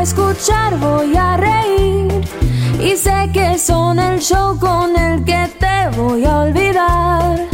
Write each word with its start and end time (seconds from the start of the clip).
para 0.00 0.02
escuchar. 0.02 0.78
Voy 0.78 1.16
a 1.16 1.36
reír 1.36 2.08
y 2.80 2.96
sé 2.96 3.30
que 3.32 3.58
son 3.58 3.98
el 3.98 4.20
show 4.20 4.58
con 4.58 4.96
el 4.96 5.24
que 5.24 5.48
te 5.58 5.96
voy 5.96 6.24
a 6.24 6.40
olvidar. 6.40 7.48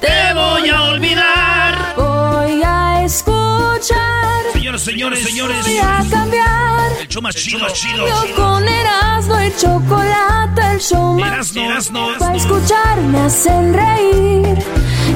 Te 0.00 0.34
voy 0.34 0.68
a 0.70 0.82
olvidar. 0.84 1.94
Voy 1.96 2.62
a 2.64 3.04
escuchar. 3.04 4.42
Señoras, 4.52 4.82
señores, 4.82 5.22
señores. 5.22 5.64
Voy 5.64 5.78
a 5.78 6.04
cambiar. 6.10 6.92
El 7.00 7.08
show 7.08 7.22
más 7.22 7.34
chido, 7.34 7.58
más 7.58 7.72
chido. 7.74 8.06
Yo 8.06 8.36
con 8.36 8.66
Erasmo 8.66 9.40
y 9.42 9.52
chocolate, 9.56 10.62
el 10.72 10.80
show 10.80 11.18
más 11.18 11.32
Erasmo, 11.32 11.62
Erasmo, 11.62 12.06
Para 12.18 12.34
Erasmo. 12.34 12.56
escuchar 12.56 13.00
me 13.02 13.20
hacen 13.20 13.74
reír 13.74 14.58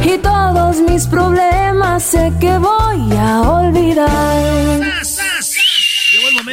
y 0.05 0.19
todos 0.19 0.77
mis 0.81 1.07
problemas 1.07 2.03
sé 2.03 2.33
que 2.39 2.59
voy 2.59 3.17
a 3.17 3.41
olvidar. 3.41 4.97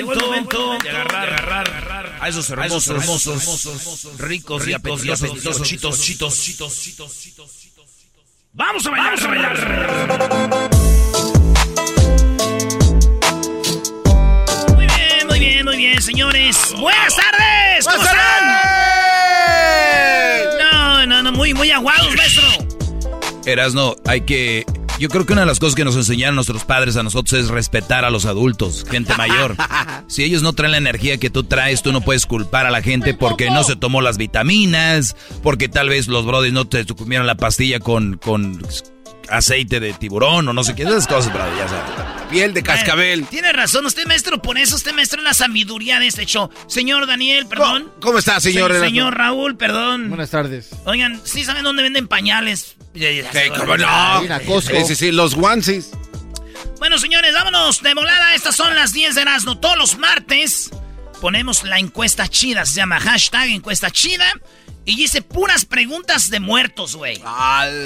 Momento, 0.01 0.77
de 0.81 0.89
agarrar, 0.89 1.29
agarrar, 1.29 2.17
a 2.19 2.27
esos 2.27 2.49
hermosos, 2.49 2.87
hermosos, 2.87 4.17
ricos, 4.17 4.67
y 4.67 4.73
apetitosos 4.73 5.61
chitos, 5.61 6.01
chitos, 6.01 6.41
chitos. 6.41 6.89
Vamos 8.53 8.85
a 8.87 8.89
bailar, 8.89 9.19
vamos 9.19 9.23
a 9.23 9.27
bailar. 9.27 9.89
Muy 14.75 14.87
bien, 14.87 15.27
muy 15.27 15.39
bien, 15.39 15.65
muy 15.65 15.77
bien, 15.77 16.01
señores. 16.01 16.73
Buenas 16.79 17.15
tardes. 17.15 17.85
¿Cómo 17.85 17.97
¡Buenas 17.97 18.15
están? 18.15 18.45
No, 20.59 21.05
no, 21.05 21.21
no, 21.23 21.31
muy, 21.31 21.53
muy 21.53 21.69
aguados, 21.69 22.15
maestro. 22.15 22.47
Erasno, 23.45 23.95
hay 24.05 24.21
que. 24.21 24.65
Yo 24.99 25.09
creo 25.09 25.25
que 25.25 25.33
una 25.33 25.41
de 25.41 25.47
las 25.47 25.59
cosas 25.59 25.75
que 25.75 25.83
nos 25.83 25.95
enseñaron 25.95 26.35
nuestros 26.35 26.63
padres 26.65 26.95
a 26.97 27.03
nosotros 27.03 27.33
es 27.33 27.49
respetar 27.49 28.05
a 28.05 28.11
los 28.11 28.25
adultos, 28.25 28.85
gente 28.89 29.13
mayor. 29.17 29.55
Si 30.07 30.23
ellos 30.23 30.43
no 30.43 30.53
traen 30.53 30.73
la 30.73 30.77
energía 30.77 31.17
que 31.17 31.31
tú 31.31 31.43
traes, 31.43 31.81
tú 31.81 31.91
no 31.91 32.01
puedes 32.01 32.27
culpar 32.27 32.67
a 32.67 32.71
la 32.71 32.83
gente 32.83 33.15
porque 33.15 33.49
no 33.49 33.63
se 33.63 33.75
tomó 33.75 34.01
las 34.01 34.17
vitaminas, 34.17 35.15
porque 35.41 35.69
tal 35.69 35.89
vez 35.89 36.07
los 36.07 36.25
brothers 36.25 36.53
no 36.53 36.65
te 36.65 36.85
comieron 36.85 37.25
la 37.25 37.35
pastilla 37.35 37.79
con, 37.79 38.17
con 38.17 38.61
aceite 39.29 39.79
de 39.79 39.93
tiburón 39.93 40.47
o 40.47 40.53
no 40.53 40.63
sé 40.63 40.75
qué. 40.75 40.83
Esas 40.83 41.07
cosas, 41.07 41.31
brother, 41.33 41.53
ya 41.57 41.67
sabes. 41.67 41.91
Piel 42.29 42.53
de 42.53 42.63
cascabel. 42.63 43.25
Tiene 43.27 43.53
razón, 43.53 43.85
usted 43.85 44.05
maestro, 44.07 44.41
por 44.41 44.57
eso 44.57 44.75
usted 44.75 44.93
maestro 44.93 45.19
en 45.19 45.25
la 45.25 45.33
sabiduría 45.33 45.99
de 45.99 46.07
este 46.07 46.25
show. 46.25 46.49
Señor 46.67 47.05
Daniel, 47.07 47.45
perdón. 47.47 47.83
¿Cómo, 47.83 47.99
cómo 47.99 48.19
está, 48.19 48.39
señor? 48.39 48.71
Se- 48.73 48.79
señor 48.79 49.15
Raúl, 49.17 49.55
perdón. 49.55 50.09
Buenas 50.09 50.31
tardes. 50.31 50.69
Oigan, 50.85 51.21
¿sí 51.23 51.43
saben 51.43 51.63
dónde 51.63 51.83
venden 51.83 52.07
pañales? 52.07 52.75
Sí, 52.93 53.49
cómo 53.57 53.77
no. 53.77 54.21
Sí, 54.61 54.85
sí, 54.87 54.95
sí, 54.95 55.11
los 55.11 55.33
onesies. 55.35 55.91
Bueno, 56.79 56.97
señores, 56.97 57.33
vámonos 57.33 57.81
de 57.81 57.93
volada. 57.93 58.35
Estas 58.35 58.55
son 58.55 58.75
las 58.75 58.93
10 58.93 59.15
de 59.15 59.21
Erasmo. 59.21 59.57
Todos 59.59 59.77
los 59.77 59.97
martes 59.97 60.69
ponemos 61.21 61.63
la 61.63 61.79
encuesta 61.79 62.27
chida. 62.27 62.65
Se 62.65 62.75
llama 62.77 62.99
hashtag 62.99 63.49
encuesta 63.49 63.89
chida. 63.89 64.25
Y 64.85 64.95
dice 64.95 65.21
puras 65.21 65.65
preguntas 65.65 66.29
de 66.29 66.39
muertos, 66.39 66.95
güey. 66.95 67.19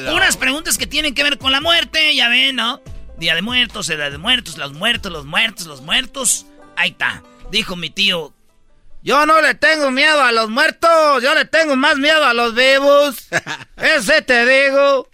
Puras 0.10 0.38
preguntas 0.38 0.78
que 0.78 0.88
tienen 0.88 1.14
que 1.14 1.24
ver 1.24 1.38
con 1.38 1.52
la 1.52 1.62
muerte, 1.62 2.16
ya 2.16 2.28
ven, 2.30 2.56
¿no? 2.56 2.82
Día 3.18 3.36
de 3.36 3.42
muertos, 3.42 3.90
edad 3.90 4.12
de 4.12 4.18
muertos, 4.18 4.58
los 4.58 4.74
muertos, 4.74 5.12
los 5.12 5.26
muertos, 5.26 5.68
los 5.68 5.82
muertos. 5.82 6.46
Ahí 6.76 6.92
está. 6.92 7.24
Dijo 7.52 7.76
mi 7.76 7.90
tío. 7.90 8.34
Yo 9.04 9.26
no 9.26 9.42
le 9.42 9.54
tengo 9.56 9.92
miedo 9.92 10.22
a 10.22 10.32
los 10.32 10.50
muertos, 10.50 11.24
yo 11.24 11.34
le 11.34 11.46
tengo 11.46 11.76
más 11.76 11.98
miedo 11.98 12.26
a 12.26 12.34
los 12.34 12.54
vivos. 12.54 13.28
Ese 13.78 14.22
te 14.22 14.46
digo. 14.46 15.10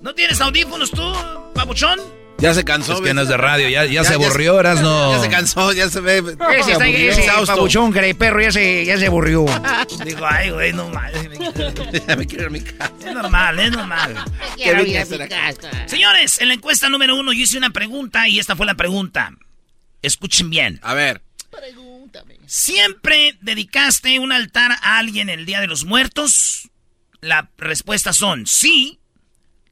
¿No 0.00 0.14
tienes 0.14 0.40
audífonos 0.40 0.90
tú, 0.90 1.12
papuchón? 1.54 2.17
Ya 2.40 2.54
se 2.54 2.64
cansó. 2.64 2.94
Es 2.94 3.00
que 3.00 3.14
no 3.14 3.22
es 3.22 3.28
de 3.28 3.36
radio, 3.36 3.68
ya, 3.68 3.84
ya 3.84 4.04
se 4.04 4.10
Ya- 4.10 4.14
aburrió, 4.14 4.60
Erasno. 4.60 5.12
Ya 5.12 5.20
se 5.20 5.28
cansó, 5.28 5.72
ya 5.72 5.90
se 5.90 6.00
ve. 6.00 6.18
Ese 6.56 6.72
está 6.72 6.86
ese 6.88 7.46
papuchón, 7.46 7.92
que 7.92 8.14
perro, 8.14 8.40
ya 8.40 8.52
se, 8.52 8.84
ya 8.84 8.96
se 8.96 9.06
aburrió. 9.06 9.44
Digo, 10.04 10.24
ay, 10.24 10.50
güey, 10.50 10.72
no 10.72 10.88
mames. 10.88 11.28
Ya 12.06 12.16
me 12.16 12.26
quiero 12.26 12.44
ir 12.44 12.46
a 12.46 12.50
mi 12.50 12.60
casa. 12.60 12.92
Es 13.04 13.12
normal, 13.12 13.58
es 13.58 13.70
normal. 13.72 14.24
¿Qué 14.56 14.72
vine 14.74 14.98
a 14.98 15.02
hacer 15.02 15.22
aquí? 15.22 15.34
Señores, 15.86 16.40
en 16.40 16.48
la 16.48 16.54
encuesta 16.54 16.88
número 16.88 17.16
uno 17.16 17.32
yo 17.32 17.40
hice 17.42 17.58
una 17.58 17.70
pregunta 17.70 18.28
y 18.28 18.38
esta 18.38 18.54
fue 18.54 18.66
la 18.66 18.74
pregunta. 18.74 19.32
Escuchen 20.02 20.48
bien. 20.48 20.78
A 20.82 20.94
ver. 20.94 21.22
¿Siempre 22.46 23.36
dedicaste 23.40 24.18
un 24.20 24.32
altar 24.32 24.72
a 24.80 24.98
alguien 24.98 25.28
el 25.28 25.44
Día 25.44 25.60
de 25.60 25.66
los 25.66 25.84
Muertos? 25.84 26.70
La 27.20 27.50
respuesta 27.58 28.12
son 28.12 28.46
sí. 28.46 28.97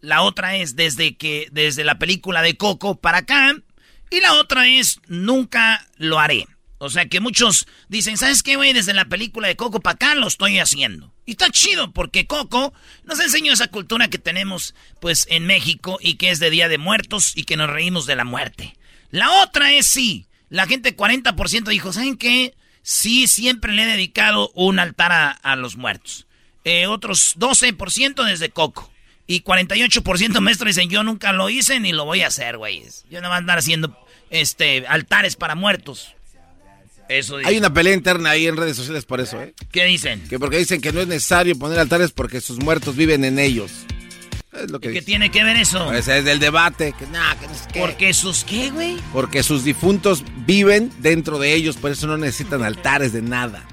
La 0.06 0.22
otra 0.22 0.54
es 0.54 0.76
desde 0.76 1.16
que 1.16 1.48
desde 1.50 1.82
la 1.82 1.98
película 1.98 2.40
de 2.40 2.56
Coco 2.56 2.94
para 2.94 3.18
acá 3.18 3.56
y 4.08 4.20
la 4.20 4.34
otra 4.34 4.68
es 4.68 5.00
nunca 5.08 5.84
lo 5.96 6.20
haré. 6.20 6.46
O 6.78 6.88
sea 6.90 7.06
que 7.06 7.18
muchos 7.18 7.66
dicen, 7.88 8.16
¿sabes 8.16 8.44
qué, 8.44 8.54
güey? 8.54 8.72
Desde 8.72 8.94
la 8.94 9.06
película 9.06 9.48
de 9.48 9.56
Coco 9.56 9.80
para 9.80 9.94
acá 9.94 10.14
lo 10.14 10.28
estoy 10.28 10.60
haciendo. 10.60 11.12
Y 11.24 11.32
está 11.32 11.50
chido 11.50 11.92
porque 11.92 12.28
Coco 12.28 12.72
nos 13.02 13.18
enseñó 13.18 13.52
esa 13.52 13.66
cultura 13.66 14.06
que 14.06 14.18
tenemos 14.18 14.76
pues 15.00 15.26
en 15.28 15.44
México 15.44 15.98
y 16.00 16.14
que 16.14 16.30
es 16.30 16.38
de 16.38 16.50
Día 16.50 16.68
de 16.68 16.78
Muertos 16.78 17.36
y 17.36 17.42
que 17.42 17.56
nos 17.56 17.68
reímos 17.68 18.06
de 18.06 18.14
la 18.14 18.24
muerte. 18.24 18.76
La 19.10 19.42
otra 19.42 19.72
es 19.72 19.88
sí. 19.88 20.26
La 20.50 20.68
gente 20.68 20.96
40% 20.96 21.64
dijo, 21.64 21.92
¿saben 21.92 22.16
qué? 22.16 22.54
Sí, 22.82 23.26
siempre 23.26 23.72
le 23.72 23.82
he 23.82 23.86
dedicado 23.86 24.52
un 24.54 24.78
altar 24.78 25.40
a, 25.42 25.56
los 25.56 25.74
muertos. 25.74 26.28
Eh, 26.62 26.86
otros 26.86 27.36
12% 27.36 28.22
desde 28.24 28.50
Coco. 28.50 28.92
Y 29.26 29.42
48% 29.42 30.40
maestro 30.40 30.68
dicen, 30.68 30.88
yo 30.88 31.02
nunca 31.02 31.32
lo 31.32 31.50
hice 31.50 31.80
ni 31.80 31.92
lo 31.92 32.04
voy 32.04 32.22
a 32.22 32.28
hacer, 32.28 32.58
güeyes. 32.58 33.04
Yo 33.10 33.20
no 33.20 33.28
voy 33.28 33.34
a 33.34 33.38
andar 33.38 33.58
haciendo 33.58 33.96
este, 34.30 34.86
altares 34.86 35.36
para 35.36 35.54
muertos. 35.54 36.14
Eso 37.08 37.38
dice. 37.38 37.50
Hay 37.50 37.58
una 37.58 37.72
pelea 37.72 37.94
interna 37.94 38.30
ahí 38.30 38.46
en 38.46 38.56
redes 38.56 38.76
sociales 38.76 39.04
por 39.04 39.20
eso, 39.20 39.40
¿eh? 39.40 39.54
¿Qué 39.70 39.84
dicen? 39.84 40.26
Que 40.28 40.38
porque 40.38 40.58
dicen 40.58 40.80
que 40.80 40.92
no 40.92 41.00
es 41.00 41.06
necesario 41.06 41.56
poner 41.56 41.78
altares 41.78 42.10
porque 42.10 42.40
sus 42.40 42.58
muertos 42.58 42.96
viven 42.96 43.24
en 43.24 43.38
ellos. 43.38 43.70
Es 44.52 44.70
lo 44.70 44.80
que 44.80 44.92
¿Qué 44.92 45.02
tiene 45.02 45.30
que 45.30 45.44
ver 45.44 45.56
eso? 45.56 45.92
Ese 45.92 46.18
es 46.18 46.24
del 46.24 46.38
debate. 46.38 46.94
Que 46.98 47.06
nah, 47.06 47.34
que 47.34 47.46
no 47.46 47.54
sé 47.54 47.64
qué. 47.72 47.80
Porque 47.80 48.14
sus 48.14 48.44
qué, 48.44 48.70
güey. 48.70 48.96
Porque 49.12 49.42
sus 49.42 49.64
difuntos 49.64 50.24
viven 50.46 50.90
dentro 50.98 51.38
de 51.38 51.52
ellos, 51.54 51.76
por 51.76 51.90
eso 51.90 52.06
no 52.06 52.16
necesitan 52.16 52.62
altares 52.62 53.12
de 53.12 53.22
nada. 53.22 53.64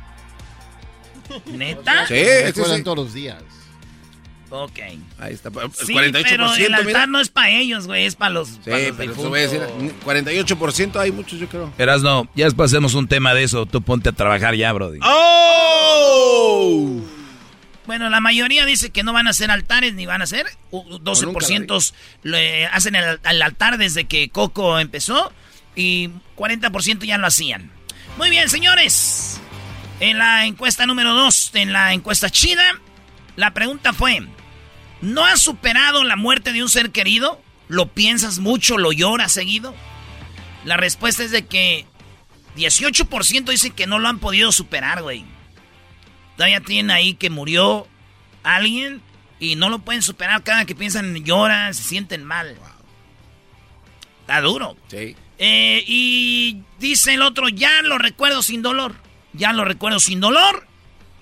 ¿Neta? 1.46 2.06
Sí, 2.08 2.16
sí, 2.54 2.62
sí. 2.76 2.84
todos 2.84 2.98
los 2.98 3.14
días. 3.14 3.42
Ok. 4.56 4.80
Ahí 5.18 5.34
está. 5.34 5.50
Sí, 5.50 5.94
48%, 5.94 6.26
pero 6.30 6.54
el 6.54 6.74
altar 6.76 6.86
mira. 6.86 7.08
no 7.08 7.20
es 7.20 7.30
para 7.30 7.50
ellos, 7.50 7.88
güey, 7.88 8.06
es 8.06 8.16
para 8.16 8.30
los, 8.30 8.50
Sí, 8.50 8.60
pa' 8.66 8.78
los 8.78 8.98
pero 8.98 9.16
voy 9.16 9.40
a 9.40 9.42
decir, 9.42 9.62
difuntos. 9.80 10.06
48% 10.06 11.00
hay 11.00 11.12
muchos, 11.12 11.40
yo 11.40 11.50
creo. 11.50 11.74
Erasno, 11.80 12.30
ya 12.36 12.46
después 12.46 12.72
hacemos 12.72 12.94
un 12.94 13.08
tema 13.08 13.34
de 13.34 13.42
eso. 13.42 13.66
Tú 13.66 13.82
ponte 13.82 14.10
a 14.10 14.12
trabajar 14.12 14.54
ya, 14.54 14.72
Brody. 14.72 15.00
¡Oh! 15.02 17.02
Bueno, 17.88 18.12
la 18.12 18.20
mayoría 18.20 18.68
dice 18.68 18.92
que 18.92 19.02
no 19.02 19.12
van 19.12 19.26
a 19.26 19.32
hacer 19.32 19.50
altares 19.50 19.96
ni 19.96 20.06
van 20.06 20.22
a 20.22 20.26
hacer. 20.26 20.46
12% 20.72 21.94
le 22.22 22.68
hacen 22.68 22.94
el, 22.94 23.42
altar 23.42 23.80
desde 23.80 24.06
que 24.06 24.30
Coco 24.30 24.78
empezó 24.78 25.34
y 25.76 26.12
40% 26.38 27.06
ya 27.06 27.18
lo 27.18 27.26
hacían. 27.26 27.72
Muy 28.20 28.30
bien, 28.30 28.50
señores. 28.50 29.42
En 30.00 30.20
la 30.20 30.46
encuesta 30.46 30.86
número 30.86 31.16
2, 31.16 31.52
en 31.56 31.74
la 31.74 31.94
encuesta 31.94 32.30
china, 32.30 32.80
la 33.36 33.52
pregunta 33.56 33.94
fue, 33.94 34.22
¿no 35.04 35.26
has 35.26 35.42
superado 35.42 36.04
la 36.04 36.16
muerte 36.16 36.54
de 36.54 36.64
un 36.64 36.70
ser 36.70 36.92
querido? 36.92 37.42
¿Lo 37.68 37.88
piensas 37.88 38.40
mucho? 38.40 38.78
¿Lo 38.78 38.92
lloras 38.92 39.32
seguido? 39.32 39.76
La 40.66 40.78
respuesta 40.78 41.24
es 41.24 41.32
de 41.32 41.46
que 41.46 41.86
18% 42.56 43.46
dicen 43.46 43.74
que 43.74 43.86
no 43.86 44.00
lo 44.00 44.08
han 44.08 44.20
podido 44.20 44.52
superar, 44.52 45.02
güey. 45.04 45.26
Todavía 46.38 46.62
tienen 46.62 46.92
ahí 46.92 47.16
que 47.16 47.30
murió 47.30 47.88
alguien 48.44 49.02
y 49.40 49.56
no 49.56 49.70
lo 49.70 49.80
pueden 49.80 50.02
superar. 50.02 50.42
Cada 50.44 50.66
que 50.66 50.76
piensan 50.76 51.24
lloran, 51.24 51.74
se 51.74 51.84
sienten 51.84 52.24
mal. 52.24 52.56
Está 54.22 54.42
duro. 54.42 54.78
Sí. 54.88 55.16
Eh, 55.38 55.84
y 55.86 56.62
dice 56.80 57.16
el 57.16 57.22
otro, 57.24 57.50
ya 57.50 57.82
lo 57.82 57.98
recuerdo 57.98 58.42
sin 58.42 58.62
dolor. 58.62 58.96
Ya 59.34 59.52
lo 59.52 59.66
recuerdo 59.66 60.00
sin 60.00 60.22
dolor. 60.22 60.66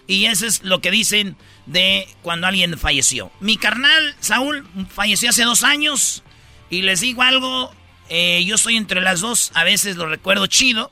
Y 0.06 0.26
eso 0.26 0.46
es 0.46 0.64
lo 0.64 0.82
que 0.82 0.92
dicen 0.92 1.36
de 1.72 2.08
cuando 2.22 2.48
alguien 2.48 2.78
falleció. 2.78 3.32
Mi 3.40 3.58
carnal, 3.58 4.16
Saúl, 4.20 4.68
falleció 4.90 5.30
hace 5.30 5.44
dos 5.44 5.64
años. 5.64 6.24
Y 6.70 6.82
les 6.82 7.02
digo 7.02 7.22
algo, 7.22 7.74
eh, 8.10 8.44
yo 8.46 8.56
estoy 8.56 8.78
entre 8.78 9.02
las 9.02 9.22
dos. 9.22 9.52
A 9.56 9.64
veces 9.64 9.96
lo 9.96 10.08
recuerdo 10.08 10.48
chido. 10.48 10.92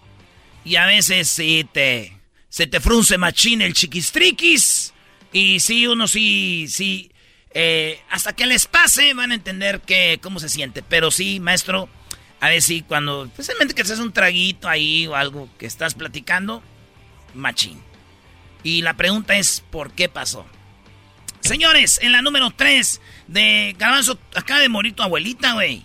Y 0.64 0.76
a 0.76 0.86
veces 0.86 1.30
sí 1.30 1.68
te 1.72 2.20
se 2.50 2.66
te 2.66 2.80
frunce 2.80 3.18
machín 3.18 3.62
el 3.62 3.74
chiquistriquis. 3.74 4.94
Y 5.32 5.60
sí, 5.60 5.88
uno 5.88 6.08
sí, 6.08 6.66
sí. 6.70 7.12
Eh, 7.52 8.00
hasta 8.10 8.34
que 8.34 8.46
les 8.46 8.66
pase 8.68 9.14
van 9.14 9.32
a 9.32 9.36
entender 9.36 9.82
que, 9.82 10.20
cómo 10.22 10.40
se 10.40 10.50
siente. 10.50 10.82
Pero 10.82 11.12
sí, 11.12 11.40
maestro, 11.40 11.90
a 12.40 12.50
ver 12.50 12.62
si 12.62 12.82
cuando, 12.82 13.26
especialmente 13.26 13.76
que 13.76 13.86
seas 13.86 14.00
un 14.00 14.14
traguito 14.14 14.68
ahí 14.68 15.08
o 15.08 15.16
algo 15.16 15.50
que 15.58 15.66
estás 15.66 15.94
platicando, 15.94 16.64
machín. 17.34 17.82
Y 18.64 18.82
la 18.82 18.96
pregunta 18.96 19.38
es, 19.38 19.64
¿por 19.70 19.92
qué 19.92 20.10
pasó? 20.10 20.46
Señores, 21.42 22.00
en 22.02 22.12
la 22.12 22.22
número 22.22 22.52
3 22.52 23.02
de 23.28 23.76
Garbanzo, 23.78 24.20
acaba 24.36 24.60
de 24.60 24.70
morir 24.70 24.94
tu 24.94 25.04
abuelita, 25.04 25.54
güey. 25.54 25.84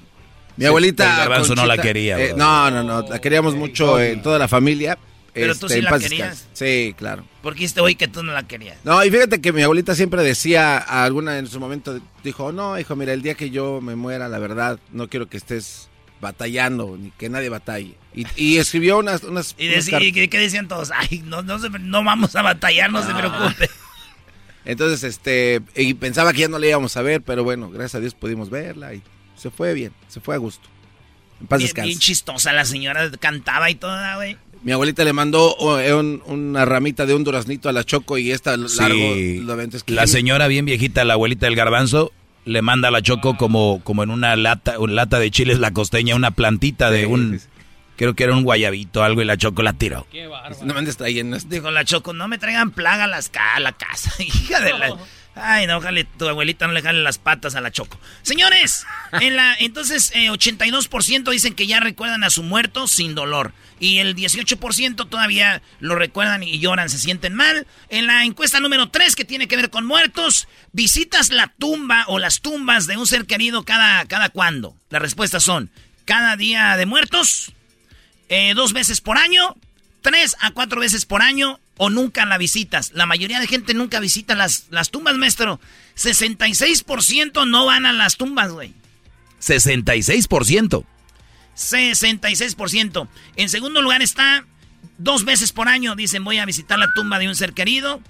Mi 0.57 0.67
abuelita. 0.67 1.17
Garbanzo 1.17 1.55
no 1.55 1.67
la 1.67 1.79
quería. 1.79 2.19
Eh, 2.19 2.35
no, 2.37 2.71
no, 2.71 2.83
no, 2.83 3.03
la 3.03 3.21
queríamos 3.21 3.55
mucho 3.55 4.01
en 4.01 4.23
toda 4.23 4.39
la 4.39 4.49
familia. 4.49 4.99
Pero 5.33 5.55
tú 5.57 5.69
sí 5.69 5.79
este, 5.79 5.91
la 5.91 5.99
querías. 5.99 6.47
Sí, 6.53 6.95
claro. 6.97 7.25
Porque 7.43 7.65
este 7.65 7.81
hoy 7.81 7.97
que 7.97 8.07
tú 8.07 8.23
no 8.23 8.33
la 8.33 8.45
querías. 8.45 8.79
No, 8.85 9.05
y 9.05 9.11
fíjate 9.11 9.41
que 9.41 9.53
mi 9.53 9.63
abuelita 9.63 9.97
siempre 9.97 10.23
decía, 10.23 10.79
a 10.79 11.03
alguna 11.03 11.39
en 11.39 11.49
su 11.49 11.59
momento, 11.59 12.01
dijo, 12.23 12.53
no, 12.53 12.79
hijo, 12.79 12.95
mira, 12.95 13.13
el 13.13 13.23
día 13.23 13.35
que 13.35 13.51
yo 13.51 13.81
me 13.81 13.97
muera, 13.97 14.29
la 14.29 14.39
verdad, 14.39 14.79
no 14.93 15.09
quiero 15.09 15.29
que 15.29 15.37
estés 15.37 15.89
batallando, 16.21 16.97
ni 16.97 17.11
que 17.11 17.29
nadie 17.29 17.49
batalle. 17.49 17.97
Y, 18.15 18.59
escribió 18.59 18.99
unas... 18.99 19.25
unas 19.25 19.57
¿Y, 19.59 20.29
qué 20.29 20.39
decían 20.39 20.69
todos? 20.69 20.93
Ay, 20.95 21.25
no, 21.27 21.43
no, 21.43 21.59
no 21.59 22.05
vamos 22.05 22.37
a 22.37 22.43
batallar, 22.43 22.93
no 22.93 23.03
se 23.03 23.11
ah. 23.11 23.19
preocupe. 23.19 23.69
Entonces, 24.65 25.05
este, 25.05 25.61
y 25.77 25.95
pensaba 25.95 26.33
que 26.33 26.41
ya 26.41 26.49
no 26.49 26.59
la 26.59 26.67
íbamos 26.67 26.97
a 26.97 27.03
ver, 27.03 27.23
pero 27.23 27.45
bueno, 27.45 27.71
gracias 27.71 27.97
a 27.97 28.01
Dios 28.01 28.15
pudimos 28.15 28.51
verla 28.51 28.95
y 28.95 29.03
se 29.37 29.51
fue 29.51 29.75
bien, 29.75 29.93
se 30.09 30.21
fue 30.21 30.35
a 30.35 30.39
gusto. 30.39 30.69
En 31.41 31.47
paz 31.47 31.59
bien, 31.59 31.73
bien 31.85 31.99
chistosa 31.99 32.53
la 32.53 32.65
señora, 32.65 33.11
cantaba 33.21 33.71
y 33.71 33.75
toda, 33.75 34.17
güey. 34.17 34.37
Mi 34.63 34.73
abuelita 34.73 35.05
le 35.05 35.13
mandó 35.13 35.55
oh, 35.57 35.79
eh, 35.79 35.93
una 35.95 36.65
ramita 36.65 37.05
de 37.05 37.15
un 37.15 37.23
duraznito 37.23 37.69
a 37.69 37.73
la 37.73 37.85
Choco 37.85 38.17
y 38.17 38.31
esta 38.31 38.57
largo. 38.57 39.15
la 39.89 40.07
señora 40.07 40.47
bien 40.49 40.65
viejita, 40.65 41.05
la 41.05 41.15
abuelita 41.15 41.45
del 41.45 41.55
garbanzo, 41.55 42.13
le 42.47 42.63
manda 42.63 42.89
a 42.89 42.91
la 42.91 43.03
Choco 43.03 43.37
como, 43.37 43.83
como 43.85 44.03
en 44.03 44.11
una 44.11 44.37
lata, 44.37 44.79
una 44.79 44.95
lata 44.95 45.19
de 45.19 45.31
chiles 45.31 45.59
la 45.59 45.73
costeña, 45.73 46.17
una 46.17 46.31
plantita 46.31 46.91
de 46.91 47.05
un... 47.05 47.41
Creo 47.97 48.15
que 48.15 48.25
era 48.25 48.35
un 48.35 48.43
guayabito 48.43 49.03
algo 49.03 49.23
y 49.23 49.25
la 49.25 49.37
Choco 49.37 49.63
la 49.63 49.73
tiró. 49.73 50.07
Qué 50.11 50.27
bárbaro. 50.27 50.65
No 50.65 50.75
me 50.75 50.81
andes 50.81 50.97
trayendo 50.97 51.39
Dijo 51.47 51.71
la 51.71 51.85
Choco, 51.85 52.13
no 52.13 52.29
me 52.29 52.39
traigan 52.39 52.71
plaga 52.71 53.05
a, 53.05 53.07
las, 53.07 53.31
a 53.55 53.61
la 53.61 53.73
casa. 53.73 54.13
Hija 54.23 54.61
de 54.61 54.73
la... 54.73 54.97
Ay, 55.37 55.67
no, 55.67 55.79
ojalá 55.79 56.05
tu 56.17 56.29
abuelita 56.29 56.67
no 56.67 56.73
le 56.73 56.83
jale 56.83 57.03
las 57.03 57.19
patas 57.19 57.57
a 57.57 57.61
la 57.61 57.73
Choco. 57.73 57.99
Señores, 58.23 58.87
en 59.13 59.35
la, 59.35 59.57
entonces 59.59 60.13
82% 60.15 61.29
eh, 61.29 61.33
dicen 61.33 61.55
que 61.55 61.67
ya 61.67 61.81
recuerdan 61.81 62.23
a 62.23 62.31
su 62.31 62.45
muerto 62.45 62.87
sin 62.87 63.15
dolor. 63.15 63.53
Y 63.81 63.99
el 63.99 64.15
18% 64.15 65.09
todavía 65.09 65.61
lo 65.81 65.97
recuerdan 65.97 66.45
y 66.45 66.61
lloran, 66.61 66.89
se 66.89 66.99
sienten 66.99 67.35
mal. 67.35 67.67
En 67.89 68.07
la 68.07 68.25
encuesta 68.25 68.61
número 68.61 68.91
3, 68.91 69.17
que 69.17 69.25
tiene 69.25 69.49
que 69.49 69.57
ver 69.57 69.71
con 69.71 69.85
muertos, 69.85 70.47
¿visitas 70.73 71.31
la 71.31 71.53
tumba 71.59 72.05
o 72.07 72.21
las 72.21 72.41
tumbas 72.41 72.87
de 72.87 72.97
un 72.97 73.07
ser 73.07 73.27
querido 73.27 73.65
cada, 73.65 74.05
cada 74.07 74.29
cuándo? 74.29 74.77
Las 74.89 75.03
respuestas 75.03 75.43
son, 75.43 75.73
cada 76.05 76.37
día 76.37 76.77
de 76.77 76.87
muertos, 76.87 77.53
eh, 78.29 78.55
dos 78.55 78.73
veces 78.73 79.01
por 79.01 79.17
año, 79.19 79.57
tres 80.03 80.37
a 80.41 80.51
cuatro 80.53 80.81
veces 80.81 81.07
por 81.07 81.23
año 81.23 81.61
o 81.77 81.91
nunca 81.91 82.25
la 82.27 82.39
visitas. 82.39 82.93
La 82.93 83.07
mayoría 83.07 83.41
de 83.41 83.47
gente 83.47 83.75
nunca 83.75 84.01
visita 84.01 84.35
las, 84.35 84.67
las 84.71 84.91
tumbas, 84.91 85.17
maestro. 85.17 85.61
66% 85.97 87.49
no 87.49 87.67
van 87.67 87.87
a 87.87 87.93
las 87.93 88.17
tumbas, 88.17 88.53
güey. 88.53 88.73
66%. 89.41 90.85
66%. 91.57 93.09
En 93.37 93.49
segundo 93.49 93.83
lugar 93.83 94.03
está 94.03 94.45
dos 94.99 95.25
veces 95.25 95.53
por 95.53 95.69
año, 95.69 95.95
dicen 95.95 96.25
voy 96.25 96.39
a 96.39 96.45
visitar 96.47 96.79
la 96.79 96.93
tumba 96.95 97.19
de 97.19 97.29
un 97.29 97.37
ser 97.37 97.53
querido. 97.53 98.01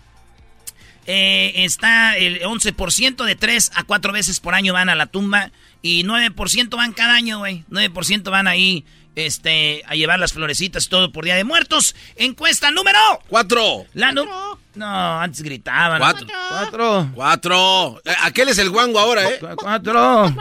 Eh, 1.06 1.52
está 1.64 2.16
el 2.16 2.40
11% 2.40 3.25
de 3.25 3.34
tres 3.37 3.70
a 3.75 3.84
cuatro 3.84 4.12
veces 4.12 4.40
por 4.40 4.55
año 4.55 4.72
van 4.72 4.88
a 4.88 4.94
la 4.94 5.05
tumba 5.05 5.50
y 5.82 6.02
9% 6.05 6.76
van 6.76 6.94
cada 6.94 7.14
año, 7.14 7.38
güey. 7.40 7.64
9% 7.70 8.31
van 8.31 8.46
ahí 8.46 8.84
este, 9.16 9.82
a 9.87 9.94
llevar 9.94 10.19
las 10.19 10.32
florecitas 10.32 10.87
y 10.87 10.88
todo 10.88 11.12
por 11.12 11.25
Día 11.25 11.37
de 11.37 11.44
Muertos. 11.44 11.94
Encuesta 12.16 12.70
número... 12.70 12.99
Cuatro. 13.28 13.87
La 13.94 14.12
número... 14.12 14.58
No, 14.75 15.20
antes 15.20 15.43
gritaban. 15.43 16.00
Cuatro. 16.00 16.26
Cuatro. 16.49 17.11
Cuatro. 17.14 18.02
Eh, 18.05 18.14
aquel 18.22 18.49
es 18.49 18.58
el 18.58 18.70
guango 18.70 18.99
ahora, 18.99 19.28
¿eh? 19.28 19.38
Cuatro. 19.56 20.34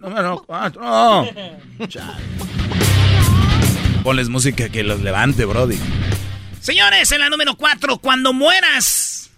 Número 0.00 0.42
cuatro. 0.44 1.28
Ponles 4.02 4.28
música 4.28 4.68
que 4.70 4.82
los 4.82 5.00
levante, 5.02 5.44
Brody. 5.44 5.78
Señores, 6.60 7.12
en 7.12 7.20
la 7.20 7.28
número 7.28 7.56
cuatro, 7.56 7.98
cuando 7.98 8.32
mueras. 8.32 9.30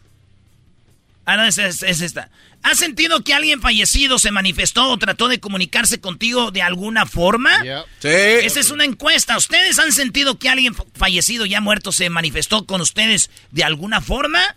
Ah, 1.26 1.36
no, 1.36 1.44
es 1.44 1.58
esta. 1.58 2.30
¿Has 2.66 2.78
sentido 2.78 3.22
que 3.22 3.32
alguien 3.32 3.60
fallecido 3.60 4.18
se 4.18 4.32
manifestó 4.32 4.90
o 4.90 4.98
trató 4.98 5.28
de 5.28 5.38
comunicarse 5.38 6.00
contigo 6.00 6.50
de 6.50 6.62
alguna 6.62 7.06
forma? 7.06 7.62
Sí. 8.00 8.08
Esa 8.08 8.58
es 8.58 8.72
una 8.72 8.84
encuesta. 8.84 9.36
¿Ustedes 9.36 9.78
han 9.78 9.92
sentido 9.92 10.36
que 10.40 10.48
alguien 10.48 10.74
fallecido 10.94 11.46
ya 11.46 11.60
muerto 11.60 11.92
se 11.92 12.10
manifestó 12.10 12.66
con 12.66 12.80
ustedes 12.80 13.30
de 13.52 13.62
alguna 13.62 14.00
forma? 14.00 14.56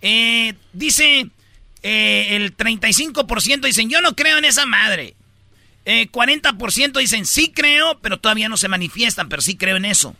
Eh, 0.00 0.54
dice 0.72 1.28
eh, 1.82 2.28
el 2.30 2.56
35% 2.56 3.60
dicen, 3.60 3.90
yo 3.90 4.00
no 4.00 4.16
creo 4.16 4.38
en 4.38 4.46
esa 4.46 4.64
madre. 4.64 5.14
40% 5.84 6.96
eh, 6.96 7.00
dicen, 7.00 7.26
sí 7.26 7.52
creo, 7.54 7.98
pero 8.00 8.18
todavía 8.18 8.48
no 8.48 8.56
se 8.56 8.68
manifiestan, 8.68 9.28
pero 9.28 9.42
sí 9.42 9.54
creo 9.54 9.76
en 9.76 9.84
eso. 9.84 10.16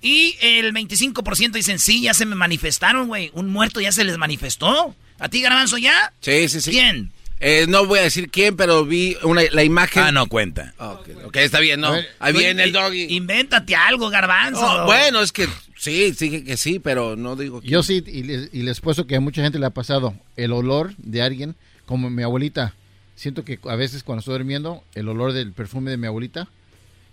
Y 0.00 0.36
el 0.40 0.72
25% 0.72 1.50
dicen, 1.50 1.80
sí, 1.80 2.02
ya 2.02 2.14
se 2.14 2.24
me 2.24 2.36
manifestaron, 2.36 3.08
güey. 3.08 3.32
Un 3.34 3.48
muerto 3.48 3.80
ya 3.80 3.90
se 3.90 4.04
les 4.04 4.16
manifestó. 4.16 4.94
¿A 5.18 5.28
ti, 5.28 5.40
Garbanzo, 5.40 5.78
ya? 5.78 6.12
Sí, 6.20 6.48
sí, 6.48 6.60
sí. 6.60 6.70
¿Quién? 6.70 7.12
Eh, 7.40 7.66
no 7.68 7.86
voy 7.86 8.00
a 8.00 8.02
decir 8.02 8.30
quién, 8.30 8.56
pero 8.56 8.84
vi 8.84 9.16
una, 9.22 9.42
la 9.52 9.62
imagen. 9.62 10.02
Ah, 10.02 10.12
no 10.12 10.26
cuenta. 10.26 10.74
ok, 10.78 11.36
está 11.36 11.60
bien, 11.60 11.80
¿no? 11.80 11.94
Ahí 12.18 12.32
viene 12.32 12.64
el 12.64 12.72
doggy. 12.72 13.14
Invéntate 13.14 13.76
algo, 13.76 14.10
Garbanzo. 14.10 14.60
Oh, 14.60 14.86
bueno, 14.86 15.20
es 15.20 15.30
que 15.30 15.48
sí, 15.76 16.12
sí 16.14 16.42
que 16.42 16.56
sí, 16.56 16.80
pero 16.80 17.14
no 17.14 17.36
digo 17.36 17.62
Yo 17.62 17.82
sí, 17.82 18.02
y 18.06 18.24
les, 18.24 18.50
y 18.52 18.62
les 18.62 18.80
puesto 18.80 19.06
que 19.06 19.16
a 19.16 19.20
mucha 19.20 19.42
gente 19.42 19.58
le 19.58 19.66
ha 19.66 19.70
pasado 19.70 20.14
el 20.36 20.52
olor 20.52 20.94
de 20.96 21.22
alguien, 21.22 21.54
como 21.86 22.10
mi 22.10 22.24
abuelita. 22.24 22.74
Siento 23.14 23.44
que 23.44 23.58
a 23.64 23.76
veces 23.76 24.02
cuando 24.02 24.20
estoy 24.20 24.34
durmiendo, 24.38 24.82
el 24.94 25.08
olor 25.08 25.32
del 25.32 25.52
perfume 25.52 25.90
de 25.90 25.96
mi 25.96 26.06
abuelita, 26.06 26.48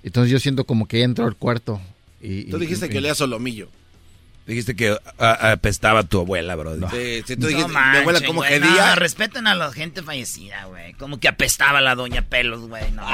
entonces 0.04 0.32
yo 0.32 0.40
siento 0.40 0.66
como 0.66 0.88
que 0.88 1.04
entro 1.04 1.26
al 1.26 1.36
cuarto. 1.36 1.82
Y, 2.22 2.46
Tú 2.46 2.58
dijiste 2.58 2.90
que 2.90 2.98
olía 2.98 3.14
solomillo. 3.14 3.70
Dijiste 4.46 4.76
que 4.76 4.96
apestaba 5.18 6.04
tu 6.04 6.20
abuela, 6.20 6.56
bro. 6.56 6.76
Sí, 6.92 7.24
sí, 7.26 7.36
tú 7.36 7.48
dijiste, 7.48 7.72
mi 7.72 7.98
abuela 7.98 8.22
como 8.22 8.44
que 8.44 8.60
día. 8.60 8.90
No, 8.90 8.96
respeten 8.96 9.48
a 9.48 9.56
la 9.56 9.72
gente 9.72 10.04
fallecida, 10.04 10.66
güey. 10.66 10.94
Como 10.94 11.20
que 11.20 11.28
apestaba 11.28 11.82
la 11.82 11.96
doña 11.96 12.22
Pelos, 12.22 12.68
güey. 12.68 12.92
No. 12.92 13.10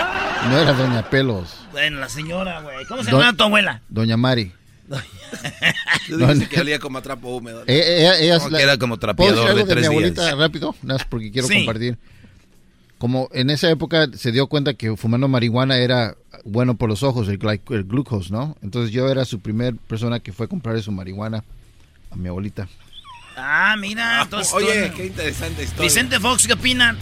no 0.49 0.59
era 0.59 0.73
doña 0.73 1.09
Pelos. 1.09 1.55
Bueno, 1.71 1.99
la 2.01 2.09
señora, 2.09 2.59
güey. 2.59 2.85
¿Cómo 2.85 3.03
se 3.03 3.11
llama 3.11 3.33
tu 3.33 3.45
abuela? 3.45 3.81
Doña 3.87 4.17
Mari. 4.17 4.51
Tú 6.09 6.17
dijiste 6.17 6.49
que 6.49 6.59
olía 6.59 6.79
como 6.79 6.97
a 6.97 7.01
trapo 7.01 7.29
húmedo. 7.29 7.61
Eh, 7.61 7.79
eh, 7.79 8.15
ella, 8.19 8.39
la, 8.49 8.61
era 8.61 8.77
como 8.77 8.99
trapeador 8.99 9.55
de 9.55 9.63
tres 9.63 9.81
mi 9.81 9.85
abuelita 9.87 10.35
rápido? 10.35 10.75
Nada 10.81 10.99
más 10.99 11.07
porque 11.07 11.31
quiero 11.31 11.47
compartir. 11.47 11.97
Como 13.01 13.29
en 13.33 13.49
esa 13.49 13.67
época 13.71 14.07
se 14.13 14.31
dio 14.31 14.45
cuenta 14.45 14.75
que 14.75 14.95
fumando 14.95 15.27
marihuana 15.27 15.77
era 15.77 16.15
bueno 16.45 16.77
por 16.77 16.87
los 16.87 17.01
ojos, 17.01 17.27
el, 17.29 17.39
el 17.71 17.83
glucose, 17.83 18.31
¿no? 18.31 18.55
Entonces 18.61 18.91
yo 18.91 19.09
era 19.09 19.25
su 19.25 19.39
primer 19.39 19.75
persona 19.75 20.19
que 20.19 20.31
fue 20.31 20.45
a 20.45 20.49
comprar 20.49 20.79
su 20.83 20.91
marihuana 20.91 21.43
a 22.11 22.15
mi 22.15 22.27
abuelita. 22.27 22.67
Ah, 23.35 23.75
mira. 23.79 24.21
Entonces, 24.21 24.53
Oye, 24.53 24.91
qué 24.95 25.07
interesante 25.07 25.63
historia. 25.63 25.81
Vicente 25.81 26.19
Fox, 26.19 26.45
¿qué 26.45 26.53
opinan? 26.53 26.95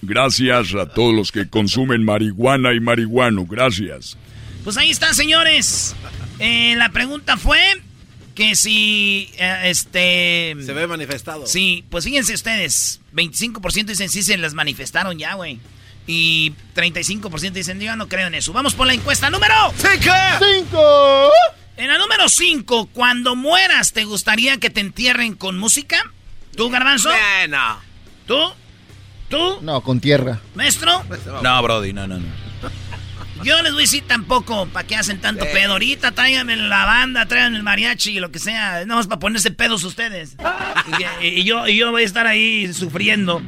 Gracias 0.00 0.74
a 0.74 0.86
todos 0.86 1.14
los 1.14 1.30
que 1.30 1.46
consumen 1.46 2.02
marihuana 2.02 2.72
y 2.72 2.80
marihuano. 2.80 3.44
Gracias. 3.44 4.16
Pues 4.64 4.78
ahí 4.78 4.88
está, 4.88 5.12
señores. 5.12 5.94
Eh, 6.38 6.76
la 6.78 6.88
pregunta 6.92 7.36
fue 7.36 7.60
que 8.34 8.56
si 8.56 9.28
eh, 9.36 9.64
este 9.66 10.56
Se 10.64 10.72
ve 10.72 10.86
manifestado. 10.86 11.46
Sí, 11.46 11.84
pues 11.90 12.04
fíjense 12.04 12.32
ustedes, 12.32 13.01
25% 13.12 13.86
dicen 13.86 14.08
sí 14.08 14.22
se 14.22 14.36
las 14.36 14.54
manifestaron 14.54 15.18
ya, 15.18 15.34
güey. 15.34 15.60
Y 16.06 16.52
35% 16.74 17.52
dicen 17.52 17.80
yo 17.80 17.96
no 17.96 18.08
creo 18.08 18.26
en 18.26 18.34
eso. 18.34 18.52
Vamos 18.52 18.74
por 18.74 18.86
la 18.86 18.94
encuesta 18.94 19.30
número 19.30 19.54
5. 19.76 21.30
En 21.76 21.88
la 21.88 21.98
número 21.98 22.28
5, 22.28 22.90
cuando 22.92 23.34
mueras, 23.34 23.92
¿te 23.92 24.04
gustaría 24.04 24.58
que 24.58 24.70
te 24.70 24.80
entierren 24.80 25.34
con 25.34 25.58
música? 25.58 25.98
¿Tú, 26.56 26.68
Garbanzo? 26.70 27.08
Bueno. 27.08 27.78
¿Tú? 28.26 28.38
¿Tú? 29.28 29.58
No, 29.62 29.80
con 29.80 29.98
tierra. 30.00 30.40
¿Maestro? 30.54 31.02
No, 31.42 31.62
Brody, 31.62 31.92
no, 31.92 32.06
no, 32.06 32.18
no. 32.18 32.41
Yo 33.44 33.60
les 33.62 33.72
voy 33.72 33.82
a 33.82 33.84
decir 33.84 34.04
tampoco, 34.06 34.66
¿para 34.66 34.86
qué 34.86 34.96
hacen 34.96 35.20
tanto 35.20 35.44
pedo? 35.52 35.72
Ahorita 35.72 36.12
tráiganme 36.12 36.56
la 36.56 36.84
banda, 36.84 37.26
traigan 37.26 37.54
el 37.54 37.62
mariachi 37.62 38.12
y 38.12 38.20
lo 38.20 38.30
que 38.30 38.38
sea, 38.38 38.84
nada 38.84 38.96
más 38.96 39.06
para 39.06 39.18
ponerse 39.18 39.50
pedos 39.50 39.84
ustedes. 39.84 40.36
Y, 41.20 41.26
y 41.26 41.44
yo, 41.44 41.66
y 41.66 41.76
yo 41.76 41.90
voy 41.90 42.02
a 42.02 42.06
estar 42.06 42.26
ahí 42.26 42.72
sufriendo. 42.72 43.42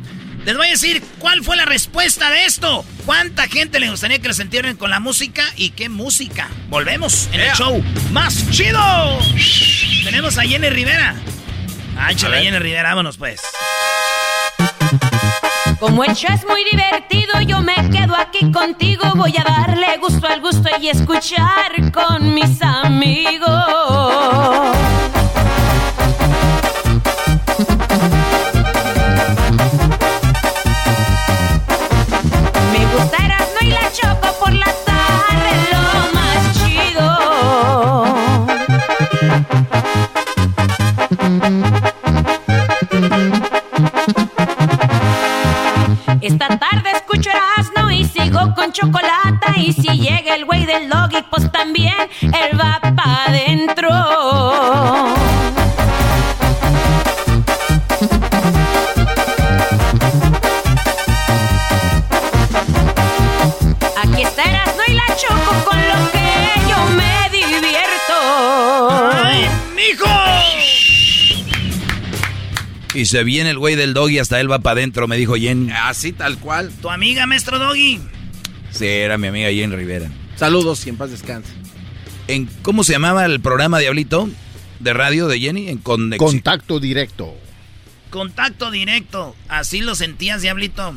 Les 0.44 0.56
voy 0.58 0.66
a 0.66 0.70
decir 0.70 1.02
cuál 1.18 1.42
fue 1.42 1.56
la 1.56 1.64
respuesta 1.64 2.30
de 2.30 2.44
esto. 2.44 2.84
¿Cuánta 3.06 3.48
gente 3.48 3.80
le 3.80 3.88
gustaría 3.88 4.18
que 4.18 4.28
les 4.28 4.40
entierren 4.40 4.76
con 4.76 4.90
la 4.90 5.00
música 5.00 5.42
y 5.56 5.70
qué 5.70 5.88
música? 5.88 6.50
Volvemos 6.68 7.28
en 7.32 7.40
el 7.40 7.50
show 7.52 7.82
más 8.12 8.50
chido. 8.50 8.78
Tenemos 10.04 10.36
a 10.36 10.42
Jenny 10.42 10.68
Rivera. 10.68 11.14
Ah, 11.96 12.12
échale, 12.12 12.42
Jenny 12.42 12.58
Rivera, 12.58 12.90
vámonos 12.90 13.16
pues. 13.16 13.40
Como 15.84 16.02
el 16.02 16.14
show 16.14 16.32
es 16.32 16.46
muy 16.46 16.64
divertido, 16.64 17.42
yo 17.46 17.60
me 17.60 17.74
quedo 17.90 18.16
aquí 18.16 18.50
contigo. 18.50 19.04
Voy 19.16 19.34
a 19.36 19.44
darle 19.44 19.98
gusto 19.98 20.26
al 20.26 20.40
gusto 20.40 20.70
y 20.80 20.88
escuchar 20.88 21.92
con 21.92 22.32
mis 22.32 22.62
amigos. 22.62 23.50
Esta 46.26 46.58
tarde 46.58 46.90
escucho 46.94 47.28
Erasmo 47.28 47.90
y 47.90 48.02
sigo 48.06 48.54
con 48.54 48.72
chocolate. 48.72 49.60
Y 49.60 49.74
si 49.74 49.88
llega 49.98 50.34
el 50.34 50.46
güey 50.46 50.64
del 50.64 50.88
doggy, 50.88 51.22
pues 51.28 51.52
también 51.52 51.92
él 52.22 52.58
va 52.58 52.80
pa' 52.80 53.24
adentro. 53.26 53.90
Aquí 64.02 64.22
está 64.22 64.44
Erasmo 64.44 64.80
y 64.88 64.92
la 64.94 65.06
Choco 65.16 65.64
con 65.66 65.76
lo 65.76 66.10
que 66.10 66.52
yo 66.70 66.86
me 66.96 67.28
divierto. 67.28 68.14
¡Ay, 69.12 69.46
mijo! 69.76 70.23
Y 72.94 73.06
se 73.06 73.24
viene 73.24 73.50
el 73.50 73.58
güey 73.58 73.74
del 73.74 73.92
doggy, 73.92 74.18
hasta 74.20 74.40
él 74.40 74.50
va 74.50 74.60
para 74.60 74.78
adentro, 74.78 75.08
me 75.08 75.16
dijo 75.16 75.34
Jen. 75.34 75.70
Así 75.72 76.12
tal 76.12 76.38
cual. 76.38 76.70
Tu 76.80 76.88
amiga, 76.88 77.26
maestro 77.26 77.58
Doggy. 77.58 78.00
Sí, 78.70 78.86
era 78.86 79.18
mi 79.18 79.26
amiga 79.28 79.48
Jen 79.50 79.72
Rivera. 79.72 80.10
Saludos 80.36 80.86
y 80.86 80.90
en 80.90 80.96
paz 80.96 81.10
descanse. 81.10 81.52
En, 82.28 82.46
¿Cómo 82.62 82.84
se 82.84 82.92
llamaba 82.92 83.24
el 83.26 83.40
programa, 83.40 83.78
Diablito? 83.80 84.28
De 84.78 84.92
radio 84.92 85.26
de 85.28 85.40
Jenny, 85.40 85.68
en 85.68 85.82
Conex- 85.82 86.18
Contacto 86.18 86.78
directo. 86.80 87.36
Contacto 88.10 88.70
directo. 88.70 89.34
Así 89.48 89.80
lo 89.80 89.94
sentías, 89.94 90.42
Diablito. 90.42 90.94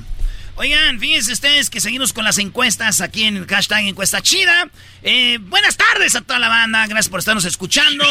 Oigan, 0.55 0.99
fíjense 0.99 1.33
ustedes 1.33 1.69
que 1.69 1.79
seguimos 1.81 2.13
con 2.13 2.23
las 2.25 2.37
encuestas 2.39 3.01
aquí 3.01 3.23
en 3.23 3.37
el 3.37 3.45
hashtag 3.47 3.85
encuesta 3.85 4.21
chida. 4.21 4.69
Eh, 5.03 5.37
buenas 5.41 5.77
tardes 5.77 6.15
a 6.15 6.21
toda 6.21 6.39
la 6.39 6.47
banda. 6.47 6.85
Gracias 6.87 7.09
por 7.09 7.19
estarnos 7.19 7.45
escuchando. 7.45 8.03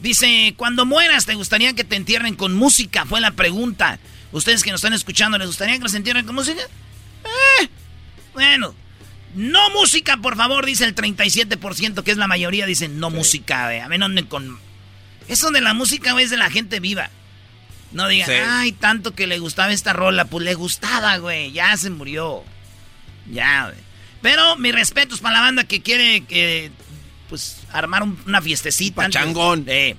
Dice, 0.00 0.54
cuando 0.56 0.86
mueras, 0.86 1.26
¿te 1.26 1.34
gustaría 1.34 1.74
que 1.74 1.84
te 1.84 1.96
entierren 1.96 2.34
con 2.34 2.54
música? 2.54 3.04
Fue 3.06 3.20
la 3.20 3.32
pregunta. 3.32 3.98
Ustedes 4.32 4.62
que 4.62 4.70
nos 4.70 4.80
están 4.80 4.94
escuchando, 4.94 5.36
¿les 5.38 5.46
gustaría 5.46 5.76
que 5.76 5.82
los 5.82 5.94
entierren 5.94 6.24
con 6.26 6.34
música? 6.34 6.62
Eh, 7.60 7.68
bueno. 8.32 8.74
No 9.34 9.70
música, 9.70 10.16
por 10.16 10.36
favor, 10.36 10.66
dice 10.66 10.84
el 10.84 10.94
37%, 10.94 12.02
que 12.02 12.10
es 12.10 12.16
la 12.16 12.26
mayoría, 12.26 12.66
dicen 12.66 12.98
no 12.98 13.10
música, 13.10 13.72
eh. 13.74 13.80
A 13.80 13.86
anden 13.86 14.26
con... 14.26 14.58
Eso 15.28 15.50
de 15.50 15.60
la 15.60 15.72
música 15.74 16.12
güey, 16.12 16.24
es 16.24 16.30
de 16.30 16.36
la 16.36 16.50
gente 16.50 16.80
viva. 16.80 17.10
No 17.92 18.08
digan, 18.08 18.28
Sí. 18.28 18.34
ay, 18.44 18.72
tanto 18.72 19.14
que 19.14 19.26
le 19.28 19.38
gustaba 19.38 19.72
esta 19.72 19.92
rola. 19.92 20.24
Pues 20.24 20.44
le 20.44 20.54
gustaba, 20.54 21.16
güey. 21.18 21.52
Ya 21.52 21.76
se 21.76 21.90
murió. 21.90 22.42
Ya, 23.30 23.66
güey. 23.66 23.76
Pero 24.22 24.56
mi 24.56 24.72
respeto 24.72 25.14
es 25.14 25.20
para 25.20 25.36
la 25.36 25.40
banda 25.42 25.64
que 25.64 25.80
quiere, 25.82 26.22
que, 26.24 26.70
pues, 27.30 27.62
armar 27.72 28.02
un- 28.02 28.18
una 28.26 28.42
fiestecita. 28.42 29.04
antes. 29.04 29.18
Pachangón. 29.18 29.64
Eh. 29.68 29.96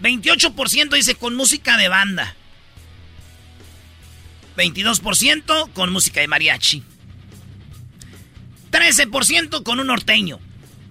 28% 0.00 0.96
dice 0.96 1.14
con 1.16 1.34
música 1.36 1.76
de 1.76 1.88
banda. 1.88 2.34
22% 4.56 5.68
con 5.74 5.92
música 5.92 6.20
de 6.20 6.28
mariachi. 6.28 6.82
13% 8.70 9.62
con 9.62 9.80
un 9.80 9.86
norteño. 9.88 10.38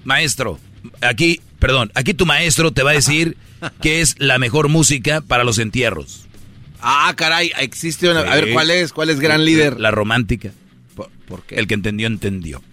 Maestro, 0.03 0.59
aquí, 1.01 1.41
perdón, 1.59 1.91
aquí 1.95 2.13
tu 2.13 2.25
maestro 2.25 2.71
te 2.71 2.83
va 2.83 2.91
a 2.91 2.93
decir 2.93 3.37
que 3.81 4.01
es 4.01 4.15
la 4.19 4.37
mejor 4.39 4.69
música 4.69 5.21
para 5.21 5.43
los 5.43 5.57
entierros. 5.59 6.25
Ah, 6.81 7.13
caray, 7.15 7.51
existe 7.59 8.09
una. 8.09 8.21
A 8.21 8.35
ver, 8.35 8.51
¿cuál 8.53 8.71
es? 8.71 8.91
¿Cuál 8.93 9.09
es 9.11 9.19
gran 9.19 9.45
líder? 9.45 9.79
La 9.79 9.91
romántica. 9.91 10.51
¿Por, 10.95 11.09
por 11.27 11.43
qué? 11.43 11.55
El 11.55 11.67
que 11.67 11.75
entendió, 11.75 12.07
entendió. 12.07 12.63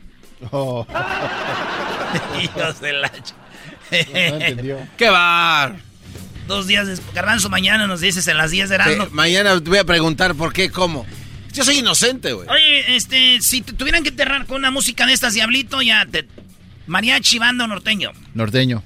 Oh, 0.50 0.87
Hijos 2.42 2.80
de 2.80 2.92
la... 2.92 3.10
no 3.10 3.96
entendió. 4.44 4.78
¡Qué 4.96 5.08
bar! 5.10 5.76
Dos 6.46 6.66
días 6.66 6.86
después. 6.86 7.14
Garbanzo, 7.14 7.50
mañana 7.50 7.86
nos 7.86 8.00
dices 8.00 8.26
en 8.28 8.36
las 8.38 8.50
10 8.50 8.68
de 8.70 8.76
Sí, 8.76 8.82
Erasmo. 8.82 9.08
mañana 9.12 9.60
te 9.60 9.68
voy 9.68 9.78
a 9.78 9.84
preguntar 9.84 10.34
por 10.34 10.52
qué, 10.52 10.70
cómo. 10.70 11.06
Yo 11.52 11.64
soy 11.64 11.78
inocente, 11.78 12.32
güey. 12.32 12.48
Oye, 12.48 12.96
este, 12.96 13.40
si 13.40 13.62
te 13.62 13.72
tuvieran 13.72 14.02
que 14.02 14.10
enterrar 14.10 14.46
con 14.46 14.56
una 14.56 14.70
música 14.70 15.06
de 15.06 15.12
estas, 15.12 15.34
Diablito, 15.34 15.82
ya 15.82 16.06
te... 16.06 16.26
Mariachi, 16.86 17.38
banda 17.38 17.64
o 17.64 17.66
norteño. 17.66 18.12
Norteño. 18.34 18.82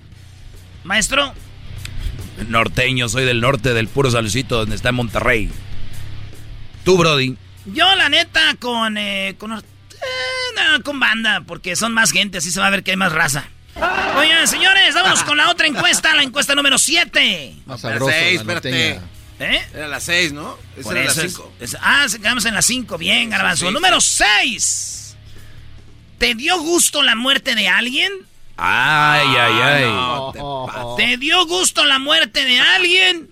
Maestro, 0.85 1.33
Norteño, 2.49 3.09
soy 3.09 3.25
del 3.25 3.41
norte, 3.41 3.75
del 3.75 3.89
puro 3.89 4.11
salucito, 4.11 4.57
donde 4.59 4.75
está 4.75 4.91
Monterrey. 4.91 5.51
Tú, 6.85 6.97
Brody. 6.99 7.37
yo 7.67 7.95
la 7.95 8.09
neta 8.09 8.57
con... 8.59 8.97
Eh, 8.99 9.37
con, 9.39 9.53
eh, 9.53 9.61
no, 10.55 10.83
con 10.83 11.01
banda, 11.01 11.43
porque 11.47 11.77
son 11.77 11.93
más 11.93 12.13
gente, 12.13 12.39
así 12.39 12.51
se 12.51 12.61
va 12.61 12.67
a 12.67 12.71
ver 12.71 12.83
que 12.83 12.93
hay 12.93 12.97
más 12.97 13.13
raza. 13.13 13.49
Oigan, 14.17 14.47
señores, 14.49 14.95
vámonos 14.95 15.23
con 15.25 15.37
la 15.37 15.51
otra 15.51 15.67
encuesta, 15.67 16.15
la 16.15 16.23
encuesta 16.23 16.55
número 16.55 16.79
7. 16.79 17.55
Más 17.67 17.77
Espera, 17.77 17.95
sabroso, 17.95 18.13
seis, 18.13 18.35
la 18.35 18.41
espérate. 18.41 18.71
norteña. 18.71 19.09
¿Eh? 19.41 19.67
Era 19.75 19.89
las 19.89 20.05
seis, 20.05 20.33
¿no? 20.33 20.57
Esa 20.77 20.83
Por 20.85 20.97
era 20.97 21.13
cinco. 21.13 21.53
es- 21.59 21.77
ah, 21.81 22.05
se- 22.09 22.19
quedamos 22.21 22.45
en 22.45 22.55
las 22.55 22.65
5. 22.67 22.97
Bien, 22.99 23.29
Garbanzo. 23.31 23.67
sí, 23.67 23.73
Número 23.73 24.01
6. 24.01 25.17
¿Te 26.19 26.35
dio 26.35 26.59
gusto 26.61 27.03
la 27.03 27.17
muerte 27.17 27.55
de 27.57 27.69
alguien? 27.69 28.13
Ay, 28.57 29.27
ay, 29.37 29.55
ay. 29.63 29.85
No, 29.91 30.95
te. 30.97 31.05
¿Te 31.05 31.17
dio 31.17 31.45
gusto 31.47 31.85
la 31.85 31.99
muerte 31.99 32.45
de 32.45 32.61
alguien? 32.61 33.31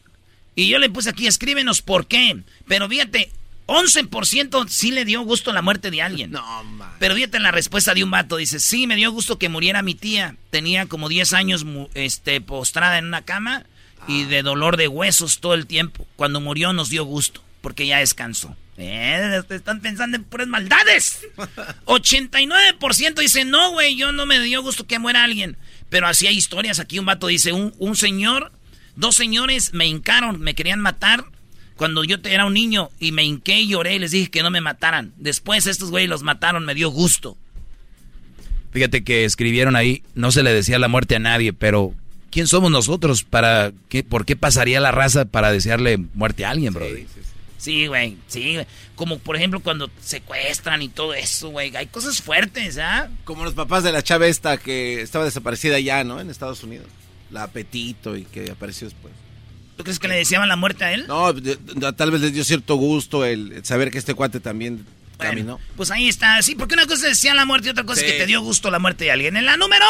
Y 0.56 0.68
yo 0.68 0.78
le 0.80 0.90
puse 0.90 1.10
aquí, 1.10 1.26
escríbenos 1.28 1.82
por 1.82 2.08
qué. 2.08 2.38
Pero 2.66 2.88
fíjate, 2.88 3.30
11% 3.70 4.66
sí 4.68 4.90
le 4.90 5.04
dio 5.04 5.20
gusto 5.22 5.52
la 5.52 5.62
muerte 5.62 5.92
de 5.92 6.02
alguien. 6.02 6.32
No, 6.32 6.64
man. 6.64 6.90
Pero 6.98 7.14
fíjate 7.14 7.38
la 7.38 7.52
respuesta 7.52 7.94
de 7.94 8.02
un 8.02 8.10
vato. 8.10 8.36
Dice, 8.36 8.58
sí, 8.58 8.88
me 8.88 8.96
dio 8.96 9.12
gusto 9.12 9.38
que 9.38 9.48
muriera 9.48 9.80
mi 9.80 9.94
tía. 9.94 10.34
Tenía 10.50 10.86
como 10.86 11.08
10 11.08 11.32
años 11.34 11.64
este, 11.94 12.40
postrada 12.40 12.98
en 12.98 13.06
una 13.06 13.22
cama 13.22 13.64
y 14.08 14.24
de 14.24 14.42
dolor 14.42 14.76
de 14.76 14.88
huesos 14.88 15.38
todo 15.38 15.54
el 15.54 15.68
tiempo. 15.68 16.04
Cuando 16.16 16.40
murió 16.40 16.72
nos 16.72 16.88
dio 16.88 17.04
gusto, 17.04 17.44
porque 17.60 17.86
ya 17.86 17.98
descansó. 17.98 18.56
Eh, 18.76 19.40
están 19.50 19.80
pensando 19.80 20.16
en 20.16 20.24
puras 20.24 20.48
maldades. 20.48 21.20
89% 21.84 23.14
dice, 23.20 23.44
no, 23.44 23.70
güey, 23.70 23.94
yo 23.94 24.10
no 24.10 24.26
me 24.26 24.40
dio 24.40 24.62
gusto 24.62 24.84
que 24.84 24.98
muera 24.98 25.22
alguien. 25.22 25.56
Pero 25.90 26.08
así 26.08 26.26
hay 26.26 26.36
historias. 26.36 26.80
Aquí 26.80 26.98
un 26.98 27.06
vato 27.06 27.28
dice, 27.28 27.52
un, 27.52 27.72
un 27.78 27.94
señor, 27.94 28.50
dos 28.96 29.14
señores 29.14 29.72
me 29.74 29.86
hincaron, 29.86 30.40
me 30.40 30.56
querían 30.56 30.80
matar 30.80 31.24
cuando 31.80 32.04
yo 32.04 32.20
te- 32.20 32.34
era 32.34 32.44
un 32.44 32.52
niño 32.52 32.90
y 33.00 33.10
me 33.10 33.24
hinqué 33.24 33.58
y 33.60 33.68
lloré 33.68 33.94
y 33.94 33.98
les 33.98 34.10
dije 34.10 34.30
que 34.30 34.42
no 34.42 34.50
me 34.50 34.60
mataran. 34.60 35.14
Después 35.16 35.66
estos 35.66 35.90
güeyes 35.90 36.10
los 36.10 36.22
mataron, 36.22 36.66
me 36.66 36.74
dio 36.74 36.90
gusto. 36.90 37.38
Fíjate 38.72 39.02
que 39.02 39.24
escribieron 39.24 39.76
ahí, 39.76 40.02
no 40.14 40.30
se 40.30 40.42
le 40.42 40.52
decía 40.52 40.78
la 40.78 40.88
muerte 40.88 41.16
a 41.16 41.20
nadie, 41.20 41.54
pero 41.54 41.94
¿quién 42.30 42.46
somos 42.46 42.70
nosotros 42.70 43.24
para 43.24 43.72
qué, 43.88 44.04
por 44.04 44.26
qué 44.26 44.36
pasaría 44.36 44.78
la 44.78 44.92
raza 44.92 45.24
para 45.24 45.50
desearle 45.52 45.96
muerte 46.12 46.44
a 46.44 46.50
alguien, 46.50 46.74
bro? 46.74 46.84
Sí, 47.56 47.86
güey, 47.86 48.18
sí, 48.28 48.54
güey. 48.56 48.66
Como 48.94 49.18
por 49.18 49.36
ejemplo 49.36 49.60
cuando 49.60 49.90
secuestran 50.02 50.82
y 50.82 50.88
todo 50.90 51.14
eso, 51.14 51.48
güey. 51.48 51.74
Hay 51.76 51.86
cosas 51.86 52.20
fuertes, 52.20 52.76
¿ah? 52.76 53.08
Como 53.24 53.42
los 53.44 53.54
papás 53.54 53.84
de 53.84 53.92
la 53.92 54.02
chava 54.02 54.26
esta 54.26 54.58
que 54.58 55.00
estaba 55.00 55.24
desaparecida 55.24 55.80
ya, 55.80 56.04
¿no? 56.04 56.20
En 56.20 56.28
Estados 56.28 56.62
Unidos. 56.62 56.86
La 57.30 57.44
Apetito 57.44 58.16
y 58.18 58.24
que 58.24 58.50
apareció 58.50 58.86
después. 58.86 59.14
¿Tú 59.80 59.84
crees 59.84 59.98
que 59.98 60.08
le 60.08 60.16
deseaban 60.16 60.48
la 60.48 60.56
muerte 60.56 60.84
a 60.84 60.92
él? 60.92 61.06
No, 61.08 61.32
de- 61.32 61.56
de- 61.56 61.92
tal 61.94 62.10
vez 62.10 62.20
les 62.20 62.32
dio 62.32 62.44
cierto 62.44 62.74
gusto 62.76 63.24
el 63.24 63.64
saber 63.64 63.90
que 63.90 63.98
este 63.98 64.14
cuate 64.14 64.40
también 64.40 64.84
Bueno, 65.16 65.30
caminó. 65.32 65.60
Pues 65.76 65.90
ahí 65.90 66.08
está. 66.08 66.40
Sí, 66.42 66.54
porque 66.54 66.74
una 66.74 66.84
cosa 66.86 67.06
es 67.08 67.16
decía 67.16 67.34
la 67.34 67.44
muerte 67.44 67.68
y 67.68 67.70
otra 67.70 67.84
cosa 67.84 68.00
Sí. 68.00 68.06
es 68.06 68.12
que 68.12 68.18
te 68.18 68.26
dio 68.26 68.40
gusto 68.42 68.70
la 68.70 68.78
muerte 68.78 69.04
de 69.04 69.10
alguien. 69.12 69.36
En 69.36 69.46
la 69.46 69.56
número 69.56 69.84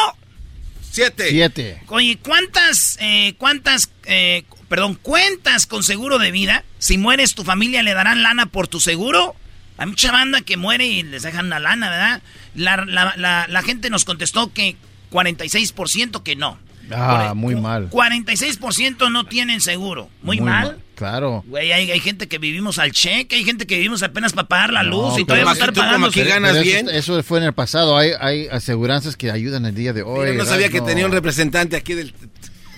Siete. 0.93 1.29
Siete. 1.31 1.81
Oye, 1.87 2.19
¿cuántas, 2.21 2.97
eh, 3.01 3.35
cuántas, 3.39 3.91
eh, 4.07 4.43
perdón, 4.69 4.97
cuentas 4.97 5.67
con 5.67 5.85
seguro 5.85 6.19
de 6.19 6.33
vida? 6.33 6.65
Si 6.79 6.99
mueres, 6.99 7.35
tu 7.37 7.45
familia 7.45 7.83
le 7.85 7.95
darán 7.95 8.23
lana 8.25 8.47
por 8.47 8.67
tu 8.67 8.81
seguro. 8.81 9.37
Hay 9.77 9.87
mucha 9.87 10.11
banda 10.11 10.41
que 10.41 10.57
muere 10.57 10.87
y 10.87 11.03
les 11.05 11.23
dejan 11.23 11.49
la 11.49 11.61
lana, 11.61 11.91
¿verdad? 11.91 12.23
La, 12.57 12.77
la- 12.85 13.15
la- 13.17 13.47
la 13.49 13.63
gente 13.63 13.89
nos 13.89 14.05
contestó 14.05 14.53
que 14.53 14.77
46% 15.11 16.23
que 16.25 16.35
no. 16.37 16.59
Ah, 16.93 17.33
muy 17.35 17.55
mal. 17.57 17.89
46% 17.91 19.11
no 19.11 19.25
tienen 19.27 19.61
seguro. 19.61 20.09
Muy, 20.23 20.41
mal. 20.41 20.79
Claro. 20.95 21.43
Güey, 21.47 21.73
hay, 21.73 21.91
hay 21.91 22.01
gente 22.01 22.29
que 22.29 22.39
vivimos 22.39 22.79
al 22.79 22.93
cheque, 22.93 23.37
hay 23.37 23.45
gente 23.45 23.67
que 23.67 23.77
vivimos 23.77 24.03
apenas 24.03 24.33
para 24.35 24.49
pagar 24.49 24.73
la 24.73 24.83
No, 24.83 24.91
luz 24.91 25.13
y 25.15 25.25
pero 25.25 25.27
todavía 25.27 25.45
vamos 25.47 25.59
a 25.59 25.65
estar 25.65 25.73
pagando. 25.75 26.11
que 26.11 26.25
ganas 26.25 26.53
Pero 26.53 26.63
bien. 26.65 26.89
Eso, 26.89 27.19
eso 27.19 27.23
fue 27.23 27.39
en 27.39 27.45
el 27.45 27.53
pasado. 27.55 27.97
Hay, 27.97 28.11
hay 28.21 28.49
aseguranzas 28.49 29.17
que 29.17 29.31
ayudan 29.31 29.65
el 29.67 29.75
día 29.75 29.93
de 29.93 30.03
hoy. 30.03 30.29
Yo 30.29 30.35
no 30.35 30.45
sabía 30.45 30.69
que 30.69 30.77
Erasmo. 30.77 30.87
tenía 30.89 31.07
un 31.07 31.13
representante 31.13 31.77
aquí 31.77 31.95
del... 31.95 32.13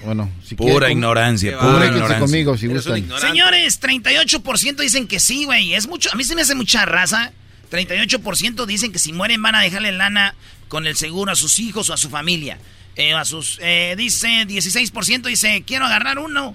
Bueno, 0.05 0.31
si 0.45 0.57
Pura 0.57 0.91
ignorancia, 0.91 1.51
Qué 1.51 1.57
pura 1.57 1.67
comuníquense 1.69 1.97
ignorancia. 1.97 2.19
conmigo 2.21 2.57
si 2.59 2.67
gustan. 2.67 3.09
Señores, 3.21 3.81
38% 3.81 4.77
dicen 4.77 5.07
que 5.07 5.21
sí, 5.21 5.45
güey. 5.45 5.75
Es 5.75 5.87
mucho. 5.87 6.11
A 6.13 6.17
mí 6.17 6.25
se 6.25 6.35
me 6.35 6.43
hace 6.43 6.55
mucha 6.57 6.85
raza. 6.85 7.33
38% 7.71 8.67
dicen 8.67 8.93
que 8.93 8.99
si 8.99 9.13
mueren 9.13 9.41
van 9.43 9.55
a 9.55 9.61
dejarle 9.61 9.93
lana 9.93 10.35
con 10.69 10.87
el 10.87 10.97
seguro 10.97 11.33
a 11.33 11.37
sus 11.37 11.59
hijos 11.61 11.89
o 11.91 11.93
a 11.93 11.97
su 11.97 12.11
familia. 12.11 12.59
Eh, 12.97 13.15
a 13.15 13.25
sus, 13.25 13.59
eh, 13.63 13.95
dice 13.97 14.45
16% 14.47 15.23
dice, 15.29 15.63
quiero 15.67 15.87
agarrar 15.87 16.19
uno. 16.19 16.55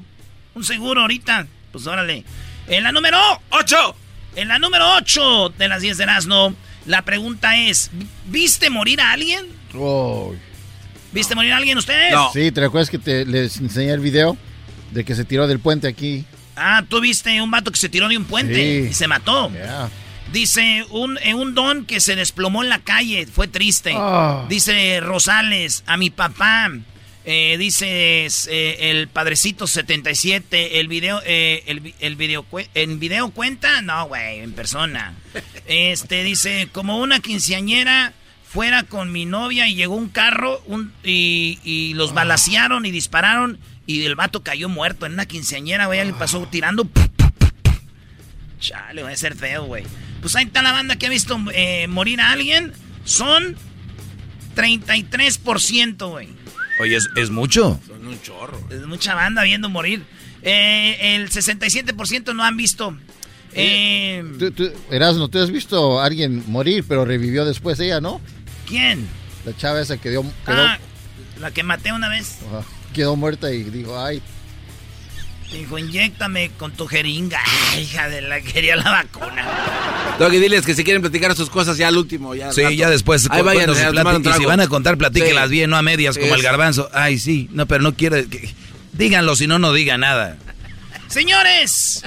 Un 0.54 0.64
seguro 0.64 1.02
ahorita. 1.02 1.48
Pues 1.72 1.88
órale. 1.88 2.24
En 2.68 2.84
la 2.84 2.92
número 2.92 3.20
8. 3.50 3.96
En 4.36 4.48
la 4.48 4.60
número 4.60 4.88
8 4.98 5.50
de 5.58 5.68
las 5.68 5.82
10 5.82 5.98
de 5.98 6.04
Erasmo, 6.04 6.54
la 6.86 7.02
pregunta 7.04 7.58
es, 7.58 7.90
¿viste 8.28 8.70
morir 8.70 9.02
a 9.02 9.12
alguien? 9.12 9.48
Oh, 9.76 10.34
¿Viste 11.12 11.34
morir 11.36 11.54
a 11.54 11.58
alguien 11.58 11.78
ustedes? 11.78 12.12
No. 12.12 12.32
Sí, 12.34 12.52
¿te 12.52 12.62
recuerdas 12.62 12.90
que 12.90 13.00
te, 13.00 13.26
les 13.26 13.58
enseñé 13.58 13.92
el 13.92 14.00
video 14.00 14.38
de 14.92 15.04
que 15.04 15.16
se 15.16 15.26
tiró 15.26 15.48
del 15.48 15.60
puente 15.60 15.88
aquí? 15.88 16.26
Ah, 16.56 16.84
tú 16.88 17.00
viste 17.02 17.42
un 17.42 17.50
vato 17.50 17.72
que 17.72 17.78
se 17.78 17.90
tiró 17.90 18.08
de 18.10 18.18
un 18.18 18.26
puente 18.26 18.56
Sí. 18.56 18.88
y 18.90 18.94
se 18.94 19.08
mató. 19.08 19.52
Yeah. 19.52 19.90
Dice 20.32 20.86
un, 20.90 21.18
eh, 21.20 21.34
un 21.34 21.56
don 21.56 21.86
que 21.86 22.02
se 22.02 22.16
desplomó 22.16 22.64
en 22.64 22.70
la 22.70 22.80
calle, 22.80 23.28
fue 23.28 23.48
triste. 23.48 23.94
Ah. 23.96 24.46
Dice 24.50 25.00
Rosales, 25.00 25.84
a 25.86 25.98
mi 25.98 26.10
papá. 26.10 26.72
Eh, 27.30 27.58
dice 27.58 28.26
eh, 28.26 28.90
el 28.90 29.10
padrecito 29.10 29.68
77, 29.68 30.80
el 30.80 30.88
video, 30.88 31.22
eh, 31.26 31.62
el, 31.66 31.94
el 32.00 32.16
video, 32.16 32.46
¿en 32.74 33.00
video 33.00 33.32
cuenta? 33.32 33.82
No, 33.82 34.08
güey, 34.08 34.40
en 34.40 34.54
persona. 34.54 35.14
Este, 35.68 36.24
dice, 36.24 36.70
como 36.72 37.00
una 37.00 37.20
quinceañera 37.20 38.14
fuera 38.48 38.84
con 38.84 39.12
mi 39.12 39.26
novia 39.26 39.68
y 39.68 39.76
llegó 39.76 39.96
un 39.96 40.08
carro 40.08 40.62
un, 40.68 40.94
y, 41.04 41.60
y 41.66 41.94
los 41.96 42.14
balacearon 42.14 42.86
y 42.86 42.92
dispararon 42.92 43.60
y 43.86 44.06
el 44.06 44.16
vato 44.16 44.44
cayó 44.44 44.70
muerto 44.70 45.06
en 45.06 45.14
una 45.14 45.26
quinceañera, 45.26 45.88
güey, 45.88 46.06
le 46.06 46.14
pasó 46.14 46.48
tirando. 46.50 46.88
Chale, 48.62 49.04
va 49.04 49.10
a 49.10 49.16
ser 49.18 49.36
feo, 49.36 49.66
güey. 49.66 49.84
Pues 50.22 50.36
ahí 50.36 50.46
está 50.46 50.62
la 50.62 50.72
banda 50.72 50.96
que 50.98 51.06
ha 51.06 51.10
visto 51.10 51.38
eh, 51.54 51.88
morir 51.88 52.20
a 52.22 52.32
alguien. 52.32 52.74
Son 53.06 53.56
33%, 54.56 56.10
güey. 56.10 56.30
Oye, 56.80 56.96
¿es, 56.96 57.10
es 57.16 57.30
mucho? 57.30 57.80
Son 57.88 58.06
un 58.08 58.22
chorro. 58.22 58.60
Es 58.70 58.86
mucha 58.86 59.16
banda 59.16 59.44
viendo 59.44 59.70
morir. 59.70 60.04
Eh, 60.44 61.16
el 61.16 61.30
67% 61.30 62.36
no 62.36 62.44
han 62.44 62.58
visto. 62.58 62.96
Eh, 63.54 64.24
Tú, 64.38 64.52
tú, 64.52 64.72
Erasmo, 64.92 65.30
tú 65.30 65.40
has 65.40 65.50
visto 65.50 66.00
a 66.00 66.06
alguien 66.06 66.44
morir, 66.48 66.84
pero 66.88 67.06
revivió 67.06 67.46
después 67.46 67.80
ella, 67.80 68.00
¿no? 68.02 68.22
¿Quién? 68.68 69.08
La 69.46 69.56
chava 69.56 69.82
esa 69.82 69.98
quedó, 69.98 70.22
quedó, 70.46 70.58
Ah, 70.68 70.78
la 71.40 71.52
que 71.52 71.64
maté 71.64 71.92
una 71.94 72.10
vez. 72.10 72.38
ajá, 72.48 72.64
quedó 72.94 73.16
muerta 73.16 73.52
y 73.52 73.64
dijo, 73.64 74.00
ay, 74.00 74.22
Dijo, 75.52 75.78
inyéctame 75.80 76.52
con 76.58 76.74
tu 76.74 76.88
jeringa. 76.88 77.40
Ay, 77.72 77.84
hija 77.84 78.10
de 78.10 78.22
la 78.22 78.42
quería 78.42 78.76
la 78.76 78.92
vacuna. 78.92 79.46
Doggy, 80.20 80.40
diles 80.40 80.66
que 80.66 80.74
si 80.76 80.84
quieren 80.84 81.02
platicar 81.02 81.34
sus 81.36 81.50
cosas 81.50 81.78
ya 81.78 81.88
al 81.88 81.98
último. 81.98 82.36
Ya 82.36 82.48
al 82.50 82.54
Sí, 82.54 82.62
rato. 82.64 82.74
ya 82.76 82.90
después. 82.90 83.28
Ahí 83.32 83.40
cu- 83.40 83.46
vayan 83.46 83.64
cuando 83.66 83.76
se 83.76 83.86
a 83.86 83.88
tomar 83.94 84.16
un 84.18 84.24
platique- 84.24 84.38
y 84.38 84.40
si 84.42 84.46
van 84.46 84.60
a 84.60 84.68
contar, 84.68 84.98
platíquelas 84.98 85.46
Sí. 85.46 85.52
bien, 85.52 85.70
no 85.70 85.78
a 85.78 85.82
medias, 85.82 86.16
Sí, 86.16 86.22
como 86.22 86.36
el 86.36 86.42
garbanzo. 86.42 86.90
Ay, 86.94 87.18
sí, 87.18 87.48
no, 87.54 87.66
pero 87.66 87.82
no 87.82 87.96
quiere. 87.96 88.26
que- 88.28 88.54
díganlo, 88.94 89.36
si 89.38 89.48
no, 89.48 89.58
no 89.58 89.72
diga 89.74 89.98
nada. 89.98 90.36
Señores, 91.08 92.04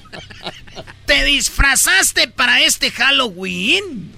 ¿te 1.07 1.25
disfrazaste 1.25 2.29
para 2.29 2.61
este 2.63 2.91
Halloween? 2.91 4.13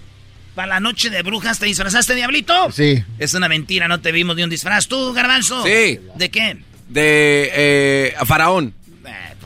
¿Para 0.56 0.66
la 0.68 0.80
noche 0.80 1.08
de 1.10 1.22
brujas 1.22 1.58
te 1.60 1.66
disfrazaste, 1.66 2.14
diablito? 2.16 2.70
sí. 2.72 3.02
Es 3.20 3.34
una 3.34 3.48
mentira, 3.48 3.86
no 3.88 4.00
te 4.00 4.10
vimos 4.12 4.34
ni 4.36 4.42
un 4.42 4.50
disfraz. 4.50 4.88
¿Tú, 4.88 5.12
garbanzo? 5.12 5.64
Sí. 5.64 6.00
¿De 6.16 6.30
qué? 6.30 6.58
De 6.88 7.50
eh, 7.54 8.14
a 8.18 8.26
Faraón. 8.26 8.74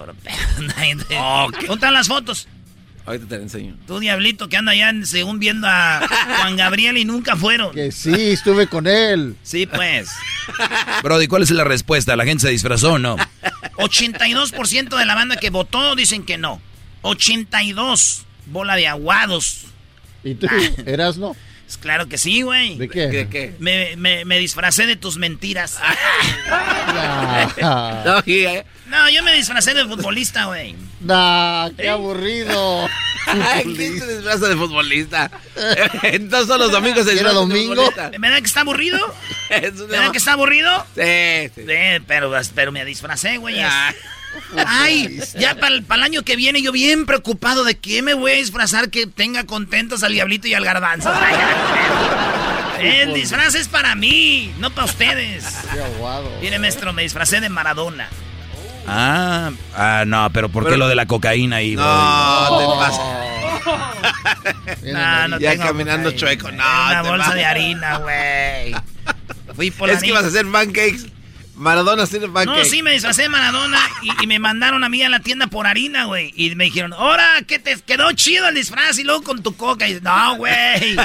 Por 0.07 0.15
pedo, 0.23 0.37
nadie 0.77 0.97
te- 0.97 1.15
¿Dónde 1.17 1.75
están 1.75 1.93
las 1.95 2.09
fotos? 2.09 2.49
Ahorita 3.05 3.27
te 3.29 3.37
la 3.37 3.43
enseño. 3.45 3.77
Tú, 3.87 4.01
diablito, 4.01 4.49
que 4.49 4.57
anda 4.57 4.73
allá 4.73 4.93
según 5.05 5.39
viendo 5.39 5.69
a 5.69 6.01
Juan 6.41 6.57
Gabriel 6.57 6.97
y 6.99 7.05
nunca 7.05 7.37
fueron. 7.37 7.73
Que 7.73 7.93
sí, 7.93 8.13
estuve 8.33 8.67
con 8.67 8.89
él. 8.89 9.37
Sí, 9.45 9.67
pues. 9.67 10.11
Brody, 11.05 11.29
¿cuál 11.29 11.43
es 11.45 11.51
la 11.53 11.63
respuesta? 11.63 12.17
¿La 12.17 12.25
gente 12.25 12.43
se 12.43 12.51
disfrazó 12.51 12.95
o 12.95 12.99
no? 12.99 13.17
82% 13.77 14.97
de 14.99 15.07
la 15.07 15.15
banda 15.15 15.37
que 15.37 15.51
votó 15.51 15.95
dicen 15.95 16.25
que 16.25 16.37
no. 16.37 16.61
82. 17.03 18.25
Bola 18.47 18.75
de 18.75 18.89
aguados. 18.89 19.67
¿Y 20.25 20.35
tú, 20.35 20.49
Erasmo? 20.85 21.37
Pues 21.65 21.77
claro 21.79 22.09
que 22.09 22.19
sí, 22.19 22.43
güey. 22.43 22.77
¿De 22.77 22.89
qué? 22.89 23.09
¿Qué? 23.11 23.29
qué? 23.29 23.55
Me, 23.61 23.95
me- 23.97 24.25
me 24.25 24.39
disfracé 24.41 24.87
de 24.87 24.97
tus 24.97 25.17
mentiras. 25.17 25.79
Nah, 26.51 28.03
Doggy, 28.05 28.47
eh. 28.47 28.65
No, 28.89 29.11
yo 29.11 29.23
me 29.23 29.35
disfracé 29.35 29.75
de 29.75 29.85
futbolista, 29.85 30.47
güey. 30.47 30.77
nah, 31.01 31.69
qué 31.77 31.89
aburrido. 31.89 32.89
Ay, 33.27 33.65
¿quién 33.77 33.99
se 33.99 34.07
disfraza 34.15 34.49
de 34.49 34.57
futbolista? 34.57 35.31
Entonces 36.03 36.47
son 36.47 36.61
los 36.61 36.71
domingos 36.71 37.05
se 37.05 37.13
¿Era 37.13 37.31
disfrazan 37.31 37.49
de 37.49 37.55
domingo? 37.55 37.75
futbolista. 37.75 38.11
¿Verdad 38.19 38.39
que 38.39 38.47
está 38.47 38.61
aburrido? 38.61 39.15
Es 39.51 39.73
una- 39.75 39.87
¿Verdad 39.87 40.11
que 40.13 40.19
está 40.19 40.33
aburrido? 40.33 40.87
Sí, 40.95 41.51
sí. 41.55 41.63
Sí, 41.67 42.05
pero, 42.07 42.33
pero 42.55 42.73
me 42.73 42.85
disfracé, 42.85 43.39
güey. 43.39 43.61
Ah. 43.61 43.93
Ay, 44.67 45.21
ya 45.39 45.55
para 45.55 45.77
el, 45.77 46.03
año 46.03 46.23
que 46.23 46.37
viene 46.37 46.61
yo 46.63 46.71
bien 46.73 47.07
preocupado 47.07 47.65
de 47.65 47.77
qué 47.79 48.03
me 48.03 48.15
voy 48.15 48.33
a 48.33 48.35
disfrazar 48.35 48.91
que 48.91 49.07
tenga 49.07 49.45
contentos 49.45 50.03
al 50.03 50.13
diablito 50.13 50.47
y 50.47 50.55
al 50.55 50.65
garbanzo. 50.65 51.11
El 52.79 53.15
disfraz 53.15 53.55
es 53.55 53.69
para 53.69 53.95
mí, 53.95 54.53
no 54.59 54.71
para 54.71 54.85
ustedes. 54.85 55.45
Qué 55.73 55.81
aguado. 55.81 56.31
Mire, 56.43 56.59
maestro, 56.59 56.93
me 56.93 57.03
disfracé 57.03 57.41
de 57.41 57.49
Maradona. 57.49 58.09
Ah, 58.89 59.51
ah, 59.75 60.05
no, 60.07 60.31
pero 60.33 60.49
¿por 60.49 60.65
qué 60.65 60.71
Pero- 60.71 60.79
lo 60.79 60.89
de 60.89 60.95
la 60.95 61.07
cocaína 61.07 61.57
ahí, 61.57 61.75
Brody? 61.77 61.89
No, 61.89 62.59
te 62.59 62.67
pasa. 62.79 63.03
No, 64.83 65.29
no 65.29 65.39
Ya 65.39 65.51
tengo 65.53 65.65
caminando 65.65 66.11
cocaína. 66.13 66.19
chueco, 66.21 66.51
no, 66.53 66.65
Una 66.87 67.03
te 67.03 67.09
bolsa 67.09 67.27
vas. 67.27 67.35
de 67.35 67.45
harina, 67.45 67.97
güey. 67.99 68.75
Fui 69.55 69.71
por 69.71 69.89
Es 69.91 69.97
la 69.97 70.01
que 70.03 70.07
ibas 70.09 70.25
a 70.25 70.29
hacer 70.29 70.47
pancakes. 70.51 71.07
Maradona 71.57 72.03
haciendo 72.03 72.31
pancakes. 72.31 72.59
No, 72.59 72.65
sí, 72.67 72.83
me 72.83 72.93
disfracé 72.93 73.23
de 73.23 73.29
Maradona 73.31 73.79
y, 74.03 74.25
y 74.25 74.27
me 74.27 74.39
mandaron 74.39 74.85
a 74.85 74.91
mí 74.91 75.03
a 75.03 75.09
la 75.09 75.21
tienda 75.21 75.47
por 75.47 75.67
harina, 75.67 76.05
güey. 76.05 76.31
Y 76.37 76.55
me 76.55 76.65
dijeron, 76.65 76.93
ahora, 76.93 77.25
que 77.47 77.59
te 77.59 77.81
quedó 77.81 78.13
chido 78.13 78.47
el 78.49 78.55
disfraz 78.55 78.99
y 78.99 79.05
luego 79.05 79.23
con 79.23 79.43
tu 79.43 79.57
coca. 79.57 79.87
Y 79.87 79.95
dices, 79.95 80.03
no, 80.03 80.37
güey. 80.37 80.97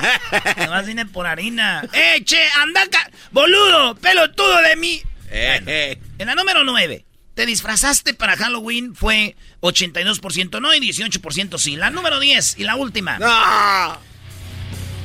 Además 0.58 0.86
vine 0.86 1.06
por 1.06 1.26
harina. 1.26 1.84
¡Eh, 1.94 2.22
che, 2.26 2.38
anda 2.62 2.82
acá! 2.82 3.10
¡Boludo! 3.32 3.96
¡Pelotudo 3.96 4.62
de 4.62 4.76
mí! 4.76 5.02
Eh, 5.30 5.62
eh. 5.66 6.00
En 6.18 6.28
la 6.28 6.36
número 6.36 6.66
9, 6.66 7.06
te 7.36 7.46
disfrazaste 7.46 8.14
para 8.14 8.36
Halloween 8.38 8.96
fue 8.96 9.36
82% 9.62 10.62
no 10.62 10.74
y 10.74 10.80
18% 10.80 11.58
sí. 11.58 11.76
La 11.76 11.90
número 11.90 12.20
10 12.20 12.60
y 12.60 12.64
la 12.64 12.76
última. 12.76 13.18
No. 13.20 13.28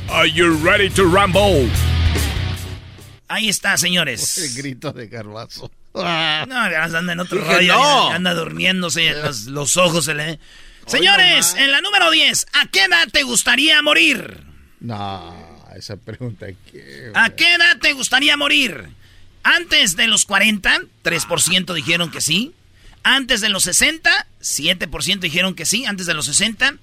Are 0.08 0.30
you 0.30 0.56
ready 0.64 0.88
to 0.90 1.04
rumble? 1.04 1.68
Ahí 3.28 3.48
está, 3.48 3.72
El 3.72 3.78
señores. 3.78 4.54
grito 4.56 4.92
de 4.92 5.08
garbazo. 5.08 5.70
No, 5.94 6.70
ya 6.70 6.84
anda 6.84 7.12
en 7.12 7.20
otro 7.20 7.42
rollo. 7.42 7.74
no. 7.74 8.10
Anda 8.10 8.34
durmiéndose, 8.34 9.10
los, 9.14 9.46
los 9.46 9.76
ojos 9.76 10.04
se 10.04 10.14
le... 10.14 10.38
Señores, 10.86 11.54
en 11.58 11.72
la 11.72 11.80
número 11.80 12.10
10, 12.12 12.46
¿a 12.52 12.66
qué 12.66 12.84
edad 12.84 13.08
te 13.10 13.24
gustaría 13.24 13.82
morir? 13.82 14.44
No, 14.78 15.34
esa 15.74 15.96
pregunta 15.96 16.46
que... 16.70 17.10
¿A 17.14 17.30
qué 17.30 17.54
edad 17.54 17.78
te 17.80 17.92
gustaría 17.92 18.36
morir? 18.36 18.88
Antes 19.48 19.94
de 19.94 20.08
los 20.08 20.24
40, 20.24 20.80
3% 21.04 21.72
dijeron 21.74 22.10
que 22.10 22.20
sí. 22.20 22.52
Antes 23.04 23.40
de 23.40 23.48
los 23.48 23.62
60, 23.62 24.26
7% 24.42 25.20
dijeron 25.20 25.54
que 25.54 25.64
sí. 25.64 25.84
Antes 25.84 26.06
de 26.06 26.14
los 26.14 26.26
60. 26.26 26.74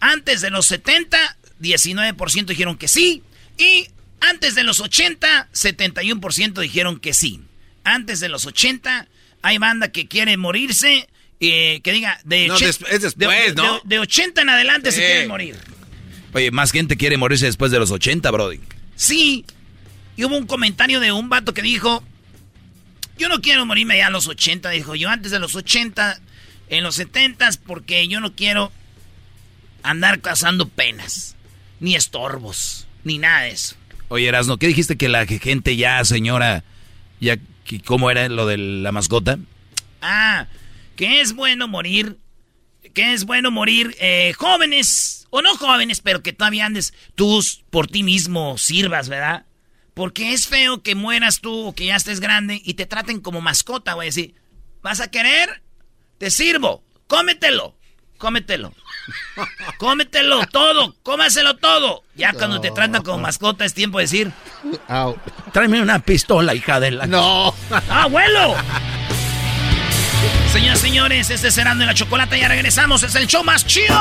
Antes 0.00 0.40
de 0.40 0.50
los 0.50 0.66
70, 0.66 1.36
19% 1.60 2.46
dijeron 2.46 2.76
que 2.76 2.88
sí. 2.88 3.22
Y 3.56 3.86
antes 4.20 4.54
de 4.56 4.64
los 4.64 4.80
80, 4.80 5.48
71% 5.52 6.60
dijeron 6.60 6.98
que 6.98 7.14
sí. 7.14 7.40
Antes 7.84 8.18
de 8.18 8.28
los 8.28 8.46
80, 8.46 9.06
hay 9.42 9.58
banda 9.58 9.92
que 9.92 10.08
quiere 10.08 10.36
morirse. 10.36 11.08
Eh, 11.38 11.80
que 11.84 11.92
diga, 11.92 12.20
de, 12.24 12.48
No, 12.48 12.58
des- 12.58 12.80
es 12.90 13.00
después, 13.02 13.14
de, 13.16 13.54
¿no? 13.54 13.80
de 13.84 13.98
80 14.00 14.42
en 14.42 14.48
adelante 14.50 14.90
se 14.92 14.98
Sí. 15.00 15.06
quieren 15.06 15.28
morir. 15.28 15.56
Oye, 16.34 16.50
más 16.50 16.70
gente 16.72 16.96
quiere 16.96 17.16
morirse 17.16 17.46
después 17.46 17.70
de 17.70 17.78
los 17.78 17.90
80, 17.92 18.30
Brody. 18.30 18.60
Sí. 18.96 19.44
Y 20.20 20.24
hubo 20.26 20.36
un 20.36 20.46
comentario 20.46 21.00
de 21.00 21.12
un 21.12 21.30
vato 21.30 21.54
que 21.54 21.62
dijo, 21.62 22.04
yo 23.16 23.30
no 23.30 23.40
quiero 23.40 23.64
morirme 23.64 23.96
ya 23.96 24.08
a 24.08 24.10
los 24.10 24.28
80, 24.28 24.68
dijo 24.68 24.94
yo 24.94 25.08
antes 25.08 25.32
de 25.32 25.38
los 25.38 25.54
80, 25.54 26.20
en 26.68 26.84
los 26.84 26.96
70, 26.96 27.48
porque 27.66 28.06
yo 28.06 28.20
no 28.20 28.34
quiero 28.34 28.70
andar 29.82 30.20
cazando 30.20 30.68
penas, 30.68 31.36
ni 31.80 31.94
estorbos, 31.94 32.86
ni 33.02 33.16
nada 33.16 33.44
de 33.44 33.52
eso. 33.52 33.76
Oye, 34.08 34.28
Erasno, 34.28 34.58
¿qué 34.58 34.66
dijiste 34.66 34.98
que 34.98 35.08
la 35.08 35.24
gente 35.24 35.76
ya, 35.76 36.04
señora, 36.04 36.64
ya, 37.18 37.38
¿cómo 37.86 38.10
era 38.10 38.28
lo 38.28 38.44
de 38.44 38.58
la 38.58 38.92
mascota? 38.92 39.38
Ah, 40.02 40.48
que 40.96 41.22
es 41.22 41.32
bueno 41.32 41.66
morir, 41.66 42.18
que 42.92 43.14
es 43.14 43.24
bueno 43.24 43.50
morir 43.50 43.96
eh, 43.98 44.34
jóvenes, 44.36 45.26
o 45.30 45.40
no 45.40 45.56
jóvenes, 45.56 46.02
pero 46.02 46.22
que 46.22 46.34
todavía 46.34 46.66
andes 46.66 46.92
tú 47.14 47.42
por 47.70 47.86
ti 47.86 48.02
mismo, 48.02 48.58
sirvas, 48.58 49.08
¿verdad? 49.08 49.46
Porque 50.00 50.32
es 50.32 50.48
feo 50.48 50.82
que 50.82 50.94
mueras 50.94 51.42
tú 51.42 51.66
o 51.66 51.74
que 51.74 51.84
ya 51.84 51.96
estés 51.96 52.20
grande 52.20 52.58
y 52.64 52.72
te 52.72 52.86
traten 52.86 53.20
como 53.20 53.42
mascota, 53.42 53.92
güey. 53.92 54.08
Decir, 54.08 54.34
¿vas 54.80 54.98
a 55.00 55.10
querer? 55.10 55.62
Te 56.16 56.30
sirvo, 56.30 56.82
cómetelo, 57.06 57.76
cómetelo. 58.16 58.72
Cómetelo 59.76 60.46
todo, 60.46 60.96
cómaselo 61.02 61.58
todo. 61.58 62.02
Ya 62.14 62.32
cuando 62.32 62.62
te 62.62 62.70
tratan 62.70 63.02
como 63.02 63.18
mascota 63.18 63.66
es 63.66 63.74
tiempo 63.74 63.98
de 63.98 64.04
decir, 64.04 64.32
Au. 64.88 65.18
tráeme 65.52 65.82
una 65.82 65.98
pistola, 65.98 66.54
hija 66.54 66.80
de 66.80 66.92
la... 66.92 67.06
No. 67.06 67.54
¡Ah, 67.70 68.04
abuelo! 68.04 68.54
Señoras 70.50 70.78
y 70.78 70.86
señores, 70.86 71.28
este 71.28 71.48
es 71.48 71.54
Cerrando 71.54 71.84
en 71.84 71.88
la 71.88 71.94
Chocolata. 71.94 72.38
Ya 72.38 72.48
regresamos. 72.48 73.02
Es 73.02 73.14
el 73.16 73.26
show 73.26 73.44
más 73.44 73.66
chido. 73.66 73.94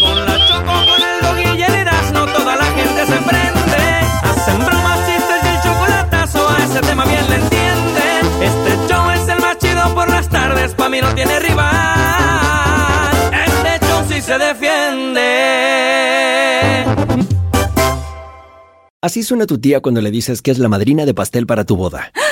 Con 0.00 0.24
la 0.24 0.46
choco, 0.46 0.86
con 0.86 1.02
el 1.02 1.58
y 1.58 1.62
el 1.64 2.32
toda 2.32 2.54
la 2.54 2.64
gente 2.66 3.06
se 3.06 3.16
prende. 3.22 3.41
Hacen 4.42 4.58
bromas, 4.58 4.98
chistes 5.06 5.44
y 5.44 5.46
el 5.46 5.62
chocolatazo, 5.62 6.48
a 6.48 6.64
ese 6.64 6.80
tema 6.80 7.04
bien 7.04 7.30
le 7.30 7.36
entiende. 7.36 8.00
Este 8.40 8.92
show 8.92 9.08
es 9.10 9.28
el 9.28 9.38
más 9.38 9.56
chido 9.58 9.94
por 9.94 10.10
las 10.10 10.28
tardes, 10.28 10.74
pa' 10.74 10.88
mí 10.88 11.00
no 11.00 11.14
tiene 11.14 11.38
rival. 11.38 13.12
Este 13.46 13.86
show 13.86 14.04
sí 14.08 14.20
se 14.20 14.38
defiende. 14.38 15.22
Así 19.00 19.22
suena 19.22 19.46
tu 19.46 19.58
tía 19.60 19.78
cuando 19.80 20.00
le 20.00 20.10
dices 20.10 20.42
que 20.42 20.50
es 20.50 20.58
la 20.58 20.68
madrina 20.68 21.06
de 21.06 21.14
pastel 21.14 21.46
para 21.46 21.62
tu 21.64 21.76
boda. 21.76 22.10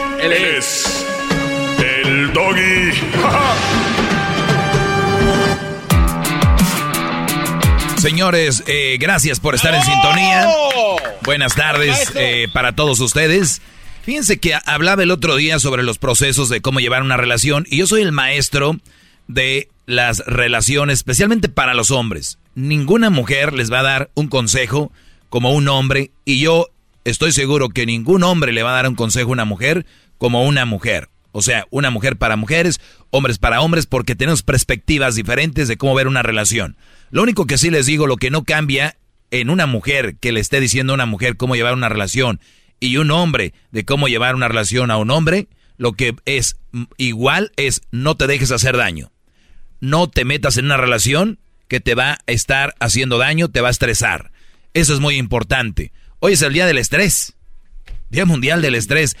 Él 0.21 0.33
es 0.33 1.05
el 1.79 2.31
doggy. 2.31 2.91
Señores, 7.97 8.63
eh, 8.67 8.97
gracias 8.99 9.39
por 9.39 9.55
estar 9.55 9.73
en 9.73 9.81
sintonía. 9.81 10.47
Buenas 11.23 11.55
tardes 11.55 12.11
eh, 12.15 12.47
para 12.53 12.75
todos 12.75 12.99
ustedes. 12.99 13.63
Fíjense 14.03 14.39
que 14.39 14.53
hablaba 14.65 15.01
el 15.01 15.09
otro 15.09 15.37
día 15.37 15.57
sobre 15.57 15.81
los 15.81 15.97
procesos 15.97 16.49
de 16.49 16.61
cómo 16.61 16.79
llevar 16.79 17.01
una 17.01 17.17
relación 17.17 17.65
y 17.67 17.77
yo 17.77 17.87
soy 17.87 18.03
el 18.03 18.11
maestro 18.11 18.77
de 19.27 19.69
las 19.87 20.19
relaciones, 20.27 20.99
especialmente 20.99 21.49
para 21.49 21.73
los 21.73 21.89
hombres. 21.89 22.37
Ninguna 22.53 23.09
mujer 23.09 23.53
les 23.53 23.71
va 23.71 23.79
a 23.79 23.83
dar 23.83 24.11
un 24.13 24.27
consejo 24.27 24.91
como 25.29 25.51
un 25.53 25.67
hombre 25.67 26.11
y 26.25 26.39
yo 26.39 26.67
estoy 27.05 27.31
seguro 27.31 27.69
que 27.69 27.87
ningún 27.87 28.23
hombre 28.23 28.51
le 28.51 28.61
va 28.61 28.71
a 28.71 28.75
dar 28.75 28.87
un 28.87 28.95
consejo 28.95 29.29
a 29.29 29.33
una 29.33 29.45
mujer 29.45 29.87
como 30.21 30.43
una 30.43 30.65
mujer. 30.65 31.09
O 31.31 31.41
sea, 31.41 31.65
una 31.71 31.89
mujer 31.89 32.15
para 32.15 32.35
mujeres, 32.35 32.79
hombres 33.09 33.39
para 33.39 33.59
hombres, 33.59 33.87
porque 33.87 34.15
tenemos 34.15 34.43
perspectivas 34.43 35.15
diferentes 35.15 35.67
de 35.67 35.77
cómo 35.77 35.95
ver 35.95 36.07
una 36.07 36.21
relación. 36.21 36.77
Lo 37.09 37.23
único 37.23 37.47
que 37.47 37.57
sí 37.57 37.71
les 37.71 37.87
digo, 37.87 38.05
lo 38.05 38.17
que 38.17 38.29
no 38.29 38.43
cambia 38.43 38.97
en 39.31 39.49
una 39.49 39.65
mujer 39.65 40.17
que 40.17 40.31
le 40.31 40.39
esté 40.39 40.59
diciendo 40.59 40.93
a 40.93 40.95
una 40.95 41.07
mujer 41.07 41.37
cómo 41.37 41.55
llevar 41.55 41.73
una 41.73 41.89
relación 41.89 42.39
y 42.79 42.97
un 42.97 43.09
hombre 43.09 43.55
de 43.71 43.83
cómo 43.83 44.07
llevar 44.09 44.35
una 44.35 44.47
relación 44.47 44.91
a 44.91 44.97
un 44.97 45.09
hombre, 45.09 45.47
lo 45.77 45.93
que 45.93 46.15
es 46.25 46.57
igual 46.97 47.51
es 47.55 47.81
no 47.89 48.15
te 48.15 48.27
dejes 48.27 48.51
hacer 48.51 48.77
daño. 48.77 49.11
No 49.79 50.07
te 50.07 50.23
metas 50.23 50.57
en 50.57 50.65
una 50.65 50.77
relación 50.77 51.39
que 51.67 51.79
te 51.79 51.95
va 51.95 52.11
a 52.11 52.19
estar 52.27 52.75
haciendo 52.79 53.17
daño, 53.17 53.49
te 53.49 53.61
va 53.61 53.69
a 53.69 53.71
estresar. 53.71 54.31
Eso 54.75 54.93
es 54.93 54.99
muy 54.99 55.15
importante. 55.15 55.91
Hoy 56.19 56.33
es 56.33 56.43
el 56.43 56.53
día 56.53 56.67
del 56.67 56.77
estrés. 56.77 57.33
Día 58.11 58.25
Mundial 58.25 58.61
del 58.61 58.75
Estrés. 58.75 59.15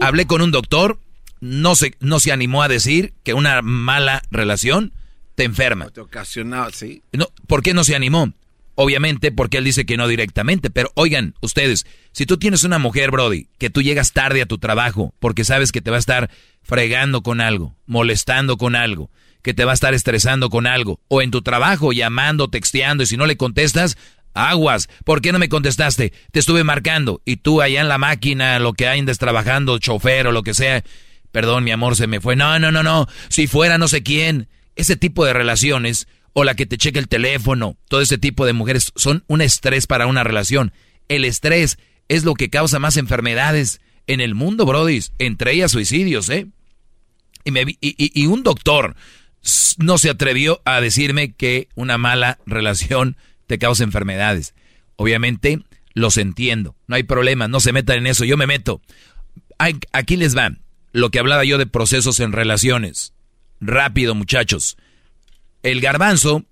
Hablé 0.00 0.26
con 0.26 0.42
un 0.42 0.50
doctor, 0.50 0.98
no 1.40 1.74
se, 1.76 1.94
no 2.00 2.20
se 2.20 2.32
animó 2.32 2.62
a 2.62 2.68
decir 2.68 3.14
que 3.22 3.34
una 3.34 3.62
mala 3.62 4.22
relación 4.30 4.92
te 5.34 5.44
enferma. 5.44 5.88
Te 5.90 6.00
ocasionaba, 6.00 6.70
sí. 6.72 7.02
No, 7.12 7.28
¿Por 7.46 7.62
qué 7.62 7.74
no 7.74 7.84
se 7.84 7.94
animó? 7.94 8.32
Obviamente 8.74 9.32
porque 9.32 9.58
él 9.58 9.64
dice 9.64 9.86
que 9.86 9.96
no 9.96 10.06
directamente, 10.06 10.68
pero 10.68 10.90
oigan, 10.94 11.34
ustedes, 11.40 11.86
si 12.12 12.26
tú 12.26 12.36
tienes 12.36 12.62
una 12.62 12.78
mujer, 12.78 13.10
Brody, 13.10 13.48
que 13.58 13.70
tú 13.70 13.80
llegas 13.80 14.12
tarde 14.12 14.42
a 14.42 14.46
tu 14.46 14.58
trabajo 14.58 15.14
porque 15.18 15.44
sabes 15.44 15.72
que 15.72 15.80
te 15.80 15.90
va 15.90 15.96
a 15.96 16.00
estar 16.00 16.30
fregando 16.62 17.22
con 17.22 17.40
algo, 17.40 17.74
molestando 17.86 18.58
con 18.58 18.76
algo, 18.76 19.10
que 19.40 19.54
te 19.54 19.64
va 19.64 19.70
a 19.70 19.74
estar 19.74 19.94
estresando 19.94 20.50
con 20.50 20.66
algo, 20.66 21.00
o 21.08 21.22
en 21.22 21.30
tu 21.30 21.40
trabajo 21.40 21.92
llamando, 21.92 22.48
texteando, 22.48 23.04
y 23.04 23.06
si 23.06 23.16
no 23.16 23.26
le 23.26 23.36
contestas, 23.36 23.96
aguas, 24.36 24.88
¿por 25.04 25.20
qué 25.20 25.32
no 25.32 25.38
me 25.38 25.48
contestaste? 25.48 26.12
Te 26.30 26.38
estuve 26.38 26.62
marcando, 26.62 27.22
y 27.24 27.36
tú 27.36 27.62
allá 27.62 27.80
en 27.80 27.88
la 27.88 27.98
máquina, 27.98 28.58
lo 28.58 28.72
que 28.72 28.86
andes 28.86 29.18
trabajando, 29.18 29.78
chofer 29.78 30.26
o 30.26 30.32
lo 30.32 30.42
que 30.42 30.54
sea, 30.54 30.84
perdón, 31.32 31.64
mi 31.64 31.70
amor, 31.70 31.96
se 31.96 32.06
me 32.06 32.20
fue, 32.20 32.36
no, 32.36 32.58
no, 32.58 32.70
no, 32.70 32.82
no, 32.82 33.08
si 33.28 33.46
fuera 33.46 33.78
no 33.78 33.88
sé 33.88 34.02
quién, 34.02 34.48
ese 34.76 34.96
tipo 34.96 35.24
de 35.24 35.32
relaciones, 35.32 36.06
o 36.32 36.44
la 36.44 36.54
que 36.54 36.66
te 36.66 36.76
cheque 36.76 36.98
el 36.98 37.08
teléfono, 37.08 37.76
todo 37.88 38.02
ese 38.02 38.18
tipo 38.18 38.44
de 38.44 38.52
mujeres 38.52 38.92
son 38.94 39.24
un 39.26 39.40
estrés 39.40 39.86
para 39.86 40.06
una 40.06 40.22
relación. 40.22 40.72
El 41.08 41.24
estrés 41.24 41.78
es 42.08 42.24
lo 42.24 42.34
que 42.34 42.50
causa 42.50 42.78
más 42.78 42.98
enfermedades 42.98 43.80
en 44.06 44.20
el 44.20 44.34
mundo, 44.34 44.66
Brody, 44.66 45.02
entre 45.18 45.52
ellas 45.52 45.72
suicidios, 45.72 46.28
¿eh? 46.28 46.46
Y, 47.44 47.52
me, 47.52 47.62
y, 47.62 47.76
y 47.80 48.26
un 48.26 48.42
doctor 48.42 48.96
no 49.78 49.98
se 49.98 50.10
atrevió 50.10 50.60
a 50.64 50.80
decirme 50.80 51.32
que 51.32 51.68
una 51.74 51.98
mala 51.98 52.38
relación 52.46 53.16
te 53.46 53.58
causa 53.58 53.84
enfermedades. 53.84 54.54
Obviamente, 54.96 55.60
los 55.94 56.16
entiendo, 56.18 56.76
no 56.86 56.96
hay 56.96 57.02
problema, 57.02 57.48
no 57.48 57.60
se 57.60 57.72
metan 57.72 57.98
en 57.98 58.06
eso, 58.06 58.24
yo 58.24 58.36
me 58.36 58.46
meto. 58.46 58.80
Aquí 59.58 60.16
les 60.16 60.36
va 60.36 60.52
lo 60.92 61.10
que 61.10 61.18
hablaba 61.18 61.44
yo 61.44 61.58
de 61.58 61.66
procesos 61.66 62.20
en 62.20 62.32
relaciones. 62.32 63.12
Rápido, 63.60 64.14
muchachos. 64.14 64.76
El 65.62 65.80
garbanzo 65.80 66.44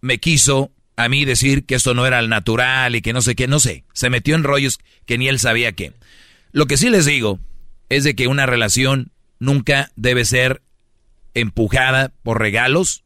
me 0.00 0.18
quiso 0.18 0.70
a 0.96 1.08
mí 1.08 1.24
decir 1.24 1.64
que 1.64 1.74
esto 1.74 1.94
no 1.94 2.06
era 2.06 2.18
el 2.18 2.28
natural 2.28 2.94
y 2.94 3.02
que 3.02 3.12
no 3.12 3.22
sé 3.22 3.34
qué, 3.34 3.48
no 3.48 3.60
sé. 3.60 3.84
Se 3.92 4.10
metió 4.10 4.34
en 4.34 4.44
rollos 4.44 4.78
que 5.06 5.18
ni 5.18 5.28
él 5.28 5.38
sabía 5.38 5.72
qué. 5.72 5.92
Lo 6.52 6.66
que 6.66 6.76
sí 6.76 6.90
les 6.90 7.06
digo 7.06 7.40
es 7.88 8.04
de 8.04 8.14
que 8.14 8.26
una 8.26 8.46
relación 8.46 9.10
nunca 9.38 9.90
debe 9.96 10.24
ser 10.24 10.62
empujada 11.34 12.12
por 12.22 12.38
regalos, 12.38 13.04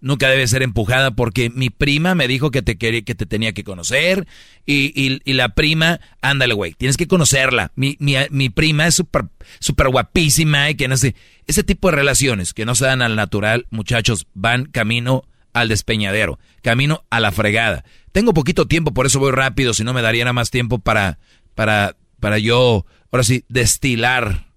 nunca 0.00 0.28
debe 0.28 0.46
ser 0.46 0.62
empujada 0.62 1.12
porque 1.12 1.50
mi 1.50 1.70
prima 1.70 2.14
me 2.14 2.28
dijo 2.28 2.50
que 2.50 2.62
te, 2.62 2.76
quería, 2.78 3.02
que 3.02 3.14
te 3.14 3.26
tenía 3.26 3.52
que 3.52 3.64
conocer 3.64 4.26
y, 4.66 5.20
la 5.32 5.50
prima, 5.50 6.00
ándale, 6.20 6.54
güey, 6.54 6.74
tienes 6.74 6.96
que 6.96 7.06
conocerla. 7.06 7.72
Mi, 7.74 7.96
mi, 7.98 8.50
prima 8.50 8.86
es 8.86 8.94
súper 8.94 9.26
super 9.60 9.88
guapísima 9.88 10.70
y 10.70 10.74
que 10.74 10.88
no 10.88 10.96
sé. 10.96 11.14
Ese 11.46 11.62
tipo 11.62 11.90
de 11.90 11.96
relaciones 11.96 12.52
que 12.52 12.66
no 12.66 12.74
se 12.74 12.84
dan 12.84 13.02
al 13.02 13.16
natural, 13.16 13.66
muchachos, 13.70 14.26
van 14.34 14.66
camino 14.66 15.24
al 15.52 15.68
despeñadero, 15.68 16.38
camino 16.62 17.04
a 17.10 17.20
la 17.20 17.32
fregada. 17.32 17.84
Tengo 18.12 18.34
poquito 18.34 18.66
tiempo, 18.66 18.92
por 18.92 19.06
eso 19.06 19.18
voy 19.18 19.32
rápido, 19.32 19.74
si 19.74 19.84
no 19.84 19.94
me 19.94 20.02
daría 20.02 20.30
más 20.32 20.50
tiempo 20.50 20.78
para, 20.78 21.18
para, 21.54 21.96
para 22.20 22.38
yo, 22.38 22.84
ahora 23.10 23.24
sí, 23.24 23.44
destilar 23.48 24.48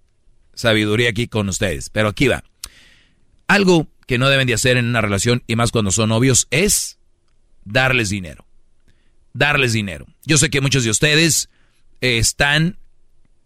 sabiduría 0.54 1.10
aquí 1.10 1.28
con 1.28 1.50
ustedes. 1.50 1.90
Pero 1.90 2.10
aquí 2.10 2.28
va. 2.28 2.44
Algo 3.52 3.90
que 4.08 4.18
no 4.18 4.30
deben 4.30 4.48
de 4.48 4.54
hacer 4.54 4.78
en 4.78 4.86
una 4.86 5.02
relación, 5.02 5.44
y 5.46 5.58
más 5.58 5.74
cuando 5.74 5.92
son 5.92 6.08
novios, 6.08 6.48
es 6.52 7.00
darles 7.66 8.08
dinero. 8.08 8.48
Darles 9.34 9.74
dinero. 9.74 10.06
Yo 10.26 10.38
sé 10.38 10.50
que 10.50 10.62
muchos 10.62 10.86
de 10.86 10.90
ustedes 10.90 11.50
están 12.00 12.80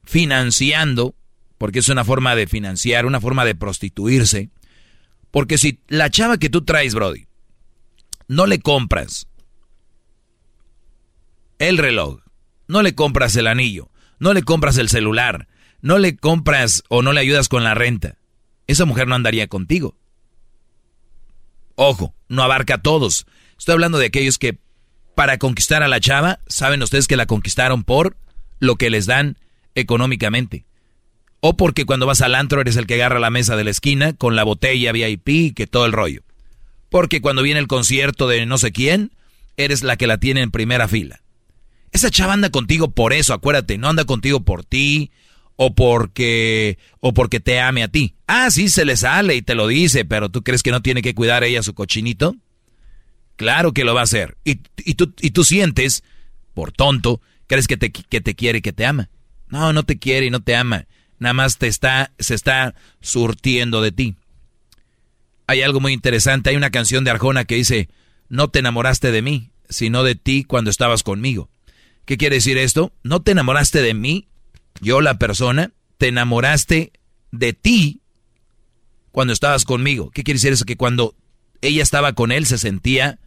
financiando, 0.04 1.16
porque 1.58 1.80
es 1.80 1.90
una 1.90 2.06
forma 2.06 2.36
de 2.36 2.46
financiar, 2.46 3.08
una 3.08 3.20
forma 3.20 3.46
de 3.46 3.56
prostituirse. 3.56 4.52
Porque 5.32 5.58
si 5.58 5.80
la 5.88 6.12
chava 6.12 6.38
que 6.38 6.52
tú 6.52 6.64
traes, 6.64 6.94
Brody, 6.94 7.26
no 8.28 8.46
le 8.46 8.60
compras 8.60 9.28
el 11.58 11.80
reloj, 11.80 12.20
no 12.68 12.84
le 12.84 12.94
compras 12.94 13.36
el 13.38 13.48
anillo, 13.48 13.90
no 14.20 14.36
le 14.36 14.44
compras 14.44 14.78
el 14.78 14.88
celular, 14.88 15.48
no 15.82 15.98
le 15.98 16.16
compras 16.16 16.84
o 16.90 17.02
no 17.02 17.12
le 17.12 17.22
ayudas 17.22 17.50
con 17.50 17.64
la 17.64 17.74
renta, 17.74 18.20
esa 18.68 18.86
mujer 18.86 19.08
no 19.08 19.16
andaría 19.16 19.48
contigo. 19.48 19.96
Ojo, 21.76 22.14
no 22.30 22.44
abarca 22.44 22.76
a 22.76 22.82
todos. 22.82 23.26
Estoy 23.58 23.74
hablando 23.74 23.98
de 23.98 24.08
aquellos 24.08 24.38
que 24.38 24.58
para 25.16 25.38
conquistar 25.38 25.82
a 25.82 25.88
la 25.88 26.00
chava, 26.00 26.40
saben 26.48 26.84
ustedes 26.84 27.08
que 27.08 27.16
la 27.16 27.26
conquistaron 27.26 27.84
por 27.84 28.18
lo 28.60 28.76
que 28.76 28.90
les 28.90 29.06
dan 29.06 29.38
económicamente. 29.74 30.66
O 31.40 31.56
porque 31.58 31.86
cuando 31.86 32.06
vas 32.06 32.22
al 32.22 32.36
antro 32.36 32.62
eres 32.62 32.76
el 32.76 32.88
que 32.88 32.96
agarra 32.96 33.20
la 33.20 33.30
mesa 33.30 33.56
de 33.56 33.64
la 33.64 33.70
esquina 33.70 34.14
con 34.14 34.36
la 34.36 34.44
botella 34.44 34.92
VIP 34.92 35.56
que 35.56 35.68
todo 35.68 35.86
el 35.86 35.94
rollo. 35.94 36.24
Porque 36.90 37.22
cuando 37.22 37.44
viene 37.44 37.60
el 37.60 37.68
concierto 37.68 38.28
de 38.28 38.46
no 38.46 38.58
sé 38.58 38.72
quién, 38.72 39.12
eres 39.58 39.84
la 39.84 39.96
que 39.96 40.08
la 40.08 40.18
tiene 40.18 40.42
en 40.42 40.52
primera 40.52 40.88
fila. 40.88 41.22
Esa 41.92 42.12
chava 42.12 42.34
anda 42.34 42.50
contigo 42.50 42.92
por 42.92 43.14
eso, 43.14 43.34
acuérdate, 43.34 43.78
no 43.78 43.88
anda 43.88 44.06
contigo 44.06 44.42
por 44.42 44.66
ti, 44.66 45.12
o 45.56 45.74
porque 45.74 46.78
o 47.00 47.14
porque 47.14 47.40
te 47.40 47.60
ame 47.60 47.84
a 47.84 47.88
ti. 47.88 48.16
Ah, 48.28 48.50
sí 48.52 48.70
se 48.70 48.86
le 48.86 48.98
sale 48.98 49.36
y 49.36 49.42
te 49.42 49.56
lo 49.56 49.68
dice, 49.68 50.06
pero 50.06 50.30
tú 50.30 50.44
crees 50.44 50.64
que 50.64 50.72
no 50.72 50.82
tiene 50.82 51.02
que 51.02 51.16
cuidar 51.16 51.44
ella 51.44 51.64
su 51.64 51.74
cochinito? 51.74 52.36
Claro 53.36 53.74
que 53.74 53.84
lo 53.84 53.94
va 53.94 54.02
a 54.02 54.06
hacer. 54.06 54.38
Y, 54.44 54.56
tú, 54.56 55.14
y 55.20 55.32
tú 55.32 55.44
sientes, 55.44 56.04
por 56.54 56.72
tonto, 56.72 57.22
crees 57.48 57.68
que 57.68 57.78
te, 57.78 57.92
que 57.92 58.22
te 58.22 58.36
quiere 58.36 58.60
y 58.60 58.62
que 58.62 58.74
te 58.74 58.86
ama. 58.86 59.10
No, 59.48 59.74
no 59.74 59.84
te 59.84 60.00
quiere 60.00 60.28
y 60.28 60.30
no 60.30 60.42
te 60.42 60.56
ama. 60.56 60.88
Nada 61.20 61.34
más 61.34 61.58
te 61.58 61.68
está, 61.68 62.12
se 62.18 62.34
está 62.34 62.76
surtiendo 63.02 63.82
de 63.82 63.92
ti. 63.92 64.16
Hay 65.48 65.62
algo 65.62 65.80
muy 65.80 65.94
interesante. 65.94 66.50
Hay 66.50 66.56
una 66.56 66.72
canción 66.72 67.04
de 67.04 67.12
Arjona 67.12 67.46
que 67.46 67.56
dice, 67.56 67.90
no 68.30 68.50
te 68.50 68.60
enamoraste 68.60 69.12
de 69.12 69.22
mí, 69.22 69.52
sino 69.70 70.04
de 70.04 70.16
ti 70.16 70.44
cuando 70.44 70.70
estabas 70.70 71.04
conmigo. 71.04 71.50
¿Qué 72.06 72.18
quiere 72.18 72.38
decir 72.38 72.58
esto? 72.58 72.94
No 73.04 73.22
te 73.22 73.32
enamoraste 73.32 73.82
de 73.82 73.94
mí, 73.94 74.28
yo 74.82 75.02
la 75.02 75.18
persona, 75.18 75.72
te 75.98 76.10
enamoraste 76.10 76.92
de 77.32 77.54
ti 77.54 78.02
cuando 79.12 79.34
estabas 79.34 79.66
conmigo. 79.66 80.12
¿Qué 80.12 80.24
quiere 80.24 80.38
decir 80.38 80.54
eso? 80.54 80.66
Que 80.66 80.78
cuando 80.78 81.16
ella 81.62 81.84
estaba 81.84 82.14
con 82.14 82.32
él 82.32 82.46
se 82.46 82.58
sentía 82.58 83.20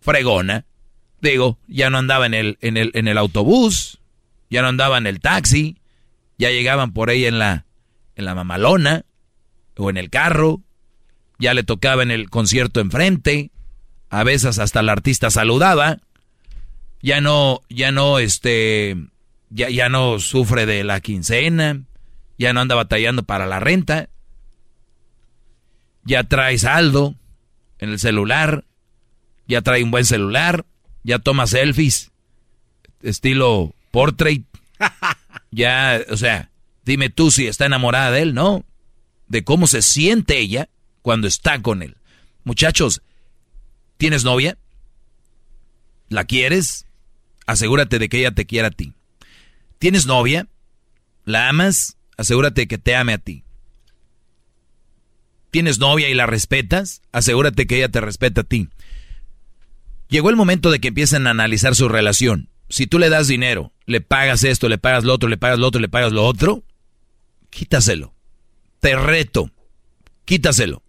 fregona. 0.00 0.66
Digo, 1.20 1.58
ya 1.66 1.90
no 1.90 1.98
andaba 1.98 2.26
en 2.26 2.34
el, 2.34 2.58
en 2.60 2.76
el, 2.76 2.90
en 2.94 3.08
el 3.08 3.18
autobús, 3.18 3.98
ya 4.50 4.62
no 4.62 4.68
andaba 4.68 4.98
en 4.98 5.06
el 5.06 5.20
taxi, 5.20 5.78
ya 6.38 6.50
llegaban 6.50 6.92
por 6.92 7.10
ella 7.10 7.28
en 7.28 7.38
la, 7.38 7.66
en 8.14 8.24
la 8.24 8.34
mamalona 8.34 9.04
o 9.76 9.90
en 9.90 9.96
el 9.96 10.10
carro, 10.10 10.62
ya 11.38 11.54
le 11.54 11.64
tocaba 11.64 12.02
en 12.02 12.10
el 12.10 12.30
concierto 12.30 12.80
enfrente, 12.80 13.50
a 14.08 14.24
veces 14.24 14.58
hasta 14.58 14.80
el 14.80 14.88
artista 14.88 15.30
saludaba, 15.30 15.98
ya 17.02 17.20
no, 17.20 17.62
ya 17.68 17.92
no, 17.92 18.18
este, 18.18 18.96
ya, 19.50 19.70
ya 19.70 19.88
no 19.88 20.18
sufre 20.18 20.66
de 20.66 20.84
la 20.84 21.00
quincena, 21.00 21.82
ya 22.38 22.52
no 22.52 22.60
anda 22.60 22.74
batallando 22.74 23.22
para 23.22 23.46
la 23.46 23.60
renta, 23.60 24.08
ya 26.04 26.24
trae 26.24 26.58
saldo 26.58 27.14
en 27.78 27.90
el 27.90 27.98
celular, 27.98 28.64
ya 29.46 29.62
trae 29.62 29.82
un 29.82 29.90
buen 29.90 30.04
celular, 30.04 30.64
ya 31.02 31.18
toma 31.18 31.46
selfies, 31.46 32.10
estilo 33.02 33.74
portrait, 33.90 34.44
ya, 35.50 36.00
o 36.10 36.16
sea, 36.16 36.50
dime 36.84 37.10
tú 37.10 37.30
si 37.30 37.46
está 37.46 37.66
enamorada 37.66 38.10
de 38.10 38.22
él, 38.22 38.34
¿no? 38.34 38.64
De 39.28 39.44
cómo 39.44 39.66
se 39.66 39.82
siente 39.82 40.38
ella 40.38 40.68
cuando 41.02 41.26
está 41.26 41.62
con 41.62 41.82
él. 41.82 41.96
Muchachos, 42.44 43.02
¿tienes 43.96 44.24
novia? 44.24 44.56
¿La 46.08 46.24
quieres? 46.24 46.86
Asegúrate 47.46 47.98
de 47.98 48.08
que 48.08 48.20
ella 48.20 48.30
te 48.32 48.46
quiera 48.46 48.68
a 48.68 48.70
ti. 48.72 48.95
¿Tienes 49.78 50.06
novia? 50.06 50.48
¿La 51.24 51.48
amas? 51.48 51.96
Asegúrate 52.16 52.66
que 52.66 52.78
te 52.78 52.94
ame 52.94 53.12
a 53.12 53.18
ti. 53.18 53.44
¿Tienes 55.50 55.78
novia 55.78 56.08
y 56.08 56.14
la 56.14 56.26
respetas? 56.26 57.02
Asegúrate 57.12 57.66
que 57.66 57.76
ella 57.76 57.88
te 57.88 58.00
respeta 58.00 58.42
a 58.42 58.44
ti. 58.44 58.68
Llegó 60.08 60.30
el 60.30 60.36
momento 60.36 60.70
de 60.70 60.80
que 60.80 60.88
empiecen 60.88 61.26
a 61.26 61.30
analizar 61.30 61.74
su 61.74 61.88
relación. 61.88 62.48
Si 62.68 62.86
tú 62.86 62.98
le 62.98 63.08
das 63.08 63.28
dinero, 63.28 63.72
le 63.86 64.00
pagas 64.00 64.44
esto, 64.44 64.68
le 64.68 64.78
pagas 64.78 65.04
lo 65.04 65.12
otro, 65.12 65.28
le 65.28 65.36
pagas 65.36 65.58
lo 65.58 65.66
otro, 65.66 65.80
le 65.80 65.88
pagas 65.88 66.12
lo 66.12 66.24
otro, 66.24 66.64
quítaselo. 67.50 68.14
Te 68.80 68.96
reto, 68.96 69.50
quítaselo. 70.24 70.82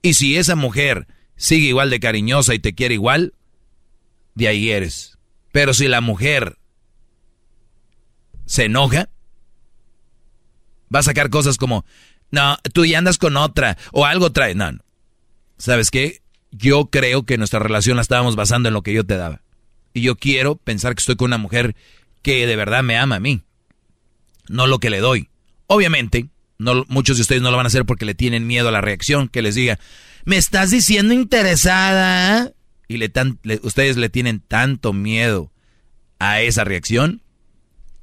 Y 0.00 0.14
si 0.14 0.36
esa 0.36 0.56
mujer 0.56 1.06
sigue 1.36 1.68
igual 1.68 1.90
de 1.90 2.00
cariñosa 2.00 2.54
y 2.54 2.58
te 2.58 2.74
quiere 2.74 2.94
igual, 2.94 3.34
de 4.34 4.48
ahí 4.48 4.70
eres. 4.70 5.18
Pero 5.52 5.74
si 5.74 5.88
la 5.88 6.00
mujer 6.00 6.58
se 8.52 8.66
enoja, 8.66 9.08
va 10.94 10.98
a 10.98 11.02
sacar 11.02 11.30
cosas 11.30 11.56
como, 11.56 11.86
no, 12.30 12.58
tú 12.74 12.84
ya 12.84 12.98
andas 12.98 13.16
con 13.16 13.38
otra, 13.38 13.78
o 13.92 14.04
algo 14.04 14.30
trae. 14.30 14.54
No, 14.54 14.72
no. 14.72 14.80
¿Sabes 15.56 15.90
qué? 15.90 16.20
Yo 16.50 16.90
creo 16.90 17.24
que 17.24 17.38
nuestra 17.38 17.60
relación 17.60 17.96
la 17.96 18.02
estábamos 18.02 18.36
basando 18.36 18.68
en 18.68 18.74
lo 18.74 18.82
que 18.82 18.92
yo 18.92 19.06
te 19.06 19.16
daba. 19.16 19.40
Y 19.94 20.02
yo 20.02 20.16
quiero 20.16 20.56
pensar 20.56 20.94
que 20.94 21.00
estoy 21.00 21.16
con 21.16 21.30
una 21.30 21.38
mujer 21.38 21.74
que 22.20 22.46
de 22.46 22.56
verdad 22.56 22.82
me 22.82 22.98
ama 22.98 23.16
a 23.16 23.20
mí, 23.20 23.40
no 24.50 24.66
lo 24.66 24.80
que 24.80 24.90
le 24.90 25.00
doy. 25.00 25.30
Obviamente, 25.66 26.28
no, 26.58 26.84
muchos 26.88 27.16
de 27.16 27.22
ustedes 27.22 27.40
no 27.40 27.50
lo 27.50 27.56
van 27.56 27.64
a 27.64 27.68
hacer 27.68 27.86
porque 27.86 28.04
le 28.04 28.14
tienen 28.14 28.46
miedo 28.46 28.68
a 28.68 28.72
la 28.72 28.82
reacción, 28.82 29.28
que 29.28 29.40
les 29.40 29.54
diga, 29.54 29.78
me 30.26 30.36
estás 30.36 30.70
diciendo 30.70 31.14
interesada. 31.14 32.52
Y 32.86 32.98
le 32.98 33.10
ustedes 33.62 33.96
le 33.96 34.10
tienen 34.10 34.40
tanto 34.40 34.92
miedo 34.92 35.50
a 36.18 36.42
esa 36.42 36.64
reacción 36.64 37.21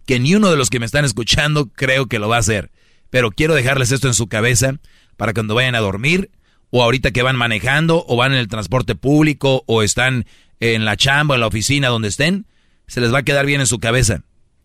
que 0.09 0.19
ni 0.19 0.33
uno 0.33 0.49
de 0.49 0.57
los 0.57 0.71
que 0.71 0.79
me 0.79 0.87
están 0.87 1.05
escuchando 1.05 1.67
creo 1.67 2.07
que 2.07 2.17
lo 2.17 2.27
va 2.27 2.37
a 2.37 2.39
hacer. 2.39 2.71
Pero 3.11 3.29
quiero 3.29 3.53
dejarles 3.53 3.91
esto 3.91 4.07
en 4.07 4.15
su 4.15 4.25
cabeza 4.25 4.73
para 5.17 5.35
cuando 5.35 5.53
vayan 5.53 5.75
a 5.75 5.81
dormir 5.81 6.31
o 6.71 6.81
ahorita 6.81 7.11
que 7.11 7.21
van 7.21 7.35
manejando 7.35 8.03
o 8.07 8.15
van 8.15 8.31
en 8.31 8.39
el 8.39 8.47
transporte 8.47 8.95
público 8.95 9.63
o 9.67 9.83
están 9.83 10.25
en 10.59 10.83
la 10.83 10.97
chamba, 10.97 11.35
en 11.35 11.41
la 11.41 11.47
oficina, 11.47 11.89
donde 11.89 12.07
estén, 12.07 12.47
se 12.87 13.01
les 13.01 13.13
va 13.13 13.19
a 13.19 13.23
quedar 13.23 13.45
bien 13.45 13.61
en 13.61 13.67
su 13.67 13.77
cabeza. 13.77 14.23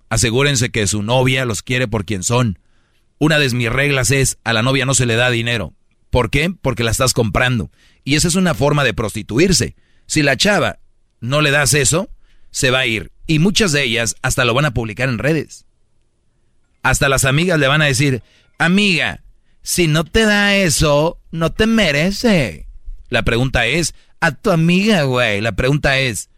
Asegúrense 0.08 0.70
que 0.70 0.86
su 0.86 1.02
novia 1.02 1.44
los 1.44 1.60
quiere 1.60 1.88
por 1.88 2.06
quien 2.06 2.22
son. 2.22 2.58
Una 3.18 3.38
de 3.38 3.50
mis 3.50 3.68
reglas 3.68 4.12
es, 4.12 4.38
a 4.44 4.54
la 4.54 4.62
novia 4.62 4.86
no 4.86 4.94
se 4.94 5.04
le 5.04 5.14
da 5.14 5.28
dinero. 5.28 5.74
¿Por 6.08 6.30
qué? 6.30 6.54
Porque 6.58 6.84
la 6.84 6.90
estás 6.90 7.12
comprando. 7.12 7.70
Y 8.02 8.14
esa 8.14 8.28
es 8.28 8.34
una 8.34 8.54
forma 8.54 8.82
de 8.82 8.94
prostituirse. 8.94 9.76
Si 10.06 10.22
la 10.22 10.38
chava 10.38 10.78
no 11.20 11.42
le 11.42 11.50
das 11.50 11.74
eso, 11.74 12.08
se 12.50 12.70
va 12.70 12.78
a 12.78 12.86
ir. 12.86 13.12
Y 13.26 13.38
muchas 13.38 13.72
de 13.72 13.84
ellas 13.84 14.16
hasta 14.22 14.44
lo 14.44 14.54
van 14.54 14.66
a 14.66 14.74
publicar 14.74 15.08
en 15.08 15.18
redes. 15.18 15.64
Hasta 16.82 17.08
las 17.08 17.24
amigas 17.24 17.58
le 17.58 17.68
van 17.68 17.82
a 17.82 17.86
decir, 17.86 18.22
amiga, 18.58 19.22
si 19.62 19.86
no 19.86 20.04
te 20.04 20.24
da 20.26 20.54
eso, 20.54 21.18
no 21.30 21.52
te 21.52 21.66
merece. 21.66 22.66
La 23.08 23.22
pregunta 23.22 23.66
es, 23.66 23.94
a 24.20 24.32
tu 24.32 24.50
amiga, 24.50 25.04
güey. 25.04 25.40
La 25.40 25.52
pregunta 25.52 25.98
es, 25.98 26.28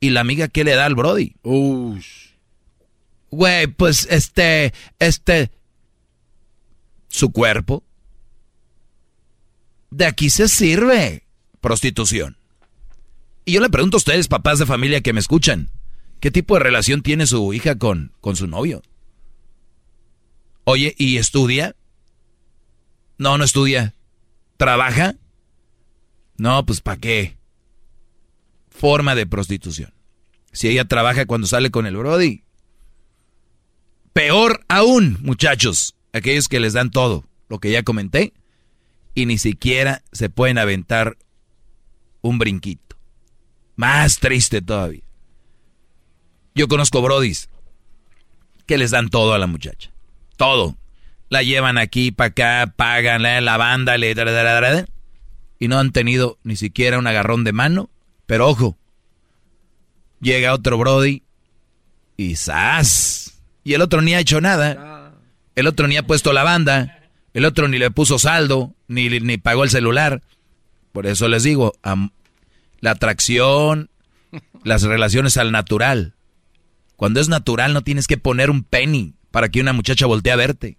¿y 0.00 0.10
la 0.10 0.20
amiga 0.20 0.48
qué 0.48 0.64
le 0.64 0.74
da 0.74 0.86
al 0.86 0.94
Brody? 0.94 1.34
Güey, 3.30 3.66
pues 3.66 4.06
este, 4.10 4.72
este, 4.98 5.50
su 7.08 7.32
cuerpo. 7.32 7.82
De 9.90 10.06
aquí 10.06 10.30
se 10.30 10.48
sirve 10.48 11.24
prostitución. 11.60 12.36
Y 13.44 13.52
yo 13.52 13.60
le 13.60 13.70
pregunto 13.70 13.96
a 13.96 13.98
ustedes, 13.98 14.28
papás 14.28 14.58
de 14.58 14.66
familia 14.66 15.00
que 15.00 15.12
me 15.12 15.20
escuchan, 15.20 15.70
¿qué 16.26 16.32
tipo 16.32 16.54
de 16.54 16.60
relación 16.64 17.02
tiene 17.02 17.24
su 17.24 17.52
hija 17.54 17.78
con, 17.78 18.10
con 18.20 18.34
su 18.34 18.48
novio? 18.48 18.82
Oye, 20.64 20.92
¿y 20.98 21.18
estudia? 21.18 21.76
No, 23.16 23.38
no 23.38 23.44
estudia. 23.44 23.94
¿Trabaja? 24.56 25.14
No, 26.36 26.66
pues 26.66 26.80
¿para 26.80 26.96
qué? 26.96 27.36
Forma 28.70 29.14
de 29.14 29.24
prostitución. 29.24 29.94
Si 30.50 30.66
ella 30.66 30.84
trabaja 30.84 31.26
cuando 31.26 31.46
sale 31.46 31.70
con 31.70 31.86
el 31.86 31.96
Brody. 31.96 32.42
Peor 34.12 34.64
aún, 34.66 35.18
muchachos, 35.20 35.94
aquellos 36.12 36.48
que 36.48 36.58
les 36.58 36.72
dan 36.72 36.90
todo, 36.90 37.24
lo 37.48 37.60
que 37.60 37.70
ya 37.70 37.84
comenté, 37.84 38.32
y 39.14 39.26
ni 39.26 39.38
siquiera 39.38 40.02
se 40.10 40.28
pueden 40.28 40.58
aventar 40.58 41.18
un 42.20 42.40
brinquito. 42.40 42.96
Más 43.76 44.18
triste 44.18 44.60
todavía. 44.60 45.05
Yo 46.56 46.68
conozco 46.68 47.02
Brodis 47.02 47.50
que 48.64 48.78
les 48.78 48.90
dan 48.90 49.10
todo 49.10 49.34
a 49.34 49.38
la 49.38 49.46
muchacha. 49.46 49.90
Todo. 50.36 50.74
La 51.28 51.42
llevan 51.42 51.76
aquí 51.76 52.12
para 52.12 52.28
acá, 52.28 52.72
pagan 52.74 53.22
la 53.22 53.56
banda, 53.58 53.98
le, 53.98 54.14
y 55.58 55.68
no 55.68 55.78
han 55.78 55.92
tenido 55.92 56.38
ni 56.44 56.56
siquiera 56.56 56.98
un 56.98 57.06
agarrón 57.06 57.44
de 57.44 57.52
mano. 57.52 57.90
Pero 58.24 58.48
ojo, 58.48 58.78
llega 60.20 60.54
otro 60.54 60.78
Brody 60.78 61.22
y 62.16 62.36
¡zas! 62.36 63.38
Y 63.62 63.74
el 63.74 63.82
otro 63.82 64.00
ni 64.00 64.14
ha 64.14 64.20
hecho 64.20 64.40
nada. 64.40 65.12
El 65.56 65.66
otro 65.66 65.88
ni 65.88 65.98
ha 65.98 66.06
puesto 66.06 66.32
la 66.32 66.42
banda. 66.42 67.10
El 67.34 67.44
otro 67.44 67.68
ni 67.68 67.78
le 67.78 67.90
puso 67.90 68.18
saldo, 68.18 68.74
ni, 68.88 69.10
ni 69.10 69.36
pagó 69.36 69.62
el 69.62 69.70
celular. 69.70 70.22
Por 70.92 71.06
eso 71.06 71.28
les 71.28 71.42
digo, 71.42 71.74
la 72.80 72.90
atracción, 72.92 73.90
las 74.64 74.84
relaciones 74.84 75.36
al 75.36 75.52
natural. 75.52 76.15
Cuando 76.96 77.20
es 77.20 77.28
natural 77.28 77.72
no 77.72 77.82
tienes 77.82 78.06
que 78.06 78.16
poner 78.16 78.50
un 78.50 78.64
penny 78.64 79.14
para 79.30 79.48
que 79.50 79.60
una 79.60 79.72
muchacha 79.72 80.06
voltee 80.06 80.32
a 80.32 80.36
verte. 80.36 80.78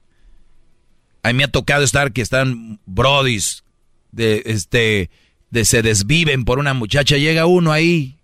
A 1.24 1.30
mí 1.30 1.36
me 1.36 1.44
ha 1.44 1.52
tocado 1.52 1.84
estar 1.84 2.12
que 2.12 2.22
están 2.22 2.80
brodis, 2.86 3.64
de 4.12 4.42
este, 4.46 5.10
de 5.52 5.66
se 5.66 5.82
desviven 5.82 6.46
por 6.46 6.60
una 6.60 6.74
muchacha, 6.74 7.18
llega 7.18 7.46
uno 7.46 7.72
ahí, 7.72 8.18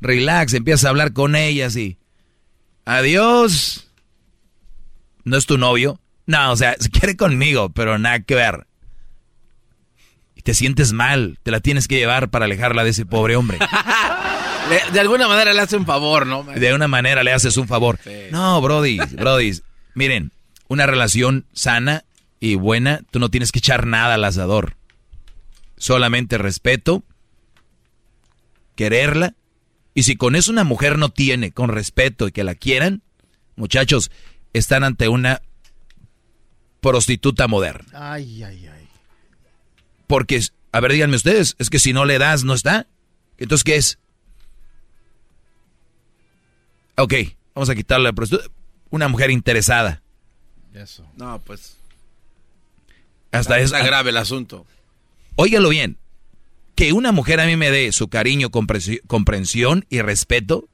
relax, 0.00 0.54
empieza 0.54 0.88
a 0.88 0.90
hablar 0.90 1.12
con 1.12 1.36
ellas 1.36 1.76
y 1.76 1.98
adiós. 2.84 3.88
¿No 5.24 5.36
es 5.36 5.46
tu 5.46 5.58
novio? 5.58 6.00
No, 6.26 6.52
o 6.52 6.56
sea, 6.56 6.76
se 6.78 6.90
quiere 6.90 7.16
conmigo, 7.16 7.70
pero 7.70 7.98
nada 7.98 8.20
que 8.20 8.34
ver. 8.34 8.66
Y 10.34 10.42
te 10.42 10.54
sientes 10.54 10.92
mal, 10.92 11.38
te 11.42 11.50
la 11.50 11.60
tienes 11.60 11.86
que 11.86 11.96
llevar 11.96 12.30
para 12.30 12.46
alejarla 12.46 12.84
de 12.84 12.90
ese 12.90 13.04
pobre 13.04 13.36
hombre. 13.36 13.58
de 14.92 15.00
alguna 15.00 15.28
manera 15.28 15.52
le 15.52 15.60
hace 15.60 15.76
un 15.76 15.86
favor, 15.86 16.26
¿no? 16.26 16.42
De 16.44 16.74
una 16.74 16.88
manera 16.88 17.22
le 17.22 17.32
haces 17.32 17.56
un 17.56 17.68
favor. 17.68 17.98
No, 18.30 18.60
Brody, 18.60 18.98
Brody, 19.12 19.60
miren, 19.94 20.32
una 20.68 20.86
relación 20.86 21.46
sana 21.52 22.04
y 22.38 22.54
buena, 22.54 23.00
tú 23.10 23.18
no 23.18 23.28
tienes 23.28 23.52
que 23.52 23.58
echar 23.58 23.86
nada 23.86 24.14
al 24.14 24.24
asador. 24.24 24.76
Solamente 25.76 26.38
respeto, 26.38 27.02
quererla. 28.74 29.34
Y 29.94 30.04
si 30.04 30.16
con 30.16 30.36
eso 30.36 30.52
una 30.52 30.64
mujer 30.64 30.98
no 30.98 31.10
tiene, 31.10 31.52
con 31.52 31.68
respeto 31.68 32.28
y 32.28 32.32
que 32.32 32.44
la 32.44 32.54
quieran, 32.54 33.02
muchachos, 33.56 34.10
están 34.52 34.84
ante 34.84 35.08
una 35.08 35.42
prostituta 36.80 37.48
moderna. 37.48 37.86
Ay, 37.92 38.42
ay, 38.42 38.66
ay. 38.68 38.88
Porque, 40.06 40.40
a 40.72 40.80
ver, 40.80 40.92
díganme 40.92 41.16
ustedes, 41.16 41.56
es 41.58 41.70
que 41.70 41.78
si 41.78 41.92
no 41.92 42.04
le 42.04 42.18
das, 42.18 42.44
no 42.44 42.54
está. 42.54 42.86
Entonces, 43.38 43.64
¿qué 43.64 43.76
es? 43.76 43.98
Ok, 47.00 47.14
vamos 47.54 47.70
a 47.70 47.74
quitarle 47.74 48.04
la 48.04 48.12
prostituta. 48.12 48.50
Una 48.90 49.08
mujer 49.08 49.30
interesada. 49.30 50.02
Eso. 50.74 51.06
No, 51.16 51.40
pues. 51.40 51.76
Hasta 53.32 53.58
es 53.58 53.72
grave 53.72 54.10
el 54.10 54.16
asunto. 54.18 54.66
Óigalo 55.36 55.70
bien. 55.70 55.96
Que 56.74 56.92
una 56.92 57.12
mujer 57.12 57.40
a 57.40 57.46
mí 57.46 57.56
me 57.56 57.70
dé 57.70 57.90
su 57.92 58.08
cariño, 58.08 58.50
comprensión 58.50 59.86
y 59.88 60.02
respeto, 60.02 60.68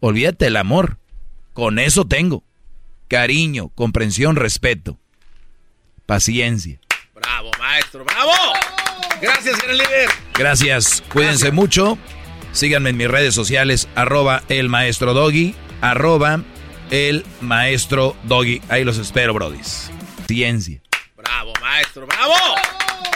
olvídate 0.00 0.46
el 0.46 0.56
amor. 0.56 0.98
Con 1.52 1.78
eso 1.78 2.04
tengo. 2.04 2.44
Cariño, 3.08 3.68
comprensión, 3.70 4.36
respeto. 4.36 4.98
Paciencia. 6.06 6.78
Bravo, 7.14 7.50
maestro, 7.58 8.04
bravo. 8.04 8.32
Gracias, 9.20 9.58
señor 9.58 9.74
líder. 9.74 10.08
Gracias. 10.34 11.02
Cuídense 11.12 11.50
mucho. 11.50 11.98
Síganme 12.52 12.90
en 12.90 12.96
mis 12.96 13.08
redes 13.08 13.34
sociales, 13.34 13.88
arroba 13.94 14.42
el 14.48 14.68
maestro 14.68 15.14
doggy, 15.14 15.54
arroba 15.80 16.42
el 16.90 17.24
maestro 17.40 18.16
doggy. 18.24 18.60
Ahí 18.68 18.84
los 18.84 18.98
espero, 18.98 19.32
brodis. 19.32 19.90
Ciencia. 20.26 20.80
Bravo, 21.16 21.52
maestro, 21.60 22.06
bravo. 22.06 22.34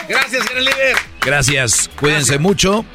Gracias, 0.07 0.47
gran 0.49 0.63
líder. 0.63 0.95
Gracias. 1.21 1.89
Cuídense 1.99 2.39
mucho. 2.39 2.85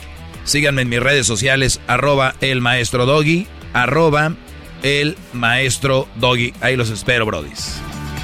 Síganme 0.44 0.82
en 0.82 0.88
mis 0.88 1.00
redes 1.00 1.26
sociales, 1.26 1.80
arroba 1.86 2.34
el 2.40 2.60
maestro 2.60 3.04
doggy, 3.04 3.46
arroba 3.74 4.34
el 4.82 5.16
maestro 5.32 6.08
doggy. 6.16 6.54
Ahí 6.60 6.76
los 6.76 6.88
espero, 6.90 7.26
brodis. 7.26 7.76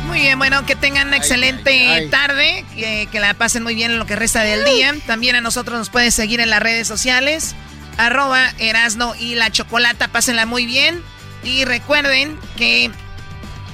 Muy 0.07 0.21
bien, 0.21 0.39
bueno, 0.39 0.65
que 0.65 0.77
tengan 0.77 1.09
una 1.09 1.17
excelente 1.17 2.09
tarde, 2.11 2.65
que, 2.75 3.09
que, 3.11 3.21
la 3.21 3.35
pasen 3.35 3.65
muy 3.65 3.75
bien 3.75 3.91
en 3.91 3.99
lo 3.99 4.07
que 4.07 4.17
resta 4.17 4.43
del 4.43 4.65
día. 4.65 4.95
También 5.07 5.35
a 5.37 5.41
nosotros 5.41 5.79
nos 5.79 5.91
pueden 5.91 6.13
seguir 6.13 6.41
en 6.41 6.49
las 6.49 6.63
redes 6.63 6.87
sociales, 6.87 7.57
arroba 7.97 8.51
Erasno 8.59 9.15
y 9.19 9.35
la 9.35 9.51
Chocolata, 9.51 10.09
pásenla 10.09 10.47
muy 10.47 10.67
bien. 10.67 11.03
Y 11.43 11.65
recuerden 11.65 12.39
que 12.57 12.91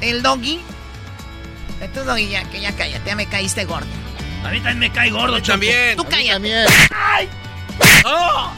el 0.01 0.23
doggy 0.23 0.61
Tú, 1.89 2.01
Doggy, 2.05 2.29
ya, 2.29 2.45
que 2.45 2.61
ya 2.61 2.73
cállate, 2.73 3.11
ya 3.11 3.17
me 3.17 3.27
caíste 3.27 3.65
gordo. 3.65 3.87
A 4.45 4.51
mí 4.51 4.57
también 4.59 4.79
me 4.79 4.93
cae 4.93 5.11
gordo, 5.11 5.39
Choco. 5.41 5.53
También. 5.53 5.97
Tú 5.97 6.05
cállate. 6.05 6.67
¡Ay! 6.95 7.29
¡Oh! 8.05 8.53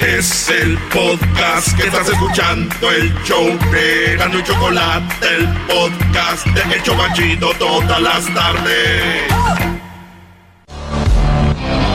Es 0.00 0.50
el 0.50 0.76
podcast 0.92 1.74
que 1.76 1.86
estás 1.86 2.08
escuchando, 2.08 2.90
el 2.90 3.14
show 3.24 3.58
de 3.70 4.16
Gano 4.18 4.38
y 4.38 4.42
Chocolate, 4.42 5.26
el 5.26 5.48
podcast 5.66 6.46
de 6.48 6.76
Hecho 6.76 6.94
Banchito 6.96 7.54
todas 7.54 8.00
las 8.00 8.34
tardes. 8.34 9.83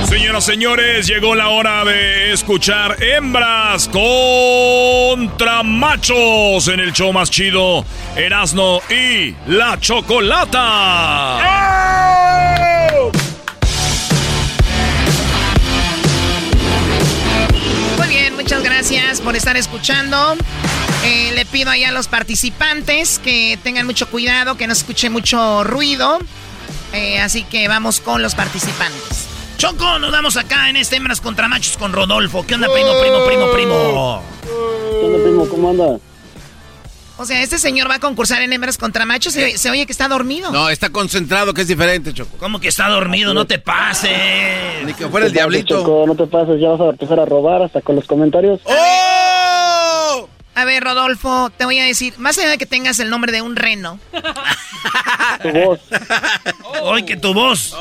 Señoras, 0.07 0.43
señores, 0.43 1.07
llegó 1.07 1.35
la 1.35 1.49
hora 1.49 1.83
de 1.85 2.31
escuchar 2.31 3.01
hembras 3.01 3.87
contra 3.89 5.63
machos 5.63 6.67
en 6.67 6.79
el 6.79 6.93
show 6.93 7.13
más 7.13 7.29
chido, 7.29 7.85
Erasno 8.15 8.81
y 8.89 9.35
la 9.47 9.79
Chocolata. 9.79 11.39
Muy 17.97 18.07
bien, 18.07 18.35
muchas 18.35 18.63
gracias 18.63 19.21
por 19.21 19.35
estar 19.35 19.57
escuchando. 19.57 20.35
Eh, 21.03 21.31
le 21.33 21.45
pido 21.45 21.69
ahí 21.69 21.83
a 21.83 21.91
los 21.91 22.07
participantes 22.07 23.19
que 23.19 23.57
tengan 23.63 23.85
mucho 23.85 24.09
cuidado, 24.09 24.57
que 24.57 24.67
no 24.67 24.73
escuche 24.73 25.09
mucho 25.09 25.63
ruido. 25.63 26.19
Eh, 26.93 27.19
así 27.19 27.43
que 27.43 27.67
vamos 27.67 28.01
con 28.01 28.21
los 28.21 28.35
participantes. 28.35 29.28
Choco, 29.59 29.99
nos 29.99 30.13
damos 30.13 30.37
acá 30.37 30.69
en 30.69 30.77
este 30.77 30.95
Hembras 30.95 31.19
contra 31.19 31.49
Machos 31.49 31.75
con 31.75 31.91
Rodolfo. 31.91 32.45
¿Qué 32.47 32.55
onda, 32.55 32.69
primo, 32.71 32.91
primo, 33.01 33.25
primo, 33.25 33.51
primo? 33.51 34.23
¿Qué 34.41 35.05
onda, 35.05 35.21
primo? 35.21 35.49
¿Cómo 35.49 35.69
anda? 35.71 35.99
O 37.17 37.25
sea, 37.25 37.43
este 37.43 37.57
señor 37.57 37.89
va 37.89 37.95
a 37.95 37.99
concursar 37.99 38.41
en 38.41 38.53
Hembras 38.53 38.77
contra 38.77 39.05
Machos 39.05 39.35
y 39.35 39.57
se 39.57 39.69
oye 39.69 39.85
que 39.85 39.91
está 39.91 40.07
dormido. 40.07 40.49
No, 40.53 40.69
está 40.69 40.91
concentrado, 40.91 41.53
que 41.53 41.63
es 41.63 41.67
diferente, 41.67 42.13
Choco. 42.13 42.37
¿Cómo 42.37 42.61
que 42.61 42.69
está 42.69 42.87
dormido? 42.87 43.33
No 43.33 43.47
te 43.47 43.59
pases. 43.59 44.85
Ni 44.85 44.93
que 44.93 45.09
fuera 45.09 45.25
el 45.25 45.33
diablito. 45.33 45.81
Choco, 45.81 46.05
no 46.07 46.15
te 46.15 46.25
pases, 46.25 46.61
ya 46.61 46.69
vas 46.69 46.79
a 46.79 46.89
empezar 46.91 47.19
a 47.19 47.25
robar 47.25 47.61
hasta 47.61 47.81
con 47.81 47.97
los 47.97 48.07
comentarios. 48.07 48.61
¡Oh! 48.63 49.08
A 50.59 50.65
ver, 50.65 50.83
Rodolfo, 50.83 51.49
te 51.51 51.63
voy 51.63 51.79
a 51.79 51.85
decir, 51.85 52.13
más 52.17 52.37
allá 52.37 52.49
de 52.49 52.57
que 52.57 52.65
tengas 52.65 52.99
el 52.99 53.09
nombre 53.09 53.31
de 53.31 53.41
un 53.41 53.55
reno. 53.55 53.97
tu 55.41 55.51
voz. 55.51 55.79
¡Ay, 56.93 57.05
que 57.05 57.15
tu 57.15 57.33
voz! 57.33 57.73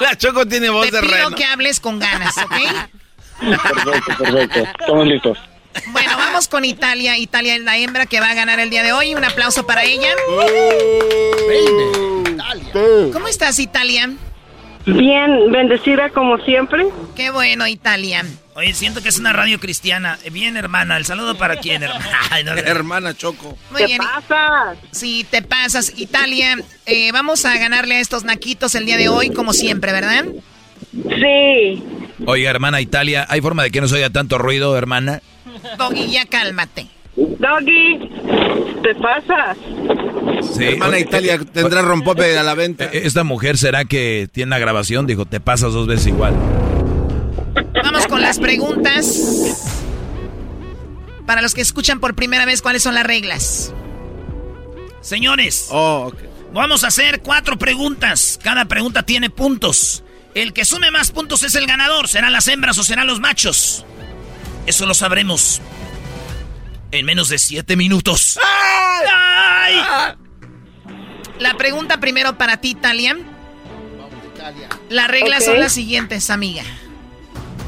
La 0.00 0.16
Choco 0.16 0.46
tiene 0.46 0.70
voz 0.70 0.90
de 0.90 1.02
reno. 1.02 1.12
Te 1.12 1.16
pido 1.16 1.30
que 1.32 1.44
hables 1.44 1.78
con 1.78 1.98
ganas, 1.98 2.34
¿ok? 2.38 2.56
Perfecto, 3.40 4.24
perfecto. 4.24 4.58
Estamos 4.80 5.06
listos. 5.06 5.38
Bueno, 5.88 6.12
vamos 6.12 6.26
vamos 6.26 6.48
con 6.48 6.64
Italia. 6.64 7.18
Italia 7.18 7.56
es 7.56 7.60
la 7.60 7.76
hembra 7.76 8.06
que 8.06 8.20
va 8.20 8.30
a 8.30 8.34
ganar 8.34 8.58
el 8.58 8.70
día 8.70 8.82
de 8.82 8.94
hoy. 8.94 9.14
Un 9.14 9.24
aplauso 9.24 9.66
para 9.66 9.84
ella. 9.84 10.14
¿Cómo 13.12 13.28
estás, 13.28 13.58
Italia? 13.58 14.10
Bien, 14.86 15.50
bendecida 15.50 16.10
como 16.10 16.38
siempre. 16.38 16.86
Qué 17.16 17.30
bueno, 17.30 17.66
Italia. 17.66 18.24
Oye, 18.54 18.72
siento 18.72 19.02
que 19.02 19.08
es 19.08 19.18
una 19.18 19.32
radio 19.32 19.58
cristiana. 19.58 20.18
Bien, 20.30 20.56
hermana. 20.56 20.96
¿El 20.96 21.04
saludo 21.04 21.36
para 21.36 21.56
quién, 21.56 21.82
hermana? 21.82 22.06
Ay, 22.30 22.44
no, 22.44 22.52
Hermana 22.52 23.14
Choco. 23.14 23.58
Muy 23.72 23.84
bien. 23.84 23.98
pasas? 23.98 24.78
Sí, 24.92 25.26
te 25.28 25.42
pasas. 25.42 25.92
Italia, 25.98 26.56
eh, 26.86 27.10
vamos 27.12 27.44
a 27.44 27.58
ganarle 27.58 27.96
a 27.96 28.00
estos 28.00 28.24
naquitos 28.24 28.74
el 28.76 28.86
día 28.86 28.96
de 28.96 29.08
hoy, 29.08 29.30
como 29.30 29.52
siempre, 29.52 29.92
¿verdad? 29.92 30.24
Sí. 30.92 31.82
Oiga, 32.24 32.48
hermana 32.50 32.80
Italia, 32.80 33.26
¿hay 33.28 33.40
forma 33.40 33.64
de 33.64 33.70
que 33.70 33.80
no 33.80 33.88
se 33.88 33.96
oiga 33.96 34.10
tanto 34.10 34.38
ruido, 34.38 34.76
hermana? 34.78 35.20
Doggy, 35.76 36.10
ya 36.10 36.26
cálmate. 36.26 36.86
Doggy, 37.16 38.10
te 38.82 38.94
pasas. 38.96 39.56
Sí. 40.54 40.64
Hermana 40.64 40.98
Italia 40.98 41.38
tendrá 41.38 41.80
rompope 41.82 42.36
a 42.38 42.42
la 42.42 42.54
venta. 42.54 42.84
Eh, 42.84 43.02
Esta 43.04 43.24
mujer 43.24 43.56
será 43.56 43.84
que 43.86 44.28
tiene 44.32 44.48
una 44.50 44.58
grabación, 44.58 45.06
dijo, 45.06 45.24
te 45.24 45.40
pasas 45.40 45.72
dos 45.72 45.86
veces 45.86 46.08
igual. 46.08 46.34
Vamos 47.82 48.06
con 48.06 48.20
las 48.20 48.38
preguntas. 48.38 49.56
Para 51.26 51.40
los 51.42 51.54
que 51.54 51.62
escuchan 51.62 52.00
por 52.00 52.14
primera 52.14 52.44
vez, 52.44 52.60
¿cuáles 52.62 52.82
son 52.82 52.94
las 52.94 53.04
reglas? 53.06 53.72
Señores, 55.00 55.68
Oh, 55.70 56.12
vamos 56.52 56.84
a 56.84 56.88
hacer 56.88 57.20
cuatro 57.22 57.56
preguntas. 57.58 58.38
Cada 58.42 58.66
pregunta 58.66 59.02
tiene 59.04 59.30
puntos. 59.30 60.04
El 60.34 60.52
que 60.52 60.64
sume 60.66 60.90
más 60.90 61.10
puntos 61.12 61.42
es 61.44 61.54
el 61.54 61.66
ganador. 61.66 62.08
¿Serán 62.08 62.32
las 62.32 62.46
hembras 62.48 62.76
o 62.78 62.84
serán 62.84 63.06
los 63.06 63.20
machos? 63.20 63.86
Eso 64.66 64.84
lo 64.84 64.92
sabremos 64.94 65.62
en 66.96 67.06
menos 67.06 67.28
de 67.28 67.38
siete 67.38 67.76
minutos. 67.76 68.38
¡Ay! 68.42 69.76
La 71.38 71.54
pregunta 71.54 72.00
primero 72.00 72.38
para 72.38 72.56
ti, 72.58 72.74
Talia. 72.74 73.16
Las 74.88 75.08
reglas 75.08 75.44
son 75.44 75.60
las 75.60 75.72
siguientes, 75.72 76.30
amiga. 76.30 76.62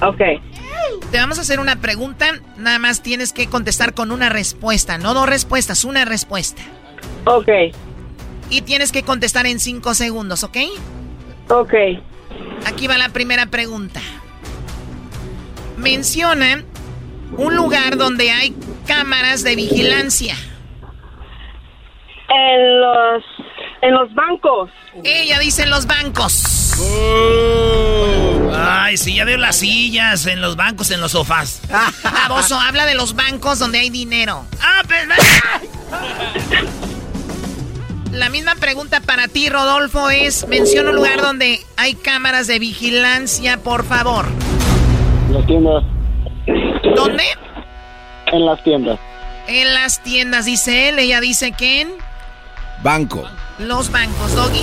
Ok. 0.00 0.20
Te 1.10 1.18
vamos 1.18 1.38
a 1.38 1.42
hacer 1.42 1.60
una 1.60 1.76
pregunta, 1.76 2.40
nada 2.56 2.78
más 2.78 3.02
tienes 3.02 3.32
que 3.32 3.48
contestar 3.48 3.94
con 3.94 4.12
una 4.12 4.28
respuesta, 4.28 4.98
no 4.98 5.14
dos 5.14 5.28
respuestas, 5.28 5.84
una 5.84 6.04
respuesta. 6.04 6.62
Ok. 7.24 7.48
Y 8.50 8.62
tienes 8.62 8.92
que 8.92 9.02
contestar 9.02 9.46
en 9.46 9.58
cinco 9.60 9.94
segundos, 9.94 10.44
¿ok? 10.44 10.56
Ok. 11.48 11.74
Aquí 12.66 12.86
va 12.86 12.98
la 12.98 13.08
primera 13.08 13.46
pregunta. 13.46 14.00
Menciona 15.76 16.64
un 17.36 17.54
lugar 17.54 17.96
donde 17.96 18.30
hay 18.30 18.54
cámaras 18.86 19.42
de 19.42 19.56
vigilancia. 19.56 20.34
En 22.28 22.80
los, 22.80 23.24
en 23.82 23.94
los 23.94 24.14
bancos. 24.14 24.70
Ella 25.04 25.38
dice 25.38 25.62
en 25.62 25.70
los 25.70 25.86
bancos. 25.86 26.74
Ay, 28.54 28.96
sí, 28.96 29.14
ya 29.14 29.24
veo 29.24 29.38
las 29.38 29.56
sillas 29.56 30.26
en 30.26 30.40
los 30.40 30.56
bancos, 30.56 30.90
en 30.90 31.00
los 31.00 31.12
sofás. 31.12 31.62
Baboso, 32.02 32.58
habla 32.58 32.86
de 32.86 32.94
los 32.94 33.14
bancos 33.14 33.58
donde 33.58 33.78
hay 33.78 33.90
dinero. 33.90 34.44
Ah, 34.60 34.82
pero... 34.86 35.14
La 38.12 38.30
misma 38.30 38.54
pregunta 38.56 39.00
para 39.00 39.28
ti, 39.28 39.48
Rodolfo, 39.48 40.10
es 40.10 40.48
menciona 40.48 40.90
un 40.90 40.96
lugar 40.96 41.20
donde 41.20 41.60
hay 41.76 41.94
cámaras 41.94 42.46
de 42.46 42.58
vigilancia, 42.58 43.58
por 43.58 43.84
favor. 43.84 44.26
Las 45.30 45.46
tiendas. 45.46 45.84
¿Dónde? 46.96 47.24
En 48.32 48.44
las 48.46 48.62
tiendas. 48.62 48.98
En 49.46 49.72
las 49.74 50.02
tiendas, 50.02 50.44
dice 50.44 50.88
él. 50.90 50.98
Ella 50.98 51.20
dice 51.20 51.52
que 51.52 51.80
en 51.82 51.88
Banco. 52.82 53.24
los 53.58 53.90
bancos, 53.90 54.34
Doggy. 54.34 54.62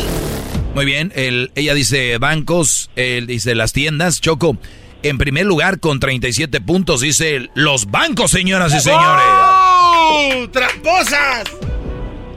Muy 0.74 0.86
bien, 0.86 1.12
él- 1.16 1.52
ella 1.56 1.74
dice 1.74 2.18
bancos, 2.18 2.90
él 2.96 3.28
dice 3.28 3.56
las 3.56 3.72
tiendas. 3.74 4.20
Choco, 4.22 4.58
en 5.04 5.18
primer 5.18 5.46
lugar 5.46 5.80
con 5.80 6.00
37 6.00 6.62
puntos 6.62 7.02
dice 7.02 7.50
los 7.56 7.90
bancos, 7.92 8.32
señoras 8.32 8.74
y 8.74 8.80
señores. 8.80 9.26
¡Oh! 9.28 10.48
¡Tramposas! 10.52 11.44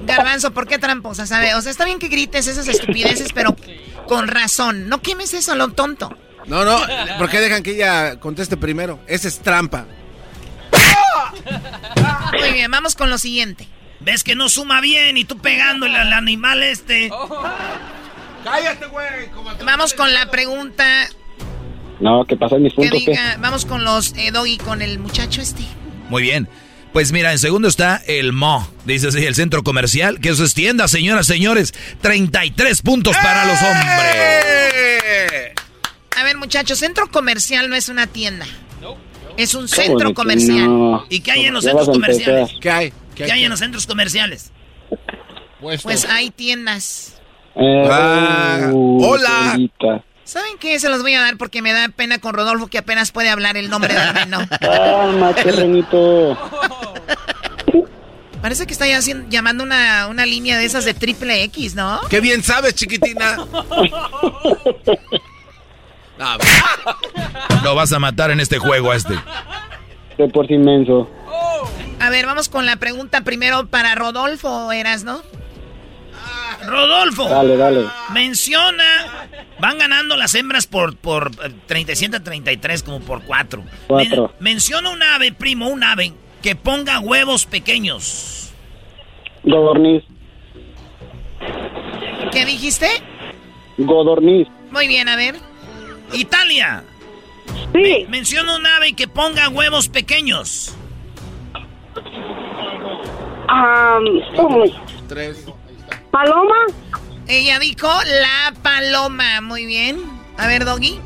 Garbanzo, 0.06 0.52
¿por 0.52 0.66
qué 0.66 0.78
tramposa? 0.78 1.26
¿Sabe? 1.26 1.54
O 1.54 1.60
sea, 1.60 1.70
está 1.70 1.84
bien 1.84 1.98
que 1.98 2.08
grites 2.08 2.46
esas 2.46 2.66
estupideces, 2.68 3.32
pero 3.34 3.54
con 4.06 4.26
razón. 4.28 4.88
No 4.88 5.02
quemes 5.02 5.34
eso, 5.34 5.54
lo 5.54 5.68
tonto. 5.68 6.10
No, 6.48 6.64
no, 6.64 6.80
¿por 7.18 7.28
qué 7.28 7.40
dejan 7.40 7.62
que 7.62 7.72
ella 7.72 8.18
conteste 8.18 8.56
primero? 8.56 8.98
Esa 9.06 9.28
es 9.28 9.38
trampa. 9.40 9.86
Muy 12.38 12.52
bien, 12.52 12.70
vamos 12.70 12.94
con 12.94 13.10
lo 13.10 13.18
siguiente. 13.18 13.68
¿Ves 14.00 14.24
que 14.24 14.34
no 14.34 14.48
suma 14.48 14.80
bien 14.80 15.16
y 15.16 15.24
tú 15.24 15.38
pegándole 15.38 15.96
al 15.98 16.12
animal 16.12 16.62
este? 16.62 17.10
¡Cállate, 18.44 18.86
güey! 18.86 19.28
Vamos 19.64 19.92
con 19.92 20.14
la 20.14 20.30
pregunta 20.30 21.08
No, 22.00 22.24
¿qué 22.24 22.36
pasa 22.36 22.56
en 22.56 22.62
mis 22.62 22.72
que 22.72 22.82
puntos? 22.82 23.00
¿qué? 23.04 23.10
diga. 23.10 23.36
Vamos 23.40 23.66
con 23.66 23.84
los 23.84 24.14
eh, 24.16 24.30
Doggy, 24.30 24.58
con 24.58 24.80
el 24.82 24.98
muchacho 24.98 25.40
este. 25.42 25.64
Muy 26.08 26.22
bien. 26.22 26.48
Pues 26.92 27.12
mira, 27.12 27.32
en 27.32 27.38
segundo 27.38 27.68
está 27.68 28.02
el 28.06 28.32
Mo, 28.32 28.66
dice 28.86 29.08
así, 29.08 29.24
el 29.26 29.34
centro 29.34 29.62
comercial, 29.62 30.20
que 30.20 30.30
eso 30.30 30.42
es 30.44 30.54
tienda, 30.54 30.88
señoras, 30.88 31.26
señores. 31.26 31.74
33 32.00 32.80
puntos 32.82 33.14
para 33.16 33.44
los 33.44 33.60
hombres. 33.60 33.86
A 36.18 36.24
ver, 36.24 36.36
muchachos, 36.36 36.78
centro 36.78 37.10
comercial 37.10 37.68
no 37.70 37.76
es 37.76 37.88
una 37.88 38.06
tienda. 38.06 38.46
Es 39.36 39.54
un 39.54 39.68
¿Cómo 39.68 39.76
de 39.76 39.82
centro 39.86 40.14
comercial. 40.14 40.66
no? 40.66 41.04
¿Y 41.08 41.20
qué 41.20 41.30
hay 41.32 41.44
en 41.46 41.54
los 41.54 41.62
centros 41.64 41.88
comerciales? 41.88 42.50
¿Qué 42.60 42.70
hay? 42.70 42.92
¿Qué 43.14 43.30
hay 43.30 43.44
en 43.44 43.50
los 43.50 43.60
centros 43.60 43.86
comerciales? 43.86 44.50
Pues 45.60 46.04
hay 46.06 46.30
tiendas. 46.30 47.20
Eh, 47.54 47.88
Ah, 47.90 48.70
hola. 48.72 49.58
¿Saben 50.24 50.58
qué? 50.58 50.78
Se 50.80 50.88
los 50.88 51.02
voy 51.02 51.14
a 51.14 51.20
dar 51.20 51.36
porque 51.38 51.62
me 51.62 51.72
da 51.72 51.88
pena 51.88 52.18
con 52.18 52.34
Rodolfo 52.34 52.66
que 52.66 52.78
apenas 52.78 53.12
puede 53.12 53.28
hablar 53.30 53.56
el 53.56 53.70
nombre 53.70 53.94
del 53.94 54.12
menú. 54.14 54.38
Cálmate, 54.60 55.52
Renito. 55.52 56.36
Parece 58.42 58.66
que 58.66 58.72
está 58.72 58.86
ya 58.86 58.98
haciendo- 58.98 59.28
llamando 59.30 59.64
una, 59.64 60.06
una 60.08 60.26
línea 60.26 60.58
de 60.58 60.64
esas 60.64 60.84
de 60.84 60.94
triple 60.94 61.42
X, 61.44 61.74
¿no? 61.74 62.00
¡Qué 62.10 62.20
bien 62.20 62.42
sabes, 62.42 62.74
chiquitina! 62.74 63.38
No, 66.18 66.36
Lo 67.64 67.74
vas 67.74 67.92
a 67.92 67.98
matar 67.98 68.30
en 68.30 68.40
este 68.40 68.58
juego 68.58 68.90
a 68.90 68.96
este. 68.96 69.14
De 70.16 70.28
por 70.28 70.46
sí 70.46 70.54
inmenso. 70.54 71.08
A 72.00 72.10
ver, 72.10 72.26
vamos 72.26 72.48
con 72.48 72.66
la 72.66 72.76
pregunta 72.76 73.22
primero 73.22 73.66
para 73.66 73.94
Rodolfo, 73.94 74.70
¿eras, 74.72 75.04
no? 75.04 75.20
Rodolfo, 76.66 77.28
Dale, 77.28 77.56
dale. 77.56 77.84
menciona. 78.12 78.84
Van 79.60 79.78
ganando 79.78 80.16
las 80.16 80.34
hembras 80.34 80.66
por, 80.66 80.96
por 80.96 81.30
eh, 81.44 81.52
37 81.66 82.16
a 82.16 82.22
33, 82.22 82.82
como 82.82 83.00
por 83.00 83.22
4. 83.22 83.62
Cuatro. 83.86 84.32
menciona 84.40 84.90
un 84.90 85.02
ave, 85.02 85.32
primo, 85.32 85.68
un 85.68 85.82
ave 85.82 86.12
que 86.42 86.54
ponga 86.56 86.98
huevos 87.00 87.46
pequeños. 87.46 88.50
Godorniz. 89.44 90.02
¿Qué 92.32 92.44
dijiste? 92.44 92.88
Godorniz. 93.78 94.48
Muy 94.70 94.86
bien, 94.88 95.08
a 95.08 95.16
ver. 95.16 95.36
Italia. 96.12 96.84
Sí. 97.72 98.06
Menciona 98.08 98.56
un 98.56 98.66
ave 98.66 98.92
que 98.94 99.08
ponga 99.08 99.48
huevos 99.48 99.88
pequeños. 99.88 100.74
Uy, 104.36 104.74
Tres. 105.08 105.44
Paloma. 106.10 106.56
Ella 107.26 107.58
dijo 107.58 107.88
la 108.04 108.54
paloma. 108.62 109.40
Muy 109.40 109.66
bien. 109.66 109.98
A 110.36 110.46
ver, 110.46 110.64
Doggy. 110.64 110.98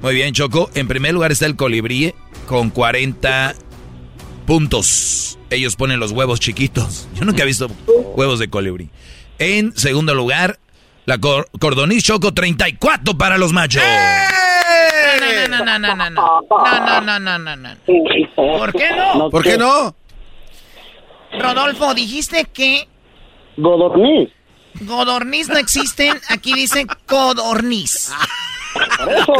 Muy 0.00 0.14
bien, 0.14 0.34
Choco. 0.34 0.70
En 0.74 0.88
primer 0.88 1.14
lugar 1.14 1.32
está 1.32 1.46
el 1.46 1.56
colibrí 1.56 2.14
con 2.46 2.70
40 2.70 3.54
puntos. 4.46 5.38
Ellos 5.50 5.76
ponen 5.76 6.00
los 6.00 6.12
huevos 6.12 6.40
chiquitos. 6.40 7.08
Yo 7.14 7.24
nunca 7.24 7.42
he 7.42 7.46
visto 7.46 7.68
huevos 8.14 8.38
de 8.38 8.48
colibrí. 8.48 8.90
En 9.38 9.76
segundo 9.76 10.14
lugar, 10.14 10.58
la 11.04 11.18
cor 11.18 11.48
cordoniz 11.58 12.04
Choco 12.04 12.32
34 12.32 13.16
para 13.18 13.38
los 13.38 13.52
machos. 13.52 13.82
No, 15.20 15.48
no, 15.48 15.64
no, 15.64 15.78
no, 15.78 15.78
no, 15.78 15.96
no, 15.96 16.10
no. 16.10 16.40
No, 16.50 17.00
no, 17.00 17.00
no, 17.00 17.18
no, 17.18 17.38
no, 17.38 17.56
no. 17.56 17.76
¿Por 18.36 18.72
qué 18.72 18.88
no? 18.96 19.30
¿Por 19.30 19.42
qué 19.42 19.58
no? 19.58 19.94
Rodolfo, 21.38 21.94
dijiste 21.94 22.44
que 22.52 22.86
Godorniz. 23.56 24.28
godorniz 24.80 25.48
no 25.48 25.58
existen. 25.58 26.18
Aquí 26.28 26.52
dice 26.54 26.86
codorniz. 27.06 28.12
Eso. 28.74 29.34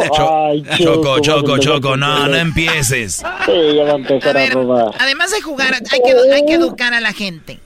Ay, 0.48 0.62
Choco, 0.78 1.18
Choco, 1.20 1.58
Choco, 1.58 1.96
no, 1.96 2.28
no 2.28 2.36
empieces. 2.36 3.22
Sí, 3.46 3.52
ya 3.76 3.84
va 3.84 3.92
a 3.92 3.94
empezar 3.94 4.36
A 4.36 4.40
a, 4.40 4.42
ver, 4.42 4.52
robar. 4.54 4.90
además 4.98 5.30
de 5.30 5.40
jugar, 5.40 5.72
hay 5.74 6.00
que, 6.00 6.34
hay 6.34 6.44
que 6.44 6.54
educar 6.54 6.92
a 6.92 7.00
la 7.00 7.12
gente. 7.12 7.58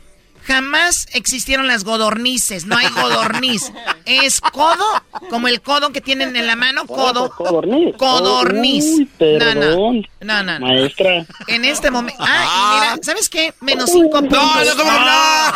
Jamás 0.47 1.09
existieron 1.13 1.67
las 1.67 1.83
godornices, 1.83 2.67
no 2.67 2.77
hay 2.77 2.89
godorniz. 2.89 3.73
Es 4.05 4.41
codo, 4.41 4.85
como 5.29 5.49
el 5.49 5.61
codo 5.61 5.91
que 5.91 6.01
tienen 6.01 6.37
en 6.37 6.47
la 6.47 6.55
mano, 6.55 6.87
codo. 6.87 7.31
Codorniz. 7.31 7.97
Codorniz. 7.97 8.85
Uy, 8.85 9.11
No, 9.19 9.55
no. 9.55 9.93
No, 10.21 10.43
no, 10.43 10.59
no. 10.59 10.67
Maestra. 10.67 11.27
En 11.49 11.65
este 11.65 11.91
momento. 11.91 12.23
Ah, 12.25 12.45
y 12.47 12.75
mira, 12.95 12.99
¿sabes 13.03 13.29
qué? 13.29 13.55
Menos 13.61 13.91
cinco 13.91 14.21
puntos. 14.21 14.39
No, 14.39 14.65
no, 14.65 14.77
¿cómo 14.77 14.91
que 14.93 14.99
no? 14.99 15.53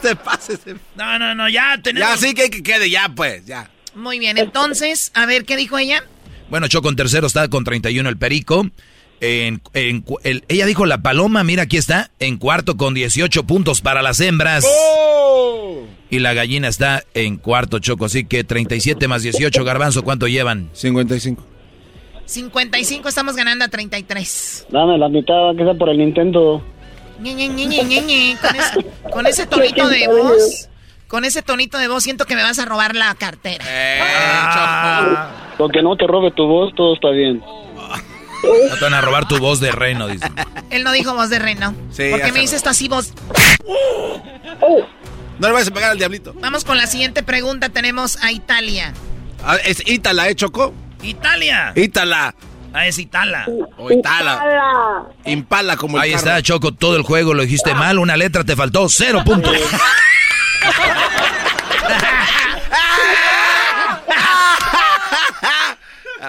Te 0.02 0.16
pases. 0.16 0.60
No, 0.94 1.18
no, 1.18 1.34
no, 1.34 1.48
ya 1.48 1.78
tenemos. 1.82 2.08
Ya 2.08 2.16
sí 2.16 2.34
que, 2.34 2.48
que 2.48 2.62
quede, 2.62 2.90
ya 2.90 3.08
pues, 3.08 3.44
ya. 3.44 3.70
Muy 3.94 4.18
bien, 4.20 4.38
entonces, 4.38 5.10
a 5.14 5.26
ver, 5.26 5.44
¿qué 5.44 5.56
dijo 5.56 5.78
ella? 5.78 6.04
Bueno, 6.48 6.68
Choco 6.68 6.88
en 6.88 6.96
tercero 6.96 7.26
está 7.26 7.48
con 7.48 7.64
31 7.64 8.08
el 8.08 8.16
Perico. 8.18 8.66
En, 9.24 9.62
en 9.74 10.00
cu- 10.00 10.18
el- 10.24 10.44
ella 10.48 10.66
dijo 10.66 10.84
la 10.84 10.98
paloma, 10.98 11.44
mira 11.44 11.62
aquí 11.62 11.76
está, 11.76 12.10
en 12.18 12.38
cuarto 12.38 12.76
con 12.76 12.92
18 12.92 13.44
puntos 13.44 13.80
para 13.80 14.02
las 14.02 14.18
hembras. 14.20 14.66
Y 16.10 16.18
la 16.18 16.34
gallina 16.34 16.66
está 16.66 17.04
en 17.14 17.36
cuarto, 17.36 17.78
Choco. 17.78 18.06
Así 18.06 18.24
que 18.24 18.42
37 18.42 19.06
más 19.06 19.22
18, 19.22 19.62
Garbanzo, 19.64 20.02
¿cuánto 20.02 20.26
llevan? 20.26 20.68
55. 20.72 21.40
55, 22.26 23.08
estamos 23.08 23.36
ganando 23.36 23.64
a 23.64 23.68
33. 23.68 24.66
Dame 24.70 24.98
la 24.98 25.08
mitad, 25.08 25.54
que 25.56 25.62
sea 25.64 25.74
por 25.74 25.88
el 25.90 25.98
Nintendo. 25.98 26.62
Ñe, 27.20 27.34
Ñe, 27.34 27.48
Ñe, 27.48 27.66
Ñe, 27.66 27.84
Ñe, 27.84 28.00
Ñe. 28.02 28.36
Con, 28.40 28.56
ese, 28.56 28.84
con 29.10 29.26
ese 29.26 29.46
tonito 29.46 29.88
de 29.88 30.08
voz, 30.08 30.68
con 31.06 31.24
ese 31.24 31.42
tonito 31.42 31.78
de 31.78 31.86
voz, 31.88 32.02
siento 32.02 32.24
que 32.24 32.34
me 32.34 32.42
vas 32.42 32.58
a 32.58 32.64
robar 32.64 32.96
la 32.96 33.14
cartera. 33.14 33.64
Con 35.56 35.70
que 35.70 35.80
no 35.82 35.96
te 35.96 36.06
robe 36.08 36.32
tu 36.32 36.44
voz, 36.46 36.74
todo 36.74 36.94
está 36.94 37.10
bien. 37.10 37.40
No 38.42 38.74
te 38.76 38.80
van 38.84 38.94
a 38.94 39.00
robar 39.00 39.28
tu 39.28 39.38
voz 39.38 39.60
de 39.60 39.72
reino, 39.72 40.08
dice. 40.08 40.30
Él 40.70 40.84
no 40.84 40.92
dijo 40.92 41.14
voz 41.14 41.30
de 41.30 41.38
reno. 41.38 41.74
Sí, 41.92 42.10
¿Por 42.10 42.20
qué 42.22 42.32
me 42.32 42.40
dices 42.40 42.56
esto 42.56 42.70
así, 42.70 42.88
voz? 42.88 43.12
No 45.38 45.48
le 45.48 45.52
vayas 45.52 45.68
a 45.68 45.74
pegar 45.74 45.90
al 45.92 45.98
diablito. 45.98 46.34
Vamos 46.40 46.64
con 46.64 46.76
la 46.76 46.86
siguiente 46.86 47.22
pregunta. 47.22 47.68
Tenemos 47.68 48.16
a 48.22 48.32
Italia. 48.32 48.92
Ah, 49.44 49.56
es 49.64 49.82
Ítala, 49.86 50.28
¿eh, 50.28 50.34
Choco? 50.34 50.72
¡Italia! 51.02 51.72
Ítala. 51.74 52.34
Ah, 52.72 52.86
es 52.86 52.98
Itala. 52.98 53.46
O 53.76 53.90
Itala. 53.90 55.04
Impala 55.24 55.76
como 55.76 55.96
el 55.96 56.02
Ahí 56.04 56.10
carro. 56.12 56.20
está, 56.20 56.42
Choco, 56.42 56.72
todo 56.72 56.96
el 56.96 57.02
juego 57.02 57.34
lo 57.34 57.42
dijiste 57.42 57.74
mal, 57.74 57.98
una 57.98 58.16
letra 58.16 58.44
te 58.44 58.54
faltó, 58.56 58.88
cero 58.88 59.22
puntos. 59.24 59.56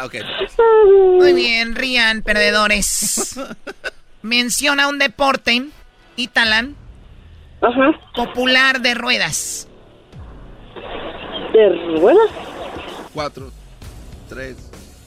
Ah, 0.04 0.06
ok. 0.06 0.16
Muy 1.20 1.34
bien, 1.34 1.76
rían, 1.76 2.22
perdedores. 2.24 3.40
Menciona 4.22 4.88
un 4.90 5.00
deporte, 5.00 5.66
Italan, 6.18 6.76
popular 8.16 8.82
de 8.82 8.94
ruedas. 8.96 9.68
¿De 11.54 11.70
ruedas? 12.00 12.30
Cuatro, 13.14 13.52
tres. 14.28 14.58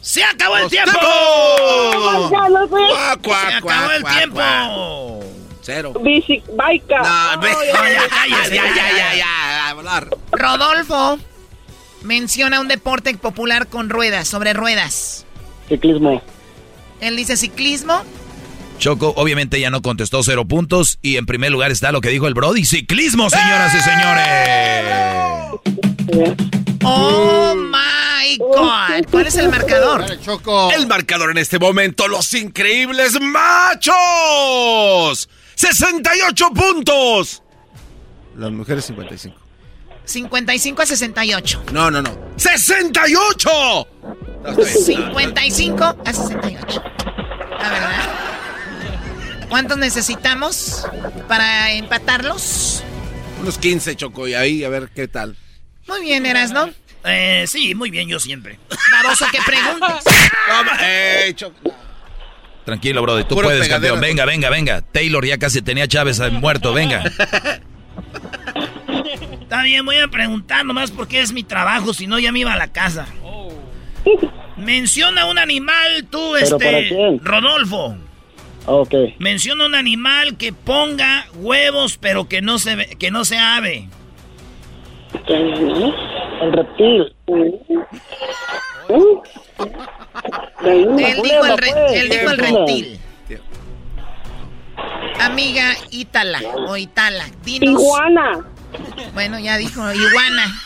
¡Se 0.01 0.23
acabó 0.23 0.57
el 0.59 0.69
tiempo! 0.69 0.91
¡Se 2.31 3.55
acabó 3.55 3.91
el 3.91 4.05
tiempo! 4.05 5.21
Cero. 5.63 5.93
Bici, 6.01 6.43
baica. 6.55 6.99
No, 7.35 7.41
ve- 7.41 7.51
No, 7.51 7.89
ya 7.89 8.09
cállese, 8.09 8.55
ya, 8.55 8.65
ya, 8.65 8.75
ya, 8.75 8.97
ya, 8.97 9.15
ya, 9.17 9.69
a 9.69 9.75
volar. 9.75 10.09
Rodolfo, 10.31 11.19
menciona 12.07 12.61
un 12.61 12.69
deporte 12.69 13.15
popular 13.17 13.67
con 13.67 13.91
ruedas, 13.91 14.27
sobre 14.29 14.53
ruedas. 14.55 15.27
Ciclismo. 15.69 16.23
Él 17.01 17.17
dice 17.17 17.37
ciclismo. 17.37 18.03
Choco, 18.79 19.13
obviamente 19.17 19.59
ya 19.61 19.71
no 19.71 19.83
contestó 19.83 20.23
cero 20.23 20.47
puntos. 20.47 20.99
Y 21.03 21.17
en 21.17 21.27
primer 21.27 21.51
lugar 21.51 21.71
está 21.71 21.93
lo 21.93 22.01
que 22.01 22.09
dijo 22.11 22.29
el 22.29 22.35
Brody, 22.35 22.65
ciclismo, 22.65 23.29
señoras 23.31 23.75
y 23.75 23.81
señores. 23.81 24.27
¡Oh, 26.85 27.55
my 27.57 28.37
God! 28.39 29.11
¿Cuál 29.11 29.27
es 29.27 29.37
el 29.37 29.49
marcador? 29.49 30.03
Dale, 30.03 30.21
Choco. 30.21 30.71
El 30.73 30.87
marcador 30.87 31.31
en 31.31 31.39
este 31.39 31.59
momento, 31.59 32.07
los 32.07 32.33
increíbles 32.35 33.19
machos. 33.21 33.97
68 35.57 36.51
puntos. 36.55 37.43
Las 38.37 38.53
mujeres 38.53 38.85
55. 38.85 39.46
55 40.07 40.83
a 40.83 40.87
68. 40.87 41.65
No, 41.73 41.91
no, 41.91 42.01
no. 42.01 42.11
¡68! 42.37 43.87
No, 44.43 44.51
está 44.51 44.63
bien. 44.63 44.85
55 44.85 45.85
a 46.05 46.13
68. 46.13 46.83
La 47.61 47.71
verdad. 47.71 48.27
¿Cuántos 49.49 49.79
necesitamos 49.79 50.87
para 51.29 51.73
empatarlos? 51.73 52.83
Unos 53.41 53.59
15, 53.59 53.97
Choco, 53.97 54.27
y 54.27 54.35
ahí 54.35 54.65
a 54.65 54.69
ver 54.69 54.91
qué 54.95 55.09
tal. 55.09 55.37
Muy 55.87 56.01
bien, 56.01 56.25
Erasno. 56.27 56.71
Eh, 57.05 57.45
sí, 57.47 57.75
muy 57.75 57.91
bien, 57.91 58.09
yo 58.09 58.19
siempre. 58.19 58.59
Baboso, 58.91 59.27
que 59.31 59.39
preguntes. 59.45 60.05
Toma, 60.47 60.79
Choco. 61.35 61.75
Tranquilo, 62.65 63.03
Brody, 63.03 63.23
tú 63.25 63.37
Puro 63.37 63.47
puedes, 63.47 63.69
campeón. 63.69 64.01
Venga, 64.01 64.25
venga, 64.25 64.51
venga. 64.51 64.83
Taylor 64.83 65.25
ya 65.25 65.39
casi 65.39 65.63
tenía 65.63 65.85
a 65.85 65.89
Chávez 65.89 66.19
eh, 66.19 66.31
muerto, 66.31 66.73
venga. 66.73 67.05
Está 69.47 69.63
bien, 69.63 69.87
voy 69.87 69.97
a 69.99 70.09
preguntar 70.09 70.65
nomás 70.65 70.91
porque 70.91 71.21
es 71.21 71.33
mi 71.33 71.45
trabajo, 71.45 71.95
si 71.95 72.09
no 72.09 72.19
ya 72.19 72.33
me 72.33 72.41
iba 72.41 72.53
a 72.53 72.57
la 72.57 72.67
casa. 72.73 73.07
Menciona 74.57 75.27
un 75.27 75.39
animal 75.39 76.07
tú, 76.11 76.33
¿Pero 76.41 76.59
para 76.59 76.79
este? 76.81 77.19
Rodolfo. 77.23 77.97
Ok. 78.67 78.93
Menciona 79.21 79.67
un 79.67 79.77
animal 79.77 80.37
que 80.37 80.53
ponga 80.53 81.27
huevos, 81.37 81.97
pero 81.97 82.29
que 82.29 82.43
no 82.43 82.59
se 82.59 82.75
ve- 82.75 82.97
que 82.99 83.13
no 83.13 83.25
sea 83.25 83.57
ave. 83.57 83.89
El 85.29 86.53
reptil. 86.53 87.15
Él 90.65 91.21
dijo 91.23 91.45
el, 91.47 91.59
re- 91.59 92.01
él 92.01 92.09
dijo 92.09 92.31
el 92.31 92.39
reptil. 92.39 93.01
Amiga 95.21 95.73
Ítala 95.93 96.41
o 96.67 96.77
Itala, 96.77 97.25
dinos. 97.45 97.81
Iguana. 97.81 98.45
Bueno, 99.15 99.39
ya 99.39 99.57
dijo 99.57 99.93
iguana. 99.93 100.61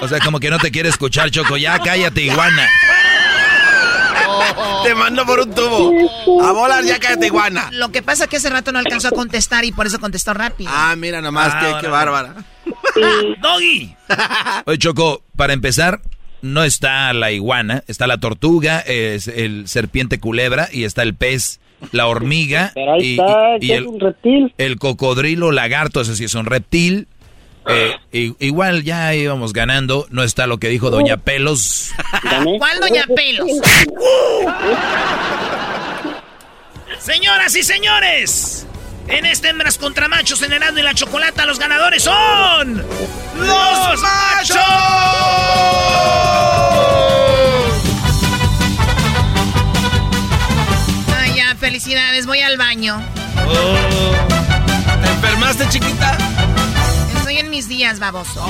O 0.00 0.08
sea, 0.08 0.18
como 0.20 0.40
que 0.40 0.50
no 0.50 0.58
te 0.58 0.70
quiere 0.70 0.88
escuchar, 0.88 1.30
Choco. 1.30 1.56
Ya 1.56 1.78
cállate, 1.78 2.22
iguana. 2.22 2.68
Te 4.84 4.94
mando 4.94 5.24
por 5.26 5.40
un 5.40 5.54
tubo. 5.54 6.42
A 6.44 6.52
volar, 6.52 6.84
ya 6.84 6.98
cállate, 6.98 7.26
iguana. 7.26 7.68
Lo 7.72 7.90
que 7.90 8.02
pasa 8.02 8.24
es 8.24 8.30
que 8.30 8.36
hace 8.36 8.50
rato 8.50 8.72
no 8.72 8.78
alcanzó 8.78 9.08
a 9.08 9.10
contestar 9.12 9.64
y 9.64 9.72
por 9.72 9.86
eso 9.86 9.98
contestó 10.00 10.34
rápido. 10.34 10.70
Ah, 10.72 10.94
mira 10.96 11.20
nomás, 11.20 11.52
Ah, 11.54 11.60
qué, 11.80 11.86
qué 11.86 11.88
bárbara. 11.88 12.34
Doggy. 13.42 13.94
Oye, 14.66 14.78
Choco, 14.78 15.22
para 15.36 15.52
empezar, 15.52 16.00
no 16.42 16.64
está 16.64 17.12
la 17.12 17.30
iguana, 17.30 17.84
está 17.86 18.06
la 18.06 18.18
tortuga, 18.18 18.80
es 18.80 19.28
el 19.28 19.68
serpiente 19.68 20.18
culebra 20.18 20.68
y 20.72 20.84
está 20.84 21.02
el 21.02 21.14
pez, 21.14 21.60
la 21.92 22.06
hormiga 22.06 22.72
Pero 22.74 22.94
ahí 22.94 23.00
y, 23.02 23.10
está, 23.20 23.56
y- 23.60 23.64
y 23.64 23.68
que 23.68 23.72
es 23.74 23.78
el, 23.78 23.86
un 23.86 24.00
reptil. 24.00 24.54
el 24.58 24.78
cocodrilo 24.78 25.52
lagarto, 25.52 26.00
ese 26.00 26.16
sí 26.16 26.24
es 26.24 26.34
un 26.34 26.46
reptil. 26.46 27.08
Eh, 27.70 27.98
igual 28.38 28.82
ya 28.82 29.14
íbamos 29.14 29.52
ganando, 29.52 30.06
no 30.10 30.22
está 30.22 30.46
lo 30.46 30.56
que 30.58 30.68
dijo 30.68 30.90
Doña 30.90 31.18
Pelos. 31.18 31.90
¿Cuál 32.58 32.80
doña 32.80 33.04
Pelos? 33.14 33.46
Señoras 36.98 37.54
y 37.56 37.62
señores, 37.62 38.66
en 39.06 39.26
este 39.26 39.50
Hembras 39.50 39.76
contra 39.78 40.08
Machos 40.08 40.42
en 40.42 40.52
Erasmo 40.52 40.78
y 40.78 40.82
la 40.82 40.94
Chocolata, 40.94 41.44
los 41.46 41.58
ganadores 41.58 42.02
son... 42.02 42.84
¡Los 43.38 44.00
Machos! 44.00 44.56
Ay, 51.16 51.36
ya, 51.36 51.54
felicidades, 51.56 52.26
voy 52.26 52.40
al 52.40 52.56
baño. 52.56 53.02
¿Te 55.02 55.08
enfermaste, 55.08 55.68
chiquita? 55.68 56.18
Mis 57.58 57.66
días, 57.68 57.98
baboso. 57.98 58.40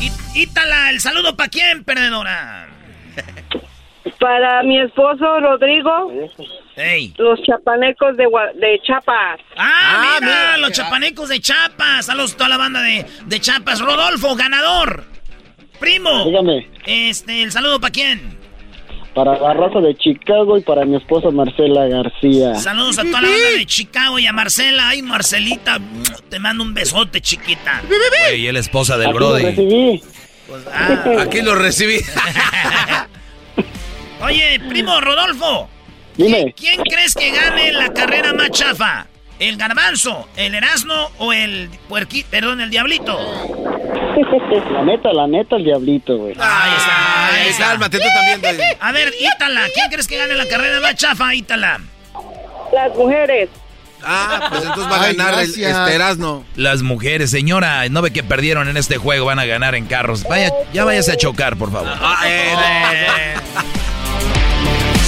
Í- 0.00 0.12
Ítala, 0.42 0.90
el 0.90 1.00
saludo 1.00 1.36
para 1.36 1.48
quién, 1.48 1.84
perdedora. 1.84 2.68
Para 4.20 4.62
mi 4.62 4.80
esposo 4.80 5.40
Rodrigo, 5.40 6.10
Ey. 6.76 7.12
los 7.18 7.40
chapanecos 7.42 8.16
de, 8.16 8.24
de 8.54 8.80
Chiapas. 8.82 9.40
Ah, 9.56 10.18
mira, 10.20 10.56
los 10.58 10.72
chapanecos 10.72 11.28
de 11.28 11.40
Chapas. 11.40 12.06
Saludos 12.06 12.34
a 12.34 12.36
toda 12.36 12.48
la 12.50 12.56
banda 12.56 12.80
de, 12.82 13.04
de 13.26 13.40
Chapas. 13.40 13.80
Rodolfo, 13.80 14.34
ganador. 14.36 15.04
Primo. 15.80 16.24
Dígame, 16.24 16.68
Este, 16.86 17.42
el 17.42 17.52
saludo 17.52 17.78
para 17.80 17.92
quién. 17.92 18.35
Para 19.16 19.38
la 19.38 19.54
raza 19.54 19.80
de 19.80 19.94
Chicago 19.96 20.58
y 20.58 20.60
para 20.60 20.84
mi 20.84 20.94
esposa 20.96 21.30
Marcela 21.30 21.86
García. 21.88 22.54
Saludos 22.56 22.98
a 22.98 23.02
toda 23.02 23.22
la 23.22 23.28
banda 23.30 23.48
de 23.56 23.64
Chicago 23.64 24.18
y 24.18 24.26
a 24.26 24.32
Marcela. 24.34 24.90
Ay, 24.90 25.00
Marcelita, 25.00 25.78
te 26.28 26.38
mando 26.38 26.62
un 26.62 26.74
besote, 26.74 27.22
chiquita. 27.22 27.80
Y 28.36 28.46
es 28.46 28.52
la 28.52 28.60
esposa 28.60 28.98
del 28.98 29.08
Aquí 29.08 29.18
lo 29.18 29.26
Brody. 29.28 29.42
recibí. 29.42 30.02
Ah, 30.72 31.04
Aquí 31.22 31.40
lo 31.42 31.56
recibí. 31.56 31.96
Oye, 34.22 34.60
primo 34.68 35.00
Rodolfo. 35.00 35.68
Dime. 36.16 36.54
¿Quién 36.56 36.82
crees 36.82 37.14
que 37.14 37.32
gane 37.32 37.72
la 37.72 37.92
carrera 37.92 38.32
más 38.32 38.50
chafa? 38.52 39.06
¿El 39.38 39.56
garbanzo, 39.58 40.28
el 40.36 40.54
erasno 40.54 41.10
o 41.18 41.32
el 41.32 41.68
puerquito, 41.88 42.28
perdón, 42.30 42.60
el 42.60 42.70
diablito? 42.70 43.18
La 44.72 44.82
neta, 44.82 45.12
la 45.12 45.26
neta, 45.26 45.56
el 45.56 45.64
diablito, 45.64 46.16
güey. 46.16 46.34
Ahí 46.40 46.72
está, 46.78 47.26
ahí 47.34 47.48
está. 47.48 47.64
Cálmate 47.66 47.98
tú 47.98 48.04
también. 48.14 48.40
güey. 48.40 48.68
A 48.80 48.92
ver, 48.92 49.12
Ítala, 49.20 49.62
¿quién 49.74 49.90
crees 49.90 50.06
que 50.08 50.16
gane 50.16 50.34
la 50.34 50.46
carrera 50.46 50.80
más 50.80 50.94
chafa, 50.94 51.34
Ítala? 51.34 51.80
Las 52.72 52.96
mujeres. 52.96 53.50
Ah, 54.02 54.46
pues 54.48 54.62
entonces 54.62 54.90
va 54.92 54.96
a 54.96 55.02
Ay, 55.04 55.16
ganar 55.16 55.34
el 55.34 55.50
este 55.50 55.94
Erasmo. 55.94 56.44
Las 56.54 56.82
mujeres, 56.82 57.30
señora, 57.30 57.86
no 57.90 58.00
ve 58.02 58.10
que 58.12 58.22
perdieron 58.22 58.68
en 58.68 58.76
este 58.78 58.96
juego, 58.96 59.26
van 59.26 59.38
a 59.38 59.44
ganar 59.44 59.74
en 59.74 59.86
carros. 59.86 60.22
Vaya, 60.24 60.50
ya 60.72 60.84
váyase 60.84 61.12
a 61.12 61.16
chocar, 61.16 61.56
por 61.56 61.70
favor. 61.72 61.92
Ah, 62.00 62.22
eh, 62.26 63.34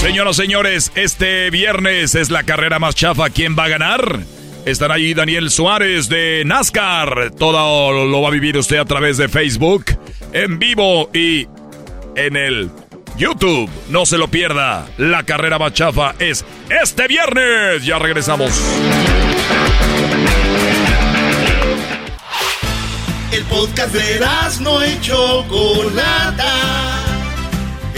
Señoras, 0.01 0.37
señores, 0.37 0.93
este 0.95 1.51
viernes 1.51 2.15
es 2.15 2.31
la 2.31 2.45
carrera 2.45 2.79
más 2.79 2.95
chafa. 2.95 3.31
¿Quién 3.31 3.57
va 3.59 3.65
a 3.65 3.69
ganar? 3.69 4.21
Estará 4.65 4.95
ahí 4.95 5.13
Daniel 5.13 5.51
Suárez 5.51 6.09
de 6.09 6.45
NASCAR. 6.47 7.33
Todo 7.37 8.07
lo 8.07 8.23
va 8.23 8.29
a 8.29 8.31
vivir 8.31 8.57
usted 8.57 8.77
a 8.79 8.85
través 8.85 9.17
de 9.17 9.29
Facebook, 9.29 9.87
en 10.33 10.61
vivo 10.61 11.11
y 11.13 11.49
en 12.15 12.37
el 12.37 12.71
YouTube. 13.17 13.69
No 13.91 14.07
se 14.07 14.19
lo 14.19 14.29
pierda. 14.29 14.87
La 14.99 15.25
carrera 15.25 15.59
más 15.59 15.73
chafa 15.73 16.15
es 16.21 16.45
este 16.71 17.09
viernes. 17.09 17.85
Ya 17.85 17.99
regresamos. 17.99 18.53
El 23.33 23.45
podcast 23.45 23.93
de 23.93 24.21
no 24.61 24.87
y 24.87 25.01
Chocolata. 25.01 26.98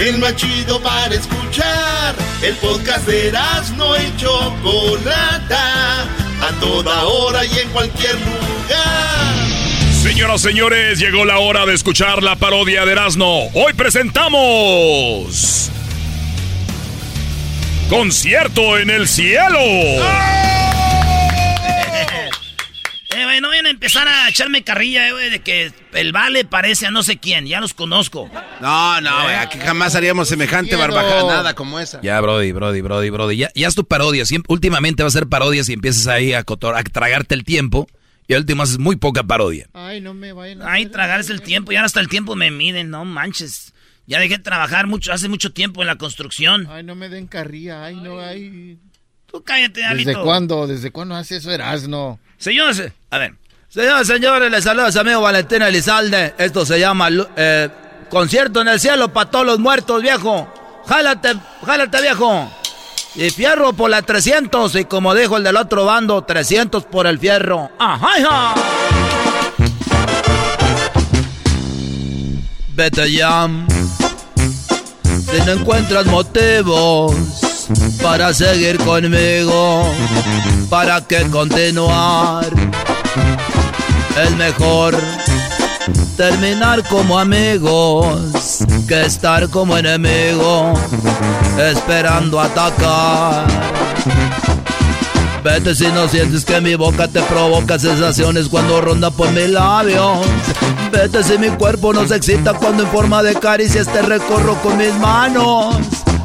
El 0.00 0.16
más 0.16 0.34
chido 0.34 0.80
para 0.80 1.14
escuchar. 1.14 2.14
El 2.42 2.54
podcast 2.56 3.06
de 3.06 3.30
no 3.76 3.94
y 3.96 4.16
Chocolata. 4.16 6.04
A 6.40 6.52
toda 6.58 7.04
hora 7.04 7.44
y 7.44 7.58
en 7.58 7.68
cualquier 7.68 8.14
lugar. 8.14 9.34
Señoras, 10.02 10.40
señores, 10.40 10.98
llegó 10.98 11.26
la 11.26 11.38
hora 11.38 11.66
de 11.66 11.74
escuchar 11.74 12.22
la 12.22 12.36
parodia 12.36 12.86
de 12.86 12.92
Erasmo. 12.92 13.50
Hoy 13.52 13.74
presentamos. 13.74 15.70
Concierto 17.90 18.78
en 18.78 18.88
el 18.88 19.06
cielo. 19.06 19.58
Eh, 23.16 23.24
güey, 23.24 23.40
no 23.40 23.48
vayan 23.48 23.66
a 23.66 23.70
empezar 23.70 24.06
a 24.06 24.28
echarme 24.28 24.62
carrilla, 24.62 25.08
eh, 25.08 25.12
güey, 25.12 25.30
de 25.30 25.40
que 25.40 25.72
el 25.94 26.12
vale 26.12 26.44
parece 26.44 26.86
a 26.86 26.90
no 26.92 27.02
sé 27.02 27.18
quién. 27.18 27.46
Ya 27.46 27.60
los 27.60 27.74
conozco. 27.74 28.30
No, 28.60 29.00
no, 29.00 29.22
güey, 29.24 29.34
aquí 29.34 29.58
jamás 29.58 29.96
haríamos 29.96 30.28
semejante 30.28 30.76
barbajada, 30.76 31.24
nada 31.24 31.54
como 31.54 31.80
esa. 31.80 32.00
Ya, 32.02 32.20
Brody, 32.20 32.52
Brody, 32.52 32.80
Brody, 32.82 33.10
Brody. 33.10 33.36
Ya, 33.36 33.50
ya 33.54 33.66
es 33.66 33.74
tu 33.74 33.84
parodia. 33.84 34.24
Siempre, 34.24 34.52
últimamente 34.52 35.02
va 35.02 35.08
a 35.08 35.12
ser 35.12 35.26
parodias 35.26 35.68
y 35.68 35.72
empiezas 35.72 36.06
ahí 36.06 36.32
a, 36.34 36.44
cotor- 36.44 36.76
a 36.78 36.84
tragarte 36.84 37.34
el 37.34 37.44
tiempo. 37.44 37.88
Y 38.28 38.34
al 38.34 38.40
último 38.42 38.62
haces 38.62 38.78
muy 38.78 38.94
poca 38.94 39.24
parodia. 39.24 39.66
Ay, 39.72 40.00
no 40.00 40.14
me 40.14 40.32
vayan 40.32 40.62
a... 40.62 40.70
Ay, 40.72 40.86
tragarse 40.86 41.32
el 41.32 41.42
tiempo. 41.42 41.72
Y 41.72 41.76
ahora 41.76 41.86
hasta 41.86 41.98
el 41.98 42.08
tiempo 42.08 42.36
me 42.36 42.52
miden, 42.52 42.88
no 42.90 43.04
manches. 43.04 43.74
Ya 44.06 44.20
dejé 44.20 44.36
de 44.36 44.44
trabajar 44.44 44.86
mucho, 44.86 45.12
hace 45.12 45.28
mucho 45.28 45.52
tiempo 45.52 45.80
en 45.80 45.88
la 45.88 45.96
construcción. 45.96 46.68
Ay, 46.70 46.84
no 46.84 46.94
me 46.94 47.08
den 47.08 47.26
carrilla. 47.26 47.84
Ay, 47.84 47.96
no, 47.96 48.20
ay... 48.20 48.78
Tú 49.26 49.42
cállate, 49.42 49.84
Alito. 49.84 50.10
¿Desde 50.10 50.22
cuándo? 50.22 50.66
¿Desde 50.68 50.92
cuándo 50.92 51.16
hace 51.16 51.36
eso 51.38 51.50
Erasno? 51.50 52.20
Señores, 52.40 52.90
a 53.10 53.18
ver. 53.18 53.34
Señores, 53.68 54.06
señores, 54.06 54.50
les 54.50 54.64
saluda 54.64 54.90
su 54.90 54.98
amigo 54.98 55.20
Valentín 55.20 55.60
Elizalde. 55.60 56.34
Esto 56.38 56.64
se 56.64 56.80
llama 56.80 57.08
eh, 57.36 57.68
Concierto 58.08 58.62
en 58.62 58.68
el 58.68 58.80
Cielo 58.80 59.12
para 59.12 59.30
todos 59.30 59.44
los 59.44 59.58
muertos, 59.58 60.00
viejo. 60.00 60.48
Jálate, 60.86 61.34
jálate, 61.64 62.00
viejo. 62.00 62.50
Y 63.14 63.28
fierro 63.28 63.74
por 63.74 63.90
la 63.90 64.00
300. 64.00 64.74
Y 64.76 64.86
como 64.86 65.14
dijo 65.14 65.36
el 65.36 65.44
del 65.44 65.56
otro 65.56 65.84
bando, 65.84 66.22
300 66.22 66.84
por 66.84 67.06
el 67.06 67.18
fierro. 67.18 67.70
¡Ajá, 67.78 68.18
hija! 68.18 68.54
Vete 72.68 73.12
ya. 73.12 73.50
Si 75.30 75.40
no 75.44 75.52
encuentras 75.52 76.06
motivos 76.06 77.49
para 78.02 78.32
seguir 78.32 78.78
conmigo, 78.78 79.84
¿para 80.68 81.00
qué 81.02 81.22
continuar? 81.30 82.46
Es 84.22 84.30
mejor 84.36 84.96
terminar 86.16 86.82
como 86.88 87.18
amigos 87.18 88.58
que 88.86 89.06
estar 89.06 89.48
como 89.48 89.76
enemigo, 89.76 90.74
esperando 91.58 92.40
atacar. 92.40 93.46
Vete 95.42 95.74
si 95.74 95.86
no 95.86 96.06
sientes 96.06 96.44
que 96.44 96.60
mi 96.60 96.74
boca 96.74 97.08
te 97.08 97.22
provoca 97.22 97.78
sensaciones 97.78 98.48
cuando 98.48 98.80
ronda 98.80 99.10
por 99.10 99.30
mis 99.30 99.48
labios. 99.48 100.18
Vete 100.92 101.22
si 101.24 101.38
mi 101.38 101.48
cuerpo 101.48 101.94
no 101.94 102.06
se 102.06 102.16
excita 102.16 102.52
cuando 102.52 102.82
en 102.82 102.90
forma 102.90 103.22
de 103.22 103.34
caricias 103.34 103.86
te 103.86 104.02
recorro 104.02 104.56
con 104.56 104.76
mis 104.76 104.94
manos. 104.96 105.76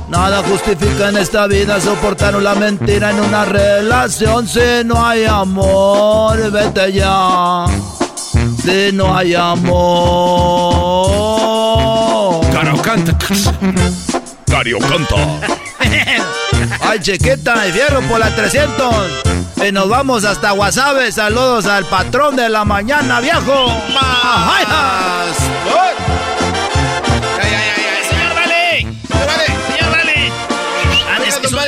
Nada 0.07 0.43
justifica 0.43 1.09
en 1.09 1.17
esta 1.17 1.47
vida 1.47 1.81
soportar 1.81 2.35
una 2.35 2.53
mentira 2.53 3.09
en 3.09 3.19
una 3.19 3.43
relación 3.45 4.47
si 4.47 4.83
no 4.85 5.03
hay 5.05 5.25
amor. 5.25 6.51
Vete 6.51 6.93
ya. 6.93 7.65
Si 8.63 8.91
no 8.93 9.17
hay 9.17 9.33
amor. 9.33 9.65
Caro 12.51 12.81
canta. 12.81 13.17
Cario 14.45 14.77
canta. 14.79 15.15
Ay, 16.81 16.99
chiquita, 16.99 17.67
y 17.67 17.71
fierro 17.71 18.01
por 18.01 18.19
la 18.19 18.33
300. 18.35 18.93
Y 19.67 19.71
nos 19.71 19.89
vamos 19.89 20.23
hasta 20.23 20.51
Guasave. 20.51 21.11
Saludos 21.11 21.65
al 21.65 21.85
patrón 21.85 22.35
de 22.35 22.49
la 22.49 22.63
mañana, 22.63 23.19
viejo. 23.19 23.67
Ajá. 23.99 25.25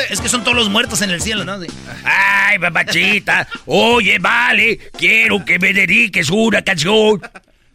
Es, 0.10 0.22
que 0.22 0.30
son, 0.30 0.43
todos 0.43 0.55
los 0.55 0.70
muertos 0.70 1.01
en 1.01 1.12
el 1.12 1.22
cielo, 1.22 1.43
¿no? 1.45 1.62
Sí. 1.62 1.68
Ay, 2.03 2.60
papachita. 2.60 3.47
Oye, 3.66 4.20
vale, 4.20 4.78
quiero 4.97 5.43
que 5.43 5.60
me 5.60 5.74
dediques 5.74 6.30
una 6.30 6.62
canción. 6.62 7.22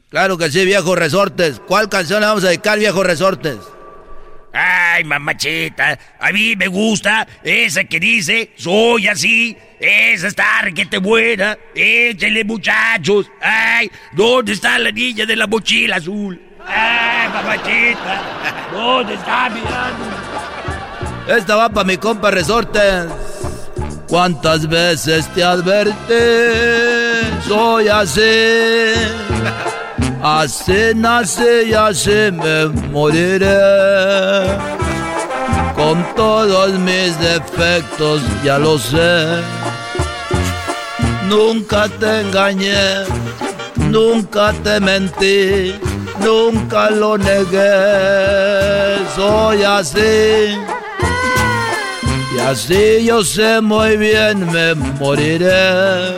Claro 0.09 0.37
que 0.37 0.51
sí, 0.51 0.65
viejo 0.65 0.95
resortes. 0.95 1.61
¿Cuál 1.67 1.89
canción 1.89 2.21
le 2.21 2.27
vamos 2.27 2.45
a 2.45 2.49
dedicar, 2.49 2.79
viejo 2.79 3.03
resortes? 3.03 3.59
Ay, 4.53 5.03
mamachita, 5.05 5.99
a 6.21 6.31
mí 6.31 6.55
me 6.57 6.67
gusta 6.67 7.27
esa 7.43 7.85
que 7.85 7.99
dice, 7.99 8.53
soy 8.57 9.09
así, 9.09 9.57
esa 9.81 10.29
está 10.29 10.61
requete 10.61 10.99
buena, 10.99 11.57
échale 11.75 12.45
muchachos. 12.45 13.31
Ay, 13.41 13.91
¿dónde 14.13 14.53
está 14.53 14.79
la 14.79 14.91
niña 14.91 15.25
de 15.25 15.37
la 15.37 15.47
mochila 15.47 15.97
azul? 15.97 16.39
Ay, 16.67 17.29
mamachita, 17.31 18.69
¿dónde 18.73 19.15
está 19.15 19.49
mirando? 19.49 20.05
Esta 21.27 21.57
va 21.57 21.69
para 21.69 21.85
mi 21.85 21.97
compa 21.97 22.31
resortes. 22.31 23.07
¿Cuántas 24.09 24.69
veces 24.69 25.27
te 25.29 25.43
advertí? 25.43 25.95
Soy 27.47 27.89
así. 27.89 28.93
Así 30.23 30.93
nací 30.95 31.71
y 31.71 31.75
así 31.75 32.31
me 32.33 32.67
moriré. 32.91 33.59
Con 35.75 36.05
todos 36.15 36.73
mis 36.79 37.19
defectos, 37.19 38.21
ya 38.45 38.59
lo 38.59 38.79
sé. 38.79 39.27
Nunca 41.29 41.89
te 41.89 42.21
engañé, 42.21 43.05
nunca 43.77 44.53
te 44.63 44.79
mentí, 44.79 45.75
nunca 46.21 46.91
lo 46.91 47.17
negué. 47.17 48.99
Soy 49.17 49.63
así. 49.65 50.82
Y 52.35 52.39
así 52.39 53.05
yo 53.05 53.23
sé 53.23 53.61
muy 53.61 53.97
bien 53.97 54.51
me 54.51 54.75
moriré. 54.75 56.17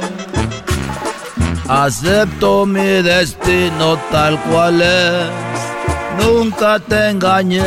Acepto 1.68 2.66
mi 2.66 3.02
destino 3.02 3.98
tal 4.10 4.40
cual 4.42 4.82
es. 4.82 6.24
Nunca 6.24 6.78
te 6.78 7.10
engañé, 7.10 7.62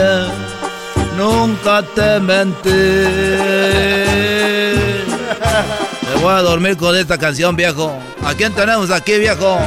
nunca 1.18 1.82
te 1.96 2.20
mentí. 2.20 2.70
Me 6.08 6.22
voy 6.22 6.34
a 6.34 6.42
dormir 6.42 6.78
con 6.78 6.96
esta 6.96 7.18
canción, 7.18 7.56
viejo. 7.56 7.92
¿A 8.24 8.34
quién 8.34 8.54
tenemos 8.54 8.92
aquí, 8.92 9.18
viejo? 9.18 9.60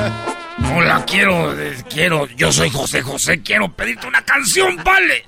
Hola, 0.75 1.05
quiero, 1.07 1.59
eh, 1.59 1.77
quiero, 1.89 2.27
yo 2.37 2.53
soy 2.53 2.71
José 2.71 3.03
José, 3.03 3.43
quiero 3.43 3.71
pedirte 3.73 4.07
una 4.07 4.23
canción, 4.23 4.77
vale. 4.85 5.25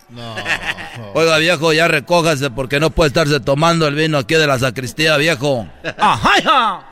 Oiga, 1.14 1.38
viejo, 1.38 1.72
ya 1.72 1.88
recójase 1.88 2.51
porque 2.51 2.78
no 2.78 2.90
puede 2.90 3.09
estarse 3.09 3.40
tomando 3.40 3.86
el 3.88 3.95
vino 3.95 4.18
aquí 4.18 4.34
de 4.34 4.47
la 4.47 4.59
sacristía, 4.59 5.16
viejo. 5.16 5.66
¡Ajá! 5.99 6.82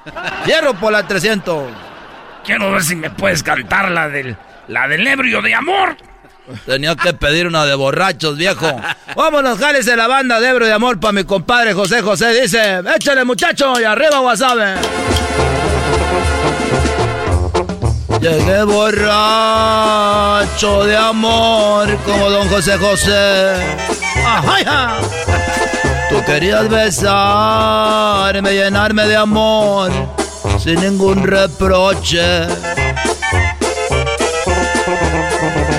Hierro 0.46 0.74
por 0.74 0.92
la 0.92 1.07
300. 1.07 1.70
Quiero 2.44 2.72
ver 2.72 2.82
si 2.82 2.96
me 2.96 3.11
puedes 3.11 3.42
cantar 3.42 3.90
la 3.90 4.09
del, 4.09 4.36
la 4.68 4.88
del 4.88 5.07
ebrio 5.07 5.42
de 5.42 5.55
amor. 5.55 5.96
Tenía 6.66 6.96
que 6.96 7.12
pedir 7.12 7.46
una 7.46 7.64
de 7.64 7.74
borrachos, 7.74 8.36
viejo. 8.36 8.80
Vámonos, 9.14 9.59
jálese 9.59 9.94
la 9.94 10.09
banda 10.09 10.40
de 10.40 10.48
Ebro 10.48 10.66
de 10.66 10.72
Amor 10.72 10.98
para 10.98 11.12
mi 11.12 11.22
compadre 11.22 11.74
José 11.74 12.03
José. 12.03 12.40
Dice, 12.42 12.82
échale 12.96 13.24
muchacho 13.24 13.78
y 13.80 13.84
arriba 13.84 14.20
wasabi. 14.20 14.80
Llegué 18.21 18.64
borracho 18.64 19.14
de 20.85 20.97
amor 20.97 21.97
como 22.05 22.29
don 22.29 22.47
José 22.49 22.77
José. 22.77 23.55
Ajá, 24.27 24.99
Tú 26.11 26.23
querías 26.27 26.68
besarme, 26.68 28.53
llenarme 28.53 29.07
de 29.07 29.16
amor 29.16 29.91
sin 30.59 30.81
ningún 30.83 31.23
reproche. 31.23 32.47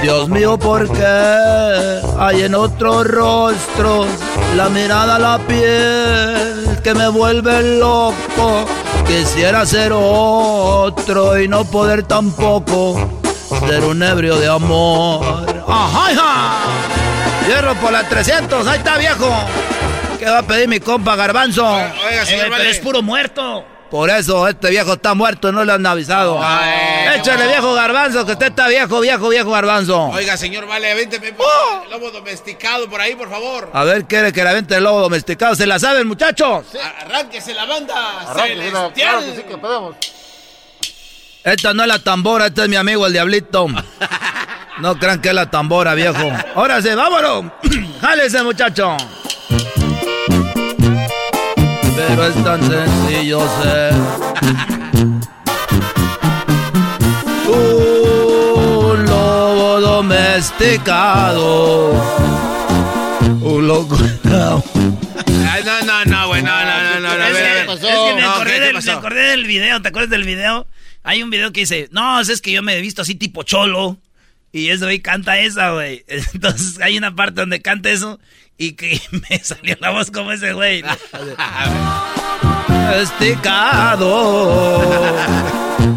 Dios 0.01 0.27
mío, 0.29 0.57
¿por 0.57 0.91
qué 0.91 2.01
hay 2.17 2.41
en 2.41 2.55
otros 2.55 3.05
rostros 3.05 4.07
la 4.55 4.67
mirada, 4.69 5.19
la 5.19 5.37
piel 5.37 6.79
que 6.83 6.95
me 6.95 7.07
vuelve 7.07 7.77
loco? 7.77 8.65
Quisiera 9.11 9.65
ser 9.65 9.91
otro 9.93 11.37
y 11.37 11.45
no 11.45 11.65
poder 11.65 12.03
tampoco 12.03 13.19
ser 13.67 13.83
un 13.83 14.01
ebrio 14.01 14.37
de 14.37 14.47
amor. 14.47 15.65
¡Ajá, 15.67 16.13
hija! 16.13 16.53
Hierro 17.45 17.75
por 17.75 17.91
las 17.91 18.07
300, 18.07 18.65
ahí 18.65 18.77
está 18.77 18.97
viejo. 18.97 19.29
¿Qué 20.17 20.29
va 20.29 20.39
a 20.39 20.43
pedir 20.43 20.69
mi 20.69 20.79
compa 20.79 21.17
Garbanzo? 21.17 21.67
Oiga, 21.67 22.25
señor, 22.25 22.47
pero 22.55 22.69
es 22.69 22.79
puro 22.79 23.01
muerto. 23.01 23.65
Por 23.91 24.09
eso 24.09 24.47
este 24.47 24.69
viejo 24.69 24.93
está 24.93 25.13
muerto, 25.13 25.51
no 25.51 25.65
le 25.65 25.73
han 25.73 25.85
avisado. 25.85 26.39
Ay, 26.41 27.19
Échale 27.19 27.45
viejo 27.45 27.73
garbanzo, 27.73 28.25
que 28.25 28.31
usted 28.31 28.45
está 28.45 28.69
viejo, 28.69 29.01
viejo, 29.01 29.27
viejo 29.27 29.51
garbanzo. 29.51 30.05
Oiga, 30.05 30.37
señor, 30.37 30.65
vale, 30.65 30.95
vénteme 30.95 31.33
por 31.33 31.45
lobo 31.89 32.09
domesticado 32.09 32.89
por 32.89 33.01
ahí, 33.01 33.15
por 33.15 33.29
favor. 33.29 33.69
A 33.73 33.83
ver, 33.83 34.05
quiere 34.05 34.31
que 34.31 34.45
la 34.45 34.53
vente 34.53 34.77
el 34.77 34.85
lobo 34.85 35.01
domesticado. 35.01 35.55
¿Se 35.55 35.67
la 35.67 35.77
saben, 35.77 36.07
muchachos? 36.07 36.67
Arránquese 37.01 37.53
la 37.53 37.65
banda 37.65 38.21
Arránquese, 38.29 38.71
claro 38.93 39.19
que 39.25 39.35
sí 39.35 39.43
que 39.43 39.57
podemos. 39.57 39.95
Esta 41.43 41.73
no 41.73 41.81
es 41.81 41.89
la 41.89 41.99
tambora, 41.99 42.45
este 42.45 42.63
es 42.63 42.69
mi 42.69 42.77
amigo 42.77 43.05
el 43.05 43.11
diablito. 43.11 43.67
No 44.79 44.97
crean 44.97 45.21
que 45.21 45.27
es 45.29 45.35
la 45.35 45.51
tambora, 45.51 45.95
viejo. 45.95 46.31
Ahora 46.55 46.81
sí, 46.81 46.89
vámonos. 46.95 47.51
Jálese, 48.01 48.41
muchacho. 48.41 48.95
Pero 51.95 52.27
es 52.27 52.43
tan 52.43 52.61
sencillo 52.63 53.39
ser. 53.61 53.93
Un 57.47 59.05
lobo 59.05 59.79
domesticado. 59.81 61.91
Un 63.41 63.67
loco. 63.67 63.97
Ay, 65.49 65.63
no, 65.65 65.81
no, 65.83 66.05
no, 66.05 66.27
güey, 66.27 66.41
no, 66.43 66.65
no, 66.65 66.99
no, 66.99 67.01
no, 67.01 67.09
a 67.09 67.29
Es 67.29 67.37
que, 67.37 67.61
es 67.61 68.15
me, 68.15 68.21
No, 68.21 68.31
acordé 68.31 68.51
¿qué- 68.51 68.59
qué 68.59 68.65
del, 68.65 68.83
me 68.83 68.91
acordé 68.91 69.21
del 69.31 69.45
video, 69.45 69.81
¿te 69.81 69.87
acuerdas 69.89 70.09
del 70.09 70.23
video? 70.23 70.67
Hay 71.03 71.23
un 71.23 71.29
video 71.29 71.51
que 71.51 71.61
dice, 71.61 71.89
no, 71.91 72.19
es 72.21 72.41
que 72.41 72.51
yo 72.51 72.61
me 72.61 72.77
he 72.77 72.81
visto 72.81 73.01
así 73.01 73.15
tipo 73.15 73.43
cholo. 73.43 73.97
Y 74.53 74.69
ese 74.69 74.83
güey 74.85 74.99
canta 74.99 75.39
esa, 75.39 75.71
güey. 75.71 76.03
Entonces 76.33 76.79
hay 76.81 76.97
una 76.97 77.15
parte 77.15 77.41
donde 77.41 77.61
canta 77.61 77.89
eso 77.89 78.19
y 78.61 78.73
que 78.73 79.01
me 79.11 79.39
salió 79.39 79.75
la 79.79 79.89
voz 79.89 80.11
como 80.11 80.31
ese 80.31 80.53
güey. 80.53 80.81
Domesticado. 82.67 84.43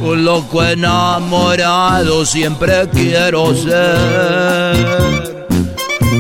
Un 0.01 0.25
loco 0.25 0.65
enamorado 0.65 2.25
siempre 2.25 2.89
quiero 2.91 3.55
ser. 3.55 4.77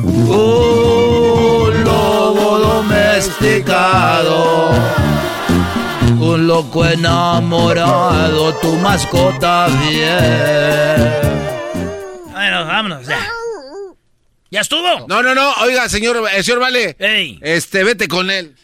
Un 0.02 1.84
lobo 1.84 2.58
domesticado. 2.58 4.68
Un 6.20 6.46
loco 6.46 6.84
enamorado, 6.84 8.52
tu 8.54 8.74
mascota 8.76 9.68
bien. 9.88 11.10
Bueno, 12.32 12.66
vámonos, 12.66 13.06
ya. 13.06 13.33
¿Ya 14.54 14.60
estuvo? 14.60 15.08
No, 15.08 15.20
no, 15.20 15.34
no, 15.34 15.52
oiga, 15.62 15.88
señor, 15.88 16.28
eh, 16.32 16.40
señor 16.44 16.60
Vale. 16.60 16.94
Ey. 17.00 17.40
Este, 17.42 17.82
vete 17.82 18.06
con 18.06 18.30
él. 18.30 18.54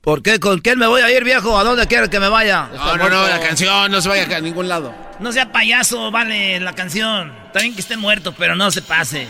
¿Por 0.00 0.22
qué? 0.22 0.40
¿Con 0.40 0.60
quién 0.60 0.78
me 0.78 0.86
voy 0.86 1.02
a 1.02 1.14
ir, 1.14 1.22
viejo? 1.22 1.58
¿A 1.58 1.64
dónde 1.64 1.86
quiere 1.86 2.08
que 2.08 2.18
me 2.18 2.30
vaya? 2.30 2.70
No, 2.74 2.96
no, 2.96 3.10
no, 3.10 3.28
la 3.28 3.40
canción 3.40 3.92
no 3.92 4.00
se 4.00 4.08
vaya 4.08 4.38
a 4.38 4.40
ningún 4.40 4.68
lado. 4.68 4.94
No 5.20 5.32
sea 5.32 5.52
payaso, 5.52 6.10
vale, 6.10 6.60
la 6.60 6.72
canción. 6.72 7.43
Está 7.54 7.62
bien 7.62 7.74
que 7.76 7.82
esté 7.82 7.96
muerto, 7.96 8.34
pero 8.36 8.56
no 8.56 8.68
se 8.72 8.82
pase. 8.82 9.28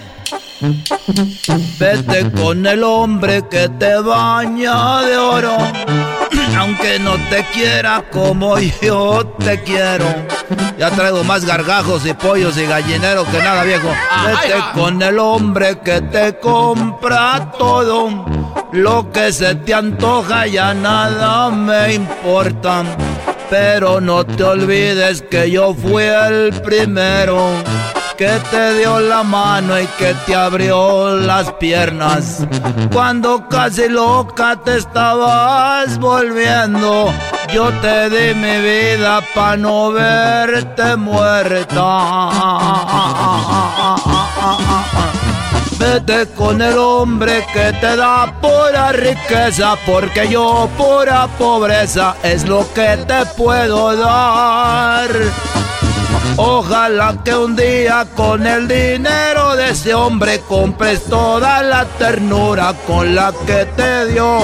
Vete 1.78 2.30
con 2.30 2.64
el 2.64 2.82
hombre 2.82 3.46
que 3.50 3.68
te 3.68 4.00
baña 4.00 5.02
de 5.02 5.18
oro. 5.18 5.58
Aunque 6.58 6.98
no 7.00 7.18
te 7.28 7.44
quiera 7.52 8.02
como 8.10 8.58
yo 8.58 9.26
te 9.38 9.62
quiero. 9.62 10.06
Ya 10.78 10.90
traigo 10.92 11.22
más 11.22 11.44
gargajos 11.44 12.06
y 12.06 12.14
pollos 12.14 12.56
y 12.56 12.64
gallineros 12.64 13.28
que 13.28 13.40
nada, 13.40 13.62
viejo. 13.62 13.92
Vete 14.24 14.58
con 14.72 15.02
el 15.02 15.18
hombre 15.18 15.80
que 15.80 16.00
te 16.00 16.38
compra 16.38 17.52
todo. 17.58 18.24
Lo 18.72 19.12
que 19.12 19.34
se 19.34 19.54
te 19.54 19.74
antoja 19.74 20.46
ya 20.46 20.72
nada 20.72 21.50
me 21.50 21.92
importa. 21.92 22.84
Pero 23.50 24.00
no 24.00 24.24
te 24.24 24.42
olvides 24.44 25.20
que 25.20 25.50
yo 25.50 25.74
fui 25.74 26.04
el 26.04 26.54
primero 26.62 27.52
que 28.16 28.28
te 28.50 28.78
dio 28.78 29.00
la 29.00 29.22
mano 29.22 29.80
y 29.80 29.86
que 29.98 30.14
te 30.26 30.34
abrió 30.34 31.16
las 31.16 31.52
piernas. 31.52 32.46
Cuando 32.92 33.48
casi 33.48 33.88
loca 33.88 34.56
te 34.64 34.76
estabas 34.78 35.98
volviendo, 35.98 37.12
yo 37.52 37.70
te 37.80 38.10
di 38.10 38.34
mi 38.34 38.58
vida 38.60 39.20
para 39.34 39.56
no 39.56 39.92
verte 39.92 40.96
muerta. 40.96 42.30
Vete 45.78 46.26
con 46.34 46.62
el 46.62 46.78
hombre 46.78 47.44
que 47.52 47.72
te 47.80 47.96
da 47.96 48.32
pura 48.40 48.92
riqueza, 48.92 49.76
porque 49.84 50.28
yo 50.28 50.68
pura 50.78 51.26
pobreza 51.38 52.14
es 52.22 52.46
lo 52.48 52.66
que 52.72 52.96
te 53.06 53.26
puedo 53.36 53.96
dar. 53.96 55.10
Ojalá 56.36 57.16
que 57.24 57.34
un 57.34 57.54
día 57.54 58.06
con 58.14 58.46
el 58.46 58.66
dinero 58.66 59.54
de 59.56 59.70
ese 59.70 59.94
hombre 59.94 60.40
compres 60.48 61.04
toda 61.04 61.62
la 61.62 61.84
ternura 61.84 62.74
con 62.86 63.14
la 63.14 63.32
que 63.46 63.64
te 63.76 64.06
dio. 64.12 64.40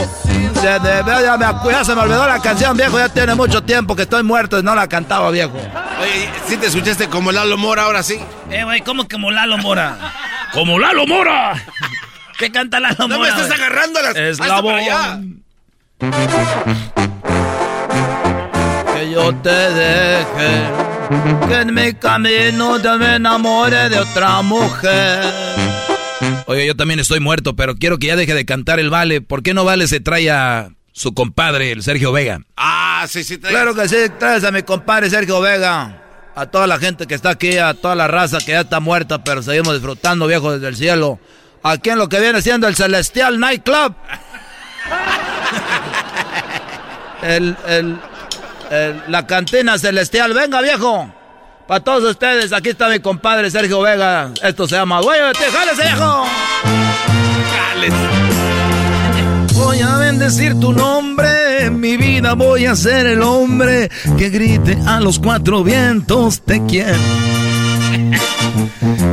Se 0.60 0.78
debe, 0.78 1.22
ya, 1.22 1.36
me, 1.38 1.46
ya 1.72 1.84
se 1.84 1.94
me 1.94 2.02
olvidó 2.02 2.26
la 2.26 2.40
canción, 2.40 2.76
viejo, 2.76 2.98
ya 2.98 3.08
tiene 3.08 3.34
mucho 3.34 3.62
tiempo 3.62 3.96
que 3.96 4.02
estoy 4.02 4.22
muerto 4.22 4.58
y 4.58 4.62
no 4.62 4.74
la 4.74 4.88
cantaba, 4.88 5.30
viejo. 5.30 5.56
Oye, 5.56 6.30
¿sí 6.46 6.56
te 6.58 6.66
escuchaste 6.66 7.08
como 7.08 7.32
Lalo 7.32 7.56
Mora 7.56 7.84
ahora 7.84 8.02
sí? 8.02 8.20
Eh, 8.50 8.62
güey, 8.64 8.82
¿cómo 8.82 9.08
como 9.08 9.30
Lalo 9.30 9.56
Mora? 9.58 9.96
¡Como 10.52 10.78
Lalo 10.78 11.06
Mora! 11.06 11.54
¿Qué 12.38 12.50
canta 12.52 12.78
Lalo 12.80 12.96
No 12.98 13.08
me 13.08 13.16
Mora? 13.18 13.34
güey? 13.36 13.52
agarrando 13.52 14.02
las... 14.02 14.16
Es 14.16 14.38
la 14.38 14.60
yo 19.12 19.34
te 19.36 19.50
deje, 19.50 20.68
que 21.48 21.54
en 21.54 21.74
mi 21.74 21.94
camino 21.94 22.80
te 22.80 22.96
me 22.98 23.16
enamore 23.16 23.88
de 23.88 23.98
otra 23.98 24.42
mujer. 24.42 25.20
Oye, 26.46 26.66
yo 26.66 26.74
también 26.76 27.00
estoy 27.00 27.20
muerto, 27.20 27.54
pero 27.56 27.76
quiero 27.76 27.98
que 27.98 28.08
ya 28.08 28.16
deje 28.16 28.34
de 28.34 28.44
cantar 28.44 28.80
el 28.80 28.90
Vale. 28.90 29.20
¿Por 29.20 29.42
qué 29.42 29.54
no 29.54 29.64
Vale 29.64 29.86
se 29.88 30.00
trae 30.00 30.30
a 30.30 30.70
su 30.92 31.14
compadre, 31.14 31.72
el 31.72 31.82
Sergio 31.82 32.12
Vega? 32.12 32.40
Ah, 32.56 33.06
sí, 33.08 33.22
sí. 33.24 33.38
traes- 33.38 33.52
Claro 33.54 33.74
que 33.74 33.88
sí, 33.88 33.96
traes 34.18 34.44
a 34.44 34.50
mi 34.50 34.62
compadre 34.62 35.08
Sergio 35.11 35.40
Vega. 35.40 35.96
A 36.34 36.46
toda 36.46 36.66
la 36.66 36.78
gente 36.78 37.06
que 37.06 37.14
está 37.14 37.30
aquí, 37.30 37.58
a 37.58 37.74
toda 37.74 37.94
la 37.94 38.06
raza 38.08 38.38
que 38.38 38.52
ya 38.52 38.61
está 38.61 38.80
muerta, 38.80 39.22
pero 39.24 39.42
seguimos 39.42 39.74
disfrutando, 39.74 40.26
viejo, 40.26 40.52
desde 40.52 40.68
el 40.68 40.76
cielo. 40.76 41.18
Aquí 41.62 41.90
en 41.90 41.98
lo 41.98 42.08
que 42.08 42.20
viene 42.20 42.40
siendo 42.42 42.66
el 42.68 42.76
Celestial 42.76 43.38
Night 43.40 43.62
Club. 43.62 43.94
El, 47.22 47.54
el, 47.66 47.98
la 49.08 49.26
cantina 49.26 49.78
celestial. 49.78 50.32
Venga, 50.32 50.60
viejo. 50.60 51.12
Para 51.66 51.84
todos 51.84 52.10
ustedes, 52.10 52.52
aquí 52.52 52.70
está 52.70 52.88
mi 52.88 52.98
compadre 52.98 53.50
Sergio 53.50 53.80
Vega. 53.80 54.32
Esto 54.42 54.66
se 54.66 54.74
llama 54.76 55.00
Duéñate, 55.00 55.44
jálese, 55.52 55.82
viejo. 55.82 56.26
Voy 59.54 59.80
a 59.80 59.96
bendecir 59.98 60.58
tu 60.58 60.72
nombre, 60.72 61.66
en 61.66 61.78
mi 61.78 61.96
vida 61.96 62.34
voy 62.34 62.66
a 62.66 62.74
ser 62.74 63.06
el 63.06 63.22
hombre 63.22 63.90
que 64.18 64.30
grite 64.30 64.78
a 64.86 64.98
los 65.00 65.18
cuatro 65.18 65.62
vientos 65.62 66.40
te 66.40 66.64
quiero. 66.66 66.98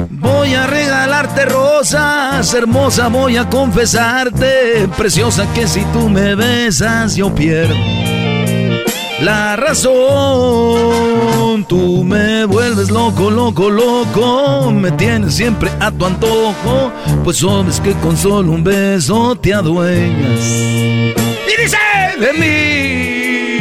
Voy 0.10 0.56
a 0.56 0.68
regalarte 0.68 1.46
rosas, 1.46 2.54
hermosa, 2.54 3.08
voy 3.08 3.38
a 3.38 3.48
confesarte, 3.50 4.90
preciosa 4.98 5.46
que 5.54 5.68
si 5.68 5.84
tú 5.94 6.10
me 6.10 6.34
besas 6.34 7.16
yo 7.16 7.34
pierdo. 7.36 7.76
La 9.22 9.56
razón. 9.56 11.66
Tú 11.68 12.04
me 12.04 12.46
vuelves 12.46 12.90
loco, 12.90 13.30
loco, 13.30 13.70
loco. 13.70 14.72
Me 14.72 14.90
tienes 14.92 15.36
siempre 15.36 15.70
a 15.80 15.92
tu 15.92 16.06
antojo. 16.06 16.92
Pues 17.24 17.38
sabes 17.38 17.80
que 17.80 17.94
con 17.94 18.18
solo 18.18 18.52
un 18.52 18.64
beso 18.64 19.36
te 19.36 19.54
adueñas. 19.54 20.42
Y 20.42 21.62
dice 21.62 21.78
de 22.20 22.34
mí. 22.34 23.60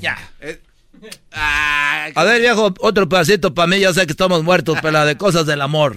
Ya. 0.00 0.16
A 2.14 2.24
ver, 2.24 2.40
viejo, 2.40 2.72
otro 2.80 3.08
pedacito 3.08 3.54
para 3.54 3.66
mí. 3.66 3.80
Ya 3.80 3.92
sé 3.92 4.06
que 4.06 4.12
estamos 4.12 4.42
muertos, 4.42 4.78
pero 4.80 4.92
la 4.92 5.04
de 5.04 5.16
cosas 5.16 5.46
del 5.46 5.60
amor. 5.60 5.96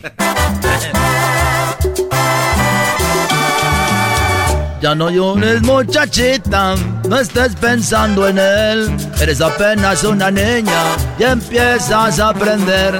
Ya 4.81 4.95
no 4.95 5.11
llores 5.11 5.61
muchachita, 5.61 6.73
no 7.07 7.19
estés 7.19 7.55
pensando 7.55 8.27
en 8.27 8.39
él. 8.39 8.97
Eres 9.21 9.39
apenas 9.39 10.03
una 10.03 10.31
niña 10.31 10.81
y 11.19 11.23
empiezas 11.23 12.19
a 12.19 12.29
aprender. 12.29 12.99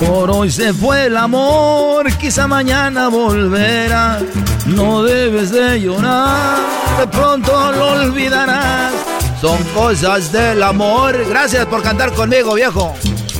Por 0.00 0.30
hoy 0.30 0.50
se 0.50 0.72
fue 0.72 1.06
el 1.06 1.16
amor, 1.18 2.10
quizá 2.16 2.46
mañana 2.46 3.08
volverá. 3.08 4.18
No 4.64 5.02
debes 5.02 5.50
de 5.50 5.82
llorar, 5.82 6.56
de 6.98 7.06
pronto 7.08 7.70
lo 7.72 7.92
olvidarás. 8.00 8.94
Son 9.42 9.62
cosas 9.74 10.32
del 10.32 10.62
amor. 10.62 11.14
Gracias 11.28 11.66
por 11.66 11.82
cantar 11.82 12.12
conmigo, 12.12 12.54
viejo. 12.54 12.94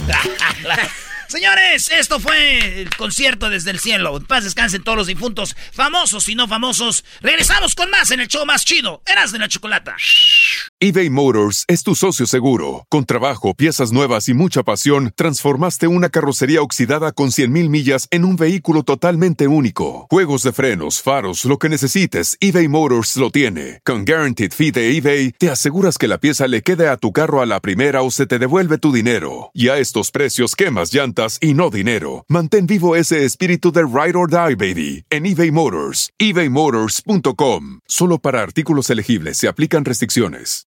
Señores, 1.30 1.88
esto 1.96 2.18
fue 2.18 2.80
el 2.82 2.90
concierto 2.96 3.50
desde 3.50 3.70
el 3.70 3.78
cielo. 3.78 4.16
En 4.16 4.24
paz 4.24 4.42
descansen 4.42 4.82
todos 4.82 4.98
los 4.98 5.06
difuntos, 5.06 5.54
famosos 5.70 6.28
y 6.28 6.34
no 6.34 6.48
famosos. 6.48 7.04
Regresamos 7.20 7.76
con 7.76 7.88
más 7.88 8.10
en 8.10 8.18
el 8.18 8.26
show 8.26 8.44
más 8.44 8.64
chido. 8.64 9.00
Eras 9.06 9.30
de 9.30 9.38
la 9.38 9.46
chocolata. 9.46 9.94
eBay 10.80 11.08
Motors 11.08 11.66
es 11.68 11.84
tu 11.84 11.94
socio 11.94 12.26
seguro. 12.26 12.84
Con 12.88 13.04
trabajo, 13.04 13.54
piezas 13.54 13.92
nuevas 13.92 14.28
y 14.28 14.34
mucha 14.34 14.64
pasión, 14.64 15.12
transformaste 15.14 15.86
una 15.86 16.08
carrocería 16.08 16.62
oxidada 16.62 17.12
con 17.12 17.28
100.000 17.28 17.68
millas 17.68 18.08
en 18.10 18.24
un 18.24 18.34
vehículo 18.34 18.82
totalmente 18.82 19.46
único. 19.46 20.08
Juegos 20.10 20.42
de 20.42 20.52
frenos, 20.52 21.00
faros, 21.00 21.44
lo 21.44 21.60
que 21.60 21.68
necesites, 21.68 22.38
eBay 22.40 22.66
Motors 22.66 23.16
lo 23.16 23.30
tiene. 23.30 23.82
Con 23.84 24.04
Guaranteed 24.04 24.50
Fee 24.50 24.72
de 24.72 24.96
eBay, 24.96 25.30
te 25.38 25.48
aseguras 25.48 25.96
que 25.96 26.08
la 26.08 26.18
pieza 26.18 26.48
le 26.48 26.62
quede 26.62 26.88
a 26.88 26.96
tu 26.96 27.12
carro 27.12 27.40
a 27.40 27.46
la 27.46 27.60
primera 27.60 28.02
o 28.02 28.10
se 28.10 28.26
te 28.26 28.40
devuelve 28.40 28.78
tu 28.78 28.92
dinero. 28.92 29.52
Y 29.54 29.68
a 29.68 29.78
estos 29.78 30.10
precios, 30.10 30.56
quemas 30.56 30.92
llantas 30.92 31.19
y 31.40 31.54
no 31.54 31.70
dinero. 31.70 32.24
Mantén 32.28 32.66
vivo 32.66 32.96
ese 32.96 33.24
espíritu 33.24 33.72
de 33.72 33.82
Ride 33.82 34.16
or 34.16 34.28
Die, 34.28 34.54
baby, 34.54 35.04
en 35.10 35.26
eBay 35.26 35.50
Motors. 35.50 36.10
ebaymotors.com. 36.18 37.80
Solo 37.86 38.18
para 38.18 38.42
artículos 38.42 38.90
elegibles 38.90 39.36
se 39.36 39.48
aplican 39.48 39.84
restricciones. 39.84 40.66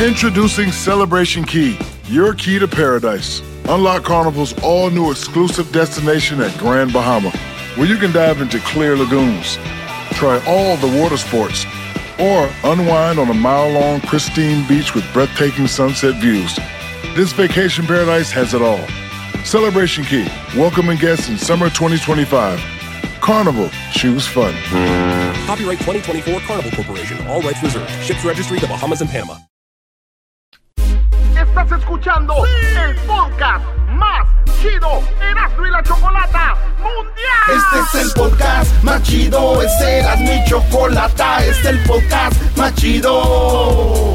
Introducing 0.00 0.70
Celebration 0.70 1.44
Key, 1.44 1.76
your 2.08 2.32
key 2.32 2.60
to 2.60 2.68
paradise. 2.68 3.42
Unlock 3.68 4.04
Carnival's 4.04 4.54
all 4.62 4.90
new 4.90 5.10
exclusive 5.10 5.72
destination 5.72 6.40
at 6.40 6.56
Grand 6.56 6.92
Bahama, 6.92 7.32
where 7.74 7.88
you 7.88 7.96
can 7.96 8.12
dive 8.12 8.40
into 8.40 8.60
clear 8.60 8.96
lagoons, 8.96 9.58
try 10.12 10.40
all 10.46 10.76
the 10.76 11.02
water 11.02 11.16
sports, 11.16 11.66
or 12.20 12.48
unwind 12.62 13.18
on 13.18 13.28
a 13.28 13.34
mile 13.34 13.68
long 13.72 14.00
pristine 14.02 14.64
beach 14.68 14.94
with 14.94 15.04
breathtaking 15.12 15.66
sunset 15.66 16.14
views. 16.20 16.56
This 17.14 17.32
vacation 17.32 17.84
paradise 17.86 18.30
has 18.30 18.54
it 18.54 18.62
all. 18.62 18.80
Celebration 19.44 20.04
Key, 20.04 20.26
welcoming 20.56 20.98
guests 20.98 21.28
in 21.28 21.36
summer 21.36 21.68
2025. 21.68 22.60
Carnival, 23.20 23.68
choose 23.92 24.26
fun. 24.26 24.54
Copyright 25.46 25.78
2024 25.80 26.40
Carnival 26.40 26.70
Corporation, 26.70 27.26
all 27.26 27.40
rights 27.42 27.62
reserved. 27.62 27.90
Ships 28.04 28.24
registry 28.24 28.58
the 28.60 28.66
Bahamas 28.68 29.00
and 29.00 29.10
Panama. 29.10 29.36
Estás 31.34 31.72
escuchando 31.80 32.34
el 32.46 32.94
podcast 33.06 33.64
más 33.90 34.26
chido 34.60 35.02
Erasmo 35.20 35.66
y 35.66 35.70
la 35.70 35.82
Chocolata 35.82 36.56
Mundial. 36.78 37.48
Este 37.56 37.98
es 37.98 38.06
el 38.06 38.12
podcast 38.12 38.82
más 38.84 39.02
chido, 39.02 39.62
este 39.62 39.98
era 39.98 40.16
mi 40.16 40.44
chocolata, 40.46 41.44
este 41.44 41.50
es 41.50 41.66
el 41.66 41.78
podcast 41.84 42.56
más 42.56 42.74
chido. 42.76 44.14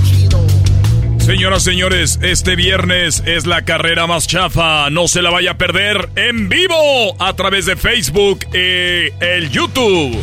Señoras, 1.31 1.63
señores, 1.63 2.19
este 2.21 2.57
viernes 2.57 3.23
es 3.25 3.45
la 3.45 3.61
carrera 3.61 4.05
más 4.05 4.27
chafa. 4.27 4.89
No 4.89 5.07
se 5.07 5.21
la 5.21 5.29
vaya 5.29 5.51
a 5.51 5.57
perder 5.57 6.09
en 6.17 6.49
vivo 6.49 7.15
a 7.19 7.33
través 7.37 7.65
de 7.65 7.77
Facebook 7.77 8.39
y 8.53 9.13
el 9.23 9.49
YouTube. 9.49 10.21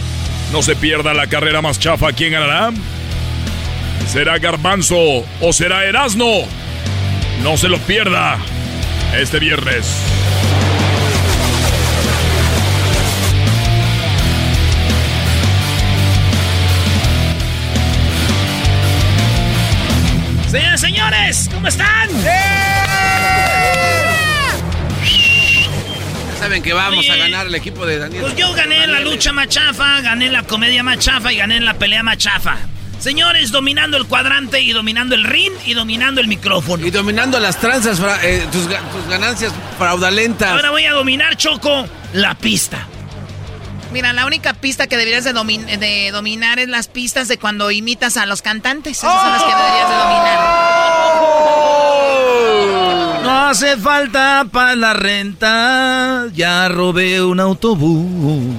No 0.53 0.61
se 0.61 0.77
pierda 0.77 1.15
la 1.15 1.27
carrera 1.27 1.63
más 1.63 1.81
chafa. 1.81 2.13
¿Quién 2.13 2.33
ganará? 2.33 2.73
¿Será 4.07 4.39
Garbanzo 4.39 5.25
o 5.41 5.53
será 5.55 5.87
Erasno? 5.87 6.43
No 7.43 7.57
se 7.57 7.71
lo 7.71 7.79
pierda 7.79 8.37
este 9.17 9.39
viernes. 9.39 9.91
Señores, 20.51 20.81
señores, 20.81 21.51
¿cómo 21.53 21.69
están? 21.69 22.09
Saben 26.39 26.63
que 26.63 26.73
vamos 26.73 27.01
Oye, 27.01 27.13
a 27.13 27.17
ganar 27.17 27.47
el 27.49 27.55
equipo 27.55 27.85
de 27.85 27.99
Daniel. 27.99 28.23
Pues 28.23 28.35
yo 28.37 28.55
gané 28.55 28.87
la 28.87 29.01
lucha 29.01 29.31
machafa, 29.33 30.01
gané 30.01 30.31
la 30.31 30.45
comedia 30.45 30.83
machafa 30.83 31.33
y 31.35 31.37
gané 31.37 31.61
la 31.61 31.75
pelea 31.75 32.03
machafa. 32.03 32.57
Señores, 32.99 33.51
dominando 33.53 33.99
el 33.99 34.07
cuadrante 34.07 34.63
y 34.63 34.73
dominando 34.73 35.15
el 35.15 35.25
ring 35.25 35.53
y 35.67 35.75
dominando 35.75 36.23
el 36.23 36.29
micrófono. 36.29 36.87
Y 36.87 36.91
dominando 36.91 37.39
las 37.39 37.61
tranzas, 37.61 38.01
eh, 38.23 38.47
tus, 38.51 38.63
tus 38.63 39.09
ganancias 39.11 39.53
fraudulentas. 39.77 40.51
Ahora 40.51 40.71
voy 40.71 40.85
a 40.85 40.93
dominar, 40.93 41.37
Choco, 41.37 41.87
la 42.15 42.35
pista. 42.35 42.87
Mira, 43.93 44.13
la 44.13 44.27
única 44.27 44.53
pista 44.55 44.87
que 44.87 44.97
deberías 44.97 45.25
de, 45.25 45.35
domin- 45.35 45.65
de 45.79 46.11
dominar 46.13 46.59
es 46.59 46.69
las 46.69 46.89
pistas 46.89 47.27
de 47.29 47.39
cuando 47.39 47.71
imitas 47.71 48.17
a 48.19 48.27
los 48.27 48.43
cantantes. 48.43 48.99
Esas 48.99 49.21
son 49.21 49.33
las 49.33 49.43
que 49.43 49.55
deberías 49.55 49.89
de 49.89 49.95
dominar. 49.97 50.39
No 53.23 53.49
hace 53.49 53.77
falta 53.79 54.47
para 54.51 54.77
la 54.77 54.93
renta, 54.93 56.27
ya 56.35 56.69
robé 56.69 57.23
un 57.23 57.41
autobús. 57.41 58.55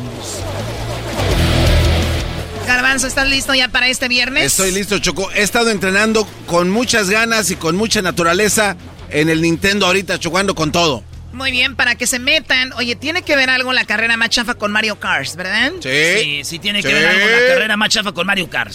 Garbanzo, 2.67 3.07
¿estás 3.07 3.27
listo 3.27 3.53
ya 3.53 3.67
para 3.67 3.87
este 3.87 4.07
viernes? 4.07 4.45
Estoy 4.45 4.71
listo, 4.71 4.99
Choco. 4.99 5.29
He 5.31 5.41
estado 5.43 5.69
entrenando 5.69 6.27
con 6.47 6.69
muchas 6.69 7.09
ganas 7.09 7.49
y 7.51 7.55
con 7.55 7.75
mucha 7.75 8.01
naturaleza 8.01 8.75
en 9.09 9.29
el 9.29 9.41
Nintendo 9.41 9.85
ahorita, 9.87 10.19
chocando 10.19 10.53
con 10.55 10.71
todo. 10.71 11.03
Muy 11.31 11.51
bien, 11.51 11.75
para 11.75 11.95
que 11.95 12.07
se 12.07 12.19
metan. 12.19 12.73
Oye, 12.73 12.95
tiene 12.95 13.21
que 13.21 13.35
ver 13.35 13.49
algo 13.49 13.71
la 13.71 13.85
carrera 13.85 14.17
más 14.17 14.29
chafa 14.29 14.55
con 14.55 14.71
Mario 14.71 14.99
Kart, 14.99 15.35
¿verdad? 15.35 15.71
Sí, 15.81 16.41
sí 16.43 16.59
tiene 16.59 16.81
que 16.81 16.93
ver 16.93 17.07
algo 17.07 17.25
la 17.25 17.53
carrera 17.53 17.77
más 17.77 17.89
chafa 17.89 18.11
con 18.11 18.25
Mario 18.25 18.49
Kart. 18.49 18.73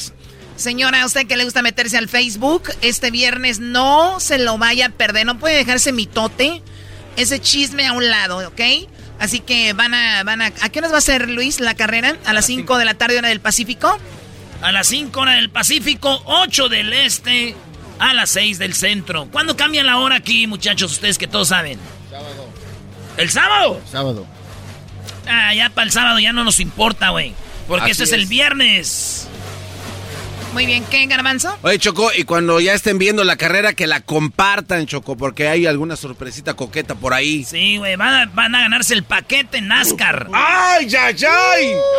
Señora, 0.56 1.02
a 1.02 1.06
usted 1.06 1.26
que 1.26 1.36
le 1.36 1.44
gusta 1.44 1.62
meterse 1.62 1.98
al 1.98 2.08
Facebook, 2.08 2.70
este 2.80 3.10
viernes 3.10 3.58
no 3.58 4.20
se 4.20 4.38
lo 4.38 4.56
vaya 4.56 4.86
a 4.86 4.88
perder. 4.90 5.26
No 5.26 5.38
puede 5.38 5.56
dejarse 5.56 5.92
mitote, 5.92 6.62
ese 7.16 7.40
chisme 7.40 7.86
a 7.86 7.92
un 7.92 8.08
lado, 8.08 8.46
¿ok? 8.46 8.60
Así 9.18 9.40
que 9.40 9.72
van 9.72 9.94
a, 9.94 10.22
van 10.22 10.42
a... 10.42 10.52
¿A 10.60 10.68
qué 10.68 10.80
nos 10.80 10.90
va 10.90 10.96
a 10.96 10.98
hacer, 10.98 11.28
Luis, 11.28 11.60
la 11.60 11.74
carrera? 11.74 12.16
¿A 12.24 12.32
las 12.32 12.46
5 12.46 12.78
de 12.78 12.84
la 12.84 12.94
tarde, 12.94 13.18
hora 13.18 13.28
del 13.28 13.40
Pacífico? 13.40 13.98
A 14.62 14.72
las 14.72 14.86
5 14.88 15.20
horas 15.20 15.36
del 15.36 15.50
Pacífico, 15.50 16.22
8 16.24 16.68
del 16.68 16.92
Este, 16.92 17.54
a 17.98 18.14
las 18.14 18.30
6 18.30 18.58
del 18.58 18.74
Centro. 18.74 19.28
¿Cuándo 19.30 19.56
cambia 19.56 19.82
la 19.82 19.98
hora 19.98 20.16
aquí, 20.16 20.46
muchachos? 20.46 20.92
Ustedes 20.92 21.18
que 21.18 21.26
todos 21.26 21.48
saben. 21.48 21.78
Sábado. 23.16 23.22
¿El 23.22 23.30
sábado? 23.30 23.80
Sábado. 23.90 24.26
Ah, 25.26 25.54
ya 25.54 25.70
para 25.70 25.84
el 25.86 25.90
sábado 25.92 26.18
ya 26.18 26.32
no 26.32 26.44
nos 26.44 26.60
importa, 26.60 27.10
güey. 27.10 27.34
Porque 27.66 27.84
Así 27.84 27.92
este 27.92 28.04
es. 28.04 28.12
el 28.12 28.22
es. 28.22 28.28
viernes. 28.28 29.28
Muy 30.54 30.66
bien, 30.66 30.84
¿qué, 30.88 31.04
Garbanzo? 31.06 31.52
Oye, 31.62 31.80
Choco, 31.80 32.10
y 32.16 32.22
cuando 32.22 32.60
ya 32.60 32.74
estén 32.74 32.96
viendo 32.96 33.24
la 33.24 33.34
carrera, 33.34 33.72
que 33.72 33.88
la 33.88 34.00
compartan, 34.00 34.86
Choco, 34.86 35.16
porque 35.16 35.48
hay 35.48 35.66
alguna 35.66 35.96
sorpresita 35.96 36.54
coqueta 36.54 36.94
por 36.94 37.12
ahí. 37.12 37.42
Sí, 37.44 37.76
güey, 37.78 37.96
van 37.96 38.14
a, 38.14 38.26
van 38.32 38.54
a 38.54 38.60
ganarse 38.60 38.94
el 38.94 39.02
paquete 39.02 39.60
NASCAR. 39.60 40.28
¡Ay, 40.32 40.86
ya, 40.86 41.06
ay! 41.06 41.16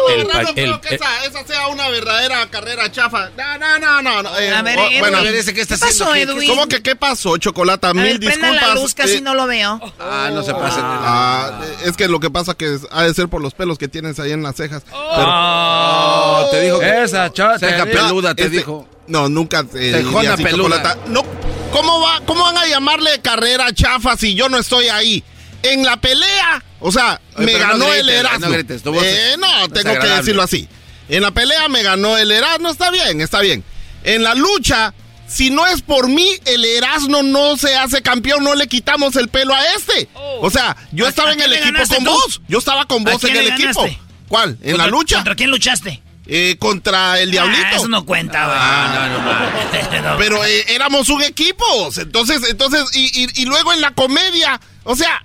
No, 0.08 0.14
El 0.14 0.24
no, 0.46 0.54
creo 0.54 0.76
el- 0.76 0.80
que 0.80 0.96
esa, 0.96 1.26
esa 1.26 1.46
sea 1.46 1.68
una 1.68 1.90
verdadera 1.90 2.48
carrera 2.50 2.90
chafa. 2.90 3.30
No, 3.38 3.58
no, 3.58 3.78
no, 3.78 4.02
no. 4.02 4.24
no, 4.24 4.40
eh, 4.40 4.56
A 4.56 4.62
ver, 4.62 4.80
oh, 4.80 4.86
Edwin, 4.88 5.00
bueno, 5.02 5.18
a 5.18 5.22
ver, 5.22 5.36
ese 5.36 5.54
que 5.54 5.60
está 5.60 5.76
¿qué 5.76 5.82
pasó, 5.82 6.10
haciendo. 6.12 6.36
¿Cómo 6.48 6.68
que 6.68 6.82
qué 6.82 6.96
pasó, 6.96 7.36
Chocolata? 7.36 7.90
A 7.90 7.94
Mil 7.94 8.04
ver, 8.04 8.20
disculpas. 8.20 8.56
la 8.68 8.74
luz, 8.76 8.94
casi 8.96 9.16
eh, 9.16 9.22
no 9.22 9.34
lo 9.36 9.48
veo. 9.48 9.82
Ah, 10.00 10.30
no 10.34 10.44
se 10.44 10.54
pasen. 10.54 10.82
ah, 10.86 11.60
es 11.84 11.98
que 11.98 12.08
lo 12.08 12.22
que 12.22 12.30
pasa 12.30 12.54
que 12.54 12.76
es- 12.76 12.88
ha 12.92 13.04
de 13.04 13.14
ser 13.14 13.28
por 13.28 13.42
los 13.42 13.54
pelos 13.54 13.78
que 13.78 13.90
tienes 13.90 14.18
ahí 14.20 14.32
en 14.32 14.44
las 14.44 14.56
cejas. 14.56 14.84
Oh, 14.94 16.48
te 16.52 16.62
dijo 16.62 16.80
que 16.80 17.04
Esa 17.04 17.32
chota. 17.34 17.60
ceja 17.60 17.86
peluda, 17.86 18.34
te 18.34 18.45
Este- 18.46 18.58
dijo. 18.58 18.88
No, 19.08 19.30
nunca 19.30 19.64
te 19.64 19.92
Cejona 19.92 20.18
diría 20.20 20.34
así, 20.34 20.44
peluda. 20.44 20.78
Chocolata. 20.78 20.98
No, 21.10 21.24
¿cómo, 21.72 22.02
va, 22.02 22.22
¿Cómo 22.26 22.44
van 22.44 22.58
a 22.58 22.66
llamarle 22.66 23.20
carrera 23.22 23.72
chafa 23.74 24.18
si 24.18 24.34
yo 24.34 24.50
no 24.50 24.58
estoy 24.58 24.88
ahí? 24.90 25.24
En 25.62 25.84
la 25.84 25.98
pelea, 25.98 26.64
o 26.80 26.92
sea, 26.92 27.20
Oye, 27.36 27.46
me 27.46 27.54
no 27.54 27.60
ganó 27.60 27.86
grites, 27.86 28.00
el 28.02 28.10
Erasmo. 28.10 28.40
no 28.48 28.52
grites, 28.52 28.84
tu 28.84 28.92
voz 28.94 29.04
Eh, 29.04 29.32
es 29.34 29.38
no, 29.38 29.70
tengo 29.70 30.00
que 30.00 30.08
decirlo 30.08 30.42
así. 30.44 30.68
En 31.10 31.22
la 31.22 31.32
pelea 31.32 31.68
me 31.70 31.84
ganó 31.84 32.18
el 32.18 32.32
Erasmo, 32.32 32.70
está 32.70 32.90
bien, 32.92 33.22
está 33.22 33.42
bien. 33.42 33.64
En 34.04 34.24
la 34.24 34.34
lucha, 34.36 34.94
si 35.28 35.50
no 35.52 35.66
es 35.68 35.82
por 35.84 36.08
mí, 36.10 36.28
el 36.46 36.66
Erasmo 36.66 37.22
no 37.24 37.58
se 37.58 37.76
hace 37.76 38.02
campeón, 38.02 38.44
no 38.44 38.54
le 38.56 38.68
quitamos 38.68 39.16
el 39.16 39.28
pelo 39.30 39.54
a 39.56 39.64
este. 39.74 40.08
O 40.42 40.50
sea, 40.50 40.76
yo 40.92 41.06
¿A- 41.06 41.10
estaba 41.10 41.32
en 41.34 41.42
el 41.42 41.54
equipo 41.54 41.80
con 41.88 42.04
tú? 42.04 42.12
vos. 42.12 42.42
Yo 42.48 42.58
estaba 42.60 42.86
con 42.86 43.08
¿A 43.08 43.12
vos 43.12 43.24
en 43.24 43.36
el 43.36 43.48
equipo. 43.50 43.88
¿Cuál? 44.28 44.58
¿En 44.64 44.78
la 44.78 44.84
¿Contra- 44.86 44.88
lucha? 44.88 45.16
¿Contra 45.18 45.36
quién 45.36 45.52
luchaste? 45.52 46.02
Eh, 46.28 46.56
contra 46.58 47.20
el 47.20 47.30
Diablito. 47.30 47.62
Ah, 47.66 47.76
eso 47.76 47.88
no 47.88 48.04
cuenta, 48.06 48.46
güey. 48.48 50.02
No. 50.02 50.18
Pero 50.18 50.44
eh, 50.44 50.66
éramos 50.70 51.10
un 51.10 51.22
equipo. 51.22 51.66
Entonces, 51.96 52.42
entonces, 52.50 52.84
y, 52.94 53.24
y- 53.24 53.42
y 53.44 53.46
luego 53.46 53.72
en 53.74 53.82
la 53.82 53.92
comedia, 53.92 54.60
o 54.84 54.96
sea, 54.96 55.24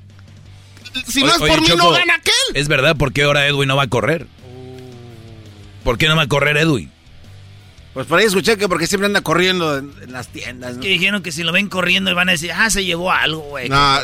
si 1.09 1.21
no 1.21 1.27
Oye, 1.27 1.33
es 1.35 1.39
por 1.39 1.51
oye, 1.51 1.61
mí, 1.63 1.67
Choco, 1.69 1.83
no 1.85 1.91
gana 1.93 2.15
aquel. 2.17 2.35
Es 2.55 2.69
verdad, 2.69 2.97
¿por 2.97 3.13
qué 3.15 3.23
ahora 3.23 3.47
Edwin 3.47 3.69
no 3.69 3.77
va 3.77 3.85
a 3.85 3.89
correr? 3.89 4.27
¿Por 5.85 5.97
qué 5.97 6.07
no 6.09 6.17
va 6.17 6.23
a 6.23 6.29
correr 6.29 6.59
Edwin? 6.59 6.93
Pues 7.93 8.07
por 8.07 8.21
ahí 8.21 8.27
escuché 8.27 8.57
que 8.57 8.69
porque 8.69 8.87
siempre 8.87 9.07
anda 9.07 9.21
corriendo 9.21 9.77
en, 9.79 9.93
en 10.01 10.13
las 10.13 10.29
tiendas. 10.29 10.77
¿no? 10.77 10.81
Que 10.81 10.89
dijeron 10.89 11.23
que 11.23 11.33
si 11.33 11.43
lo 11.43 11.51
ven 11.53 11.69
corriendo 11.69 12.15
van 12.15 12.29
a 12.29 12.33
decir, 12.33 12.53
ah, 12.55 12.71
se 12.71 12.85
llevó 12.85 13.11
algo, 13.11 13.41
güey. 13.41 13.69
Nah, 13.69 13.99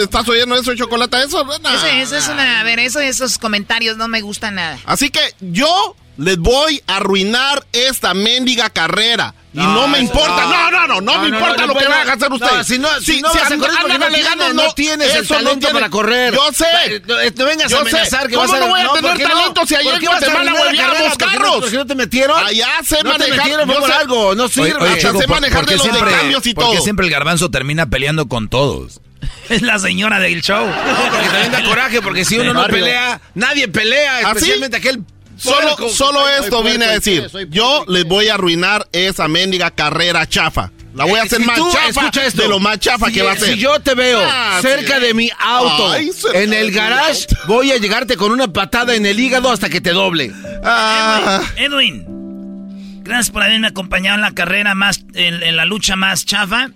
¿Estás 0.00 0.28
oyendo 0.28 0.54
eso, 0.54 0.74
Chocolata? 0.76 1.20
Eso, 1.22 1.44
Nah, 1.44 1.74
Ese- 1.74 2.02
eso 2.02 2.16
es 2.16 2.28
una, 2.28 2.60
a 2.60 2.62
ver, 2.64 2.78
eso, 2.78 3.00
esos 3.00 3.38
comentarios 3.38 3.96
no 3.96 4.06
me 4.06 4.20
gustan 4.20 4.54
nada. 4.56 4.78
Así 4.86 5.10
que 5.10 5.20
yo 5.40 5.96
les 6.18 6.38
voy 6.38 6.82
a 6.86 6.98
arruinar 6.98 7.66
esta 7.72 8.14
mendiga 8.14 8.70
carrera. 8.70 9.34
Y 9.54 9.58
no, 9.58 9.74
No, 9.74 9.88
me 9.88 9.98
importa, 9.98 10.46
no, 10.46 10.48
no. 10.48 10.70
no, 10.70 10.70
no, 10.70 10.86
no, 10.86 11.00
No, 11.12 11.22
me 11.22 11.28
no, 11.28 11.36
importa 11.36 11.60
no, 11.60 11.66
lo 11.66 11.74
no 11.74 11.80
que 11.80 11.86
van 11.86 12.08
a 12.08 12.12
hacer 12.14 12.30
no, 12.30 12.36
ustedes. 12.36 12.66
si 12.66 12.78
no- 12.78 13.00
si 13.02 13.20
no 13.20 13.28
vas 13.28 13.36
a 13.52 13.56
correr 13.58 13.76
porque 13.82 13.98
no 13.98 14.08
tienes- 14.08 14.54
no 14.54 14.72
tienes 14.74 15.14
el 15.14 15.28
talento 15.28 15.58
tiene- 15.58 15.74
para 15.74 15.90
correr. 15.90 16.32
Yo 16.34 16.48
sé. 16.54 17.02
No, 17.06 17.20
eh, 17.20 17.32
no 17.36 17.44
vengas 17.44 17.72
a 17.72 17.80
amenazar 17.80 18.28
que 18.28 18.36
vas 18.36 18.46
¿Cómo 18.46 18.56
a- 18.56 18.60
no 18.60 18.68
voy 18.68 18.80
a 18.80 18.84
no, 18.84 18.92
tener 18.94 19.10
¿por 19.12 19.20
no? 19.20 19.28
talento 19.28 19.66
si 19.66 19.74
¿Por 19.74 19.80
ayer 19.82 19.94
en 19.94 20.04
Guatemala? 20.06 20.52
¿Porque 20.56 20.76
no- 20.76 21.16
carros? 21.18 21.56
porque 21.60 21.76
no 21.76 21.86
te 21.86 21.94
metieron? 21.94 22.46
Allá 22.46 22.68
sé 22.82 22.96
No 23.04 23.12
te 23.12 23.18
manejar. 23.28 23.66
por 23.66 23.86
sé- 23.86 23.92
algo, 23.92 24.34
no 24.34 24.48
sirve. 24.48 24.98
Choco, 25.00 25.20
sé 25.20 25.26
¿por- 25.26 25.36
manejar 25.40 25.60
por 25.66 25.68
de 25.70 25.76
los 25.76 25.86
cambios 26.12 26.46
y 26.46 26.54
por 26.54 26.64
todo. 26.64 26.80
siempre 26.82 27.04
el 27.06 27.12
garbanzo 27.12 27.50
termina 27.50 27.86
peleando 27.90 28.28
con 28.28 28.48
todos? 28.48 29.00
Es 29.50 29.60
la 29.60 29.78
señora 29.78 30.18
del 30.18 30.40
show. 30.40 30.66
No, 30.66 31.10
porque 31.10 31.26
también 31.28 31.52
da 31.52 31.62
coraje, 31.64 32.00
porque 32.00 32.24
si 32.24 32.38
uno 32.38 32.54
no 32.54 32.66
pelea, 32.68 33.20
nadie 33.34 33.68
pelea, 33.68 34.18
¿Ah, 34.24 34.32
especialmente 34.32 34.78
aquel... 34.78 35.02
Solo, 35.42 35.88
solo 35.90 36.28
esto 36.28 36.62
vine 36.62 36.84
a 36.84 36.92
¿y 36.92 36.94
decir. 36.94 37.28
Yo 37.50 37.84
puerco, 37.84 37.92
¿y 37.92 37.94
les 37.94 38.04
voy 38.04 38.28
a 38.28 38.34
arruinar 38.34 38.86
esa 38.92 39.28
mendiga 39.28 39.70
carrera 39.70 40.26
chafa. 40.28 40.70
La 40.94 41.04
voy 41.04 41.14
a 41.14 41.22
Eh, 41.22 41.26
hacer 41.26 41.38
si 41.40 41.44
más 41.46 41.56
tú- 41.58 41.70
chafa 41.72 42.10
de 42.34 42.48
lo 42.48 42.60
más 42.60 42.78
chafa 42.78 43.06
Si- 43.06 43.12
que 43.14 43.22
va 43.22 43.32
a 43.32 43.36
ser. 43.36 43.54
Si 43.54 43.58
yo 43.58 43.80
te 43.80 43.94
veo 43.94 44.20
Ah, 44.22 44.58
cerca 44.60 44.96
sí. 44.96 45.06
de 45.06 45.14
mi 45.14 45.30
auto, 45.38 45.90
Ay, 45.90 46.10
en 46.34 46.52
el 46.52 46.70
garage, 46.70 47.26
voy 47.46 47.72
a 47.72 47.78
llegarte 47.78 48.16
con 48.18 48.30
una 48.30 48.52
patada 48.52 48.94
en 48.94 49.06
el 49.06 49.18
hígado 49.18 49.50
hasta 49.50 49.70
que 49.70 49.80
te 49.80 49.90
doble. 49.92 50.32
Ah, 50.62 51.40
Edwin, 51.56 53.00
gracias 53.02 53.30
por 53.30 53.42
haberme 53.42 53.68
acompañado 53.68 54.16
en 54.16 54.20
la 54.22 54.32
carrera 54.32 54.74
más, 54.74 55.00
en, 55.14 55.42
en 55.42 55.56
la 55.56 55.64
lucha 55.64 55.96
más 55.96 56.26
chafa. 56.26 56.68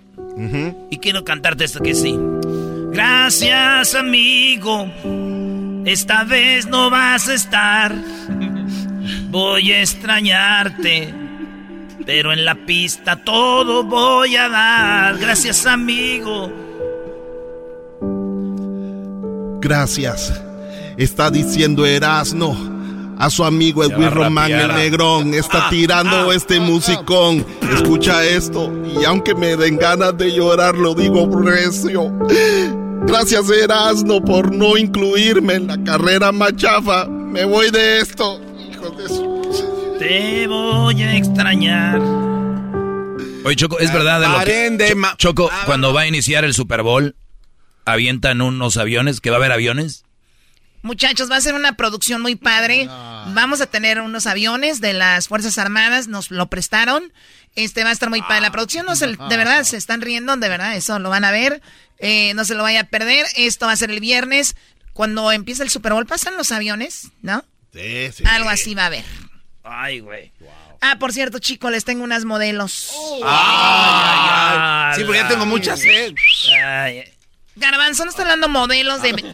Y 0.89 0.97
quiero 0.97 1.23
cantarte 1.23 1.63
esto 1.65 1.79
que 1.79 1.93
sí. 1.95 2.15
Gracias, 2.91 3.93
amigo. 3.95 4.91
Esta 5.87 6.23
vez 6.23 6.67
no 6.67 6.89
vas 6.89 7.27
a 7.29 7.33
estar. 7.33 7.95
Voy 9.29 9.71
a 9.71 9.81
extrañarte. 9.81 11.13
Pero 12.05 12.31
en 12.31 12.45
la 12.45 12.55
pista 12.55 13.15
todo 13.15 13.83
voy 13.83 14.35
a 14.35 14.47
dar. 14.49 15.17
Gracias, 15.17 15.65
amigo. 15.65 16.67
gracias. 19.67 20.33
Está 20.95 21.29
diciendo 21.29 21.85
Erasno. 21.85 22.76
A 23.19 23.29
su 23.31 23.43
amigo 23.43 23.83
Edwin 23.83 24.11
Román 24.11 24.51
el. 24.51 24.71
Ah, 24.71 24.77
Negrón 24.77 25.33
está 25.33 25.69
tirando 25.69 26.31
este 26.31 26.59
musicón. 26.59 27.45
Escucha 27.73 28.23
esto 28.23 28.71
y 28.99 29.03
aunque 29.05 29.33
me 29.33 29.55
den 29.55 29.77
ganas 29.77 30.15
de 30.17 30.31
llorar 30.33 30.75
lo 30.77 30.93
digo 30.93 31.27
recio. 31.41 32.11
Gracias 33.07 33.49
Erasno 33.49 34.23
por 34.23 34.53
no 34.53 34.77
incluirme 34.77 35.55
en 35.55 35.67
la 35.67 35.83
carrera 35.83 36.31
más 36.31 36.55
chafa. 36.55 37.07
Me 37.07 37.45
voy 37.45 37.71
de 37.71 37.99
esto. 37.99 38.39
Hijo 38.71 38.89
de 38.91 39.07
su- 39.07 39.95
Te 39.97 40.45
voy 40.47 41.01
a 41.01 41.15
extrañar. 41.15 41.99
Oye, 43.45 43.55
Choco, 43.55 43.79
es 43.79 43.91
verdad 43.93 44.19
de 44.19 44.27
lo 44.27 44.43
que... 44.43 44.95
Choco, 45.17 45.49
cuando 45.65 45.93
va 45.93 46.01
a 46.01 46.07
iniciar 46.07 46.43
el 46.43 46.53
Super 46.53 46.83
Bowl, 46.83 47.15
avientan 47.85 48.41
unos 48.41 48.75
aviones, 48.77 49.21
que 49.21 49.29
va 49.29 49.37
a 49.37 49.39
haber 49.39 49.53
aviones. 49.53 50.03
Muchachos, 50.87 51.29
va 51.29 51.35
a 51.35 51.41
ser 51.41 51.53
una 51.53 51.73
producción 51.73 52.21
muy 52.21 52.35
padre. 52.37 52.85
Vamos 52.87 53.59
a 53.59 53.67
tener 53.67 53.99
unos 53.99 54.25
aviones 54.25 54.79
de 54.79 54.93
las 54.93 55.27
Fuerzas 55.27 55.57
Armadas, 55.57 56.07
nos 56.07 56.31
lo 56.31 56.47
prestaron. 56.47 57.11
Este 57.55 57.83
va 57.83 57.89
a 57.89 57.93
estar 57.93 58.09
muy 58.09 58.21
padre. 58.21 58.39
La 58.41 58.51
producción 58.51 58.85
no 58.85 58.95
se, 58.95 59.07
de 59.07 59.37
verdad, 59.37 59.63
se 59.65 59.75
están 59.75 59.99
riendo, 59.99 60.35
de 60.37 60.47
verdad, 60.47 60.77
eso 60.77 60.97
lo 60.99 61.09
van 61.09 61.25
a 61.25 61.31
ver. 61.31 61.61
Eh, 61.99 62.33
no 62.35 62.45
se 62.45 62.55
lo 62.55 62.63
vaya 62.63 62.79
a 62.81 62.83
perder. 62.85 63.25
Esto 63.35 63.65
va 63.65 63.73
a 63.73 63.75
ser 63.75 63.91
el 63.91 63.99
viernes. 63.99 64.55
Cuando 64.93 65.29
empieza 65.33 65.61
el 65.61 65.69
Super 65.69 65.91
Bowl, 65.91 66.05
pasan 66.05 66.37
los 66.37 66.53
aviones, 66.53 67.09
¿no? 67.21 67.43
Sí, 67.73 68.09
sí. 68.13 68.23
Algo 68.25 68.49
así 68.49 68.73
va 68.73 68.83
a 68.83 68.87
haber. 68.87 69.03
Ay, 69.65 69.99
güey. 69.99 70.31
Ah, 70.79 70.97
por 70.99 71.11
cierto, 71.11 71.39
chicos, 71.39 71.69
les 71.69 71.83
tengo 71.83 72.03
unas 72.03 72.23
modelos. 72.23 72.93
Ah, 73.25 74.93
Sí, 74.95 75.03
porque 75.03 75.19
ya 75.19 75.27
tengo 75.27 75.45
muchas. 75.45 75.81
Ay, 76.65 77.03
Garbanzo, 77.57 78.05
no 78.05 78.11
está 78.11 78.21
hablando 78.21 78.47
modelos 78.47 79.01
de... 79.01 79.11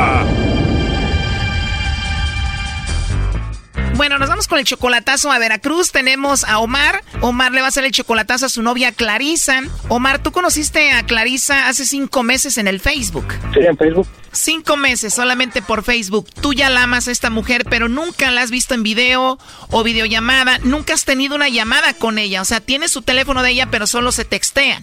Bueno, 4.01 4.17
nos 4.17 4.29
vamos 4.29 4.47
con 4.47 4.57
el 4.57 4.65
chocolatazo 4.65 5.31
a 5.31 5.37
Veracruz. 5.37 5.91
Tenemos 5.91 6.43
a 6.43 6.57
Omar. 6.57 7.03
Omar 7.21 7.51
le 7.51 7.59
va 7.59 7.67
a 7.67 7.69
hacer 7.69 7.85
el 7.85 7.91
chocolatazo 7.91 8.47
a 8.47 8.49
su 8.49 8.63
novia 8.63 8.91
Clarisa. 8.93 9.61
Omar, 9.89 10.23
tú 10.23 10.31
conociste 10.31 10.91
a 10.91 11.05
Clarisa 11.05 11.67
hace 11.67 11.85
cinco 11.85 12.23
meses 12.23 12.57
en 12.57 12.67
el 12.67 12.79
Facebook. 12.79 13.27
Sí, 13.53 13.59
en 13.59 13.77
Facebook. 13.77 14.07
Cinco 14.31 14.75
meses 14.75 15.13
solamente 15.13 15.61
por 15.61 15.83
Facebook. 15.83 16.27
Tú 16.41 16.51
ya 16.51 16.71
la 16.71 16.81
amas 16.81 17.07
a 17.07 17.11
esta 17.11 17.29
mujer, 17.29 17.63
pero 17.69 17.89
nunca 17.89 18.31
la 18.31 18.41
has 18.41 18.49
visto 18.49 18.73
en 18.73 18.81
video 18.81 19.37
o 19.69 19.83
videollamada. 19.83 20.57
Nunca 20.63 20.95
has 20.95 21.05
tenido 21.05 21.35
una 21.35 21.49
llamada 21.49 21.93
con 21.93 22.17
ella. 22.17 22.41
O 22.41 22.45
sea, 22.45 22.59
tienes 22.59 22.89
su 22.89 23.03
teléfono 23.03 23.43
de 23.43 23.51
ella, 23.51 23.67
pero 23.69 23.85
solo 23.85 24.11
se 24.11 24.25
textean. 24.25 24.81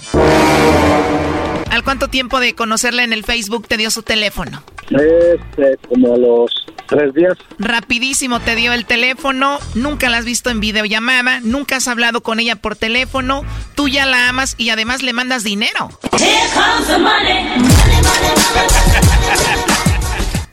¿Al 1.73 1.83
cuánto 1.83 2.07
tiempo 2.07 2.39
de 2.39 2.55
conocerla 2.55 3.03
en 3.03 3.13
el 3.13 3.25
Facebook 3.25 3.67
te 3.67 3.79
dio 3.79 3.91
su 3.91 4.05
teléfono? 4.05 4.63
Este, 4.91 5.77
como 5.89 6.15
a 6.15 6.19
los 6.19 6.53
tres 6.89 7.15
días. 7.15 7.39
Rapidísimo 7.59 8.41
te 8.41 8.57
dio 8.57 8.73
el 8.73 8.85
teléfono, 8.87 9.59
nunca 9.75 10.09
la 10.09 10.19
has 10.19 10.25
visto 10.25 10.51
en 10.51 10.61
videollamada, 10.61 11.41
nunca 11.41 11.77
has 11.77 11.87
hablado 11.87 12.23
con 12.23 12.41
ella 12.41 12.57
por 12.57 12.75
teléfono, 12.75 13.45
tú 13.75 13.89
ya 13.89 14.07
la 14.07 14.29
amas 14.29 14.55
y 14.59 14.71
además 14.71 15.03
le 15.03 15.13
mandas 15.13 15.45
dinero. 15.45 15.91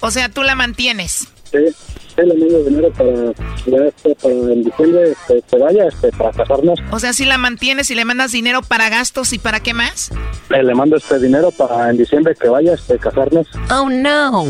O 0.02 0.12
sea, 0.12 0.30
tú 0.30 0.44
la 0.44 0.56
mantienes. 0.56 1.30
Sí, 1.52 1.58
sí, 1.70 2.22
le 2.22 2.34
mando 2.36 2.64
dinero 2.64 2.92
para, 2.92 3.12
ya 3.66 3.86
este, 3.88 4.16
para 4.16 4.34
en 4.34 4.64
diciembre 4.64 5.12
este, 5.12 5.42
que 5.50 5.58
vaya 5.58 5.88
este, 5.88 6.12
para 6.12 6.32
casarnos. 6.32 6.80
O 6.92 7.00
sea, 7.00 7.14
si 7.14 7.26
la 7.26 7.38
mantienes 7.38 7.90
y 7.90 7.96
le 7.96 8.06
mandas 8.06 8.32
dinero 8.32 8.62
para 8.62 8.90
gastos 8.90 9.34
y 9.34 9.40
para 9.40 9.62
qué 9.62 9.74
más. 9.74 10.12
Eh, 10.50 10.62
le 10.62 10.76
mando 10.76 10.98
este 10.98 11.18
dinero 11.20 11.52
para 11.52 11.90
en 11.90 11.98
diciembre 11.98 12.36
que 12.40 12.50
vaya 12.50 12.74
este, 12.74 13.00
casarnos. 13.00 13.48
Oh 13.72 13.90
no. 13.90 14.46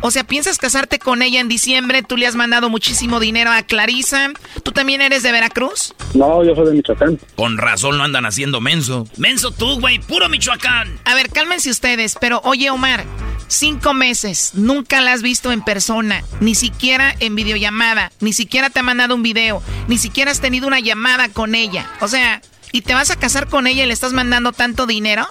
O 0.00 0.10
sea, 0.10 0.24
piensas 0.24 0.58
casarte 0.58 0.98
con 0.98 1.22
ella 1.22 1.40
en 1.40 1.48
diciembre, 1.48 2.02
tú 2.02 2.16
le 2.16 2.26
has 2.26 2.36
mandado 2.36 2.68
muchísimo 2.70 3.18
dinero 3.18 3.50
a 3.50 3.62
Clarisa. 3.62 4.30
¿Tú 4.62 4.72
también 4.72 5.00
eres 5.00 5.22
de 5.22 5.32
Veracruz? 5.32 5.94
No, 6.14 6.44
yo 6.44 6.54
soy 6.54 6.66
de 6.66 6.72
Michoacán. 6.72 7.18
Con 7.34 7.58
razón 7.58 7.98
lo 7.98 8.04
andan 8.04 8.26
haciendo 8.26 8.60
menso. 8.60 9.06
Menso 9.16 9.50
tú, 9.50 9.80
güey, 9.80 9.98
puro 9.98 10.28
Michoacán. 10.28 11.00
A 11.04 11.14
ver, 11.14 11.30
cálmense 11.30 11.70
ustedes, 11.70 12.16
pero 12.20 12.40
oye, 12.44 12.70
Omar, 12.70 13.04
cinco 13.48 13.94
meses, 13.94 14.52
nunca 14.54 15.00
la 15.00 15.12
has 15.12 15.22
visto 15.22 15.52
en 15.52 15.62
persona, 15.62 16.22
ni 16.40 16.54
siquiera 16.54 17.14
en 17.20 17.34
videollamada, 17.34 18.12
ni 18.20 18.32
siquiera 18.32 18.70
te 18.70 18.80
ha 18.80 18.82
mandado 18.82 19.14
un 19.14 19.22
video, 19.22 19.62
ni 19.88 19.98
siquiera 19.98 20.30
has 20.30 20.40
tenido 20.40 20.66
una 20.66 20.80
llamada 20.80 21.28
con 21.28 21.54
ella. 21.54 21.90
O 22.00 22.08
sea, 22.08 22.42
¿y 22.72 22.82
te 22.82 22.94
vas 22.94 23.10
a 23.10 23.16
casar 23.16 23.48
con 23.48 23.66
ella 23.66 23.84
y 23.84 23.86
le 23.86 23.92
estás 23.92 24.12
mandando 24.12 24.52
tanto 24.52 24.86
dinero? 24.86 25.26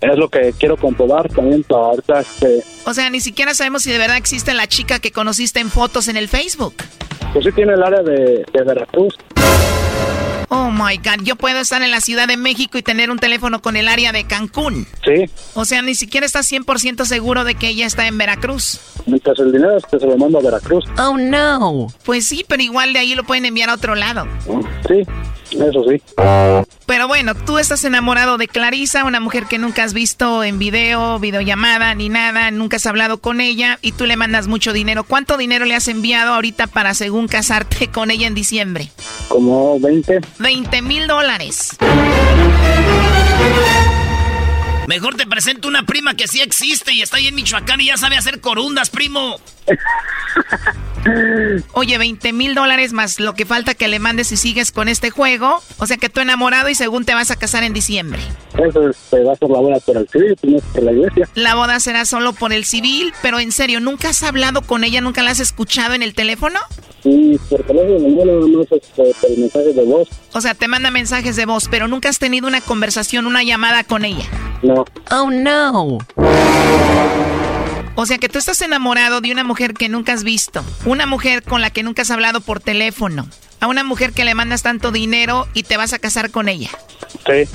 Es 0.00 0.16
lo 0.16 0.28
que 0.28 0.54
quiero 0.58 0.76
comprobar 0.76 1.28
también 1.28 1.64
ahorita. 1.68 2.20
Este, 2.20 2.62
O 2.86 2.94
sea, 2.94 3.10
ni 3.10 3.20
siquiera 3.20 3.52
sabemos 3.54 3.82
si 3.82 3.90
de 3.90 3.98
verdad 3.98 4.16
existe 4.16 4.54
la 4.54 4.66
chica 4.66 4.98
que 4.98 5.12
conociste 5.12 5.60
en 5.60 5.70
fotos 5.70 6.08
en 6.08 6.16
el 6.16 6.28
Facebook. 6.28 6.74
pues 7.32 7.44
sí 7.44 7.52
tiene 7.52 7.74
el 7.74 7.82
área 7.82 8.02
de, 8.02 8.44
de 8.52 8.62
Veracruz. 8.64 9.14
Oh 10.52 10.70
my 10.72 10.96
God, 10.96 11.22
yo 11.22 11.36
puedo 11.36 11.60
estar 11.60 11.80
en 11.82 11.92
la 11.92 12.00
Ciudad 12.00 12.26
de 12.26 12.36
México 12.36 12.76
y 12.76 12.82
tener 12.82 13.10
un 13.10 13.18
teléfono 13.20 13.62
con 13.62 13.76
el 13.76 13.86
área 13.86 14.10
de 14.10 14.24
Cancún. 14.24 14.84
Sí, 15.04 15.30
O 15.54 15.64
sea, 15.64 15.80
ni 15.80 15.94
siquiera 15.94 16.26
estás 16.26 16.50
100% 16.50 17.04
seguro 17.04 17.44
de 17.44 17.54
que 17.54 17.68
ella 17.68 17.86
está 17.86 18.06
en 18.08 18.18
Veracruz. 18.18 18.80
mientras 19.06 19.38
el 19.38 19.52
dinero 19.52 19.76
este, 19.76 20.00
se 20.00 20.06
lo 20.06 20.16
mando 20.18 20.38
a 20.38 20.42
Veracruz. 20.42 20.84
Oh 20.98 21.16
no. 21.16 21.86
Pues 22.04 22.26
sí, 22.26 22.44
pero 22.48 22.62
igual 22.62 22.92
de 22.92 22.98
ahí 22.98 23.14
lo 23.14 23.22
pueden 23.22 23.44
enviar 23.44 23.70
a 23.70 23.74
otro 23.74 23.94
lado. 23.94 24.26
Sí, 24.88 25.02
eso 25.52 25.84
sí. 25.88 26.02
Pero 26.86 27.06
bueno, 27.06 27.34
tú 27.36 27.58
estás 27.58 27.84
enamorado 27.84 28.36
de 28.36 28.48
Clarisa, 28.48 29.04
una 29.04 29.20
mujer 29.20 29.44
que 29.46 29.58
nunca 29.58 29.84
has 29.84 29.94
visto 29.94 30.42
en 30.42 30.58
video, 30.58 31.20
videollamada, 31.20 31.94
ni 31.94 32.08
nada, 32.08 32.50
nunca 32.50 32.76
has 32.76 32.86
hablado 32.86 33.18
con 33.18 33.40
ella 33.40 33.78
y 33.82 33.92
tú 33.92 34.06
le 34.06 34.16
mandas 34.16 34.48
mucho 34.48 34.72
dinero. 34.72 35.04
¿Cuánto 35.04 35.36
dinero 35.36 35.64
le 35.64 35.76
has 35.76 35.86
enviado 35.86 36.34
ahorita 36.34 36.66
para 36.66 36.94
según 36.94 37.28
casarte 37.28 37.86
con 37.88 38.10
ella 38.10 38.26
en 38.26 38.34
diciembre? 38.34 38.90
Como 39.28 39.78
20. 39.78 40.20
20 40.40 40.80
mil 40.80 41.06
dólares. 41.06 41.76
Mejor 44.90 45.14
te 45.14 45.24
presento 45.24 45.68
una 45.68 45.84
prima 45.84 46.14
que 46.14 46.26
sí 46.26 46.40
existe 46.40 46.92
y 46.92 47.00
está 47.00 47.18
ahí 47.18 47.28
en 47.28 47.36
Michoacán 47.36 47.80
y 47.80 47.86
ya 47.86 47.96
sabe 47.96 48.16
hacer 48.16 48.40
corundas, 48.40 48.90
primo. 48.90 49.36
Oye, 51.74 51.96
20 51.96 52.32
mil 52.32 52.56
dólares 52.56 52.92
más 52.92 53.20
lo 53.20 53.34
que 53.34 53.46
falta 53.46 53.74
que 53.74 53.86
le 53.86 54.00
mandes 54.00 54.26
si 54.26 54.36
sigues 54.36 54.72
con 54.72 54.88
este 54.88 55.10
juego. 55.10 55.62
O 55.78 55.86
sea 55.86 55.96
que 55.96 56.08
tú 56.08 56.18
enamorado 56.18 56.68
y 56.70 56.74
según 56.74 57.04
te 57.04 57.14
vas 57.14 57.30
a 57.30 57.36
casar 57.36 57.62
en 57.62 57.72
diciembre. 57.72 58.20
Eso 58.58 58.88
este, 58.88 59.22
va 59.22 59.34
a 59.34 59.36
ser 59.36 59.48
la 59.48 59.60
boda 59.60 59.78
por 59.78 59.96
el 59.96 60.08
civil, 60.08 60.36
no 60.42 60.58
es 60.58 60.64
por 60.64 60.82
la 60.82 60.90
iglesia. 60.90 61.28
La 61.36 61.54
boda 61.54 61.78
será 61.78 62.04
solo 62.04 62.32
por 62.32 62.52
el 62.52 62.64
civil, 62.64 63.12
pero 63.22 63.38
en 63.38 63.52
serio, 63.52 63.78
¿nunca 63.78 64.08
has 64.08 64.24
hablado 64.24 64.62
con 64.62 64.82
ella? 64.82 65.00
¿Nunca 65.00 65.22
la 65.22 65.30
has 65.30 65.38
escuchado 65.38 65.94
en 65.94 66.02
el 66.02 66.14
teléfono? 66.14 66.58
Y 67.04 67.38
por 67.38 67.62
teléfono 67.62 68.08
no 68.08 68.24
nada 68.24 68.58
más 68.58 68.66
este, 68.72 69.14
por 69.20 69.38
mensajes 69.38 69.76
de 69.76 69.84
voz. 69.84 70.08
O 70.32 70.40
sea, 70.40 70.54
te 70.54 70.66
manda 70.66 70.90
mensajes 70.90 71.36
de 71.36 71.46
voz, 71.46 71.68
pero 71.70 71.86
nunca 71.86 72.08
has 72.08 72.18
tenido 72.18 72.48
una 72.48 72.60
conversación, 72.60 73.26
una 73.26 73.44
llamada 73.44 73.84
con 73.84 74.04
ella. 74.04 74.28
No. 74.62 74.79
Oh, 75.10 75.30
no. 75.30 75.98
O 77.94 78.06
sea 78.06 78.18
que 78.18 78.28
tú 78.28 78.38
estás 78.38 78.60
enamorado 78.62 79.20
de 79.20 79.32
una 79.32 79.44
mujer 79.44 79.74
que 79.74 79.88
nunca 79.88 80.12
has 80.12 80.24
visto, 80.24 80.64
una 80.84 81.06
mujer 81.06 81.42
con 81.42 81.60
la 81.60 81.70
que 81.70 81.82
nunca 81.82 82.02
has 82.02 82.10
hablado 82.10 82.40
por 82.40 82.60
teléfono, 82.60 83.28
a 83.60 83.66
una 83.66 83.84
mujer 83.84 84.12
que 84.12 84.24
le 84.24 84.34
mandas 84.34 84.62
tanto 84.62 84.90
dinero 84.90 85.46
y 85.54 85.64
te 85.64 85.76
vas 85.76 85.92
a 85.92 85.98
casar 85.98 86.30
con 86.30 86.48
ella. 86.48 86.70
Sí. 87.26 87.48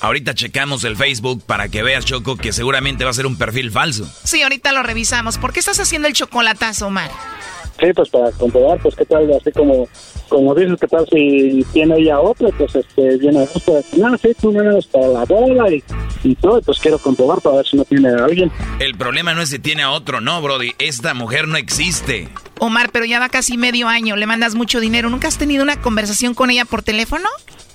Ahorita 0.00 0.34
checamos 0.34 0.84
el 0.84 0.98
Facebook 0.98 1.42
para 1.46 1.68
que 1.68 1.82
veas, 1.82 2.04
Choco, 2.04 2.36
que 2.36 2.52
seguramente 2.52 3.04
va 3.04 3.10
a 3.10 3.14
ser 3.14 3.24
un 3.24 3.38
perfil 3.38 3.70
falso. 3.70 4.06
Sí, 4.24 4.42
ahorita 4.42 4.72
lo 4.72 4.82
revisamos. 4.82 5.38
¿Por 5.38 5.54
qué 5.54 5.60
estás 5.60 5.80
haciendo 5.80 6.08
el 6.08 6.12
chocolatazo, 6.12 6.88
Omar? 6.88 7.10
Sí, 7.80 7.86
pues 7.94 8.08
para 8.08 8.30
comprobar, 8.32 8.78
pues 8.80 8.94
qué 8.94 9.04
tal, 9.04 9.30
así 9.32 9.50
como, 9.50 9.88
como 10.28 10.54
dices, 10.54 10.78
qué 10.80 10.86
tal 10.86 11.06
si 11.10 11.64
tiene 11.72 11.96
ella 11.98 12.20
otra, 12.20 12.48
pues 12.56 12.74
este, 12.76 13.16
viene 13.18 13.40
a 13.42 13.46
gusto. 13.46 13.80
No, 13.96 14.16
sí, 14.16 14.28
tú 14.40 14.52
vienes 14.52 14.86
para 14.86 15.08
la 15.08 15.24
boda 15.24 15.70
y, 15.70 15.82
y 16.22 16.34
todo, 16.36 16.62
pues 16.62 16.78
quiero 16.78 16.98
comprobar 16.98 17.40
para 17.40 17.56
ver 17.56 17.66
si 17.66 17.76
no 17.76 17.84
tiene 17.84 18.10
a 18.10 18.24
alguien. 18.24 18.50
El 18.78 18.94
problema 18.96 19.34
no 19.34 19.42
es 19.42 19.48
si 19.50 19.58
tiene 19.58 19.82
a 19.82 19.90
otro, 19.90 20.20
no, 20.20 20.40
Brody. 20.40 20.72
Esta 20.78 21.14
mujer 21.14 21.48
no 21.48 21.56
existe. 21.56 22.28
Omar, 22.60 22.90
pero 22.92 23.04
ya 23.04 23.18
va 23.18 23.28
casi 23.28 23.56
medio 23.56 23.88
año, 23.88 24.16
le 24.16 24.26
mandas 24.26 24.54
mucho 24.54 24.78
dinero. 24.78 25.10
¿Nunca 25.10 25.28
has 25.28 25.36
tenido 25.38 25.62
una 25.62 25.80
conversación 25.80 26.34
con 26.34 26.50
ella 26.50 26.64
por 26.64 26.82
teléfono? 26.82 27.28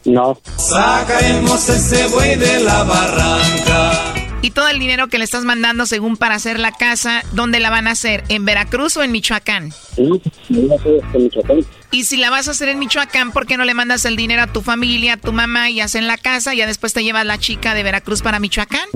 No. 0.06 0.40
Sacaremos 0.56 1.68
ese 1.68 2.08
buey 2.08 2.36
de 2.38 2.62
la 2.62 2.84
barranca. 2.84 4.29
Y 4.42 4.52
todo 4.52 4.70
el 4.70 4.80
dinero 4.80 5.08
que 5.08 5.18
le 5.18 5.26
estás 5.26 5.44
mandando 5.44 5.86
según 5.86 6.16
para 6.16 6.36
hacer 6.36 6.60
la 6.60 6.72
casa, 6.72 7.24
¿dónde 7.34 7.60
la 7.60 7.70
van 7.70 7.88
a 7.88 7.92
hacer? 7.92 8.24
¿En 8.30 8.46
Veracruz 8.46 8.96
o 8.96 9.04
en 9.04 9.12
Michoacán? 9.12 9.72
Sí, 9.96 10.10
este 10.24 11.20
Michoacán. 11.20 11.60
Y 11.92 12.06
si 12.06 12.18
la 12.18 12.30
vas 12.30 12.48
a 12.48 12.52
hacer 12.52 12.70
en 12.70 12.80
Michoacán, 12.80 13.32
¿por 13.32 13.46
qué 13.48 13.58
no 13.58 13.66
le 13.66 13.74
mandas 13.74 14.06
el 14.06 14.16
dinero 14.16 14.44
a 14.44 14.48
tu 14.48 14.62
familia, 14.62 15.14
a 15.14 15.18
tu 15.18 15.34
mamá 15.34 15.70
y 15.70 15.82
hacen 15.82 16.08
la 16.08 16.18
casa? 16.18 16.54
Y 16.54 16.58
ya 16.58 16.68
después 16.68 16.94
te 16.94 17.04
llevas 17.04 17.26
la 17.26 17.38
chica 17.38 17.74
de 17.74 17.84
Veracruz 17.84 18.22
para 18.22 18.40
Michoacán. 18.40 18.88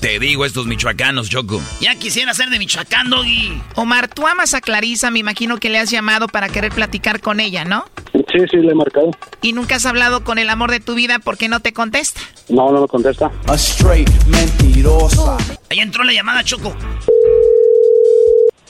Te 0.00 0.20
digo, 0.20 0.44
estos 0.44 0.66
michoacanos, 0.66 1.28
Choco. 1.28 1.60
Ya 1.80 1.96
quisiera 1.96 2.32
ser 2.32 2.50
de 2.50 2.58
Michoacán, 2.60 3.10
Doggy. 3.10 3.60
Omar, 3.74 4.06
tú 4.06 4.28
amas 4.28 4.54
a 4.54 4.60
Clarisa, 4.60 5.10
me 5.10 5.18
imagino 5.18 5.58
que 5.58 5.68
le 5.68 5.78
has 5.78 5.90
llamado 5.90 6.28
para 6.28 6.48
querer 6.48 6.70
platicar 6.70 7.20
con 7.20 7.40
ella, 7.40 7.64
¿no? 7.64 7.84
Sí, 8.12 8.38
sí, 8.48 8.58
le 8.58 8.70
he 8.72 8.74
marcado. 8.74 9.10
Y 9.42 9.52
nunca 9.52 9.76
has 9.76 9.86
hablado 9.86 10.22
con 10.22 10.38
el 10.38 10.50
amor 10.50 10.70
de 10.70 10.78
tu 10.78 10.94
vida 10.94 11.18
porque 11.18 11.48
no 11.48 11.58
te 11.60 11.72
contesta. 11.72 12.20
No, 12.48 12.70
no 12.70 12.82
me 12.82 12.86
contesta. 12.86 13.32
A 13.48 13.54
straight 13.54 14.08
mentirosa. 14.26 15.36
Ahí 15.68 15.80
entró 15.80 16.04
la 16.04 16.12
llamada, 16.12 16.44
Choco. 16.44 16.76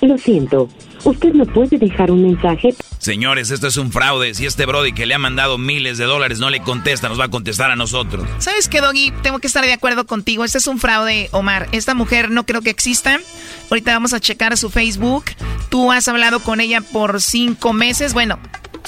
Lo 0.01 0.16
siento, 0.16 0.68
usted 1.05 1.32
no 1.32 1.44
puede 1.44 1.76
dejar 1.76 2.11
un 2.11 2.22
mensaje. 2.22 2.74
Señores, 2.99 3.51
esto 3.51 3.66
es 3.66 3.76
un 3.76 3.90
fraude. 3.90 4.34
Si 4.34 4.46
este 4.46 4.64
Brody 4.64 4.92
que 4.92 5.07
le 5.07 5.14
ha 5.14 5.18
mandado 5.18 5.59
miles 5.59 5.99
de 5.99 6.05
dólares 6.05 6.38
no 6.38 6.51
le 6.51 6.61
contesta, 6.61 7.09
nos 7.09 7.18
va 7.18 7.24
a 7.24 7.30
contestar 7.30 7.70
a 7.70 7.76
nosotros. 7.76 8.24
¿Sabes 8.38 8.68
qué, 8.68 8.80
Doggy? 8.80 9.12
Tengo 9.22 9.40
que 9.40 9.49
estar 9.49 9.64
de 9.64 9.72
acuerdo 9.72 10.07
contigo. 10.07 10.44
Este 10.44 10.59
es 10.59 10.66
un 10.68 10.78
fraude, 10.78 11.28
Omar. 11.32 11.68
Esta 11.72 11.94
mujer 11.94 12.30
no 12.30 12.46
creo 12.46 12.62
que 12.62 12.70
exista. 12.70 13.18
Ahorita 13.70 13.92
vamos 13.92 14.12
a 14.12 14.20
checar 14.20 14.57
su 14.57 14.70
Facebook. 14.70 15.24
Tú 15.68 15.90
has 15.90 16.07
hablado 16.07 16.40
con 16.40 16.61
ella 16.61 16.80
por 16.80 17.20
cinco 17.20 17.72
meses. 17.72 18.14
Bueno, 18.14 18.38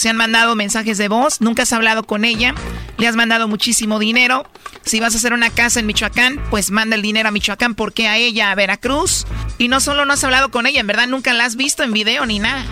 se 0.00 0.08
han 0.08 0.16
mandado 0.16 0.56
mensajes 0.56 0.96
de 0.96 1.08
voz. 1.08 1.42
Nunca 1.42 1.64
has 1.64 1.72
hablado 1.74 2.04
con 2.04 2.24
ella. 2.24 2.54
Le 2.96 3.06
has 3.06 3.16
mandado 3.16 3.48
muchísimo 3.48 3.98
dinero. 3.98 4.46
Si 4.82 4.98
vas 4.98 5.14
a 5.14 5.18
hacer 5.18 5.34
una 5.34 5.50
casa 5.50 5.78
en 5.78 5.84
Michoacán, 5.84 6.42
pues 6.48 6.70
manda 6.70 6.96
el 6.96 7.02
dinero 7.02 7.28
a 7.28 7.32
Michoacán. 7.32 7.74
porque 7.74 8.08
a 8.08 8.16
ella 8.16 8.50
a 8.50 8.54
Veracruz? 8.54 9.26
Y 9.58 9.68
no 9.68 9.78
solo 9.78 10.06
no 10.06 10.14
has 10.14 10.24
hablado 10.24 10.50
con 10.50 10.66
ella, 10.66 10.80
en 10.80 10.86
verdad 10.86 11.06
nunca 11.06 11.34
la 11.34 11.44
has 11.44 11.56
visto 11.56 11.82
en 11.82 11.92
video 11.92 12.24
ni 12.24 12.38
nada. 12.38 12.64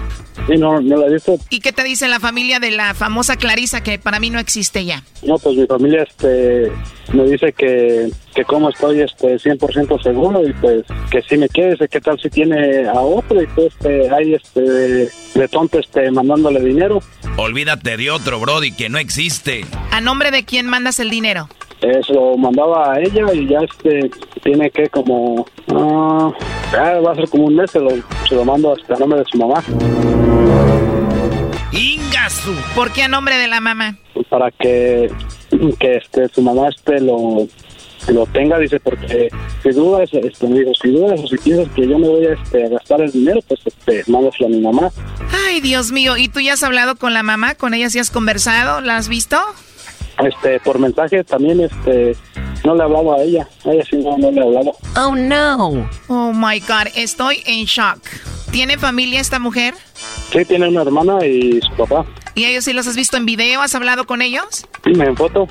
Sí, 0.47 0.57
no, 0.57 0.81
no 0.81 0.97
la 0.97 1.07
he 1.07 1.13
visto. 1.13 1.39
¿Y 1.51 1.61
qué 1.61 1.75
te 1.75 1.85
dice 1.85 2.09
la 2.09 2.19
familia 2.19 2.61
de 2.61 2.71
la 2.71 2.95
famosa 2.95 3.37
Clarisa 3.37 3.83
que 3.83 3.99
para 3.99 4.21
mí 4.21 4.31
no 4.31 4.39
existe 4.39 4.87
ya? 4.87 5.03
No, 5.23 5.37
pues 5.37 5.55
mi 5.55 5.67
familia 5.67 6.05
este, 6.05 6.73
me 7.13 7.25
dice 7.25 7.53
que, 7.53 8.11
que 8.35 8.45
como 8.45 8.69
estoy 8.71 9.01
este, 9.01 9.37
100% 9.37 10.03
seguro 10.03 10.47
y 10.47 10.53
pues 10.55 10.85
que 11.11 11.23
si 11.23 11.37
me 11.37 11.49
quiere, 11.49 11.73
dice, 11.73 11.89
¿qué 11.89 12.01
tal 12.01 12.19
si 12.21 12.29
tiene 12.31 12.87
a 12.87 13.01
otro? 13.01 13.43
Y 13.43 13.47
pues 13.49 13.69
este, 13.69 14.11
hay 14.11 14.35
este, 14.35 14.61
de 14.61 15.49
tonto 15.51 15.79
este, 15.79 16.11
mandándole 16.11 16.61
dinero. 16.61 17.01
Olvídate 17.37 17.97
de 17.97 18.11
otro, 18.11 18.41
Brody, 18.41 18.73
que 18.73 18.89
no 18.89 18.99
existe. 18.99 19.65
¿A 19.91 20.01
nombre 20.01 20.31
de 20.31 20.45
quién 20.45 20.67
mandas 20.67 20.99
el 21.01 21.11
dinero? 21.11 21.49
Se 21.81 22.13
lo 22.13 22.37
mandaba 22.37 22.93
a 22.93 23.01
ella 23.01 23.33
y 23.33 23.47
ya 23.47 23.61
este 23.61 24.11
tiene 24.43 24.69
que 24.71 24.89
como 24.89 25.47
ah, 25.69 26.33
ya 26.73 26.99
va 27.01 27.13
a 27.13 27.15
ser 27.15 27.29
como 27.29 27.45
un 27.45 27.55
mes 27.55 27.71
se 27.71 27.79
lo, 27.79 27.91
se 28.29 28.35
lo 28.35 28.45
mando 28.45 28.73
hasta 28.73 28.95
a 28.95 28.99
nombre 28.99 29.21
de 29.21 29.25
su 29.31 29.39
mamá 29.39 29.63
Ingasu. 31.73 32.55
¿Por 32.75 32.93
qué 32.93 33.03
a 33.05 33.09
nombre 33.09 33.37
de 33.37 33.49
la 33.49 33.61
mamá? 33.61 33.97
para 34.31 34.51
que 34.51 35.11
que 35.79 35.97
este 35.97 36.29
su 36.29 36.43
mamá 36.43 36.69
este 36.69 37.01
lo 37.01 37.47
lo 38.09 38.27
tenga 38.27 38.59
dice 38.59 38.79
porque 38.81 39.29
si 39.63 39.71
dudas 39.71 40.11
este 40.13 40.47
me 40.49 40.65
si 40.75 40.89
dudas 40.91 41.21
o 41.23 41.27
si 41.27 41.37
piensas 41.39 41.73
que 41.75 41.89
yo 41.89 41.99
me 41.99 42.09
voy 42.09 42.27
a, 42.27 42.33
este, 42.35 42.65
a 42.67 42.69
gastar 42.69 43.01
el 43.01 43.13
dinero 43.13 43.41
pues 43.47 43.61
este 43.65 44.05
mándaselo 44.11 44.47
a 44.47 44.51
mi 44.51 44.61
mamá 44.61 44.91
Ay, 45.47 45.61
Dios 45.61 45.93
mío. 45.93 46.17
¿Y 46.17 46.29
tú 46.29 46.41
ya 46.41 46.55
has 46.55 46.63
hablado 46.63 46.97
con 46.97 47.15
la 47.15 47.23
mamá? 47.23 47.55
¿Con 47.55 47.75
ella 47.75 47.89
sí 47.91 47.99
has 47.99 48.11
conversado? 48.11 48.81
¿La 48.81 48.97
has 48.97 49.09
visto? 49.09 49.39
este 50.25 50.59
por 50.61 50.79
mensaje 50.81 51.23
también 51.23 51.61
este 51.61 52.17
no 52.65 52.75
le 52.75 52.83
hablaba 52.83 53.17
a 53.17 53.23
ella 53.23 53.49
a 53.65 53.71
ella 53.71 53.85
sí 53.89 53.97
no, 53.99 54.19
no 54.19 54.31
le 54.33 54.43
hablaba 54.43 54.73
Oh, 54.97 55.15
no. 55.15 55.89
Oh, 56.09 56.33
my 56.33 56.59
God. 56.61 56.89
Estoy 56.97 57.41
en 57.47 57.65
shock. 57.67 58.01
¿Tiene 58.51 58.79
familia 58.79 59.21
esta 59.21 59.39
mujer? 59.39 59.75
sí 60.33 60.45
tiene 60.45 60.69
una 60.69 60.83
hermana 60.83 61.25
y 61.25 61.61
su 61.61 61.75
papá 61.77 62.05
¿Y 62.35 62.45
ellos 62.45 62.65
sí 62.65 62.73
los 62.73 62.87
has 62.87 62.97
visto 62.97 63.17
en 63.17 63.27
video? 63.27 63.61
¿Has 63.63 63.75
hablado 63.75 64.07
con 64.07 64.23
ellos? 64.23 64.67
Sí, 64.85 64.93
en 64.95 65.17
fotos. 65.17 65.49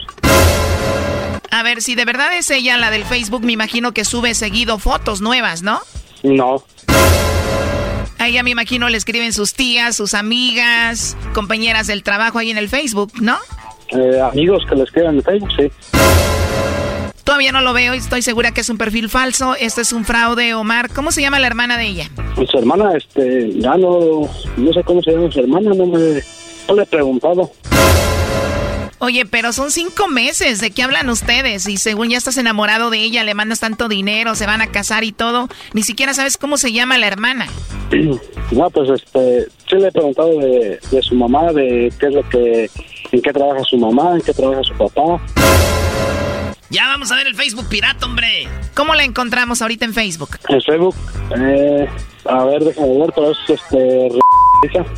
A 1.52 1.64
ver, 1.64 1.82
si 1.82 1.96
de 1.96 2.06
verdad 2.06 2.34
es 2.38 2.50
ella 2.50 2.78
la 2.78 2.92
del 2.92 3.04
Facebook, 3.04 3.44
me 3.44 3.52
imagino 3.52 3.92
que 3.92 4.06
sube 4.06 4.34
seguido 4.34 4.80
fotos 4.80 5.20
nuevas, 5.20 5.64
¿no? 5.64 5.82
No. 6.24 6.64
A 8.20 8.28
ella 8.30 8.42
me 8.42 8.52
imagino 8.52 8.88
le 8.88 8.98
escriben 8.98 9.34
sus 9.34 9.54
tías, 9.54 9.98
sus 9.98 10.14
amigas, 10.14 11.18
compañeras 11.34 11.88
del 11.88 12.04
trabajo 12.04 12.40
ahí 12.40 12.52
en 12.52 12.58
el 12.58 12.70
Facebook, 12.70 13.12
¿no? 13.22 13.38
Eh, 13.90 14.22
amigos 14.22 14.64
que 14.70 14.76
les 14.76 14.90
quedan 14.92 15.16
en 15.16 15.24
Facebook, 15.24 15.52
sí. 15.58 15.72
Todavía 17.28 17.52
no 17.52 17.60
lo 17.60 17.74
veo 17.74 17.94
y 17.94 17.98
estoy 17.98 18.22
segura 18.22 18.54
que 18.54 18.62
es 18.62 18.70
un 18.70 18.78
perfil 18.78 19.10
falso. 19.10 19.54
Esto 19.60 19.82
es 19.82 19.92
un 19.92 20.06
fraude, 20.06 20.54
Omar. 20.54 20.90
¿Cómo 20.94 21.12
se 21.12 21.20
llama 21.20 21.40
la 21.40 21.48
hermana 21.48 21.78
de 21.78 21.86
ella? 21.86 22.10
Pues 22.36 22.50
su 22.50 22.58
hermana, 22.58 22.96
este, 22.96 23.52
ya 23.60 23.76
no, 23.76 24.30
no 24.56 24.74
sé 24.74 24.82
cómo 24.86 25.04
se 25.04 25.12
llama 25.12 25.30
su 25.30 25.42
hermana, 25.42 25.72
no 25.76 25.88
me, 25.88 26.22
no 26.70 26.76
le 26.76 26.84
he 26.84 26.86
preguntado. 26.86 27.52
Oye, 29.00 29.26
pero 29.26 29.52
son 29.52 29.72
cinco 29.72 30.08
meses. 30.08 30.62
¿De 30.62 30.72
qué 30.72 30.84
hablan 30.84 31.10
ustedes? 31.10 31.68
Y 31.68 31.76
según 31.76 32.08
ya 32.08 32.18
estás 32.18 32.38
enamorado 32.38 32.90
de 32.92 33.00
ella, 33.00 33.26
le 33.26 33.34
mandas 33.34 33.60
tanto 33.60 33.90
dinero, 33.90 34.34
se 34.34 34.46
van 34.46 34.62
a 34.62 34.68
casar 34.68 35.04
y 35.04 35.12
todo. 35.12 35.50
Ni 35.74 35.84
siquiera 35.84 36.14
sabes 36.14 36.38
cómo 36.38 36.56
se 36.56 36.72
llama 36.72 36.98
la 36.98 37.08
hermana. 37.08 37.48
No, 38.50 38.70
pues 38.70 38.90
este, 38.90 39.50
sí 39.70 39.76
le 39.76 39.90
he 39.90 39.92
preguntado 39.92 40.30
de, 40.40 40.80
de 40.90 41.02
su 41.02 41.16
mamá, 41.16 41.52
de 41.52 41.92
qué 42.00 42.06
es 42.06 42.14
lo 42.14 42.30
que, 42.30 42.70
en 43.12 43.22
qué 43.22 43.34
trabaja 43.34 43.62
su 43.66 43.78
mamá, 43.78 44.14
en 44.16 44.22
qué 44.22 44.34
trabaja 44.34 44.64
su 44.64 44.74
papá. 44.76 45.22
Ya 46.70 46.88
vamos 46.88 47.12
a 47.12 47.16
ver 47.16 47.28
el 47.28 47.36
Facebook 47.36 47.68
pirata, 47.70 48.06
hombre. 48.06 48.48
¿Cómo 48.76 48.94
la 48.94 49.04
encontramos 49.04 49.62
ahorita 49.62 49.86
en 49.86 49.94
Facebook? 49.94 50.38
En 50.50 50.62
Facebook, 50.62 50.96
eh, 51.38 51.88
a 52.26 52.44
ver, 52.44 52.64
déjame 52.64 53.00
ver, 53.00 53.12
pero 53.16 53.32
es 53.32 53.38
este... 53.48 54.10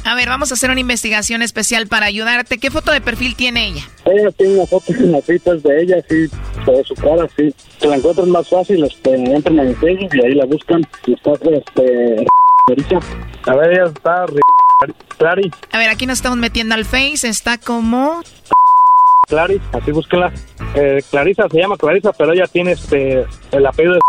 A 0.05 0.15
ver, 0.15 0.29
vamos 0.29 0.51
a 0.51 0.53
hacer 0.53 0.71
una 0.71 0.79
investigación 0.79 1.41
especial 1.41 1.87
para 1.87 2.05
ayudarte. 2.05 2.59
¿Qué 2.59 2.71
foto 2.71 2.91
de 2.91 3.01
perfil 3.01 3.35
tiene 3.35 3.67
ella? 3.67 3.83
Ella 4.05 4.31
tiene 4.31 4.55
una 4.55 4.65
foto 4.65 4.93
en 4.93 5.11
las 5.11 5.25
citas 5.25 5.61
de 5.61 5.83
ella, 5.83 5.97
sí, 6.07 6.15
de 6.65 6.83
su 6.85 6.95
cara, 6.95 7.27
sí. 7.37 7.53
Si 7.79 7.87
la 7.87 7.97
encuentran 7.97 8.29
más 8.29 8.47
fácil, 8.47 8.83
este, 8.85 9.13
entran 9.13 9.59
en 9.59 9.75
Facebook 9.75 10.09
y 10.13 10.25
ahí 10.25 10.33
la 10.33 10.45
buscan. 10.45 10.87
Y 11.05 11.13
está, 11.13 11.33
este, 11.33 12.25
A 13.47 13.55
ver, 13.55 13.73
ella 13.73 13.85
está. 13.85 14.25
A 15.71 15.77
ver, 15.77 15.89
aquí 15.89 16.05
nos 16.05 16.19
estamos 16.19 16.37
metiendo 16.37 16.73
al 16.75 16.85
Face, 16.85 17.27
está 17.27 17.57
como... 17.57 18.21
Clary, 19.29 19.61
así 19.71 19.91
búsquela. 19.91 20.33
Eh, 20.75 21.01
Clarisa 21.09 21.47
se 21.49 21.59
llama 21.59 21.77
Clarisa, 21.77 22.11
pero 22.13 22.33
ella 22.33 22.47
tiene 22.47 22.73
este 22.73 23.25
el 23.51 23.65
apellido 23.65 23.93
de 23.93 23.99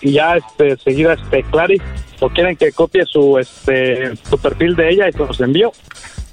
y 0.00 0.12
ya 0.12 0.36
este 0.36 0.76
seguida 0.76 1.14
este 1.14 1.42
Clary 1.44 1.80
o 2.20 2.28
quieren 2.28 2.56
que 2.56 2.72
copie 2.72 3.04
su 3.06 3.38
este 3.38 4.16
su 4.28 4.38
perfil 4.38 4.76
de 4.76 4.90
ella 4.90 5.08
y 5.08 5.12
se 5.12 5.18
los 5.18 5.40
envío. 5.40 5.72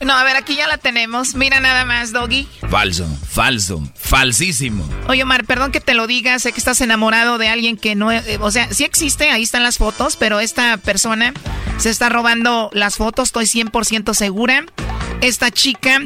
No, 0.02 0.14
a 0.14 0.24
ver, 0.26 0.36
aquí 0.36 0.56
ya 0.56 0.68
la 0.68 0.78
tenemos. 0.78 1.36
Mira 1.36 1.62
nada 1.62 1.86
más, 1.86 2.12
Doggy. 2.12 2.48
Falso, 2.70 3.06
falso, 3.28 3.82
falsísimo. 3.96 4.88
Oye, 5.08 5.24
Omar, 5.24 5.46
perdón 5.46 5.72
que 5.72 5.80
te 5.80 5.94
lo 5.94 6.06
diga, 6.06 6.38
sé 6.40 6.52
que 6.52 6.60
estás 6.60 6.82
enamorado 6.82 7.38
de 7.38 7.48
alguien 7.48 7.78
que 7.78 7.96
no... 7.96 8.12
eh, 8.12 8.22
o 8.42 8.52
sea, 8.52 8.72
sí 8.74 8.84
existe, 8.84 9.30
ahí 9.30 9.44
están 9.44 9.64
las 9.64 9.78
fotos, 9.78 10.18
pero 10.18 10.42
esta 10.42 10.78
persona 10.78 11.34
se 11.78 11.90
está 11.90 12.10
robando 12.10 12.70
las 12.74 12.98
fotos, 12.98 13.30
estoy 13.30 13.46
100% 13.46 14.14
segura. 14.14 14.66
Esta 15.22 15.50
chica 15.50 16.02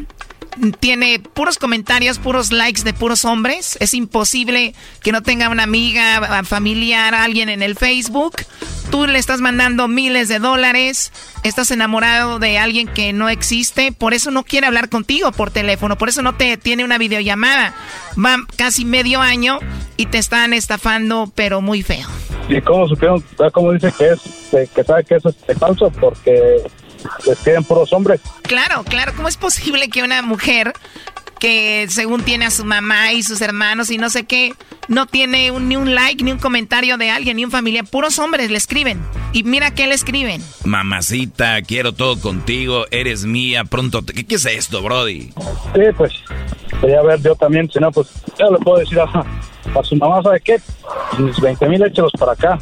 tiene 0.80 1.20
puros 1.20 1.58
comentarios, 1.58 2.20
puros 2.20 2.52
likes 2.52 2.84
de 2.84 2.94
puros 2.94 3.26
hombres. 3.26 3.78
Es 3.80 3.94
imposible 3.94 4.74
que 5.02 5.12
no 5.12 5.22
tenga 5.22 5.50
una 5.50 5.64
amiga, 5.64 6.44
familiar, 6.44 7.16
alguien 7.16 7.50
en 7.50 7.62
el 7.62 7.76
Facebook. 7.76 8.36
Tú 8.92 9.06
le 9.06 9.20
estás 9.20 9.40
mandando 9.40 9.88
miles 9.88 10.28
de 10.28 10.40
dólares. 10.40 11.12
Estás 11.44 11.72
enamorado 11.72 12.40
de 12.40 12.58
alguien 12.58 12.88
que 12.88 13.14
no 13.14 13.30
existe. 13.30 13.92
Por 13.92 14.14
eso 14.14 14.32
no 14.32 14.44
quiere 14.44 14.68
hablar 14.68 14.90
contigo 14.90 15.32
por 15.32 15.52
teléfono. 15.52 15.98
Por 15.98 16.10
eso 16.10 16.22
no 16.22 16.36
te 16.36 16.58
tiene 16.58 16.84
una 16.84 16.98
videollamada. 16.98 17.74
Va 18.18 18.38
casi 18.58 18.86
medio 18.86 19.22
año 19.22 19.60
y 19.96 20.08
te 20.08 20.18
están 20.18 20.54
estafando, 20.54 21.32
pero 21.36 21.62
muy 21.62 21.84
feo. 21.84 22.08
¿Y 22.50 22.62
cómo 22.62 22.88
supieron, 22.88 23.24
ah, 23.40 23.50
cómo 23.52 23.72
dice 23.74 23.94
que 23.96 24.10
es, 24.10 24.20
que, 24.50 24.68
que 24.74 24.84
sabe 24.84 25.04
que 25.04 25.16
eso 25.16 25.30
es 25.30 25.58
falso? 25.58 25.92
Porque 25.92 26.64
les 27.26 27.38
queden 27.40 27.64
puros 27.64 27.92
hombres. 27.94 28.22
Claro, 28.44 28.84
claro. 28.84 29.14
¿Cómo 29.16 29.28
es 29.28 29.38
posible 29.38 29.90
que 29.90 30.04
una 30.04 30.22
mujer 30.22 30.74
que 31.40 31.88
según 31.90 32.24
tiene 32.24 32.46
a 32.46 32.52
su 32.52 32.66
mamá 32.66 33.14
y 33.14 33.24
sus 33.24 33.40
hermanos 33.42 33.90
y 33.92 33.98
no 33.98 34.10
sé 34.10 34.26
qué, 34.26 34.54
no 34.90 35.06
tiene 35.06 35.52
un- 35.52 35.70
ni 35.70 35.78
un 35.78 35.96
like, 35.96 36.22
ni 36.24 36.32
un 36.34 36.38
comentario 36.40 36.98
de 36.98 37.12
alguien, 37.12 37.38
ni 37.38 37.46
un 37.46 37.52
familiar? 37.52 37.86
Puros 37.86 38.20
hombres 38.20 38.52
le 38.52 38.58
escriben. 38.58 39.00
Y 39.32 39.44
mira 39.44 39.72
qué 39.74 39.88
le 39.88 39.94
escriben. 39.94 40.44
Mamacita, 40.66 41.62
quiero 41.62 41.94
todo 41.94 42.20
contigo, 42.20 42.86
eres 42.92 43.24
mía, 43.26 43.64
pronto... 43.64 44.02
te- 44.02 44.14
¿Qué, 44.14 44.26
qué 44.26 44.36
es 44.36 44.46
esto, 44.46 44.82
Brody? 44.82 45.32
Sí, 45.76 45.82
pues, 45.96 46.12
quería 46.82 47.02
ver 47.04 47.22
yo 47.22 47.34
también, 47.36 47.70
si 47.72 47.80
no, 47.80 47.92
pues, 47.92 48.08
yo 48.38 48.52
le 48.52 48.58
puedo 48.58 48.80
decir 48.80 49.00
a, 49.00 49.04
a 49.06 49.84
su 49.84 49.96
mamá, 49.96 50.22
¿sabe 50.24 50.42
qué? 50.42 50.60
Mis 51.20 51.40
20 51.40 51.70
mil 51.70 51.82
échelos 51.84 52.12
para 52.20 52.34
acá. 52.34 52.60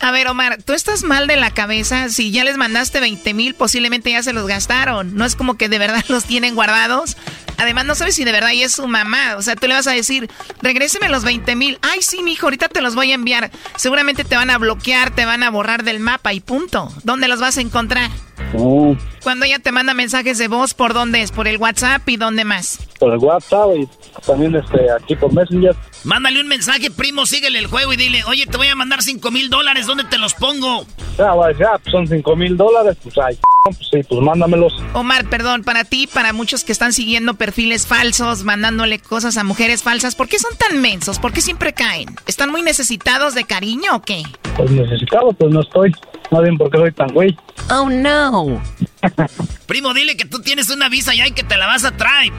A 0.00 0.12
ver, 0.12 0.28
Omar, 0.28 0.62
tú 0.62 0.74
estás 0.74 1.02
mal 1.02 1.26
de 1.26 1.36
la 1.36 1.52
cabeza. 1.52 2.08
Si 2.08 2.30
ya 2.30 2.44
les 2.44 2.56
mandaste 2.56 3.00
20 3.00 3.34
mil, 3.34 3.54
posiblemente 3.54 4.12
ya 4.12 4.22
se 4.22 4.32
los 4.32 4.46
gastaron. 4.46 5.14
No 5.16 5.24
es 5.24 5.34
como 5.34 5.56
que 5.56 5.68
de 5.68 5.78
verdad 5.78 6.04
los 6.08 6.24
tienen 6.24 6.54
guardados. 6.54 7.16
Además, 7.58 7.84
no 7.84 7.94
sabes 7.94 8.14
si 8.14 8.24
de 8.24 8.32
verdad 8.32 8.52
ella 8.52 8.66
es 8.66 8.72
su 8.72 8.86
mamá. 8.86 9.36
O 9.36 9.42
sea, 9.42 9.56
tú 9.56 9.66
le 9.66 9.74
vas 9.74 9.86
a 9.86 9.92
decir, 9.92 10.30
regréseme 10.62 11.08
los 11.08 11.24
20 11.24 11.54
mil. 11.56 11.78
Ay, 11.82 12.02
sí, 12.02 12.22
mijo, 12.22 12.46
ahorita 12.46 12.68
te 12.68 12.80
los 12.80 12.94
voy 12.94 13.12
a 13.12 13.14
enviar. 13.16 13.50
Seguramente 13.76 14.24
te 14.24 14.36
van 14.36 14.50
a 14.50 14.58
bloquear, 14.58 15.10
te 15.14 15.24
van 15.26 15.42
a 15.42 15.50
borrar 15.50 15.82
del 15.82 16.00
mapa 16.00 16.32
y 16.32 16.40
punto. 16.40 16.90
¿Dónde 17.04 17.28
los 17.28 17.40
vas 17.40 17.58
a 17.58 17.60
encontrar? 17.60 18.10
Mm, 18.54 18.92
Cuando 19.22 19.44
ella 19.44 19.58
te 19.58 19.72
manda 19.72 19.92
mensajes 19.94 20.38
de 20.38 20.48
voz, 20.48 20.72
¿por 20.72 20.94
dónde 20.94 21.20
es? 21.22 21.32
¿Por 21.32 21.48
el 21.48 21.58
WhatsApp 21.58 22.08
y 22.08 22.16
dónde 22.16 22.44
más? 22.44 22.78
por 22.98 23.12
el 23.12 23.18
WhatsApp 23.20 23.68
y 23.76 23.88
también 24.26 24.56
este, 24.56 24.90
aquí 24.90 25.14
por 25.14 25.32
Messenger. 25.32 25.74
Mándale 26.02 26.40
un 26.40 26.48
mensaje, 26.48 26.90
primo, 26.90 27.26
síguele 27.26 27.60
el 27.60 27.68
juego 27.68 27.92
y 27.92 27.96
dile, 27.96 28.24
oye, 28.24 28.44
te 28.46 28.56
voy 28.56 28.66
a 28.66 28.74
mandar 28.74 29.02
5 29.04 29.30
mil 29.30 29.50
dólares, 29.50 29.86
¿dónde 29.86 30.02
te 30.04 30.18
los 30.18 30.34
pongo? 30.34 30.84
Ya, 31.16 31.32
va 31.34 31.46
a 31.46 31.48
decir, 31.50 31.64
ah, 31.66 31.78
pues 31.78 31.92
son 31.92 32.08
5 32.08 32.34
mil 32.36 32.56
dólares, 32.56 32.96
pues, 33.02 33.14
ay, 33.24 33.38
sí, 33.72 34.02
pues 34.08 34.20
mándamelos. 34.20 34.72
Omar, 34.94 35.28
perdón, 35.28 35.64
para 35.64 35.84
ti, 35.84 36.06
para 36.06 36.32
muchos 36.32 36.64
que 36.64 36.72
están 36.72 36.92
siguiendo 36.92 37.34
perfiles 37.34 37.86
falsos, 37.86 38.44
mandándole 38.44 38.98
cosas 38.98 39.36
a 39.36 39.44
mujeres 39.44 39.82
falsas, 39.82 40.14
¿por 40.14 40.28
qué 40.28 40.38
son 40.38 40.56
tan 40.56 40.80
mensos? 40.80 41.18
¿Por 41.18 41.32
qué 41.32 41.40
siempre 41.40 41.72
caen? 41.72 42.08
¿Están 42.26 42.50
muy 42.50 42.62
necesitados 42.62 43.34
de 43.34 43.44
cariño 43.44 43.96
o 43.96 44.02
qué? 44.02 44.22
Pues 44.56 44.70
necesitado, 44.70 45.32
pues 45.32 45.52
no 45.52 45.60
estoy. 45.60 45.92
No 46.30 46.42
bien 46.42 46.58
por 46.58 46.70
qué 46.70 46.78
soy 46.78 46.92
tan 46.92 47.08
güey. 47.12 47.36
Oh, 47.70 47.88
no. 47.88 48.62
Primo, 49.66 49.94
dile 49.94 50.16
que 50.16 50.24
tú 50.26 50.40
tienes 50.40 50.68
una 50.70 50.88
visa 50.88 51.14
ya 51.14 51.26
y 51.26 51.32
que 51.32 51.42
te 51.42 51.56
la 51.56 51.66
vas 51.66 51.84
a 51.84 51.96
traer. 51.96 52.32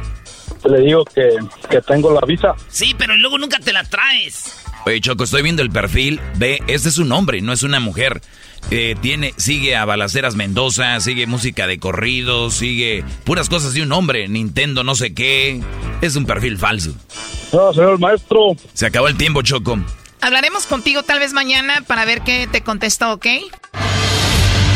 Le 0.69 0.80
digo 0.81 1.06
que, 1.06 1.38
que 1.69 1.81
tengo 1.81 2.14
la 2.14 2.26
visa. 2.26 2.53
Sí, 2.68 2.93
pero 2.97 3.15
luego 3.18 3.38
nunca 3.38 3.60
te 3.60 3.72
la 3.72 3.84
traes. 3.84 4.64
Oye, 4.85 5.01
Choco, 5.01 5.23
estoy 5.23 5.41
viendo 5.41 5.61
el 5.61 5.69
perfil. 5.69 6.19
Ve, 6.35 6.61
este 6.68 6.89
es 6.89 6.97
un 6.97 7.11
hombre, 7.11 7.41
no 7.41 7.53
es 7.53 7.64
una 7.64 7.80
mujer. 7.80 8.22
Eh, 8.72 8.95
tiene, 9.02 9.34
sigue 9.38 9.76
a 9.76 9.86
Balaceras 9.86 10.36
Mendoza, 10.36 10.99
sigue 10.99 11.27
música 11.27 11.68
de 11.68 11.80
corrido, 11.80 12.52
sigue 12.52 13.03
puras 13.23 13.49
cosas 13.49 13.73
de 13.73 13.81
un 13.81 13.91
hombre, 13.91 14.27
Nintendo 14.27 14.84
no 14.84 14.95
sé 14.95 15.14
qué. 15.14 15.61
Es 16.02 16.15
un 16.15 16.26
perfil 16.26 16.57
falso. 16.57 16.94
No, 17.52 17.73
señor 17.73 17.99
maestro. 17.99 18.56
Se 18.73 18.86
acabó 18.86 19.07
el 19.07 19.18
tiempo, 19.18 19.41
Choco. 19.41 19.80
Hablaremos 20.22 20.65
contigo 20.65 21.03
tal 21.03 21.19
vez 21.19 21.34
mañana 21.34 21.81
para 21.88 22.06
ver 22.06 22.22
qué 22.22 22.48
te 22.52 22.61
contestó, 22.61 23.14
¿ok? 23.14 23.26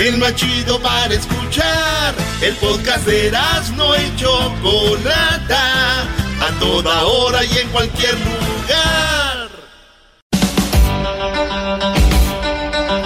El 0.00 0.16
más 0.16 0.34
chido 0.34 0.80
para 0.80 1.12
escuchar. 1.12 2.14
El 2.40 2.56
podcast 2.56 3.04
de 3.04 3.26
Erasmo 3.26 3.94
y 3.96 4.16
Chocolata. 4.16 6.02
A 6.40 6.58
toda 6.58 7.04
hora 7.04 7.44
y 7.44 7.58
en 7.58 7.68
cualquier 7.68 8.14
lugar. 8.14 9.50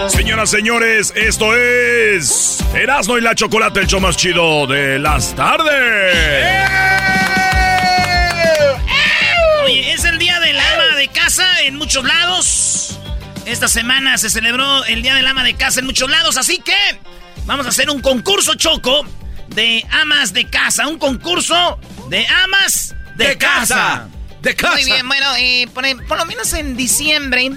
Señoras, 0.08 0.50
señores, 0.50 1.12
esto 1.16 1.56
es 1.56 2.60
Erasno 2.74 3.18
y 3.18 3.22
la 3.22 3.34
chocolate, 3.34 3.80
el 3.80 3.88
show 3.88 3.98
más 4.00 4.16
chido 4.16 4.68
de 4.68 5.00
las 5.00 5.34
tardes. 5.34 6.14
Oye, 9.64 9.92
es 9.92 10.04
el 10.04 10.18
día 10.18 10.38
del 10.38 10.60
ama 10.60 10.96
de 10.96 11.08
casa 11.08 11.60
en 11.62 11.74
muchos 11.74 12.04
lados. 12.04 13.00
Esta 13.46 13.68
semana 13.68 14.16
se 14.16 14.30
celebró 14.30 14.84
el 14.86 15.02
día 15.02 15.14
del 15.14 15.26
ama 15.26 15.44
de 15.44 15.54
casa 15.54 15.80
en 15.80 15.86
muchos 15.86 16.10
lados, 16.10 16.36
así 16.38 16.58
que 16.58 16.76
vamos 17.44 17.66
a 17.66 17.68
hacer 17.68 17.90
un 17.90 18.00
concurso 18.00 18.54
choco 18.54 19.04
de 19.48 19.84
amas 19.90 20.32
de 20.32 20.48
casa. 20.48 20.88
Un 20.88 20.98
concurso 20.98 21.78
de 22.08 22.26
amas 22.26 22.94
de, 23.16 23.36
casa. 23.36 24.08
De 24.40 24.54
casa. 24.54 24.74
Muy 24.74 24.84
bien, 24.84 25.06
bueno, 25.06 25.26
eh, 25.36 25.68
por, 25.74 25.84
por 26.06 26.18
lo 26.18 26.24
menos 26.24 26.54
en 26.54 26.76
diciembre, 26.76 27.52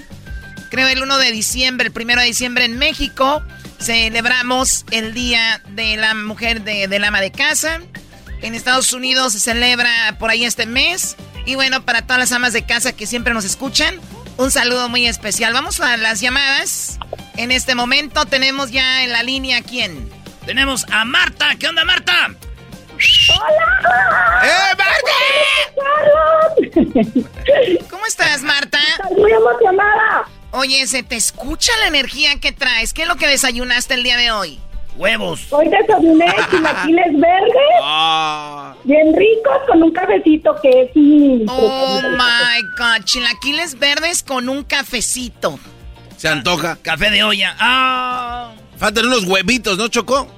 creo 0.70 0.88
el 0.88 1.02
1 1.02 1.18
de 1.18 1.32
diciembre, 1.32 1.90
el 1.94 2.04
1 2.04 2.20
de 2.20 2.26
diciembre 2.26 2.64
en 2.66 2.78
México, 2.78 3.42
celebramos 3.80 4.84
el 4.90 5.14
Día 5.14 5.62
de 5.70 5.96
la 5.96 6.14
Mujer 6.14 6.62
de, 6.62 6.86
del 6.86 7.04
Ama 7.04 7.20
de 7.20 7.32
Casa. 7.32 7.80
En 8.42 8.54
Estados 8.54 8.92
Unidos 8.92 9.32
se 9.32 9.40
celebra 9.40 10.16
por 10.18 10.30
ahí 10.30 10.44
este 10.44 10.66
mes. 10.66 11.16
Y 11.46 11.54
bueno, 11.54 11.84
para 11.84 12.02
todas 12.02 12.18
las 12.18 12.32
amas 12.32 12.52
de 12.52 12.66
casa 12.66 12.92
que 12.92 13.06
siempre 13.06 13.32
nos 13.32 13.44
escuchan, 13.44 13.98
un 14.38 14.50
saludo 14.50 14.88
muy 14.88 15.06
especial. 15.06 15.52
Vamos 15.52 15.80
a 15.80 15.96
las 15.96 16.20
llamadas. 16.20 16.98
En 17.36 17.50
este 17.50 17.74
momento 17.74 18.24
tenemos 18.24 18.70
ya 18.70 19.02
en 19.02 19.12
la 19.12 19.22
línea 19.22 19.58
a 19.58 19.62
quién. 19.62 20.10
Tenemos 20.46 20.86
a 20.90 21.04
Marta. 21.04 21.56
¿Qué 21.58 21.68
onda, 21.68 21.84
Marta? 21.84 22.30
¡Hola! 23.28 24.40
¡Eh, 24.44 24.74
Marta! 24.78 25.12
¿Cómo 27.90 28.06
estás, 28.06 28.42
Marta? 28.42 28.78
Estoy 29.02 29.20
muy 29.20 29.32
emocionada. 29.32 30.28
Oye, 30.52 30.86
se 30.86 31.02
te 31.02 31.16
escucha 31.16 31.72
la 31.80 31.88
energía 31.88 32.40
que 32.40 32.52
traes. 32.52 32.94
¿Qué 32.94 33.02
es 33.02 33.08
lo 33.08 33.16
que 33.16 33.26
desayunaste 33.26 33.94
el 33.94 34.02
día 34.02 34.16
de 34.16 34.30
hoy? 34.30 34.60
Huevos. 34.98 35.46
Hoy 35.50 35.68
desayuné 35.68 36.26
chilaquiles 36.50 37.12
verdes. 37.20 37.80
Ah. 37.82 38.74
Bien 38.84 39.14
ricos 39.16 39.58
con 39.68 39.82
un 39.82 39.92
cafecito 39.92 40.54
que 40.60 40.68
es 40.82 40.96
mi... 40.96 41.44
Oh 41.48 42.00
my 42.02 42.62
god, 42.76 43.04
chilaquiles 43.04 43.78
verdes 43.78 44.22
con 44.24 44.48
un 44.48 44.64
cafecito. 44.64 45.58
Se 46.16 46.28
antoja. 46.28 46.76
Café 46.82 47.10
de 47.10 47.22
olla. 47.22 47.54
Ah. 47.60 48.52
Faltan 48.76 49.06
unos 49.06 49.24
huevitos, 49.24 49.78
¿no, 49.78 49.86
Choco? 49.88 50.34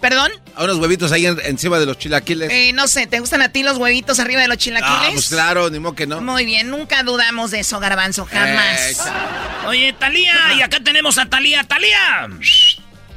¿Perdón? 0.00 0.30
A 0.56 0.64
unos 0.64 0.76
huevitos 0.76 1.12
ahí 1.12 1.26
en- 1.26 1.40
encima 1.44 1.78
de 1.78 1.84
los 1.86 1.98
chilaquiles. 1.98 2.50
Eh, 2.50 2.72
no 2.74 2.86
sé, 2.88 3.06
¿te 3.06 3.20
gustan 3.20 3.42
a 3.42 3.50
ti 3.50 3.62
los 3.62 3.76
huevitos 3.76 4.18
arriba 4.18 4.40
de 4.42 4.48
los 4.48 4.56
chilaquiles? 4.58 4.94
ah, 4.94 5.10
pues 5.12 5.28
claro, 5.28 5.68
ni 5.70 5.78
modo 5.78 5.94
que 5.94 6.06
no. 6.06 6.20
Muy 6.22 6.44
bien, 6.46 6.70
nunca 6.70 7.02
dudamos 7.02 7.50
de 7.50 7.60
eso, 7.60 7.78
Garbanzo, 7.80 8.24
jamás. 8.26 8.80
Eh, 9.06 9.66
Oye, 9.68 9.92
Talía, 9.92 10.34
y 10.56 10.62
acá 10.62 10.80
tenemos 10.82 11.18
a 11.18 11.26
Talía. 11.26 11.64
talía 11.64 12.28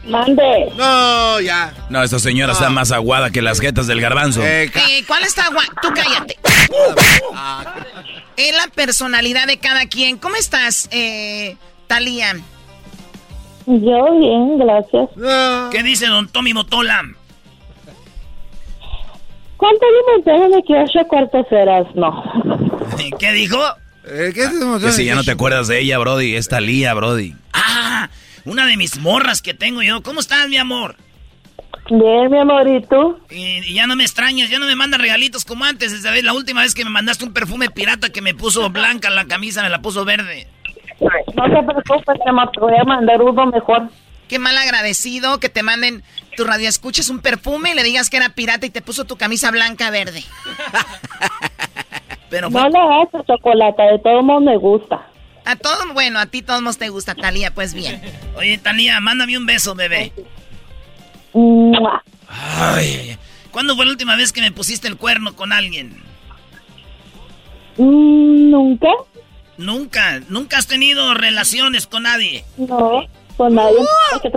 Mande. 0.07 0.71
No, 0.77 1.39
ya. 1.39 1.73
No, 1.89 2.03
esta 2.03 2.19
señora 2.19 2.53
está 2.53 2.69
más 2.69 2.91
aguada 2.91 3.31
que 3.31 3.41
las 3.41 3.59
jetas 3.59 3.87
del 3.87 4.01
garbanzo. 4.01 4.43
Eh, 4.43 4.63
Eh, 4.65 5.03
¿Cuál 5.07 5.23
está 5.23 5.45
agua? 5.45 5.63
Tú 5.81 5.89
cállate. 5.95 6.37
ah, 7.35 7.63
Es 8.35 8.55
la 8.55 8.67
personalidad 8.67 9.47
de 9.47 9.57
cada 9.57 9.85
quien. 9.85 10.17
¿Cómo 10.17 10.35
estás, 10.35 10.89
eh, 10.91 11.55
Talía? 11.87 12.35
Yo 13.65 14.19
bien, 14.19 14.57
gracias. 14.59 15.09
no. 15.15 15.69
¿Qué 15.71 15.83
dice 15.83 16.07
don 16.07 16.27
Tommy 16.27 16.53
Motola? 16.53 17.01
¿Cuánto 19.57 19.79
alimentaron 19.85 20.51
de 20.51 20.63
que 20.63 20.73
ocho 20.73 21.07
cuartos 21.07 21.45
eras? 21.51 21.85
No. 21.95 22.23
¿Qué 23.19 23.31
dijo? 23.31 23.57
Eh, 24.05 24.31
¿Qué? 24.35 24.49
Que 24.81 24.91
si 24.91 25.05
ya 25.05 25.15
no 25.15 25.23
te 25.23 25.31
acuerdas 25.31 25.69
de 25.69 25.79
ella, 25.79 25.97
Brody, 25.97 26.35
es 26.35 26.49
Talía, 26.49 26.93
Brody. 26.93 27.33
Ah, 27.53 28.09
una 28.45 28.65
de 28.65 28.77
mis 28.77 28.97
morras 28.99 29.41
que 29.41 29.53
tengo 29.53 29.81
yo. 29.81 30.01
¿Cómo 30.03 30.19
estás, 30.19 30.47
mi 30.49 30.57
amor? 30.57 30.95
Bien, 31.89 32.31
mi 32.31 32.39
amorito. 32.39 33.19
Y, 33.29 33.59
y 33.69 33.73
ya 33.73 33.87
no 33.87 33.95
me 33.95 34.03
extrañas, 34.03 34.49
ya 34.49 34.59
no 34.59 34.65
me 34.65 34.75
mandas 34.75 35.01
regalitos 35.01 35.43
como 35.45 35.65
antes. 35.65 35.91
Esa 35.91 36.11
vez, 36.11 36.23
la 36.23 36.33
última 36.33 36.61
vez 36.61 36.73
que 36.73 36.85
me 36.85 36.89
mandaste 36.91 37.25
un 37.25 37.33
perfume 37.33 37.69
pirata 37.69 38.09
que 38.09 38.21
me 38.21 38.33
puso 38.33 38.69
blanca 38.69 39.09
la 39.09 39.25
camisa, 39.25 39.61
me 39.63 39.69
la 39.69 39.81
puso 39.81 40.05
verde. 40.05 40.47
No 40.99 41.43
te 41.43 41.63
preocupes, 41.63 42.17
te 42.53 42.59
voy 42.59 42.73
a 42.79 42.83
mandar 42.85 43.21
uno 43.21 43.45
mejor. 43.47 43.89
Qué 44.29 44.39
mal 44.39 44.57
agradecido 44.57 45.39
que 45.39 45.49
te 45.49 45.63
manden 45.63 46.03
tu 46.37 46.45
radio 46.45 46.69
escuches 46.69 47.09
un 47.09 47.19
perfume 47.19 47.71
y 47.71 47.75
le 47.75 47.83
digas 47.83 48.09
que 48.09 48.17
era 48.17 48.29
pirata 48.29 48.65
y 48.65 48.69
te 48.69 48.81
puso 48.81 49.03
tu 49.05 49.17
camisa 49.17 49.51
blanca 49.51 49.89
verde. 49.91 50.23
Pero 52.29 52.49
No 52.49 52.61
fue- 52.61 52.69
le 52.71 52.79
hagas 52.79 53.09
chocolate, 53.27 53.83
de 53.83 53.99
todo 53.99 54.23
modo 54.23 54.39
me 54.39 54.57
gusta. 54.57 55.05
A 55.45 55.55
todos, 55.55 55.93
bueno, 55.93 56.19
a 56.19 56.25
ti 56.25 56.41
todos 56.41 56.61
nos 56.61 56.77
te 56.77 56.89
gusta, 56.89 57.15
Talía, 57.15 57.53
pues 57.53 57.73
bien. 57.73 58.01
Oye, 58.35 58.57
Talía, 58.57 58.99
mándame 58.99 59.37
un 59.37 59.45
beso, 59.45 59.75
bebé. 59.75 60.13
Ay, 62.27 63.17
¿cuándo 63.51 63.75
fue 63.75 63.85
la 63.85 63.91
última 63.91 64.15
vez 64.15 64.31
que 64.31 64.41
me 64.41 64.51
pusiste 64.51 64.87
el 64.87 64.97
cuerno 64.97 65.35
con 65.35 65.51
alguien? 65.51 66.01
¿Nunca? 67.77 68.89
Nunca, 69.57 70.19
nunca 70.29 70.57
has 70.57 70.67
tenido 70.67 71.13
relaciones 71.13 71.87
con 71.87 72.03
nadie. 72.03 72.43
No, 72.57 73.03
con 73.37 73.55
nadie. 73.55 73.77
Porque 74.11 74.31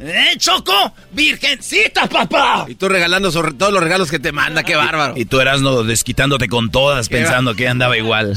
¡Eh, 0.00 0.34
Choco! 0.36 0.92
¡Virgencita, 1.12 2.06
papá! 2.06 2.66
Y 2.68 2.74
tú 2.74 2.88
regalando 2.88 3.30
sobre 3.30 3.52
todos 3.52 3.72
los 3.72 3.82
regalos 3.82 4.10
que 4.10 4.18
te 4.18 4.32
manda, 4.32 4.62
qué 4.62 4.76
bárbaro. 4.76 5.14
Y 5.16 5.24
tú 5.24 5.40
eras 5.40 5.60
no 5.60 5.82
desquitándote 5.82 6.48
con 6.48 6.70
todas, 6.70 7.08
pensando 7.08 7.54
que 7.54 7.68
andaba 7.68 7.96
igual. 7.96 8.34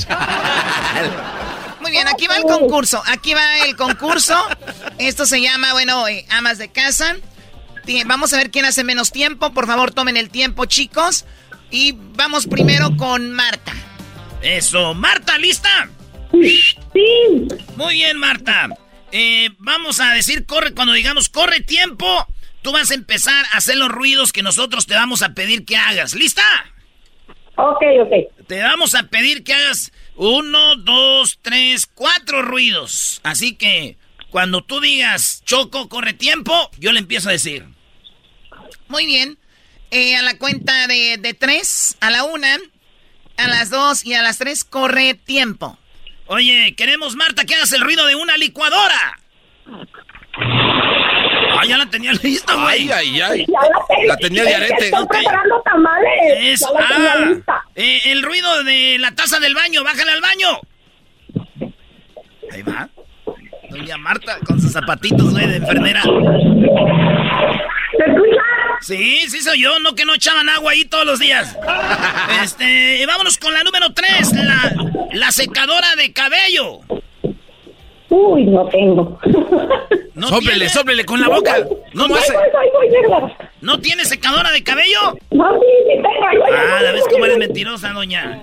Muy 1.81 1.91
bien, 1.91 2.07
aquí 2.07 2.27
va 2.27 2.37
el 2.37 2.43
concurso. 2.43 3.01
Aquí 3.07 3.33
va 3.33 3.65
el 3.65 3.75
concurso. 3.75 4.35
Esto 4.97 5.25
se 5.25 5.41
llama, 5.41 5.73
bueno, 5.73 6.07
eh, 6.07 6.25
amas 6.29 6.57
de 6.57 6.69
casa. 6.71 7.15
Vamos 8.05 8.33
a 8.33 8.37
ver 8.37 8.51
quién 8.51 8.65
hace 8.65 8.83
menos 8.83 9.11
tiempo. 9.11 9.51
Por 9.53 9.67
favor, 9.67 9.91
tomen 9.91 10.17
el 10.17 10.29
tiempo, 10.29 10.65
chicos. 10.65 11.25
Y 11.69 11.95
vamos 12.15 12.47
primero 12.47 12.95
con 12.97 13.31
Marta. 13.31 13.73
Eso, 14.41 14.93
Marta, 14.93 15.37
¿lista? 15.37 15.89
Sí. 16.31 16.75
Muy 17.75 17.93
bien, 17.95 18.17
Marta. 18.17 18.69
Eh, 19.11 19.49
vamos 19.57 19.99
a 19.99 20.13
decir 20.13 20.45
corre, 20.45 20.73
cuando 20.73 20.93
digamos 20.93 21.29
corre 21.29 21.61
tiempo, 21.61 22.27
tú 22.61 22.71
vas 22.71 22.91
a 22.91 22.95
empezar 22.95 23.45
a 23.51 23.57
hacer 23.57 23.77
los 23.77 23.89
ruidos 23.89 24.31
que 24.31 24.43
nosotros 24.43 24.85
te 24.85 24.93
vamos 24.93 25.21
a 25.21 25.33
pedir 25.33 25.65
que 25.65 25.77
hagas. 25.77 26.13
¿Lista? 26.13 26.43
Ok, 27.55 27.83
ok. 28.01 28.47
Te 28.47 28.61
vamos 28.61 28.95
a 28.95 29.03
pedir 29.03 29.43
que 29.43 29.53
hagas 29.53 29.91
uno, 30.15 30.75
dos, 30.77 31.39
tres, 31.41 31.87
cuatro 31.93 32.41
ruidos. 32.41 33.19
Así 33.23 33.55
que 33.55 33.97
cuando 34.29 34.63
tú 34.63 34.79
digas 34.79 35.43
Choco, 35.45 35.89
corre 35.89 36.13
tiempo, 36.13 36.69
yo 36.79 36.91
le 36.91 36.99
empiezo 36.99 37.29
a 37.29 37.33
decir. 37.33 37.65
Muy 38.87 39.05
bien. 39.05 39.37
Eh, 39.91 40.15
a 40.15 40.21
la 40.21 40.37
cuenta 40.37 40.87
de, 40.87 41.17
de 41.17 41.33
tres, 41.33 41.97
a 41.99 42.09
la 42.09 42.23
una, 42.23 42.57
a 43.35 43.47
las 43.47 43.69
dos 43.69 44.05
y 44.05 44.13
a 44.13 44.21
las 44.21 44.37
tres, 44.37 44.63
corre 44.63 45.15
tiempo. 45.15 45.77
Oye, 46.27 46.73
queremos, 46.75 47.15
Marta, 47.15 47.43
que 47.45 47.55
hagas 47.55 47.71
el 47.73 47.81
ruido 47.81 48.05
de 48.05 48.15
una 48.15 48.37
licuadora. 48.37 49.19
Ah, 51.53 51.65
ya 51.67 51.77
la 51.77 51.85
tenía 51.89 52.13
lista, 52.13 52.53
güey. 52.55 52.89
Ay, 52.89 52.91
ay, 52.91 53.21
ay. 53.21 53.45
Ya 53.47 53.59
la. 53.61 54.07
La 54.07 54.17
tenía 54.17 54.43
de 54.43 54.55
arete. 54.55 54.85
Estoy 54.85 55.03
Ok. 55.03 55.09
preparando 55.11 55.61
tamales. 55.63 56.11
Es, 56.39 56.59
Ya 56.61 56.71
la 56.79 56.87
tenía 56.87 57.11
ah, 57.13 57.25
lista. 57.25 57.63
eh, 57.75 57.99
el 58.05 58.23
ruido 58.23 58.63
de 58.63 58.97
la 58.99 59.11
taza 59.13 59.39
del 59.39 59.53
baño, 59.55 59.83
bájale 59.83 60.11
al 60.11 60.21
baño. 60.21 60.59
Ahí 62.51 62.61
va. 62.63 62.89
Doña 63.69 63.97
Marta 63.97 64.37
con 64.45 64.59
sus 64.61 64.71
zapatitos, 64.71 65.31
güey, 65.31 65.47
de 65.47 65.57
enfermera. 65.57 66.01
Sí, 68.81 69.19
sí 69.29 69.41
soy 69.41 69.61
yo, 69.61 69.77
no 69.79 69.93
que 69.93 70.05
no 70.05 70.15
echaban 70.15 70.49
agua 70.49 70.71
ahí 70.71 70.85
todos 70.85 71.05
los 71.05 71.19
días. 71.19 71.57
Este, 72.43 73.05
vámonos 73.05 73.37
con 73.37 73.53
la 73.53 73.63
número 73.63 73.93
3, 73.93 74.33
la, 74.33 74.73
la 75.13 75.31
secadora 75.31 75.95
de 75.95 76.11
cabello. 76.13 76.79
Uy, 78.09 78.45
no 78.45 78.65
tengo. 78.67 79.19
¿No 80.15 80.27
Sóplele, 80.27 80.53
tiene? 80.55 80.69
sóplele 80.69 81.05
con 81.05 81.21
la 81.21 81.27
boca. 81.29 81.55
¿No, 81.93 82.07
Voy, 82.07 82.17
hace- 82.19 82.33
voy, 82.33 82.43
voy, 82.51 82.67
voy, 82.73 82.89
llega. 82.89 83.37
¿No 83.61 83.79
tiene 83.79 84.05
secadora 84.05 84.51
de 84.51 84.63
cabello? 84.63 85.15
No, 85.31 85.53
sí, 85.59 85.65
sí 85.87 85.93
tengo. 85.95 86.25
Ah, 86.25 86.75
voy, 86.77 86.83
¿la 86.85 86.91
ves 86.91 87.01
voy, 87.03 87.11
cómo 87.13 87.25
eres 87.25 87.37
voy. 87.37 87.45
mentirosa, 87.47 87.91
doña? 87.93 88.41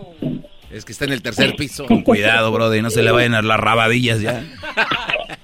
Es 0.70 0.85
que 0.85 0.93
está 0.93 1.05
en 1.07 1.12
el 1.12 1.23
tercer 1.23 1.57
piso. 1.57 1.87
Con 1.87 2.03
cuidado, 2.03 2.51
Brody, 2.53 2.81
no 2.83 2.91
se 2.91 3.03
le 3.03 3.11
vayan 3.11 3.35
a 3.35 3.43
las 3.43 3.59
rabadillas 3.59 4.20
ya. 4.20 4.43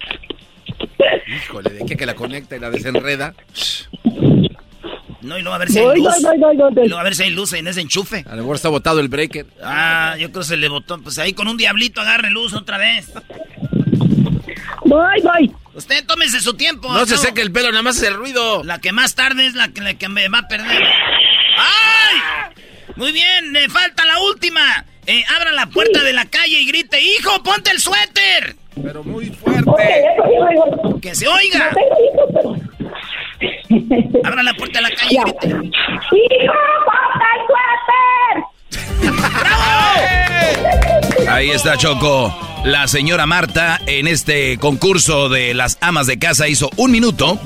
Híjole, 1.27 1.71
de 1.71 1.87
qué 1.87 1.97
que 1.97 2.07
la 2.07 2.15
conecta 2.15 2.57
y 2.57 2.61
la 2.61 2.71
desenreda. 2.71 3.35
No, 5.23 5.39
y 5.39 5.43
luego 5.43 5.55
a 5.55 5.59
ver 5.59 5.71
si 5.71 5.79
hay 5.79 5.87
luz. 5.97 6.15
voy, 6.23 6.57
voy, 6.57 6.85
Y 6.85 6.89
luego 6.89 6.99
a 6.99 7.03
ver 7.03 7.15
si 7.15 7.23
hay 7.23 7.31
luz 7.31 7.55
en 7.55 7.67
ese 7.67 7.81
enchufe. 7.81 8.25
A 8.29 8.37
lo 8.37 8.43
mejor 8.43 8.57
está 8.57 8.69
botado 8.69 9.01
el 9.01 9.09
breaker. 9.09 9.47
Ah, 9.63 10.17
yo 10.19 10.31
creo 10.31 10.43
que 10.43 10.49
se 10.49 10.57
le 10.59 10.69
botó. 10.69 11.01
Pues 11.01 11.19
ahí 11.19 11.33
con 11.33 11.49
un 11.49 11.57
diablito 11.57 12.01
agarre 12.03 12.31
luz 12.31 12.53
otra 12.53 12.77
vez. 12.77 13.11
Voy, 14.85 15.21
voy. 15.23 15.51
Usted 15.75 16.05
tómese 16.07 16.41
su 16.41 16.55
tiempo. 16.55 16.93
No 16.93 17.07
se 17.07 17.15
¿no? 17.15 17.21
seque 17.21 17.41
el 17.41 17.51
pelo, 17.51 17.71
nada 17.71 17.83
más 17.83 17.97
es 17.97 18.03
el 18.03 18.15
ruido. 18.15 18.63
La 18.65 18.81
que 18.81 18.93
más 18.93 19.15
tarde 19.15 19.47
es 19.47 19.55
la 19.55 19.69
que, 19.69 19.81
la 19.81 19.95
que 19.95 20.09
me 20.09 20.29
va 20.29 20.41
a 20.41 20.49
perder. 20.49 20.83
¡Ay! 21.57 22.55
Muy 22.97 23.13
bien, 23.13 23.53
le 23.53 23.69
falta 23.71 24.05
la 24.05 24.19
última. 24.21 24.85
Eh, 25.07 25.25
abra 25.37 25.53
la 25.53 25.67
puerta 25.67 26.03
de 26.03 26.13
la 26.13 26.27
calle 26.27 26.61
y 26.61 26.67
grite, 26.67 27.01
hijo, 27.01 27.43
ponte 27.43 27.71
el 27.71 27.81
suéter. 27.81 28.57
Pero 28.83 29.05
muy 29.05 29.27
fuerte. 29.27 29.71
Que 31.01 31.15
se 31.15 31.29
oiga. 31.29 31.71
No 31.71 31.77
tengo 31.77 31.97
hijos, 32.13 32.29
pero... 32.35 32.57
Abra 34.25 34.43
la 34.43 34.55
puerta 34.55 34.79
de 34.79 34.83
la 34.83 34.91
calle 34.91 35.15
y 35.15 35.19
grite. 35.21 35.47
¡Hijo, 35.49 35.63
ponte 36.87 37.25
el 37.35 37.41
suéter! 39.07 39.15
Ahí 41.29 41.51
está 41.51 41.77
Choco. 41.77 42.35
La 42.65 42.89
señora 42.89 43.27
Marta 43.27 43.79
en 43.87 44.07
este 44.09 44.57
concurso 44.59 45.29
de 45.29 45.53
las 45.55 45.77
amas 45.83 46.07
de 46.07 46.19
casa 46.19 46.49
hizo 46.49 46.71
un 46.77 46.91
minuto 46.93 47.39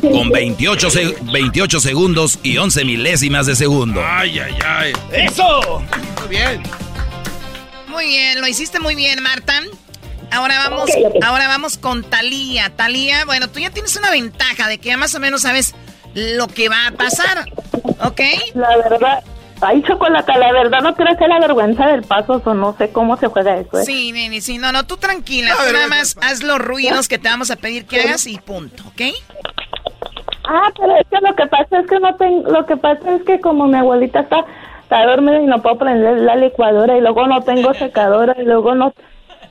con 0.00 0.30
28, 0.30 0.90
se- 0.90 1.14
28 1.30 1.78
segundos 1.80 2.38
y 2.42 2.56
11 2.56 2.84
milésimas 2.86 3.44
de 3.46 3.54
segundo. 3.54 4.02
Ay, 4.04 4.38
ay, 4.38 4.54
ay. 4.66 4.92
¡Eso! 5.12 5.82
Muy 6.20 6.28
bien. 6.30 6.62
Muy 7.88 8.06
bien, 8.06 8.40
lo 8.40 8.46
hiciste 8.48 8.80
muy 8.80 8.94
bien, 8.94 9.22
Marta. 9.22 9.60
Ahora 10.32 10.54
vamos, 10.68 10.90
ahora 11.24 11.48
vamos 11.48 11.78
con 11.78 12.02
Talía. 12.04 12.70
Talía, 12.70 13.24
bueno, 13.26 13.48
tú 13.48 13.60
ya 13.60 13.70
tienes 13.70 13.96
una 13.96 14.10
ventaja 14.10 14.66
de 14.68 14.78
que 14.78 14.88
ya 14.88 14.96
más 14.96 15.14
o 15.14 15.20
menos 15.20 15.42
sabes 15.42 15.74
lo 16.14 16.46
que 16.48 16.68
va 16.68 16.88
a 16.88 16.92
pasar, 16.92 17.46
¿ok? 18.04 18.20
La 18.54 18.76
verdad, 18.76 19.22
ay, 19.60 19.82
Chocolata, 19.82 20.36
la 20.38 20.52
verdad 20.52 20.80
no 20.80 20.94
quiero 20.94 21.12
hacer 21.12 21.28
la 21.28 21.40
vergüenza 21.40 21.86
del 21.86 22.02
paso 22.02 22.42
o 22.44 22.54
no 22.54 22.74
sé 22.76 22.90
cómo 22.90 23.16
se 23.16 23.28
juega 23.28 23.56
eso. 23.56 23.78
¿eh? 23.78 23.84
Sí, 23.84 24.12
neni, 24.12 24.40
sí, 24.40 24.58
no, 24.58 24.72
no, 24.72 24.86
tú 24.86 24.96
tranquila, 24.96 25.50
tú 25.50 25.72
nada 25.72 25.84
¿qué 25.84 25.90
más 25.90 26.16
haz 26.22 26.42
los 26.42 26.58
ruidos 26.58 27.08
que 27.08 27.18
te 27.18 27.28
vamos 27.28 27.50
a 27.50 27.56
pedir 27.56 27.86
que 27.86 28.00
hagas 28.00 28.26
y 28.26 28.38
punto, 28.38 28.84
¿ok? 28.88 29.02
Ah, 30.44 30.70
pero 30.78 30.96
es 30.96 31.06
que 31.08 31.18
lo 31.20 31.34
que 31.34 31.46
pasa 31.46 31.78
es 31.78 31.86
que 31.86 32.00
no 32.00 32.14
tengo, 32.16 32.50
lo 32.50 32.66
que 32.66 32.76
pasa 32.76 33.14
es 33.14 33.22
que 33.22 33.40
como 33.40 33.66
mi 33.66 33.76
abuelita 33.76 34.20
está, 34.20 34.44
está 34.82 35.06
dormida 35.06 35.40
y 35.40 35.46
no 35.46 35.62
puedo 35.62 35.78
prender 35.78 36.18
la 36.18 36.36
licuadora 36.36 36.96
y 36.96 37.00
luego 37.00 37.26
no 37.26 37.42
tengo 37.42 37.72
secadora 37.74 38.34
y 38.38 38.44
luego 38.44 38.74
no, 38.74 38.92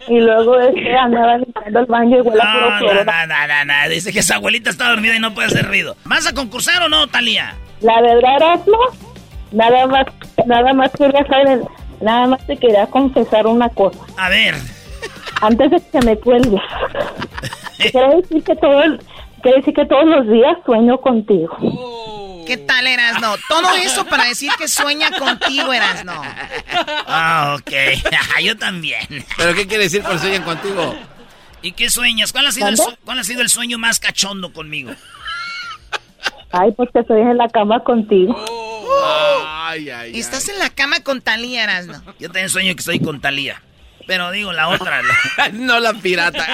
y 0.08 0.20
luego 0.20 0.60
este 0.60 0.96
andaba 0.96 1.38
limpiando 1.38 1.80
el 1.80 1.86
baño 1.86 2.18
y 2.18 2.22
huele 2.22 2.42
a 2.42 2.80
puro 2.80 2.94
No, 2.94 3.04
no, 3.04 3.28
no, 3.28 3.48
no, 3.48 3.66
no. 3.66 3.90
Dice 3.90 4.12
que 4.12 4.24
su 4.24 4.34
abuelita 4.34 4.70
está 4.70 4.90
dormida 4.90 5.16
y 5.16 5.20
no 5.20 5.34
puede 5.34 5.48
hacer 5.48 5.66
ruido. 5.68 5.96
¿Vas 6.06 6.28
a 6.28 6.34
concursar 6.34 6.82
o 6.84 6.90
no, 6.90 7.08
Talía? 7.08 7.54
La 7.82 8.02
verdad, 8.02 8.36
Erasmo, 8.38 8.78
nada 9.52 9.88
más, 9.88 10.06
nada 10.46 10.74
más 10.74 10.92
quería 10.92 11.26
saber, 11.26 11.62
nada 12.02 12.28
más 12.28 12.46
te 12.48 12.58
quería 12.58 12.86
confesar 12.88 13.48
una 13.48 13.70
cosa. 13.70 14.00
A 14.18 14.30
ver. 14.30 14.56
Antes 15.42 15.72
de 15.72 15.82
que 15.92 16.06
me 16.06 16.16
cuelgues. 16.18 16.62
quiero 17.92 18.18
decir 18.22 18.44
que 18.44 18.56
todo 18.56 18.84
el- 18.84 19.00
quiero 19.42 19.58
decir 19.58 19.74
que 19.74 19.86
todos 19.86 20.06
los 20.06 20.28
días 20.28 20.58
sueño 20.66 20.98
contigo. 21.00 21.58
¿Qué 22.46 22.58
tal, 22.58 22.88
Erasno? 22.88 23.36
Todo 23.48 23.76
eso 23.76 24.06
para 24.06 24.26
decir 24.26 24.52
que 24.58 24.68
sueña 24.68 25.12
contigo, 25.18 25.72
Erasno. 25.74 26.22
Ah, 27.08 27.58
ok. 27.60 27.72
Yo 28.44 28.58
también. 28.58 29.08
¿Pero 29.38 29.54
qué 29.54 29.68
quiere 29.68 29.84
decir 29.86 30.02
por 30.04 30.20
sueñan 30.20 30.44
contigo? 30.44 30.96
¿Y 31.62 31.74
qué 31.74 31.90
sueñas? 31.90 32.32
¿Cuál 32.32 32.48
ha 32.48 32.52
sido, 32.52 32.68
el, 32.68 32.78
¿Mande? 32.78 32.92
su- 32.96 33.06
cuál 33.06 33.20
ha 33.20 33.24
sido 33.24 33.42
el 33.42 33.50
sueño 33.50 33.78
más 33.78 34.00
cachondo 34.00 34.52
conmigo? 34.52 34.92
Ay, 36.52 36.72
pues 36.76 36.90
que 36.92 37.00
estoy 37.00 37.22
en 37.22 37.38
la 37.38 37.48
cama 37.48 37.82
contigo. 37.84 38.36
Ay, 39.48 39.90
ay, 39.90 40.20
Estás 40.20 40.50
en 40.50 40.60
la 40.60 40.70
cama 40.70 41.00
con 41.02 41.22
Talía, 41.22 41.64
Erasno. 41.64 42.02
Yo 42.20 42.28
también 42.28 42.50
sueño 42.50 42.74
que 42.74 42.80
estoy 42.80 43.00
con 43.00 43.22
Talía. 43.22 43.62
Pero 44.08 44.32
digo, 44.32 44.52
la 44.52 44.68
otra. 44.68 45.02
la- 45.02 45.50
no 45.54 45.80
la 45.80 45.94
pirata. 45.94 46.46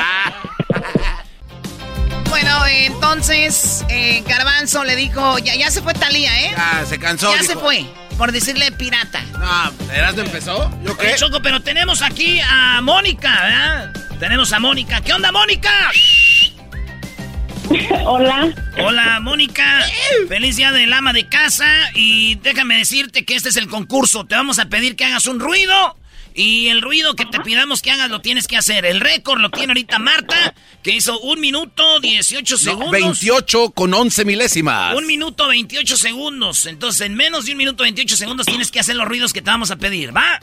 Bueno, 2.40 2.68
entonces, 2.68 3.84
eh, 3.90 4.24
Garbanzo 4.28 4.84
le 4.84 4.96
dijo, 4.96 5.40
ya, 5.40 5.56
ya 5.56 5.72
se 5.72 5.82
fue 5.82 5.96
Talía, 5.96 6.40
¿eh? 6.40 6.54
Ah, 6.56 6.84
se 6.88 7.00
cansó. 7.00 7.34
Ya 7.34 7.42
dijo. 7.42 7.54
se 7.54 7.60
fue, 7.60 7.84
por 8.16 8.32
decirle 8.32 8.72
pirata. 8.74 9.24
No, 9.40 9.92
¿Erasmo 9.92 10.22
empezó? 10.22 10.72
¿Yo 10.84 10.96
Oye, 11.00 11.16
Choco, 11.16 11.42
pero 11.42 11.64
tenemos 11.64 12.04
aquí 12.04 12.40
a 12.48 12.80
Mónica, 12.84 13.42
¿verdad? 13.42 13.94
Tenemos 14.20 14.54
a 14.54 14.60
Mónica. 14.60 15.02
¿Qué 15.02 15.14
onda, 15.14 15.32
Mónica? 15.32 15.72
Hola. 18.06 18.54
Hola, 18.86 19.20
Mónica. 19.20 19.84
Feliz 20.28 20.58
día 20.58 20.72
del 20.72 20.94
ama 20.94 21.14
de 21.14 21.28
casa. 21.28 21.66
Y 21.96 22.36
déjame 22.36 22.78
decirte 22.78 23.26
que 23.26 23.36
este 23.36 23.50
es 23.50 23.56
el 23.56 23.68
concurso. 23.68 24.28
Te 24.28 24.36
vamos 24.36 24.60
a 24.60 24.66
pedir 24.66 24.96
que 24.96 25.06
hagas 25.06 25.26
un 25.26 25.40
ruido. 25.40 25.98
Y 26.38 26.68
el 26.68 26.84
ruido 26.84 27.16
que 27.16 27.26
te 27.26 27.40
pidamos 27.40 27.82
que 27.82 27.90
hagas 27.90 28.12
lo 28.12 28.22
tienes 28.22 28.48
que 28.48 28.58
hacer. 28.58 28.86
El 28.86 29.00
récord 29.00 29.40
lo 29.42 29.50
tiene 29.50 29.72
ahorita 29.72 29.98
Marta, 29.98 30.54
que 30.84 30.92
hizo 30.92 31.20
un 31.20 31.40
minuto 31.40 32.00
18 32.00 32.54
No, 32.54 32.60
segundos. 32.60 32.92
28 32.92 33.72
con 33.72 33.92
11 33.92 34.24
milésimas. 34.24 34.94
Un 34.96 35.08
minuto 35.08 35.48
28 35.48 35.98
segundos. 35.98 36.68
Entonces, 36.68 37.02
en 37.02 37.16
menos 37.16 37.46
de 37.48 37.54
un 37.54 37.58
minuto 37.58 37.82
28 37.82 38.16
segundos 38.16 38.46
tienes 38.46 38.70
que 38.70 38.80
hacer 38.80 38.96
los 38.96 39.08
ruidos 39.08 39.34
que 39.34 39.42
te 39.42 39.50
vamos 39.50 39.72
a 39.72 39.78
pedir, 39.78 40.16
¿va? 40.16 40.40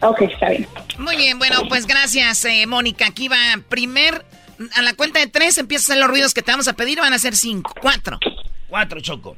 Ok, 0.00 0.22
está 0.22 0.50
bien. 0.50 0.66
Muy 0.98 1.16
bien, 1.16 1.38
bueno, 1.38 1.68
pues 1.68 1.86
gracias, 1.86 2.44
eh, 2.44 2.66
Mónica. 2.66 3.06
Aquí 3.06 3.28
va 3.28 3.38
primer, 3.68 4.26
a 4.74 4.82
la 4.82 4.94
cuenta 4.94 5.20
de 5.20 5.28
tres 5.28 5.56
empiezas 5.56 5.88
a 5.88 5.92
hacer 5.92 6.00
los 6.02 6.10
ruidos 6.10 6.34
que 6.34 6.42
te 6.42 6.50
vamos 6.50 6.66
a 6.66 6.72
pedir. 6.72 6.98
Van 6.98 7.12
a 7.12 7.18
ser 7.20 7.36
cinco, 7.36 7.72
cuatro. 7.80 8.18
Cuatro, 8.68 9.00
Choco. 9.00 9.36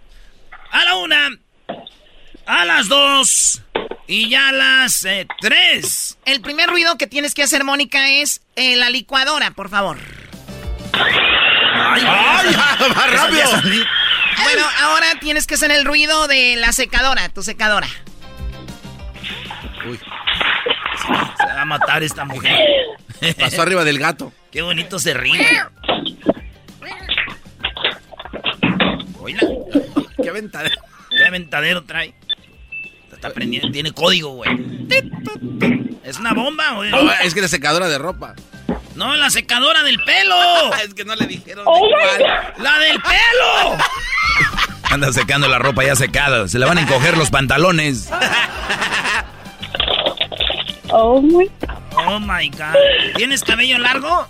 A 0.72 0.82
la 0.82 0.96
una. 0.96 1.28
A 2.46 2.64
las 2.64 2.88
dos. 2.88 3.60
Y 4.08 4.28
ya 4.28 4.52
las 4.52 5.04
eh, 5.04 5.26
tres. 5.40 6.18
El 6.24 6.40
primer 6.40 6.68
ruido 6.68 6.96
que 6.96 7.06
tienes 7.06 7.34
que 7.34 7.42
hacer, 7.42 7.64
Mónica, 7.64 8.08
es 8.08 8.40
eh, 8.54 8.76
la 8.76 8.88
licuadora, 8.90 9.50
por 9.50 9.68
favor. 9.68 9.98
¡Ay, 10.92 12.02
más 12.94 13.10
rápido! 13.12 13.50
Bueno, 14.44 14.62
ahora 14.82 15.06
tienes 15.20 15.46
que 15.46 15.54
hacer 15.54 15.70
el 15.70 15.84
ruido 15.84 16.28
de 16.28 16.56
la 16.56 16.72
secadora, 16.72 17.28
tu 17.30 17.42
secadora. 17.42 17.88
Uy, 19.88 19.98
Se 19.98 21.44
va 21.46 21.62
a 21.62 21.64
matar 21.64 22.02
esta 22.02 22.24
mujer. 22.24 22.56
pasó 23.38 23.62
arriba 23.62 23.84
del 23.84 23.98
gato. 23.98 24.32
Qué 24.52 24.62
bonito 24.62 24.98
se 24.98 25.14
ríe. 25.14 25.64
Oíla. 29.18 29.42
Qué 30.22 30.28
aventadero. 30.28 30.76
Qué 31.10 31.24
aventadero 31.24 31.84
trae. 31.84 32.14
Está 33.16 33.30
prendiendo. 33.30 33.70
Tiene 33.70 33.92
código, 33.92 34.30
güey. 34.30 34.50
¿Es 36.04 36.18
una 36.18 36.34
bomba, 36.34 36.74
güey? 36.74 36.90
No, 36.90 37.10
es 37.22 37.34
que 37.34 37.40
la 37.40 37.48
secadora 37.48 37.88
de 37.88 37.98
ropa. 37.98 38.34
No, 38.94 39.16
la 39.16 39.30
secadora 39.30 39.82
del 39.82 39.98
pelo. 40.04 40.36
es 40.84 40.94
que 40.94 41.04
no 41.04 41.14
le 41.16 41.26
dijeron. 41.26 41.64
Oh 41.66 41.86
de 41.86 41.94
my 41.94 42.24
cuál. 42.24 42.54
¡La 42.58 42.78
del 42.78 43.00
pelo! 43.02 43.84
Anda 44.90 45.12
secando 45.12 45.48
la 45.48 45.58
ropa 45.58 45.82
ya 45.82 45.96
secada. 45.96 46.46
Se 46.46 46.58
le 46.58 46.66
van 46.66 46.78
a 46.78 46.82
encoger 46.82 47.16
los 47.16 47.30
pantalones. 47.30 48.08
Oh, 50.90 51.20
muy. 51.20 51.50
Oh 52.06 52.20
my 52.20 52.48
god. 52.50 52.74
¿Tienes 53.16 53.42
cabello 53.42 53.78
largo? 53.78 54.28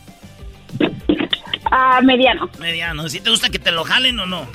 Ah, 1.71 2.01
mediano. 2.03 2.49
Mediano. 2.59 3.09
¿Sí 3.09 3.21
te 3.21 3.31
gusta 3.31 3.51
que 3.51 3.59
te 3.59 3.73
lo 3.73 3.85
jalen 3.85 4.19
o 4.21 4.27
no? 4.27 4.47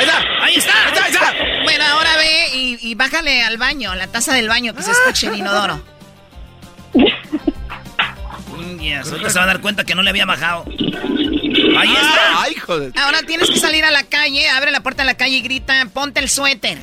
¡Ahí 0.00 0.06
está! 0.06 0.18
¡Ahí 0.42 0.54
está! 0.54 0.72
¡Ahí 0.72 0.92
está! 0.92 1.04
ahí 1.04 1.12
está! 1.12 1.34
Bueno, 1.62 1.84
ahora 1.84 2.16
ve 2.16 2.48
y, 2.54 2.78
y 2.80 2.94
bájale 2.94 3.42
al 3.42 3.58
baño, 3.58 3.90
a 3.90 3.96
la 3.96 4.06
taza 4.06 4.32
del 4.32 4.48
baño, 4.48 4.74
que 4.74 4.82
se 4.82 4.92
escuche 4.92 5.26
el 5.26 5.36
inodoro. 5.36 5.82
Yes, 8.80 9.10
ahorita 9.10 9.28
se 9.30 9.38
va 9.38 9.44
a 9.44 9.48
dar 9.48 9.60
cuenta 9.60 9.84
que 9.84 9.94
no 9.94 10.02
le 10.02 10.08
había 10.08 10.24
bajado. 10.24 10.64
¡Ahí 10.66 11.92
está! 11.92 12.42
¡Ay, 12.42 12.54
joder! 12.54 12.92
Ahora 12.98 13.22
tienes 13.26 13.50
que 13.50 13.58
salir 13.58 13.84
a 13.84 13.90
la 13.90 14.04
calle, 14.04 14.48
abre 14.48 14.70
la 14.70 14.80
puerta 14.80 15.02
de 15.02 15.06
la 15.06 15.14
calle 15.14 15.36
y 15.36 15.42
grita, 15.42 15.86
ponte 15.92 16.20
el 16.20 16.30
suéter. 16.30 16.78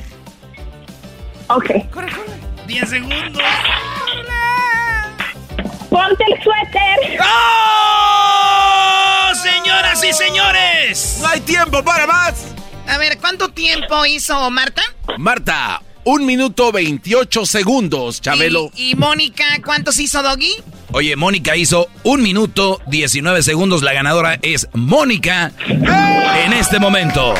Ok. 1.48 1.70
10 2.66 2.88
segundos. 2.88 3.42
Ponte 5.90 6.24
el 6.24 6.42
suéter. 6.42 7.20
¡Oh! 7.20 8.88
Señoras 9.34 10.04
y 10.04 10.12
señores. 10.12 11.18
¡No 11.20 11.28
hay 11.28 11.40
tiempo 11.40 11.82
para 11.82 12.06
más! 12.06 12.57
A 12.88 12.98
ver, 12.98 13.18
¿cuánto 13.18 13.50
tiempo 13.50 14.06
hizo 14.06 14.50
Marta? 14.50 14.82
Marta, 15.18 15.82
un 16.04 16.24
minuto 16.24 16.72
28 16.72 17.44
segundos, 17.44 18.20
Chabelo. 18.20 18.70
Y, 18.74 18.90
y 18.90 18.94
Mónica, 18.94 19.44
¿cuántos 19.64 19.98
hizo 19.98 20.22
Doggy? 20.22 20.52
Oye, 20.92 21.14
Mónica 21.16 21.54
hizo 21.54 21.88
un 22.02 22.22
minuto 22.22 22.80
19 22.86 23.42
segundos. 23.42 23.82
La 23.82 23.92
ganadora 23.92 24.38
es 24.40 24.68
Mónica 24.72 25.52
en 25.68 26.52
este 26.54 26.78
momento. 26.78 27.34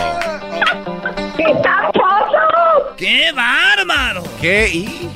¡Qué 2.99 3.33
bárbaro! 3.33 4.25
¿Qué? 4.41 4.71
¿Y? 4.75 5.09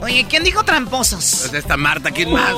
Oye, 0.00 0.26
¿quién 0.28 0.44
dijo 0.44 0.64
tramposos? 0.64 1.38
Pues 1.42 1.54
esta 1.54 1.76
Marta, 1.76 2.10
¿quién 2.12 2.32
más? 2.32 2.54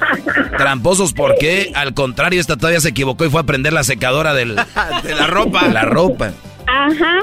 Tramposos, 0.56 1.12
¿por 1.12 1.36
qué? 1.38 1.72
Al 1.74 1.92
contrario, 1.94 2.40
esta 2.40 2.56
todavía 2.56 2.80
se 2.80 2.90
equivocó 2.90 3.24
y 3.24 3.30
fue 3.30 3.40
a 3.40 3.44
prender 3.44 3.72
la 3.72 3.82
secadora 3.84 4.32
del, 4.34 4.54
De 5.02 5.14
la 5.14 5.26
ropa. 5.26 5.66
la 5.68 5.82
ropa. 5.82 6.32
Ajá. 6.66 7.18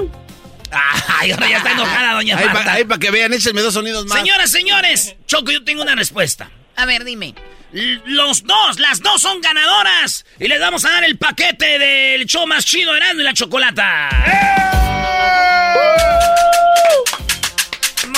¡Ay, 1.19 1.31
ahora 1.31 1.49
ya 1.49 1.57
está 1.57 1.71
enojada, 1.71 2.13
doña 2.13 2.37
Ahí 2.37 2.45
Marta! 2.45 2.77
para 2.87 2.99
que 2.99 3.11
vean, 3.11 3.33
échenme 3.33 3.61
dos 3.61 3.73
sonidos 3.73 4.05
más. 4.05 4.19
Señoras, 4.19 4.49
señores, 4.51 5.15
Choco, 5.25 5.51
yo 5.51 5.63
tengo 5.63 5.81
una 5.81 5.95
respuesta. 5.95 6.49
A 6.75 6.85
ver, 6.85 7.03
dime. 7.03 7.33
L- 7.73 8.01
Los 8.05 8.43
dos, 8.43 8.79
las 8.79 9.01
dos 9.01 9.21
son 9.21 9.39
ganadoras. 9.41 10.25
Y 10.39 10.47
les 10.47 10.59
vamos 10.59 10.83
a 10.85 10.89
dar 10.91 11.03
el 11.03 11.17
paquete 11.17 11.79
del 11.79 12.25
show 12.25 12.45
más 12.47 12.65
chido, 12.65 12.95
Erasmo 12.95 13.21
y 13.21 13.23
la 13.23 13.33
Chocolata. 13.33 14.09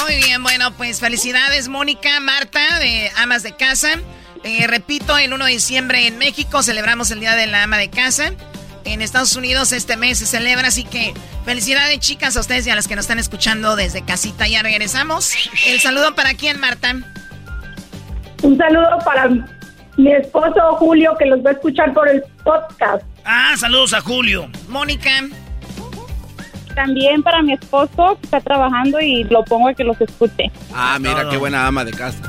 Muy 0.04 0.16
bien, 0.18 0.44
bueno, 0.44 0.72
pues 0.74 1.00
felicidades 1.00 1.70
Mónica, 1.70 2.20
Marta, 2.20 2.80
de 2.80 3.10
Amas 3.18 3.42
de 3.42 3.56
Casa. 3.56 3.90
Eh, 4.44 4.68
repito, 4.68 5.18
el 5.18 5.32
1 5.34 5.46
de 5.46 5.52
diciembre 5.52 6.08
en 6.08 6.18
México 6.18 6.62
celebramos 6.62 7.10
el 7.12 7.22
Día 7.22 7.36
de 7.36 7.48
la 7.48 7.64
Ama 7.64 7.78
de 7.78 7.90
Casa. 7.90 8.34
En 8.84 9.02
Estados 9.02 9.38
Unidos 9.38 9.72
este 9.72 9.96
mes 9.96 10.20
se 10.20 10.26
celebra, 10.26 10.68
así 10.68 10.84
que 10.84 11.14
felicidades 11.46 12.00
chicas 12.00 12.36
a 12.36 12.42
ustedes 12.42 12.68
y 12.68 12.70
a 12.70 12.76
las 12.76 12.90
que 12.90 12.98
nos 12.98 13.04
están 13.04 13.18
escuchando 13.18 13.78
desde 13.78 14.04
casita. 14.04 14.46
Ya 14.46 14.62
regresamos. 14.62 15.34
El 15.66 15.80
saludo 15.80 16.16
para 16.16 16.34
quién, 16.34 16.60
Marta. 16.60 16.96
Un 18.42 18.58
saludo 18.58 19.00
para 19.06 19.30
mi 19.96 20.12
esposo 20.12 20.76
Julio 20.80 21.16
que 21.18 21.28
los 21.28 21.40
va 21.46 21.52
a 21.52 21.54
escuchar 21.54 21.94
por 21.94 22.10
el 22.10 22.22
podcast. 22.44 23.06
Ah, 23.24 23.54
saludos 23.58 23.94
a 23.94 24.02
Julio. 24.02 24.50
Mónica. 24.68 25.12
También 26.76 27.22
para 27.24 27.42
mi 27.42 27.54
esposo 27.54 28.18
que 28.20 28.26
está 28.26 28.42
trabajando 28.42 29.00
y 29.00 29.24
lo 29.26 29.44
pongo 29.44 29.70
a 29.70 29.74
que 29.74 29.84
los 29.84 30.00
escuche. 30.02 30.52
Ah, 30.74 30.98
mira, 31.00 31.30
qué 31.30 31.38
buena 31.38 31.68
ama 31.68 31.86
de 31.86 31.92
casa. 31.92 32.20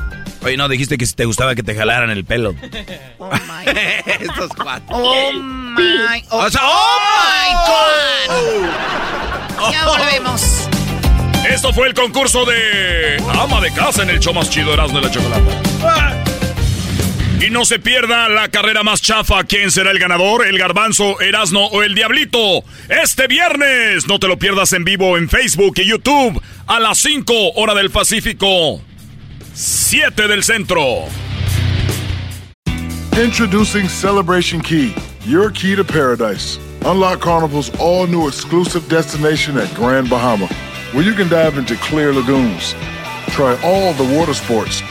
Oye, 0.43 0.57
no, 0.57 0.67
dijiste 0.69 0.97
que 0.97 1.07
si 1.07 1.15
te 1.15 1.25
gustaba 1.25 1.55
que 1.55 1.63
te 1.63 1.73
jalaran 1.73 2.11
el 2.11 2.23
pelo. 2.23 2.53
Estos 4.19 4.51
cuatro. 4.55 4.95
Oh 4.95 5.33
my, 5.33 6.23
oh, 6.29 6.37
O 6.45 6.49
sea, 6.49 6.61
oh 6.63 6.97
¡oh! 8.29 8.61
my 8.61 8.65
God. 9.57 9.71
Ya 9.71 9.85
volvemos. 9.87 10.67
Esto 11.49 11.71
fue 11.73 11.87
el 11.87 11.93
concurso 11.93 12.45
de 12.45 13.21
ama 13.39 13.61
de 13.61 13.71
casa 13.71 14.03
en 14.03 14.09
el 14.09 14.19
show 14.19 14.33
más 14.33 14.49
chido 14.49 14.73
Erasmo 14.73 14.99
de 14.99 15.05
la 15.05 15.11
Chocolata. 15.11 16.24
Y 17.39 17.49
no 17.49 17.65
se 17.65 17.79
pierda 17.79 18.29
la 18.29 18.47
carrera 18.47 18.83
más 18.83 19.01
chafa. 19.01 19.43
¿Quién 19.43 19.69
será 19.69 19.91
el 19.91 19.99
ganador? 19.99 20.45
¿El 20.47 20.57
garbanzo, 20.57 21.19
Erasno 21.19 21.65
o 21.65 21.83
el 21.83 21.93
diablito? 21.93 22.63
Este 22.87 23.27
viernes. 23.27 24.07
No 24.07 24.19
te 24.19 24.27
lo 24.27 24.39
pierdas 24.39 24.73
en 24.73 24.83
vivo 24.85 25.17
en 25.17 25.29
Facebook 25.29 25.73
y 25.77 25.85
YouTube 25.85 26.41
a 26.65 26.79
las 26.79 26.97
5 26.99 27.53
hora 27.55 27.73
del 27.73 27.91
Pacífico. 27.91 28.81
7 29.53 30.27
del 30.27 30.43
centro. 30.43 31.05
Introducing 33.21 33.87
Celebration 33.87 34.61
Key, 34.61 34.93
your 35.25 35.49
key 35.49 35.75
to 35.75 35.85
paradise. 35.85 36.59
Unlock 36.85 37.21
Carnival's 37.21 37.71
all 37.79 38.05
new 38.07 38.27
exclusive 38.27 38.87
destination 38.89 39.57
at 39.57 39.73
Grand 39.73 40.09
Bahama, 40.09 40.47
where 40.91 41.03
you 41.03 41.13
can 41.13 41.29
dive 41.29 41.57
into 41.57 41.75
clear 41.77 42.13
lagoons, 42.13 42.75
try 43.29 43.57
all 43.63 43.93
the 43.93 44.03
water 44.17 44.33
sports, 44.33 44.83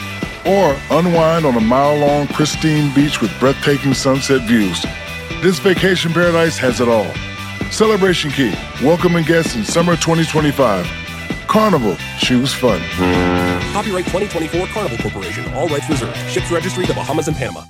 or 0.45 0.75
unwind 0.91 1.45
on 1.45 1.55
a 1.55 1.61
mile 1.61 1.95
long 1.97 2.27
pristine 2.27 2.93
beach 2.93 3.21
with 3.21 3.31
breathtaking 3.39 3.93
sunset 3.93 4.41
views. 4.47 4.85
This 5.41 5.59
vacation 5.59 6.13
paradise 6.13 6.57
has 6.57 6.79
it 6.79 6.87
all. 6.87 7.11
Celebration 7.71 8.31
Key, 8.31 8.53
welcoming 8.83 9.25
guests 9.25 9.55
in 9.55 9.63
summer 9.63 9.95
2025. 9.95 10.85
Carnival, 11.47 11.95
choose 12.19 12.53
fun. 12.53 12.79
Copyright 13.73 14.05
2024 14.05 14.67
Carnival 14.67 14.97
Corporation. 14.97 15.53
All 15.53 15.67
rights 15.67 15.89
reserved. 15.89 16.17
Ships 16.29 16.51
registry 16.51 16.85
the 16.85 16.93
Bahamas 16.93 17.27
and 17.27 17.37
Panama. 17.37 17.63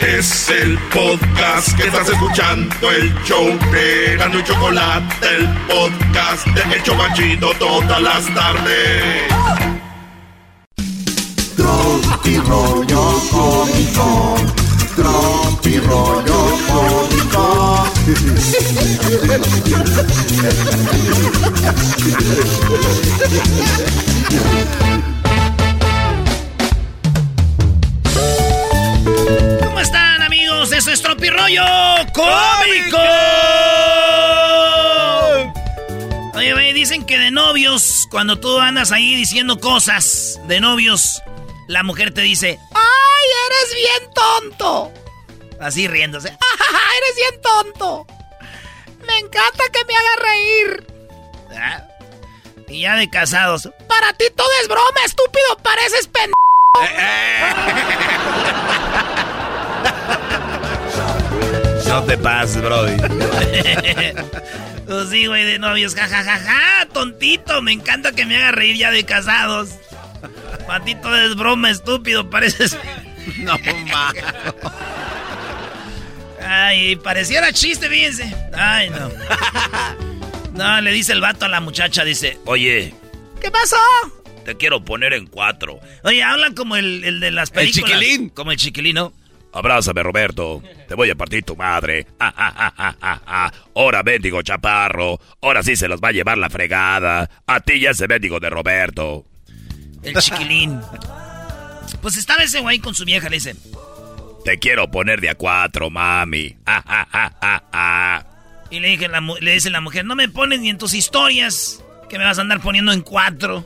Es 0.00 0.48
el 0.48 0.78
podcast 0.90 1.76
que 1.76 1.88
estás 1.88 2.08
escuchando, 2.08 2.90
el 2.90 3.12
show 3.24 3.44
de 3.72 4.16
Gano 4.16 4.38
y 4.38 4.44
Chocolate, 4.44 5.26
el 5.26 5.48
podcast 5.66 6.46
de 6.46 6.76
El 6.76 6.82
Chobachito 6.84 7.50
todas 7.58 8.00
las 8.00 8.32
tardes. 8.32 9.67
Tropi 12.28 12.46
rollo 12.46 13.22
cómico. 13.30 14.36
Tropi 14.94 15.78
rollo 15.78 16.58
cómico. 16.68 17.86
¿Cómo 29.64 29.80
están, 29.80 30.22
amigos? 30.22 30.72
Eso 30.72 30.90
es 30.90 31.00
Tropirollo 31.00 31.64
Cómico. 32.12 32.98
Oye, 36.34 36.72
dicen 36.74 37.06
que 37.06 37.18
de 37.18 37.30
novios, 37.30 38.06
cuando 38.10 38.38
tú 38.38 38.60
andas 38.60 38.92
ahí 38.92 39.14
diciendo 39.14 39.58
cosas 39.58 40.38
de 40.46 40.60
novios, 40.60 41.22
la 41.68 41.82
mujer 41.84 42.12
te 42.12 42.22
dice, 42.22 42.58
¡ay, 42.74 43.26
eres 43.46 43.74
bien 43.74 44.10
tonto! 44.14 44.92
Así 45.60 45.86
riéndose. 45.86 46.30
¡Ah, 46.40 46.90
eres 46.96 47.16
bien 47.16 47.40
tonto! 47.40 48.06
Me 49.06 49.18
encanta 49.18 49.64
que 49.72 49.84
me 49.84 49.94
haga 49.94 50.08
reír. 50.22 50.86
¿Ah? 51.56 51.84
Y 52.66 52.82
ya 52.82 52.96
de 52.96 53.08
casados, 53.08 53.68
para 53.86 54.12
ti 54.14 54.24
todo 54.34 54.48
es 54.60 54.68
broma, 54.68 55.00
estúpido, 55.04 55.56
pareces 55.62 56.08
pendejo. 56.08 56.34
No 61.86 62.04
te 62.04 62.18
pases, 62.18 62.60
Brody. 62.62 62.96
Pues 64.86 65.10
sí, 65.10 65.26
güey, 65.26 65.44
de 65.44 65.58
novios, 65.58 65.94
jajajaja, 65.94 66.88
tontito, 66.94 67.60
me 67.60 67.72
encanta 67.72 68.12
que 68.12 68.24
me 68.24 68.38
haga 68.38 68.52
reír 68.52 68.74
ya 68.78 68.90
de 68.90 69.04
casados. 69.04 69.68
Patito 70.66 71.14
es 71.16 71.34
broma, 71.36 71.70
estúpido, 71.70 72.28
pareces... 72.28 72.76
No, 73.40 73.58
ma. 73.90 74.12
Ay, 76.40 76.96
pareciera 76.96 77.52
chiste, 77.52 77.88
fíjense. 77.90 78.34
Ay, 78.54 78.88
no. 78.90 79.10
No, 80.54 80.80
le 80.80 80.90
dice 80.90 81.12
el 81.12 81.20
vato 81.20 81.44
a 81.44 81.48
la 81.48 81.60
muchacha, 81.60 82.04
dice, 82.04 82.38
oye, 82.44 82.92
¿qué 83.40 83.48
pasó? 83.48 83.76
Te 84.44 84.56
quiero 84.56 84.84
poner 84.84 85.12
en 85.12 85.26
cuatro. 85.28 85.78
Oye, 86.02 86.20
hablan 86.20 86.54
como 86.54 86.74
el, 86.74 87.04
el 87.04 87.20
de 87.20 87.30
las 87.30 87.50
películas. 87.50 87.90
chiquilín. 87.90 88.30
Como 88.30 88.50
el 88.50 88.56
chiquilino. 88.56 89.12
Abrázame, 89.52 90.02
Roberto. 90.02 90.60
Te 90.88 90.94
voy 90.94 91.10
a 91.10 91.14
partir 91.14 91.44
tu 91.44 91.54
madre. 91.54 92.06
Ah, 92.18 92.32
ah, 92.36 92.52
ah, 92.56 92.74
ah, 92.76 92.96
ah, 93.00 93.20
ah. 93.26 93.52
Ahora, 93.76 94.02
mendigo 94.02 94.42
chaparro. 94.42 95.20
Ahora 95.42 95.62
sí 95.62 95.76
se 95.76 95.86
los 95.86 96.00
va 96.00 96.08
a 96.08 96.12
llevar 96.12 96.38
la 96.38 96.50
fregada. 96.50 97.30
A 97.46 97.60
ti 97.60 97.78
ya 97.78 97.90
ese 97.90 98.08
mendigo 98.08 98.40
de 98.40 98.50
Roberto. 98.50 99.24
El 100.02 100.14
chiquilín. 100.16 100.80
Pues 102.02 102.16
estaba 102.16 102.42
ese 102.42 102.60
güey 102.60 102.78
con 102.78 102.94
su 102.94 103.04
vieja, 103.04 103.28
le 103.28 103.36
dice, 103.36 103.56
Te 104.44 104.58
quiero 104.58 104.90
poner 104.90 105.20
de 105.20 105.30
a 105.30 105.34
cuatro, 105.34 105.90
mami. 105.90 106.56
Ah, 106.66 106.82
ah, 106.86 107.08
ah, 107.12 107.32
ah, 107.40 107.62
ah. 107.72 108.24
Y 108.70 108.80
le, 108.80 108.88
dije 108.88 109.08
la 109.08 109.20
le 109.20 109.52
dice 109.52 109.70
la 109.70 109.80
mujer, 109.80 110.04
no 110.04 110.14
me 110.14 110.28
pones 110.28 110.60
ni 110.60 110.68
en 110.68 110.78
tus 110.78 110.92
historias, 110.92 111.82
que 112.08 112.18
me 112.18 112.24
vas 112.24 112.38
a 112.38 112.42
andar 112.42 112.60
poniendo 112.60 112.92
en 112.92 113.00
cuatro. 113.00 113.64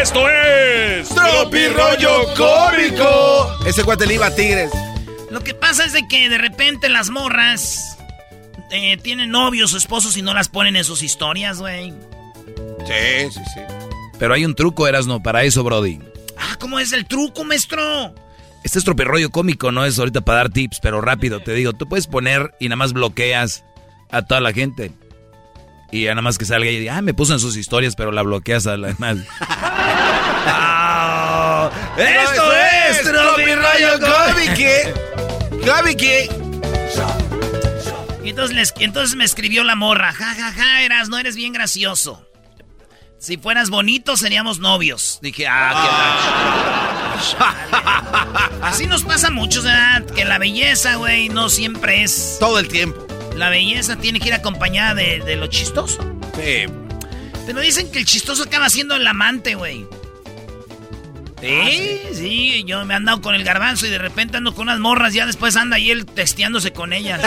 Esto 0.00 0.28
es... 0.28 1.08
Tropi 1.08 1.66
rollo 1.68 2.34
cómico. 2.34 3.64
Ese 3.66 3.82
cuate 3.84 4.06
le 4.06 4.14
iba 4.14 4.26
a 4.26 4.34
Tigres. 4.34 4.70
Lo 5.30 5.42
que 5.42 5.54
pasa 5.54 5.84
es 5.84 5.92
de 5.92 6.06
que 6.08 6.28
de 6.28 6.38
repente 6.38 6.88
las 6.88 7.10
morras 7.10 7.98
eh, 8.70 8.96
tienen 8.98 9.30
novios 9.30 9.74
o 9.74 9.76
esposos 9.76 10.16
y 10.16 10.22
no 10.22 10.32
las 10.32 10.48
ponen 10.48 10.76
en 10.76 10.84
sus 10.84 11.02
historias, 11.02 11.58
güey. 11.58 11.92
Sí, 12.86 13.30
sí, 13.32 13.40
sí. 13.54 13.60
Pero 14.18 14.34
hay 14.34 14.44
un 14.44 14.54
truco, 14.54 14.86
Erasno, 14.88 15.22
para 15.22 15.44
eso, 15.44 15.62
Brody. 15.64 15.98
Ah, 16.36 16.56
¿cómo 16.58 16.78
es 16.78 16.92
el 16.92 17.06
truco, 17.06 17.44
maestro? 17.44 18.14
Este 18.64 18.78
es 18.78 18.84
tropirroyo 18.84 19.30
cómico, 19.30 19.72
no 19.72 19.84
es 19.86 19.98
ahorita 19.98 20.20
para 20.20 20.38
dar 20.38 20.50
tips, 20.50 20.80
pero 20.82 21.00
rápido 21.00 21.40
te 21.40 21.54
digo, 21.54 21.72
tú 21.72 21.88
puedes 21.88 22.06
poner 22.06 22.52
y 22.60 22.66
nada 22.68 22.76
más 22.76 22.92
bloqueas 22.92 23.64
a 24.10 24.22
toda 24.22 24.40
la 24.40 24.52
gente. 24.52 24.92
Y 25.92 26.04
ya 26.04 26.10
nada 26.10 26.22
más 26.22 26.36
que 26.38 26.44
salga 26.44 26.70
y 26.70 26.78
diga, 26.78 26.96
ah, 26.98 27.02
me 27.02 27.14
puso 27.14 27.32
en 27.32 27.40
sus 27.40 27.56
historias, 27.56 27.96
pero 27.96 28.12
la 28.12 28.22
bloqueas 28.22 28.66
a 28.66 28.76
la 28.76 28.88
demás. 28.88 29.18
Ah, 30.52 31.70
¡Esto 31.98 32.52
es 32.54 33.04
rollo 33.12 34.00
cómico! 34.00 35.70
¡Cómico! 35.70 36.04
Y 38.24 38.30
entonces, 38.30 38.56
les- 38.56 38.74
entonces 38.78 39.16
me 39.16 39.24
escribió 39.24 39.64
la 39.64 39.74
morra, 39.76 40.12
ja, 40.12 40.34
ja, 40.34 40.52
ja, 40.52 40.82
eras, 40.82 41.08
no 41.10 41.18
eres 41.18 41.36
bien 41.36 41.52
gracioso. 41.52 42.26
Si 43.20 43.36
fueras 43.36 43.68
bonito, 43.68 44.16
seríamos 44.16 44.60
novios. 44.60 45.18
Dije, 45.20 45.46
ah, 45.46 47.20
qué 47.20 47.36
gacho. 47.36 48.56
Así 48.62 48.86
nos 48.86 49.02
pasa 49.02 49.26
a 49.26 49.30
muchos, 49.30 49.64
¿verdad? 49.64 50.06
Que 50.06 50.24
la 50.24 50.38
belleza, 50.38 50.94
güey, 50.94 51.28
no 51.28 51.50
siempre 51.50 52.02
es... 52.02 52.38
Todo 52.40 52.58
el 52.58 52.68
tiempo. 52.68 53.06
La 53.36 53.50
belleza 53.50 53.96
tiene 53.96 54.20
que 54.20 54.28
ir 54.28 54.34
acompañada 54.34 54.94
de, 54.94 55.20
de 55.20 55.36
lo 55.36 55.48
chistoso. 55.48 55.98
Sí. 56.34 56.64
Pero 57.44 57.60
dicen 57.60 57.92
que 57.92 57.98
el 57.98 58.06
chistoso 58.06 58.44
acaba 58.44 58.70
siendo 58.70 58.96
el 58.96 59.06
amante, 59.06 59.54
güey. 59.54 59.86
Sí, 61.42 62.00
sí, 62.14 62.64
yo 62.66 62.86
me 62.86 62.94
he 62.94 62.96
andado 62.96 63.20
con 63.20 63.34
el 63.34 63.44
garbanzo 63.44 63.86
y 63.86 63.90
de 63.90 63.98
repente 63.98 64.38
ando 64.38 64.54
con 64.54 64.62
unas 64.62 64.78
morras, 64.78 65.12
ya 65.12 65.26
después 65.26 65.56
anda 65.56 65.76
ahí 65.76 65.90
él 65.90 66.06
texteándose 66.06 66.72
con 66.72 66.94
ellas. 66.94 67.20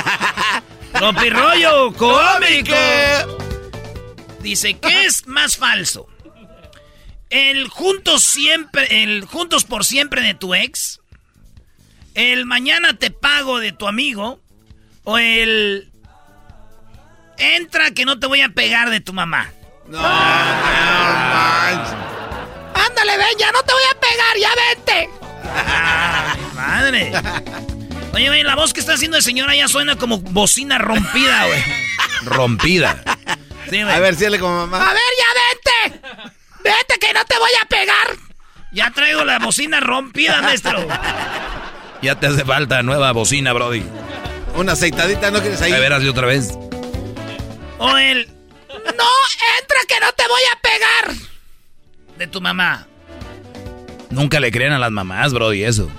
¡Tropirollo 0.94 1.94
cómico! 1.94 2.74
Dice, 4.44 4.78
¿qué 4.78 5.06
es 5.06 5.26
más 5.26 5.56
falso? 5.56 6.08
¿El 7.30 7.70
juntos 7.70 8.24
siempre, 8.24 9.02
el 9.02 9.24
juntos 9.24 9.64
por 9.64 9.86
siempre 9.86 10.22
de 10.22 10.34
tu 10.34 10.54
ex? 10.54 11.00
¿El 12.14 12.46
mañana 12.46 12.94
te 12.94 13.10
pago 13.10 13.62
de 13.62 13.72
tu 13.72 13.88
amigo? 13.88 14.42
¿O 15.06 15.18
el 15.18 15.90
entra 17.38 17.92
que 17.92 18.04
no 18.04 18.20
te 18.20 18.28
voy 18.28 18.42
a 18.42 18.50
pegar 18.50 18.90
de 18.90 19.00
tu 19.00 19.14
mamá? 19.14 19.50
No, 19.88 20.02
no, 20.02 20.08
Ándale, 22.76 23.18
ven, 23.18 23.38
ya 23.40 23.50
no 23.54 23.64
te 23.64 23.72
voy 23.74 23.84
a 23.92 24.00
pegar, 24.00 24.38
ya 24.40 24.50
vente. 24.76 25.10
madre. 26.54 27.14
Oye, 28.14 28.28
güey, 28.28 28.44
la 28.44 28.56
voz 28.56 28.74
que 28.74 28.82
está 28.82 28.94
haciendo 28.96 29.16
el 29.16 29.24
señora 29.24 29.56
ya 29.56 29.70
suena 29.70 29.96
como 29.96 30.20
bocina 30.20 30.80
rompida, 30.80 31.46
güey. 31.46 31.64
Rompida. 32.26 33.02
A 33.82 34.00
ver, 34.00 34.16
síale 34.16 34.40
como 34.40 34.56
mamá. 34.68 34.90
A 34.90 34.94
ver, 34.94 35.02
ya 35.18 35.90
vente. 35.92 36.08
Vete 36.64 37.00
que 37.00 37.14
no 37.14 37.26
te 37.26 37.38
voy 37.38 37.52
a 37.62 37.66
pegar. 37.68 38.08
Ya 38.72 38.92
traigo 38.92 39.24
la 39.24 39.40
bocina 39.40 39.80
rompida, 39.80 40.42
maestro. 40.42 40.88
Ya 42.02 42.20
te 42.20 42.28
hace 42.28 42.44
falta 42.44 42.82
nueva 42.84 43.12
bocina, 43.12 43.54
Brody. 43.54 43.84
Una 44.56 44.74
aceitadita, 44.74 45.32
¿no 45.32 45.42
quieres 45.42 45.62
ahí? 45.62 45.72
A 45.74 45.80
verás 45.80 46.02
de 46.04 46.10
otra 46.10 46.28
vez. 46.28 46.52
O 47.80 47.98
el... 47.98 48.28
No, 48.70 49.10
entra 49.60 49.78
que 49.88 50.00
no 50.00 50.12
te 50.14 50.24
voy 50.28 50.42
a 50.52 50.60
pegar. 50.62 51.16
De 52.18 52.28
tu 52.28 52.42
mamá. 52.42 52.88
Nunca 54.10 54.40
le 54.40 54.52
creen 54.52 54.74
a 54.74 54.80
las 54.80 54.92
mamás, 54.92 55.34
Brody, 55.34 55.64
eso. 55.64 55.90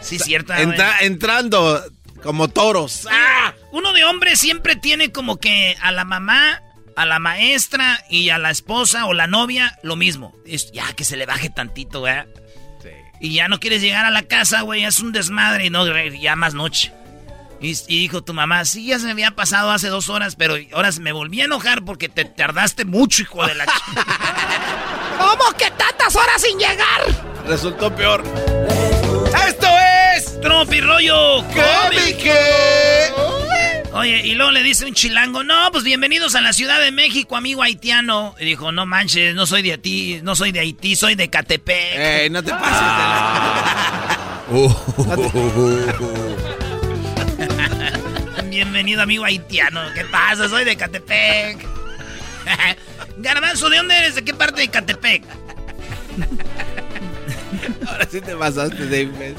Sí, 0.00 0.18
cierto. 0.18 0.52
Entra- 0.54 1.00
entrando 1.00 1.82
como 2.22 2.48
toros. 2.48 3.06
¡Ah! 3.10 3.52
Uno 3.72 3.92
de 3.92 4.04
hombre 4.04 4.36
siempre 4.36 4.76
tiene 4.76 5.12
como 5.12 5.38
que 5.38 5.76
a 5.82 5.92
la 5.92 6.04
mamá, 6.04 6.62
a 7.00 7.06
la 7.06 7.18
maestra 7.18 8.04
y 8.10 8.28
a 8.28 8.36
la 8.36 8.50
esposa 8.50 9.06
o 9.06 9.14
la 9.14 9.26
novia 9.26 9.78
lo 9.82 9.96
mismo. 9.96 10.36
Es 10.44 10.70
ya 10.70 10.92
que 10.92 11.04
se 11.04 11.16
le 11.16 11.24
baje 11.24 11.48
tantito, 11.48 12.02
¿verdad? 12.02 12.26
Y 13.20 13.34
ya 13.34 13.48
no 13.48 13.58
quieres 13.58 13.80
llegar 13.80 14.04
a 14.04 14.10
la 14.10 14.22
casa, 14.22 14.60
güey, 14.62 14.84
es 14.84 15.00
un 15.00 15.12
desmadre 15.12 15.66
y 15.66 15.70
no, 15.70 15.86
ya 16.08 16.36
más 16.36 16.52
noche. 16.52 16.92
Y, 17.58 17.70
y 17.88 18.00
dijo 18.00 18.22
tu 18.22 18.34
mamá, 18.34 18.66
sí, 18.66 18.86
ya 18.86 18.98
se 18.98 19.06
me 19.06 19.12
había 19.12 19.30
pasado 19.30 19.70
hace 19.70 19.88
dos 19.88 20.10
horas, 20.10 20.36
pero 20.36 20.56
ahora 20.72 20.90
me 21.00 21.12
volví 21.12 21.40
a 21.40 21.44
enojar 21.46 21.84
porque 21.84 22.10
te 22.10 22.26
tardaste 22.26 22.84
mucho, 22.84 23.22
hijo 23.22 23.46
de 23.46 23.54
la 23.54 23.64
ch... 23.64 23.70
¿Cómo 25.18 25.56
que 25.56 25.70
tantas 25.70 26.14
horas 26.16 26.42
sin 26.42 26.58
llegar? 26.58 27.00
Resultó 27.46 27.94
peor. 27.94 28.22
¡Esto 29.46 29.66
es! 30.16 30.40
¡Tropi 30.40 30.80
rollo! 30.82 31.44
¡Cómico! 31.44 32.30
Oye, 34.00 34.22
y 34.24 34.34
luego 34.34 34.50
le 34.50 34.62
dice 34.62 34.86
un 34.86 34.94
chilango, 34.94 35.44
no, 35.44 35.70
pues 35.72 35.84
bienvenidos 35.84 36.34
a 36.34 36.40
la 36.40 36.54
Ciudad 36.54 36.80
de 36.80 36.90
México, 36.90 37.36
amigo 37.36 37.62
haitiano. 37.62 38.34
Y 38.40 38.46
dijo, 38.46 38.72
no 38.72 38.86
manches, 38.86 39.34
no 39.34 39.44
soy 39.44 39.60
de 39.60 39.72
Haití, 39.72 40.20
no 40.22 40.34
soy 40.34 40.52
de 40.52 40.60
Haití, 40.60 40.96
soy 40.96 41.16
de 41.16 41.28
Catepec. 41.28 41.92
Eh, 41.92 42.28
no 42.30 42.42
te 42.42 42.50
pases 42.50 42.70
Bienvenido, 48.48 49.02
amigo 49.02 49.26
haitiano. 49.26 49.82
¿Qué 49.94 50.06
pasa? 50.06 50.48
Soy 50.48 50.64
de 50.64 50.76
Catepec. 50.76 51.58
Garbanzo, 53.18 53.68
¿de 53.68 53.76
dónde 53.76 53.98
eres? 53.98 54.14
¿De 54.14 54.24
qué 54.24 54.32
parte 54.32 54.62
de 54.62 54.68
Catepec? 54.68 55.24
Ahora 57.86 58.08
sí 58.10 58.22
te 58.22 58.34
pasaste, 58.34 58.82
Dave. 58.84 59.34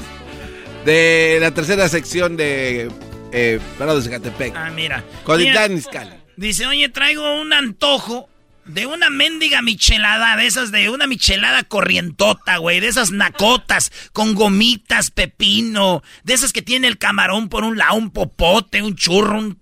De 0.84 1.38
la 1.40 1.50
tercera 1.50 1.88
sección 1.88 2.36
de 2.36 2.88
eh, 3.32 3.58
Parados 3.78 4.04
de 4.04 4.10
Catepec. 4.10 4.54
Ah, 4.56 4.70
mira. 4.70 5.04
Dan 5.26 5.76
Iscali. 5.76 6.10
Dice, 6.36 6.66
oye, 6.66 6.88
traigo 6.88 7.40
un 7.40 7.52
antojo 7.52 8.28
de 8.64 8.86
una 8.86 9.10
mendiga 9.10 9.60
michelada, 9.60 10.36
de 10.36 10.46
esas 10.46 10.70
de 10.70 10.88
una 10.88 11.06
michelada 11.06 11.64
corrientota, 11.64 12.58
güey, 12.58 12.80
de 12.80 12.88
esas 12.88 13.10
nacotas 13.10 13.90
con 14.12 14.34
gomitas, 14.34 15.10
pepino, 15.10 16.02
de 16.22 16.34
esas 16.34 16.52
que 16.52 16.62
tiene 16.62 16.86
el 16.88 16.98
camarón 16.98 17.48
por 17.48 17.64
un 17.64 17.76
lado, 17.76 17.94
un 17.94 18.10
popote, 18.10 18.82
un 18.82 18.94
churro, 18.94 19.38
un, 19.38 19.58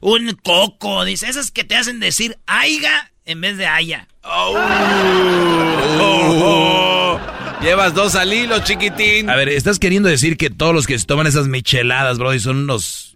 un 0.00 0.38
coco, 0.42 1.04
dice, 1.04 1.28
esas 1.28 1.50
que 1.50 1.64
te 1.64 1.76
hacen 1.76 2.00
decir 2.00 2.38
aiga 2.46 3.12
en 3.24 3.40
vez 3.40 3.56
de 3.56 3.66
haya. 3.66 4.08
Oh. 4.22 4.58
Llevas 7.62 7.94
dos 7.94 8.14
al 8.14 8.32
hilo, 8.32 8.58
chiquitín. 8.64 9.28
A 9.30 9.36
ver, 9.36 9.50
¿estás 9.50 9.78
queriendo 9.78 10.08
decir 10.08 10.36
que 10.36 10.50
todos 10.50 10.74
los 10.74 10.86
que 10.86 10.98
se 10.98 11.06
toman 11.06 11.26
esas 11.26 11.46
micheladas, 11.46 12.18
Brody, 12.18 12.40
son 12.40 12.56
unos... 12.56 13.09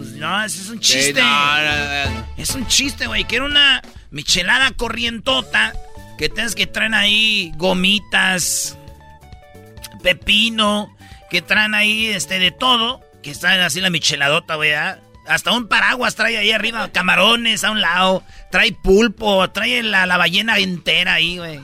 Pues 0.00 0.12
no, 0.12 0.42
ese 0.42 0.62
es 0.62 0.70
un 0.70 0.80
chiste. 0.80 1.20
no, 1.20 1.62
no, 1.62 2.10
no. 2.10 2.26
Es 2.38 2.54
un 2.54 2.66
chiste, 2.66 3.06
güey, 3.06 3.24
que 3.24 3.36
era 3.36 3.44
una 3.44 3.82
michelada 4.10 4.70
corrientota 4.70 5.74
que 6.16 6.30
tienes 6.30 6.54
que 6.54 6.66
traen 6.66 6.94
ahí 6.94 7.52
gomitas, 7.56 8.78
pepino, 10.02 10.96
que 11.28 11.42
traen 11.42 11.74
ahí 11.74 12.06
este 12.06 12.38
de 12.38 12.50
todo, 12.50 13.02
que 13.22 13.30
está 13.30 13.66
así 13.66 13.82
la 13.82 13.90
micheladota, 13.90 14.54
güey. 14.54 14.72
¿ah? 14.72 15.00
Hasta 15.26 15.52
un 15.52 15.68
paraguas 15.68 16.14
trae 16.14 16.38
ahí 16.38 16.50
arriba, 16.50 16.88
camarones 16.92 17.62
a 17.62 17.70
un 17.70 17.82
lado, 17.82 18.22
trae 18.50 18.72
pulpo, 18.72 19.50
trae 19.50 19.82
la, 19.82 20.06
la 20.06 20.16
ballena 20.16 20.56
entera 20.58 21.12
ahí, 21.12 21.36
güey. 21.36 21.60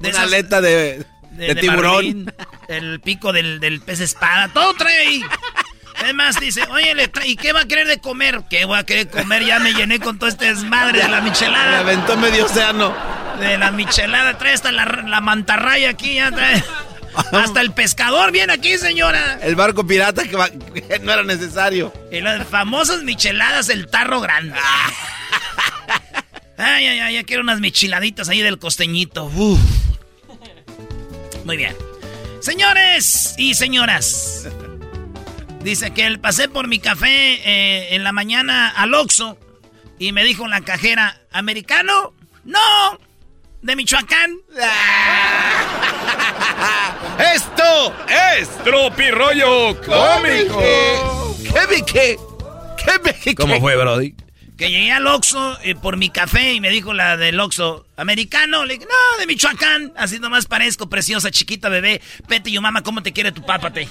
De 0.00 0.08
Una 0.08 0.22
aleta 0.22 0.60
de, 0.60 1.06
de, 1.30 1.54
tiburón. 1.54 1.92
marlín, 1.94 2.32
el 2.66 2.98
pico 3.00 3.32
del, 3.32 3.60
del 3.60 3.80
pez 3.80 4.00
espada, 4.00 4.48
todo 4.48 4.74
trae 4.74 5.06
ahí. 5.06 5.22
Además 6.02 6.38
dice, 6.40 6.62
oye, 6.70 6.94
¿y 7.24 7.36
qué 7.36 7.52
va 7.52 7.60
a 7.60 7.64
querer 7.66 7.86
de 7.86 8.00
comer? 8.00 8.42
¿Qué 8.48 8.64
voy 8.64 8.78
a 8.78 8.84
querer 8.84 9.08
comer? 9.08 9.44
Ya 9.44 9.58
me 9.58 9.72
llené 9.74 10.00
con 10.00 10.18
todo 10.18 10.28
este 10.28 10.46
desmadre 10.46 11.02
de 11.02 11.08
la 11.08 11.20
Me 11.20 11.30
michelada. 11.30 11.78
aventó 11.80 12.16
medio 12.16 12.46
océano. 12.46 12.94
De 13.38 13.56
la 13.58 13.70
michelada, 13.70 14.36
trae 14.38 14.52
hasta 14.54 14.72
la, 14.72 14.84
la 14.84 15.20
mantarraya 15.20 15.90
aquí, 15.90 16.14
ya 16.14 16.30
trae. 16.30 16.62
Hasta 17.32 17.60
el 17.60 17.72
pescador 17.72 18.30
viene 18.30 18.52
aquí, 18.52 18.78
señora. 18.78 19.40
El 19.42 19.56
barco 19.56 19.84
pirata 19.86 20.22
que, 20.24 20.36
va- 20.36 20.48
que 20.50 21.00
no 21.02 21.12
era 21.12 21.24
necesario. 21.24 21.92
Y 22.12 22.20
las 22.20 22.46
famosas 22.46 23.02
micheladas, 23.02 23.68
el 23.68 23.88
tarro 23.88 24.20
grande. 24.20 24.54
Ay, 26.56 26.86
ay, 26.86 26.98
ay, 27.00 27.14
ya 27.14 27.22
quiero 27.24 27.42
unas 27.42 27.58
micheladitas 27.60 28.28
ahí 28.28 28.42
del 28.42 28.58
costeñito. 28.58 29.24
Uf. 29.24 29.58
Muy 31.44 31.56
bien. 31.56 31.74
Señores 32.42 33.34
y 33.38 33.54
señoras. 33.54 34.46
Dice 35.62 35.92
que 35.92 36.06
el 36.06 36.20
pasé 36.20 36.48
por 36.48 36.68
mi 36.68 36.78
café 36.78 37.08
eh, 37.08 37.94
en 37.94 38.02
la 38.02 38.12
mañana 38.12 38.70
al 38.70 38.94
Oxxo 38.94 39.38
y 39.98 40.12
me 40.12 40.24
dijo 40.24 40.48
la 40.48 40.62
cajera, 40.62 41.20
¿americano? 41.32 42.14
No, 42.44 42.98
de 43.60 43.76
Michoacán. 43.76 44.36
¡Esto 47.34 47.94
es 48.38 48.48
Tropi 48.64 49.10
rollo 49.10 49.78
cómico! 49.82 51.36
¿Qué 51.44 51.84
qué? 51.84 52.18
¿Qué? 53.22 53.34
¿Cómo 53.34 53.60
fue, 53.60 53.76
Brody? 53.76 54.14
Que 54.56 54.70
llegué 54.70 54.92
al 54.92 55.06
Oxxo 55.06 55.58
eh, 55.62 55.74
por 55.74 55.98
mi 55.98 56.08
café 56.08 56.54
y 56.54 56.60
me 56.60 56.70
dijo 56.70 56.94
la 56.94 57.18
del 57.18 57.38
Oxxo, 57.38 57.86
¿americano? 57.96 58.64
Le 58.64 58.74
dije, 58.74 58.86
no, 58.86 59.18
de 59.18 59.26
Michoacán. 59.26 59.92
Así 59.96 60.18
nomás 60.18 60.46
parezco, 60.46 60.88
preciosa, 60.88 61.30
chiquita, 61.30 61.68
bebé. 61.68 62.00
Pete, 62.26 62.50
yo 62.50 62.62
mamá, 62.62 62.82
¿cómo 62.82 63.02
te 63.02 63.12
quiere 63.12 63.32
tu 63.32 63.42
pápate? 63.42 63.88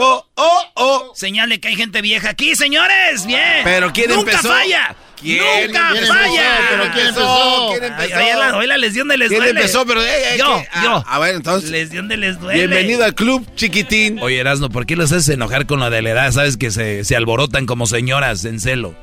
¡Oh, 0.00 0.24
oh, 0.36 0.62
oh! 0.74 1.12
Señal 1.14 1.48
de 1.48 1.60
que 1.60 1.68
hay 1.68 1.76
gente 1.76 2.00
vieja 2.02 2.30
aquí, 2.30 2.54
señores. 2.54 3.26
Bien. 3.26 3.62
Pero 3.64 3.92
¿quién 3.92 4.10
Nunca 4.10 4.32
empezó? 4.32 4.48
falla. 4.48 4.94
¿Quién? 5.20 5.66
Nunca 5.66 5.88
¿Quién 5.90 6.06
falla. 6.06 6.58
empezó? 6.58 6.68
¿Pero 6.70 6.92
quién 6.92 7.06
empezó? 7.08 7.68
¿Quién 7.70 7.82
Ay, 7.84 8.10
empezó? 8.12 8.56
Oye, 8.58 8.66
la, 8.68 8.76
lesión 8.76 9.08
de 9.08 9.16
les 9.18 9.28
¿Quién 9.28 9.40
duele. 9.40 9.60
empezó? 9.60 9.84
Pero, 9.86 10.02
eh, 10.04 10.34
eh, 10.34 10.36
yo, 10.38 10.56
¿qué? 10.60 10.68
Ah, 10.72 10.82
yo. 10.84 11.04
A 11.04 11.18
ver, 11.18 11.34
entonces. 11.34 11.70
Lesión 11.70 12.06
de 12.06 12.16
les 12.16 12.38
duele. 12.38 12.66
Bienvenido 12.66 13.04
al 13.04 13.14
club, 13.16 13.44
chiquitín. 13.56 14.20
Oye, 14.20 14.38
Erasno, 14.38 14.70
¿por 14.70 14.86
qué 14.86 14.94
los 14.94 15.10
haces 15.10 15.28
enojar 15.30 15.66
con 15.66 15.80
la 15.80 15.90
de 15.90 16.02
la 16.02 16.10
edad? 16.10 16.30
Sabes 16.30 16.56
que 16.56 16.70
se, 16.70 17.04
se 17.04 17.16
alborotan 17.16 17.66
como 17.66 17.86
señoras 17.86 18.44
en 18.44 18.60
celo. 18.60 18.94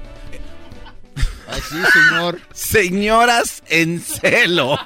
Así, 1.48 1.76
señor. 1.94 2.42
Señoras 2.54 3.64
en 3.68 4.02
celo. 4.02 4.74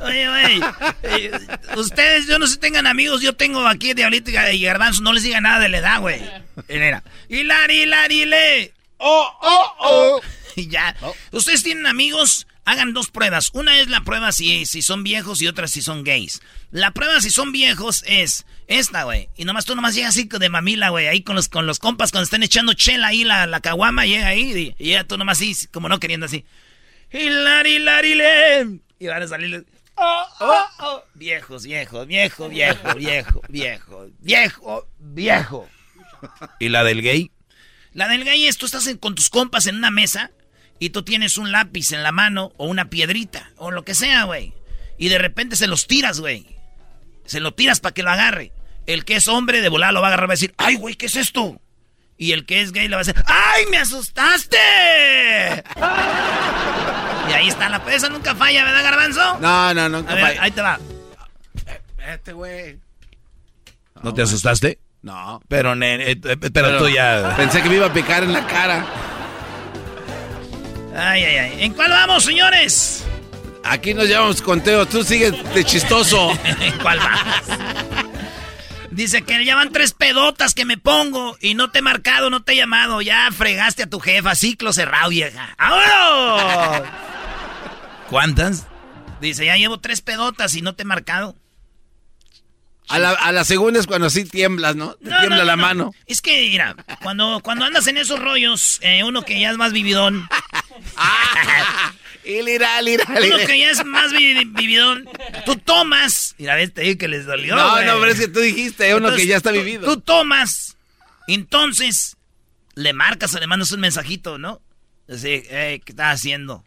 Oye, 0.00 0.28
güey. 0.28 0.60
eh, 1.02 1.30
ustedes, 1.76 2.26
yo 2.26 2.38
no 2.38 2.46
sé 2.46 2.54
si 2.54 2.60
tengan 2.60 2.86
amigos, 2.86 3.22
yo 3.22 3.34
tengo 3.34 3.66
aquí 3.66 3.94
Diablito 3.94 4.30
y 4.30 4.62
Garbanzo, 4.62 5.02
no 5.02 5.12
les 5.12 5.22
diga 5.22 5.40
nada 5.40 5.60
de 5.60 5.68
la 5.68 5.78
edad, 5.78 6.00
güey. 6.00 6.20
Era. 6.68 7.02
Hilari, 7.28 7.82
hilari, 7.82 8.24
le. 8.26 8.74
Oh, 8.98 9.38
oh, 9.40 9.72
oh. 9.78 10.20
Y 10.56 10.68
ya. 10.68 10.94
Ustedes 11.30 11.62
tienen 11.62 11.86
amigos, 11.86 12.46
hagan 12.66 12.92
dos 12.92 13.08
pruebas. 13.10 13.50
Una 13.54 13.80
es 13.80 13.88
la 13.88 14.02
prueba 14.02 14.32
si, 14.32 14.66
si 14.66 14.82
son 14.82 15.02
viejos 15.02 15.40
y 15.40 15.46
otra 15.46 15.66
si 15.66 15.80
son 15.80 16.04
gays. 16.04 16.42
La 16.70 16.90
prueba 16.90 17.20
si 17.22 17.30
son 17.30 17.52
viejos 17.52 18.04
es 18.06 18.44
esta, 18.66 19.04
güey. 19.04 19.28
Y 19.36 19.44
nomás 19.44 19.64
tú 19.64 19.74
nomás 19.74 19.94
llegas 19.94 20.10
así 20.10 20.28
de 20.30 20.48
mamila, 20.48 20.88
güey. 20.90 21.08
Ahí 21.08 21.22
con 21.22 21.36
los, 21.36 21.48
con 21.48 21.66
los 21.66 21.78
compas 21.78 22.10
cuando 22.10 22.24
están 22.24 22.42
echando 22.42 22.72
chela 22.74 23.08
ahí, 23.08 23.24
la, 23.24 23.46
la 23.46 23.60
caguama, 23.60 24.06
llega 24.06 24.28
ahí. 24.28 24.74
Y, 24.78 24.84
y 24.88 24.90
ya 24.92 25.04
tú 25.04 25.16
nomás 25.18 25.38
así, 25.38 25.54
como 25.68 25.88
no 25.88 25.98
queriendo 26.00 26.26
así. 26.26 26.44
Hilari, 27.12 27.76
hilari, 27.76 28.14
le. 28.14 28.66
Y 28.98 29.06
van 29.06 29.22
a 29.22 29.28
salir. 29.28 29.66
Oh, 29.94 30.24
oh, 30.40 30.64
oh. 30.80 31.04
Viejos, 31.14 31.64
viejos, 31.64 32.06
viejo, 32.06 32.48
viejo, 32.48 32.94
viejo, 32.94 33.42
viejo, 33.48 34.08
viejo, 34.20 34.88
viejo. 34.98 35.68
¿Y 36.58 36.68
la 36.70 36.82
del 36.84 37.02
gay? 37.02 37.30
La 37.92 38.08
del 38.08 38.24
gay 38.24 38.46
es 38.46 38.56
tú 38.56 38.64
estás 38.66 38.86
en- 38.86 38.96
con 38.96 39.14
tus 39.14 39.28
compas 39.28 39.66
en 39.66 39.76
una 39.76 39.90
mesa 39.90 40.30
y 40.78 40.90
tú 40.90 41.02
tienes 41.02 41.36
un 41.36 41.52
lápiz 41.52 41.92
en 41.92 42.02
la 42.02 42.10
mano 42.12 42.52
o 42.56 42.66
una 42.66 42.88
piedrita 42.88 43.50
o 43.56 43.70
lo 43.70 43.84
que 43.84 43.94
sea, 43.94 44.24
güey. 44.24 44.54
Y 44.98 45.08
de 45.10 45.18
repente 45.18 45.56
se 45.56 45.66
los 45.66 45.86
tiras, 45.86 46.20
güey. 46.20 46.46
Se 47.24 47.40
lo 47.40 47.54
tiras 47.54 47.80
para 47.80 47.94
que 47.94 48.02
lo 48.02 48.10
agarre. 48.10 48.52
El 48.86 49.04
que 49.04 49.16
es 49.16 49.28
hombre 49.28 49.60
de 49.60 49.68
volar 49.68 49.92
lo 49.92 50.00
va 50.00 50.08
a 50.08 50.10
agarrar 50.10 50.26
y 50.26 50.28
va 50.28 50.32
a 50.32 50.36
decir, 50.36 50.54
ay, 50.56 50.76
güey, 50.76 50.94
¿qué 50.94 51.06
es 51.06 51.16
esto? 51.16 51.60
Y 52.18 52.32
el 52.32 52.46
que 52.46 52.60
es 52.60 52.72
gay 52.72 52.88
le 52.88 52.96
va 52.96 53.02
a 53.02 53.04
decir, 53.04 53.22
¡ay, 53.26 53.64
me 53.70 53.78
asustaste! 53.78 54.56
y 57.28 57.32
ahí 57.32 57.48
está 57.48 57.68
la 57.68 57.82
esa 57.90 58.08
nunca 58.08 58.34
falla, 58.34 58.64
¿verdad, 58.64 58.82
Garbanzo? 58.82 59.38
No, 59.40 59.74
no, 59.74 59.88
no. 59.88 59.98
A 59.98 60.14
ver, 60.14 60.38
ahí 60.40 60.50
te 60.50 60.62
va. 60.62 60.78
Este 62.06 62.32
güey. 62.32 62.78
¿No 64.02 64.12
te 64.12 64.22
asustaste? 64.22 64.78
No. 65.02 65.40
Pero, 65.48 65.74
nene, 65.74 66.12
eh, 66.12 66.20
eh, 66.22 66.36
pero, 66.52 66.78
tú 66.78 66.88
ya... 66.88 67.34
Pensé 67.36 67.62
que 67.62 67.68
me 67.68 67.76
iba 67.76 67.86
a 67.86 67.92
picar 67.92 68.22
en 68.22 68.32
la 68.32 68.46
cara. 68.46 68.86
Ay, 70.96 71.24
ay, 71.24 71.36
ay. 71.36 71.64
¿En 71.64 71.74
cuál 71.74 71.90
vamos, 71.90 72.24
señores? 72.24 73.04
Aquí 73.64 73.94
nos 73.94 74.06
llevamos 74.08 74.42
conteo. 74.42 74.86
Tú 74.86 75.02
sigues 75.04 75.32
de 75.54 75.64
chistoso. 75.64 76.30
¿En 76.60 76.78
cuál 76.82 76.98
vamos? 76.98 77.58
Dice 78.90 79.22
que 79.22 79.42
ya 79.44 79.54
van 79.56 79.72
tres 79.72 79.92
pedotas 79.94 80.52
que 80.54 80.64
me 80.66 80.76
pongo 80.76 81.36
y 81.40 81.54
no 81.54 81.70
te 81.70 81.78
he 81.78 81.82
marcado, 81.82 82.28
no 82.28 82.42
te 82.42 82.52
he 82.52 82.56
llamado. 82.56 83.00
Ya 83.00 83.28
fregaste 83.32 83.84
a 83.84 83.86
tu 83.90 84.00
jefa, 84.00 84.34
ciclo 84.34 84.72
cerrado, 84.72 85.08
vieja. 85.10 85.54
¡Vámonos! 85.58 86.82
¿Cuántas? 88.10 88.66
Dice, 89.20 89.46
ya 89.46 89.56
llevo 89.56 89.80
tres 89.80 90.02
pedotas 90.02 90.54
y 90.56 90.62
no 90.62 90.74
te 90.74 90.82
he 90.82 90.86
marcado. 90.86 91.36
A 92.88 92.98
la, 92.98 93.10
a 93.12 93.32
la 93.32 93.44
segunda 93.44 93.80
es 93.80 93.86
cuando 93.86 94.10
sí 94.10 94.24
tiemblas, 94.26 94.76
¿no? 94.76 94.94
Te 94.94 95.08
No, 95.08 95.18
tiembla 95.20 95.38
no, 95.38 95.44
la 95.44 95.56
no, 95.56 95.62
mano. 95.62 95.84
no. 95.84 95.94
Es 96.06 96.20
que, 96.20 96.48
mira, 96.50 96.76
cuando, 97.02 97.40
cuando 97.42 97.64
andas 97.64 97.86
en 97.86 97.96
esos 97.96 98.18
rollos, 98.20 98.78
eh, 98.82 99.02
uno 99.04 99.22
que 99.22 99.40
ya 99.40 99.50
es 99.50 99.56
más 99.56 99.72
vividón. 99.72 100.28
Y 102.24 102.40
lira, 102.42 102.80
lira, 102.82 103.04
Uno 103.08 103.20
lira. 103.20 103.46
que 103.46 103.58
ya 103.58 103.70
es 103.70 103.84
más 103.84 104.12
vi- 104.12 104.44
vividón, 104.44 105.08
tú 105.44 105.56
tomas. 105.56 106.34
Mira, 106.38 106.54
ves, 106.54 106.72
te 106.72 106.82
dije 106.82 106.96
que 106.98 107.08
les 107.08 107.26
dolió. 107.26 107.56
No, 107.56 107.82
no, 107.82 107.98
pero 108.00 108.12
es 108.12 108.20
que 108.20 108.28
tú 108.28 108.40
dijiste 108.40 108.86
uno 108.94 109.08
Entonces, 109.08 109.20
que 109.22 109.26
ya 109.26 109.36
está 109.36 109.50
tú- 109.50 109.56
vivido. 109.58 109.84
Tú 109.92 110.00
tomas, 110.00 110.76
entonces 111.26 112.16
le 112.74 112.92
marcas 112.92 113.34
o 113.34 113.40
le 113.40 113.46
mandas 113.46 113.72
un 113.72 113.80
mensajito, 113.80 114.38
¿no? 114.38 114.60
Así, 115.08 115.42
"Ey, 115.50 115.80
¿qué 115.80 115.92
estás 115.92 116.14
haciendo? 116.14 116.64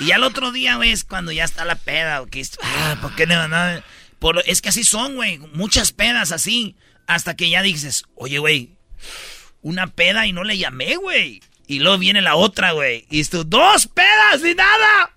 Y 0.00 0.06
ya 0.06 0.16
el 0.16 0.22
otro 0.24 0.52
día, 0.52 0.76
güey, 0.76 0.90
es 0.90 1.04
cuando 1.04 1.32
ya 1.32 1.44
está 1.44 1.64
la 1.64 1.76
peda, 1.76 2.24
que 2.30 2.40
es- 2.40 2.58
ah, 2.62 2.98
¿por 3.00 3.14
qué? 3.14 3.26
Por- 4.18 4.42
es 4.46 4.60
que 4.62 4.70
así 4.70 4.84
son, 4.84 5.14
güey, 5.16 5.38
muchas 5.38 5.92
pedas 5.92 6.32
así, 6.32 6.74
hasta 7.06 7.36
que 7.36 7.48
ya 7.50 7.62
dices, 7.62 8.04
oye, 8.14 8.38
güey, 8.38 8.70
una 9.62 9.86
peda 9.88 10.26
y 10.26 10.32
no 10.32 10.44
le 10.44 10.58
llamé, 10.58 10.96
güey. 10.96 11.42
Y 11.66 11.80
luego 11.80 11.98
viene 11.98 12.22
la 12.22 12.36
otra, 12.36 12.72
güey. 12.72 13.06
Y 13.10 13.24
tú, 13.24 13.44
dos 13.44 13.88
pedas 13.88 14.44
y 14.44 14.54
nada. 14.54 15.10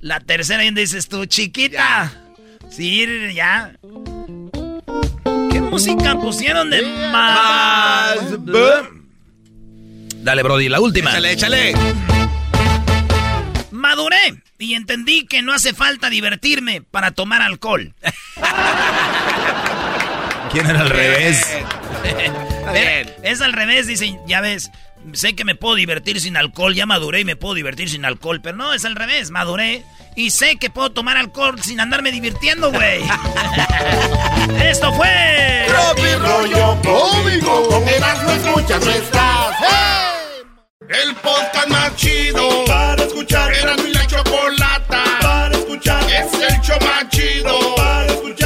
La 0.00 0.20
tercera 0.20 0.64
y 0.64 0.70
dices 0.70 1.08
tú, 1.08 1.26
chiquita. 1.26 2.12
Sí, 2.70 3.06
ya. 3.34 3.72
¿Qué 5.50 5.60
música 5.60 6.14
pusieron 6.14 6.70
de 6.70 6.82
más? 7.12 8.16
Dale, 10.22 10.42
Brody, 10.42 10.68
la 10.68 10.80
última. 10.80 11.10
Échale, 11.10 11.32
échale. 11.32 11.74
Maduré 13.70 14.42
y 14.58 14.74
entendí 14.74 15.26
que 15.26 15.42
no 15.42 15.52
hace 15.52 15.74
falta 15.74 16.10
divertirme 16.10 16.82
para 16.82 17.10
tomar 17.10 17.42
alcohol. 17.42 17.94
¿Quién 20.52 20.66
era 20.66 20.80
al 20.80 20.90
revés? 20.90 21.46
Es 23.22 23.40
al 23.40 23.52
revés, 23.52 23.86
dicen, 23.86 24.18
ya 24.26 24.40
ves, 24.40 24.70
sé 25.12 25.34
que 25.34 25.44
me 25.44 25.54
puedo 25.54 25.74
divertir 25.74 26.20
sin 26.20 26.36
alcohol, 26.36 26.74
ya 26.74 26.86
maduré 26.86 27.20
y 27.20 27.24
me 27.24 27.36
puedo 27.36 27.54
divertir 27.54 27.88
sin 27.90 28.04
alcohol, 28.04 28.40
pero 28.42 28.56
no, 28.56 28.72
es 28.72 28.84
al 28.84 28.96
revés, 28.96 29.30
maduré 29.30 29.84
y 30.16 30.30
sé 30.30 30.56
que 30.56 30.70
puedo 30.70 30.90
tomar 30.90 31.16
alcohol 31.16 31.60
sin 31.62 31.80
andarme 31.80 32.10
divirtiendo, 32.10 32.70
güey. 32.72 33.02
Esto 34.64 34.92
fue... 34.92 35.66
Tropi 35.68 36.14
rollo 36.16 36.78
cómico. 36.82 37.68
Con 37.68 37.88
Erasmo 37.88 38.30
escuchas 38.32 38.84
no 38.84 38.90
estás. 38.90 39.56
El 40.88 41.14
podcast 41.16 41.68
más 41.68 41.96
chido 41.96 42.64
para 42.66 43.02
escuchar. 43.04 43.52
Era 43.54 43.76
mi 43.76 43.92
la 43.92 44.06
chocolata 44.06 45.04
para 45.22 45.56
escuchar. 45.56 46.02
Es 46.10 46.32
el 46.34 46.60
show 46.60 46.78
más 46.80 47.08
chido 47.10 47.74
para 47.76 48.06
escuchar. 48.06 48.39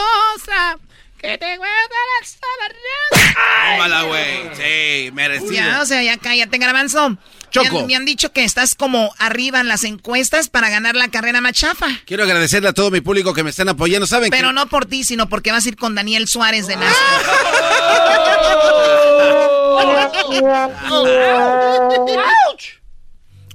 Cosa 0.00 0.78
que 1.20 1.38
te 1.38 1.58
Tómala, 3.72 4.02
güey. 4.04 4.50
Sí, 4.56 5.10
merecido. 5.12 5.52
Ya, 5.52 5.80
o 5.82 5.86
sea, 5.86 6.02
ya 6.02 6.16
cállate, 6.16 6.58
garbanzo. 6.58 7.16
Choco. 7.50 7.72
Me 7.72 7.80
han, 7.80 7.86
me 7.86 7.96
han 7.96 8.04
dicho 8.04 8.32
que 8.32 8.44
estás 8.44 8.74
como 8.74 9.12
arriba 9.18 9.60
en 9.60 9.68
las 9.68 9.84
encuestas 9.84 10.48
para 10.48 10.70
ganar 10.70 10.94
la 10.94 11.08
carrera 11.08 11.40
más 11.40 11.52
chafa. 11.52 11.88
Quiero 12.06 12.24
agradecerle 12.24 12.68
a 12.68 12.72
todo 12.72 12.90
mi 12.90 13.00
público 13.00 13.34
que 13.34 13.42
me 13.42 13.50
están 13.50 13.68
apoyando. 13.68 14.06
¿Saben 14.06 14.30
Pero 14.30 14.52
no 14.52 14.68
por 14.68 14.86
ti, 14.86 15.04
sino 15.04 15.28
porque 15.28 15.52
vas 15.52 15.66
a 15.66 15.68
ir 15.68 15.76
con 15.76 15.94
Daniel 15.94 16.28
Suárez 16.28 16.66
de 16.66 16.76
NASA. 16.76 16.96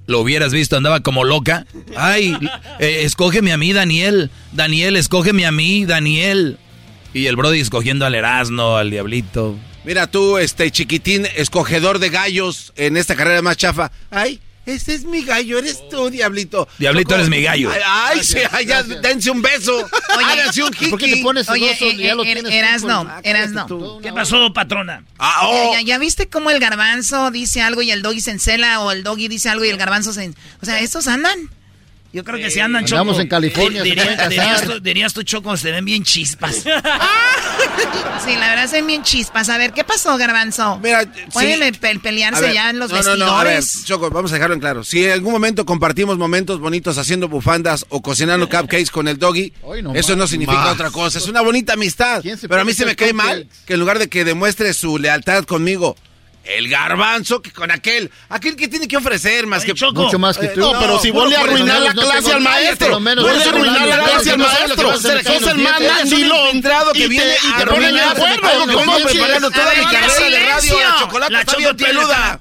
Lo 0.08 0.20
hubieras 0.20 0.54
visto, 0.54 0.78
andaba 0.78 1.00
como 1.02 1.24
loca. 1.24 1.66
Ay, 1.96 2.38
eh, 2.80 3.02
escógeme 3.04 3.52
a 3.52 3.58
mí, 3.58 3.74
Daniel. 3.74 4.30
Daniel, 4.52 4.96
escógeme 4.98 5.46
a 5.46 5.52
mí, 5.52 5.86
Daniel. 5.86 6.58
Y 7.14 7.28
el 7.28 7.36
Brody 7.36 7.60
escogiendo 7.60 8.06
al 8.06 8.16
Erasmo, 8.16 8.78
al 8.78 8.92
Diablito. 8.92 9.56
Mira 9.84 10.08
tú, 10.08 10.38
este 10.38 10.70
chiquitín 10.72 11.28
escogedor 11.36 12.00
de 12.00 12.10
gallos 12.10 12.74
en 12.76 12.98
esta 12.98 13.16
carrera 13.16 13.42
más 13.42 13.58
chafa. 13.58 13.92
Ay, 14.10 14.40
ese 14.66 14.96
es 14.96 15.04
mi 15.06 15.24
gallo, 15.24 15.60
eres 15.60 15.88
tú, 15.90 16.10
diablito. 16.10 16.68
Diablito, 16.78 17.16
eres 17.16 17.30
mi 17.30 17.42
gallo. 17.42 17.72
Ay, 17.72 17.82
ay, 17.86 18.24
sí, 18.24 18.38
ya, 18.66 18.84
dense 18.84 19.30
un 19.32 19.42
beso. 19.42 19.88
Háganse 20.18 20.64
un 20.64 20.74
jiki. 20.74 20.90
¿Por 20.92 21.00
qué 21.00 21.16
te 21.16 21.22
pones 21.24 21.48
Oye, 21.50 21.76
celoso? 21.76 21.86
eh, 22.00 22.04
Ya 22.04 22.16
lo 22.16 22.24
tienes 22.24 22.46
Erasno, 22.52 23.02
tú, 23.04 23.08
pues. 23.08 23.26
Erasno. 23.26 24.00
¿Qué 24.02 24.14
pasó, 24.14 24.54
patrona? 24.54 25.04
Ah, 25.20 25.42
Ya, 25.42 25.48
oh. 25.48 25.74
ya- 25.74 25.82
ya 25.82 25.98
viste 25.98 26.28
cómo 26.28 26.50
el 26.50 26.60
garbanzo 26.60 27.32
dice 27.32 27.62
algo 27.62 27.82
y 27.82 27.92
el 27.92 28.02
doggy 28.02 28.22
se 28.22 28.32
encela 28.32 28.80
o 28.82 28.92
el 28.92 29.04
doggy 29.04 29.28
dice 29.28 29.50
algo 29.50 29.66
y 29.66 29.70
el 29.70 29.78
garbanzo 29.78 30.14
se... 30.14 30.30
O 30.62 30.66
sea, 30.66 30.80
¿estos 30.80 31.08
andan? 31.08 31.38
Yo 32.16 32.24
creo 32.24 32.38
que 32.38 32.50
se 32.50 32.62
andan 32.62 32.86
Choco. 32.86 33.02
Andamos 33.02 33.20
en 33.20 33.28
California, 33.28 33.84
se 33.84 33.94
pueden 33.94 34.30
dirías, 34.30 34.62
tú, 34.64 34.80
dirías 34.80 35.14
tú, 35.14 35.24
Choco, 35.24 35.58
se 35.58 35.70
ven 35.72 35.84
bien 35.84 36.02
chispas. 36.04 36.64
Sí, 38.26 38.36
la 38.36 38.50
verdad 38.50 38.70
son 38.70 38.88
bien 38.88 39.04
chispas. 39.04 39.50
A 39.50 39.58
ver, 39.58 39.72
¿qué 39.72 39.84
pasó, 39.84 40.18
garbanzo? 40.18 40.80
Mira, 40.82 41.06
Pueden 41.32 41.74
sí. 41.74 41.80
pe- 41.80 41.94
A 41.96 42.00
pelearse 42.02 42.42
ver, 42.42 42.54
ya 42.54 42.70
en 42.70 42.80
los 42.80 42.90
no, 42.92 43.02
no, 43.04 43.16
no, 43.18 43.26
a 43.38 43.44
ver, 43.44 43.58
vestidores. 43.58 43.86
Choco, 43.86 44.10
vamos 44.10 44.32
a 44.32 44.36
dejarlo 44.36 44.56
en 44.56 44.60
claro. 44.62 44.84
Si 44.84 45.04
en 45.06 45.12
algún 45.12 45.32
momento 45.34 45.66
compartimos 45.66 46.18
momentos 46.18 46.60
bonitos 46.60 46.98
haciendo 46.98 47.28
bufandas 47.28 47.86
o 47.90 48.02
cocinando 48.02 48.50
cupcakes 48.50 48.90
con 48.90 49.08
el 49.08 49.18
doggy, 49.20 49.54
no 49.84 49.94
eso 49.94 50.10
más. 50.14 50.18
no 50.18 50.28
significa 50.28 50.58
Más. 50.60 50.74
otra 50.74 50.90
cosa. 50.92 51.20
Es 51.20 51.28
una 51.28 51.42
bonita 51.42 51.74
amistad. 51.74 52.22
¿Quién 52.22 52.38
se 52.38 52.48
Pero 52.50 52.62
a 52.62 52.66
mí 52.66 52.74
se 52.74 52.86
me 52.86 52.96
cae 52.96 53.14
mal 53.14 53.48
que 53.66 53.74
en 53.74 53.80
lugar 53.80 54.00
de 54.00 54.08
que 54.10 54.24
demuestre 54.26 54.74
su 54.74 54.98
lealtad 54.98 55.44
conmigo, 55.44 55.96
el 56.46 56.70
garbanzo 56.70 57.42
que 57.42 57.52
con 57.52 57.72
aquel, 57.72 58.12
aquel 58.30 58.56
que 58.56 58.68
tiene 58.68 58.88
que 58.88 58.98
ofrecer 58.98 59.48
más 59.48 59.64
Oye, 59.64 59.74
que 59.74 59.80
Choco. 59.80 60.04
Mucho 60.04 60.20
más 60.20 60.38
que 60.38 60.46
Eh, 60.48 60.52
tú. 60.54 60.60
no, 60.62 60.80
pero 60.80 61.00
si 61.00 61.12
Puro 61.12 61.22
vuelve 61.24 61.36
a 61.38 61.40
por 61.42 61.50
arruinar 61.50 61.78
eso 61.78 61.86
la 61.86 61.94
clase 61.94 62.34
al 62.34 62.42
maestro. 62.42 62.88
Por 62.88 62.94
lo 62.96 63.00
menos 63.00 63.24
Vuelve 63.24 63.42
a 63.42 63.46
no 63.46 63.52
arruinar 63.58 63.88
la 63.88 63.98
clase 64.04 64.32
al 64.32 64.38
maestro. 64.38 64.98
Sos 65.00 65.48
el 65.48 65.58
mandandilón 65.58 66.52
filtrado 66.52 66.94
que 66.94 67.00
Y 67.00 67.02
te- 67.04 67.08
viene 67.10 67.34
y 67.44 67.54
a 67.54 67.58
te 67.58 67.66
ponen 67.66 67.96
todo. 67.96 68.66
como 68.66 68.74
¿Cómo 68.74 68.98
preparando 69.00 69.52
toda 69.52 69.74
mi 69.74 69.86
carrera 69.86 70.30
de 70.30 70.40
radio? 70.46 70.80
La 70.80 70.96
chocolate 71.00 71.34
La 71.34 71.46
Choco 71.46 71.78
peluda. 71.78 72.40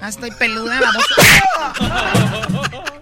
Ah, 0.00 0.08
estoy 0.08 0.30
peluda, 0.32 0.80
vamos. 0.80 1.04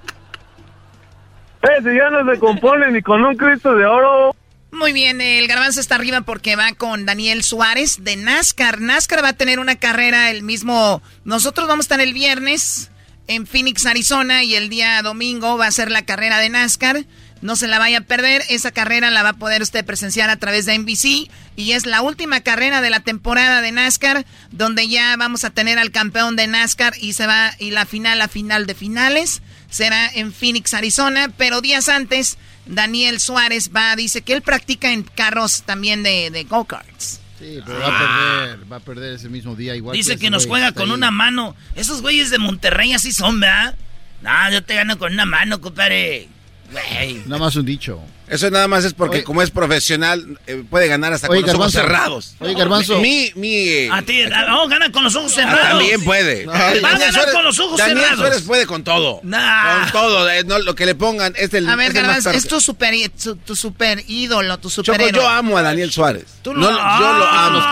Eh, 1.63 1.81
si 1.85 1.97
ya 1.97 2.11
no 2.11 2.29
se 2.33 2.41
compone 2.41 2.91
ni 2.91 3.01
con 3.03 3.25
un 3.25 3.37
Cristo 3.37 3.73
de 3.75 3.87
oro. 3.87 4.35
Muy 4.73 4.95
bien, 4.95 5.21
el 5.21 5.47
garbanzo 5.49 5.81
está 5.81 5.97
arriba 5.97 6.23
porque 6.23 6.57
va 6.57 6.73
con 6.73 7.05
Daniel 7.05 7.45
Suárez 7.45 7.99
de 8.01 8.17
NASCAR. 8.17 8.81
NASCAR 8.81 9.23
va 9.23 9.29
a 9.29 9.33
tener 9.35 9.59
una 9.61 9.77
carrera 9.77 10.31
el 10.31 10.43
mismo... 10.43 11.03
Nosotros 11.25 11.69
vamos 11.69 11.85
a 11.85 11.87
estar 11.87 12.01
el 12.01 12.15
viernes 12.15 12.91
en 13.27 13.47
Phoenix, 13.47 13.85
Arizona, 13.85 14.45
y 14.45 14.55
el 14.55 14.71
día 14.71 15.03
domingo 15.03 15.59
va 15.59 15.67
a 15.67 15.73
ser 15.73 15.91
la 15.91 16.07
carrera 16.07 16.39
de 16.39 16.49
NASCAR. 16.49 17.05
No 17.43 17.55
se 17.55 17.69
la 17.69 17.79
vaya 17.79 17.99
a 17.99 18.03
perder, 18.03 18.43
esa 18.49 18.71
carrera 18.71 19.11
la 19.11 19.23
va 19.23 19.31
a 19.31 19.39
poder 19.39 19.61
usted 19.61 19.85
presenciar 19.85 20.31
a 20.31 20.37
través 20.37 20.65
de 20.65 20.79
NBC 20.79 21.31
y 21.55 21.73
es 21.73 21.85
la 21.85 22.01
última 22.01 22.41
carrera 22.41 22.81
de 22.81 22.89
la 22.89 23.01
temporada 23.01 23.61
de 23.61 23.73
NASCAR 23.73 24.25
donde 24.53 24.89
ya 24.89 25.17
vamos 25.17 25.45
a 25.45 25.51
tener 25.51 25.79
al 25.79 25.91
campeón 25.91 26.35
de 26.37 26.47
NASCAR 26.47 26.95
y 26.99 27.13
se 27.13 27.27
va 27.27 27.53
y 27.59 27.73
la 27.73 27.85
final, 27.85 28.21
la 28.21 28.29
final 28.29 28.67
de 28.67 28.75
finales 28.75 29.43
será 29.69 30.09
en 30.15 30.33
Phoenix, 30.33 30.73
Arizona, 30.73 31.33
pero 31.37 31.61
días 31.61 31.89
antes 31.89 32.39
Daniel 32.67 33.21
Suárez 33.21 33.71
va, 33.75 33.97
dice 33.97 34.23
que 34.23 34.33
él 34.35 34.43
practica 34.43 34.93
en 34.93 35.03
carros 35.03 35.63
también 35.63 36.03
de, 36.03 36.31
de 36.31 36.45
go-karts. 36.45 37.21
Sí, 37.39 37.59
pero 37.67 37.81
va 37.81 37.87
a 37.87 37.99
perder, 37.99 38.73
va 38.73 38.77
a 38.77 38.81
perder 38.81 39.15
ese 39.15 39.29
mismo 39.29 39.57
día 39.57 39.75
igual. 39.75 39.97
Dice 39.97 40.17
que 40.17 40.31
nos 40.31 40.47
juega 40.47 40.73
con 40.73 40.91
ahí. 40.91 40.95
una 40.95 41.11
mano. 41.11 41.57
Esos 41.75 42.01
güeyes 42.01 42.31
de 42.31 42.39
Monterrey 42.39 42.93
así 42.93 43.13
son, 43.13 43.41
¿verdad? 43.41 43.75
No, 44.23 44.51
yo 44.53 44.63
te 44.63 44.77
gano 44.77 44.97
con 44.97 45.13
una 45.13 45.27
mano, 45.27 45.61
compadre. 45.61 46.29
Güey. 46.71 47.23
Nada 47.27 47.39
más 47.39 47.57
un 47.57 47.67
dicho. 47.67 48.01
Eso 48.33 48.51
nada 48.51 48.67
más 48.67 48.85
es 48.85 48.95
porque 48.95 49.19
Oye. 49.19 49.25
como 49.25 49.43
es 49.43 49.51
profesional, 49.51 50.39
eh, 50.47 50.65
puede 50.69 50.89
ganar 50.89 51.13
hasta 51.13 51.29
Oye, 51.29 51.43
con 51.43 51.51
los 51.51 51.57
ojos 51.61 51.73
cerrados. 51.73 52.35
Oye, 52.41 52.55
Garbanzo. 52.55 52.99
Mi, 53.01 53.31
mi, 53.37 53.55
eh, 53.55 53.89
A 53.93 54.03
ti, 54.03 54.23
a- 54.23 54.47
no, 54.49 54.67
gana 54.69 54.91
con 54.91 55.05
los 55.05 55.15
ojos 55.15 55.33
ah, 55.33 55.35
cerrados. 55.43 55.69
también 55.69 56.03
puede. 56.05 56.47
Va 56.47 56.69
a 56.69 56.75
ganar 56.75 57.33
con 57.33 57.45
los 57.45 57.59
ojos 57.61 57.79
Daniel 57.79 57.99
cerrados. 57.99 58.19
Suárez 58.19 58.43
puede 58.43 58.67
con 58.67 58.83
todo. 58.85 59.21
Nah. 59.23 59.83
Con 59.83 59.93
todo. 59.93 60.31
eh, 60.31 60.45
no, 60.45 60.59
lo 60.59 60.75
que 60.75 60.87
le 60.87 60.95
pongan 60.95 61.35
es 61.37 61.53
el 61.55 61.69
A 61.69 61.77
ver, 61.77 61.89
es 61.89 61.95
Garbanzo, 61.95 62.31
es 62.31 62.49
tu 62.49 62.61
super, 62.61 62.95
tu, 63.23 63.37
tu 63.37 63.55
super 63.55 64.03
ídolo, 64.09 64.59
tu 64.59 64.69
Choco, 64.71 64.83
superhéroe. 64.87 65.13
yo 65.23 65.29
amo 65.29 65.57
a 65.59 65.63
Daniel 65.63 65.93
Suárez. 65.93 66.25
Tú 66.43 66.53
No, 66.55 66.61
lo- 66.71 66.71
yo 66.71 67.13
lo 67.19 67.27
amo. 67.29 67.63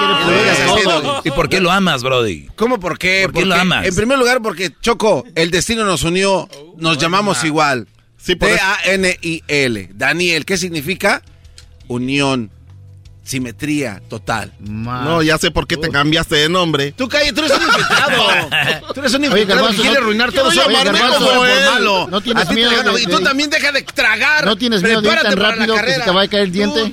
No. 1.02 1.22
¿Y 1.24 1.30
por 1.30 1.48
qué 1.48 1.60
lo 1.60 1.70
amas, 1.70 2.02
Brody? 2.02 2.48
¿Cómo 2.56 2.78
por 2.78 2.98
qué? 2.98 3.22
¿Por 3.24 3.34
qué 3.34 3.44
lo 3.46 3.54
amas? 3.54 3.86
En 3.86 3.94
primer 3.94 4.18
lugar, 4.18 4.40
porque 4.42 4.72
Choco, 4.80 5.24
el 5.34 5.50
destino 5.50 5.84
nos 5.84 6.02
unió, 6.02 6.48
nos 6.76 6.98
llamamos 6.98 7.44
igual. 7.44 7.86
Sí, 8.22 8.34
D-A-N-I-L. 8.34 9.90
Daniel, 9.94 10.44
¿qué 10.44 10.56
significa? 10.59 11.22
Unión, 11.88 12.51
simetría 13.24 14.02
total. 14.09 14.52
No, 14.60 15.22
ya 15.22 15.38
sé 15.38 15.51
por 15.51 15.66
qué 15.66 15.76
te 15.76 15.88
cambiaste 15.90 16.36
de 16.36 16.48
nombre. 16.48 16.92
Tú 16.92 17.09
cállate, 17.09 17.32
tú 17.32 17.40
eres 17.44 17.56
un 17.56 17.62
infiltrado. 17.62 18.22
Tú 18.94 19.01
eres 19.01 19.14
un 19.14 19.20
Oye, 19.24 19.26
infiltrado 19.42 19.68
que 19.70 19.76
quiere 19.76 19.97
arruinar 19.98 20.32
todo 20.32 20.51
él. 21.47 21.64
malo. 21.70 22.09
No 22.10 22.20
tienes 22.20 22.44
A 22.44 22.48
ti 22.48 22.55
te 22.55 22.60
miedo 22.60 22.92
de- 22.94 23.02
Y 23.02 23.06
tú 23.06 23.18
de- 23.18 23.24
también 23.24 23.51
deja 23.51 23.72
de 23.72 23.82
tragar. 23.82 24.44
¿No 24.44 24.56
tienes 24.56 24.82
miedo 24.82 25.01
de 25.01 25.09
ir 25.09 25.18
tan 25.20 25.36
rápido 25.36 25.74
que 25.76 25.92
se 25.94 26.01
te 26.01 26.10
va 26.10 26.22
a 26.22 26.28
caer 26.28 26.44
el 26.44 26.52
diente? 26.52 26.92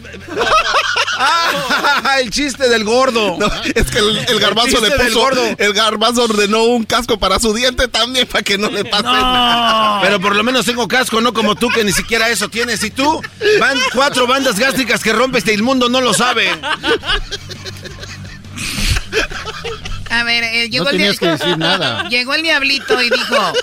Ah, 1.20 2.18
el 2.22 2.30
chiste 2.30 2.70
del 2.70 2.84
gordo. 2.84 3.38
No, 3.40 3.50
es 3.64 3.90
que 3.92 4.00
el, 4.00 4.18
el 4.18 4.40
garbanzo 4.40 4.78
El 4.78 4.84
le 4.84 4.98
del 4.98 5.08
puso. 5.08 5.20
gordo. 5.20 5.42
El 5.58 5.74
garbanzo 5.74 6.24
ordenó 6.24 6.64
un 6.64 6.84
casco 6.84 7.18
para 7.20 7.40
su 7.40 7.54
diente 7.54 7.88
también 7.88 8.28
para 8.28 8.44
que 8.44 8.58
no 8.58 8.70
le 8.70 8.86
pase 8.86 9.04
nada. 9.04 10.02
Pero 10.02 10.20
por 10.20 10.36
lo 10.36 10.44
menos 10.44 10.66
tengo 10.66 10.88
casco, 10.88 11.20
no 11.22 11.34
como 11.34 11.56
tú 11.56 11.70
que 11.70 11.84
ni 11.84 11.92
siquiera 11.92 12.30
eso 12.30 12.50
tienes. 12.50 12.84
Y 12.84 12.92
tú, 12.92 13.22
van 13.60 13.78
cuatro 13.94 14.28
bandas 14.28 14.60
gástricas 14.60 15.04
que 15.04 15.14
rompe 15.14 15.40
este 15.40 15.58
mundo, 15.62 15.90
no 15.90 16.02
lo 16.02 16.14
sabe. 16.14 16.50
A 20.10 20.24
ver, 20.24 20.44
eh, 20.44 20.70
llegó 20.70 20.86
No 20.86 20.92
el 20.92 20.98
dia- 20.98 21.12
tenías 21.14 21.20
que 21.20 21.28
decir 21.46 21.58
nada. 21.58 22.08
Llegó 22.10 22.34
el 22.34 22.42
diablito 22.44 23.02
y 23.02 23.10
dijo, 23.10 23.54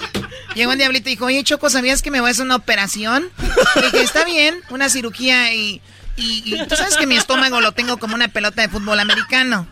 llegó 0.54 0.72
el 0.72 0.78
diablito 0.78 1.08
y 1.08 1.12
dijo, 1.12 1.24
oye 1.26 1.42
Choco, 1.42 1.70
¿sabías 1.70 2.02
que 2.02 2.10
me 2.10 2.20
voy 2.20 2.28
a 2.28 2.32
hacer 2.32 2.44
una 2.44 2.56
operación? 2.56 3.30
Le 3.76 3.82
dije, 3.82 4.02
está 4.02 4.24
bien, 4.24 4.54
una 4.70 4.88
cirugía 4.90 5.54
y, 5.54 5.80
y, 6.16 6.56
tú 6.68 6.76
sabes 6.76 6.96
que 6.96 7.06
mi 7.06 7.16
estómago 7.16 7.60
lo 7.60 7.72
tengo 7.72 7.98
como 7.98 8.14
una 8.14 8.28
pelota 8.28 8.62
de 8.62 8.68
fútbol 8.68 9.00
americano. 9.00 9.66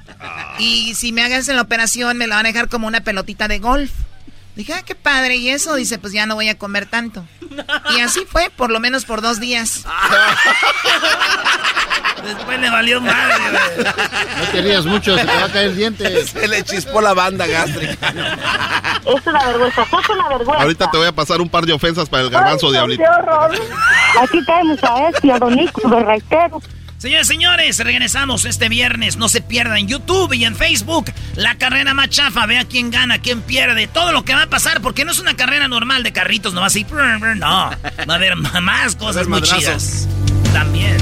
Y 0.58 0.94
si 0.94 1.12
me 1.12 1.22
hagas 1.22 1.46
la 1.48 1.62
operación 1.62 2.18
me 2.18 2.26
la 2.26 2.36
van 2.36 2.46
a 2.46 2.52
dejar 2.52 2.68
como 2.68 2.86
una 2.86 3.02
pelotita 3.02 3.48
de 3.48 3.58
golf. 3.58 3.90
Dije, 4.56 4.74
ah, 4.74 4.82
qué 4.82 4.94
padre. 4.94 5.36
Y 5.36 5.48
eso, 5.48 5.74
dice, 5.76 5.98
pues 5.98 6.12
ya 6.12 6.26
no 6.26 6.34
voy 6.34 6.48
a 6.48 6.58
comer 6.58 6.86
tanto. 6.86 7.26
Y 7.96 8.00
así 8.00 8.26
fue, 8.28 8.50
por 8.50 8.70
lo 8.70 8.80
menos 8.80 9.04
por 9.04 9.22
dos 9.22 9.40
días. 9.40 9.84
Después 12.24 12.60
le 12.60 12.70
valió 12.70 13.00
madre, 13.00 13.34
güey. 13.50 13.86
No 13.86 14.44
te 14.52 14.62
rías 14.62 14.84
mucho, 14.86 15.16
se 15.16 15.24
te 15.24 15.36
va 15.36 15.44
a 15.44 15.48
caer 15.48 15.68
el 15.68 15.76
diente. 15.76 16.26
Se 16.26 16.48
le 16.48 16.62
chispó 16.64 17.00
la 17.00 17.14
banda 17.14 17.46
gástrica. 17.46 18.08
Es 19.04 19.26
una 19.26 19.46
vergüenza, 19.46 19.82
es 19.82 20.08
una 20.08 20.28
vergüenza. 20.28 20.62
Ahorita 20.62 20.90
te 20.90 20.96
voy 20.98 21.06
a 21.06 21.12
pasar 21.12 21.40
un 21.40 21.48
par 21.48 21.66
de 21.66 21.72
ofensas 21.72 22.08
para 22.08 22.22
el 22.22 22.30
garbanzo 22.30 22.66
Ay, 22.68 22.72
diablito. 22.72 23.02
qué 23.02 23.08
horror. 23.08 23.54
Aquí 24.22 24.38
tenemos 24.44 24.84
a 24.84 25.08
este, 25.08 25.32
a 25.32 25.38
Don 25.38 25.54
Nico, 25.56 25.88
de 25.88 26.02
reitero. 26.04 26.62
Señores, 26.98 27.26
señores, 27.26 27.78
regresamos 27.78 28.44
este 28.44 28.68
viernes. 28.68 29.16
No 29.16 29.28
se 29.28 29.40
pierdan 29.40 29.78
en 29.78 29.88
YouTube 29.88 30.32
y 30.34 30.44
en 30.44 30.54
Facebook. 30.54 31.12
La 31.34 31.56
carrera 31.56 31.94
más 31.94 32.10
chafa. 32.10 32.46
Vea 32.46 32.64
quién 32.64 32.92
gana, 32.92 33.18
quién 33.18 33.40
pierde. 33.42 33.88
Todo 33.88 34.12
lo 34.12 34.24
que 34.24 34.36
va 34.36 34.42
a 34.44 34.46
pasar. 34.46 34.80
Porque 34.80 35.04
no 35.04 35.10
es 35.10 35.18
una 35.18 35.34
carrera 35.34 35.66
normal 35.66 36.04
de 36.04 36.12
carritos. 36.12 36.54
No 36.54 36.60
va 36.60 36.68
así. 36.68 36.86
No. 37.38 37.46
Va 37.48 37.76
a 38.08 38.14
haber 38.14 38.36
más 38.36 38.94
cosas 38.94 39.26
muy 39.26 39.42
chidas. 39.42 40.06
También. 40.52 40.96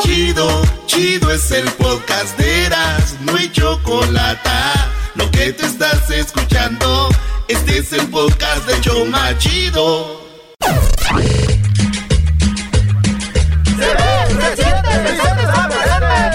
Chido, 0.00 0.62
chido 0.86 1.30
es 1.30 1.50
el 1.50 1.68
podcast 1.72 2.38
de 2.38 2.66
Eras, 2.66 3.16
no 3.22 3.36
hay 3.36 3.50
chocolate. 3.50 4.50
Lo 5.14 5.30
que 5.30 5.52
te 5.52 5.66
estás 5.66 6.10
escuchando, 6.10 7.08
este 7.48 7.78
es 7.78 7.92
el 7.92 8.06
podcast 8.08 8.66
de 8.66 8.80
Choma 8.80 9.36
Chido. 9.38 10.26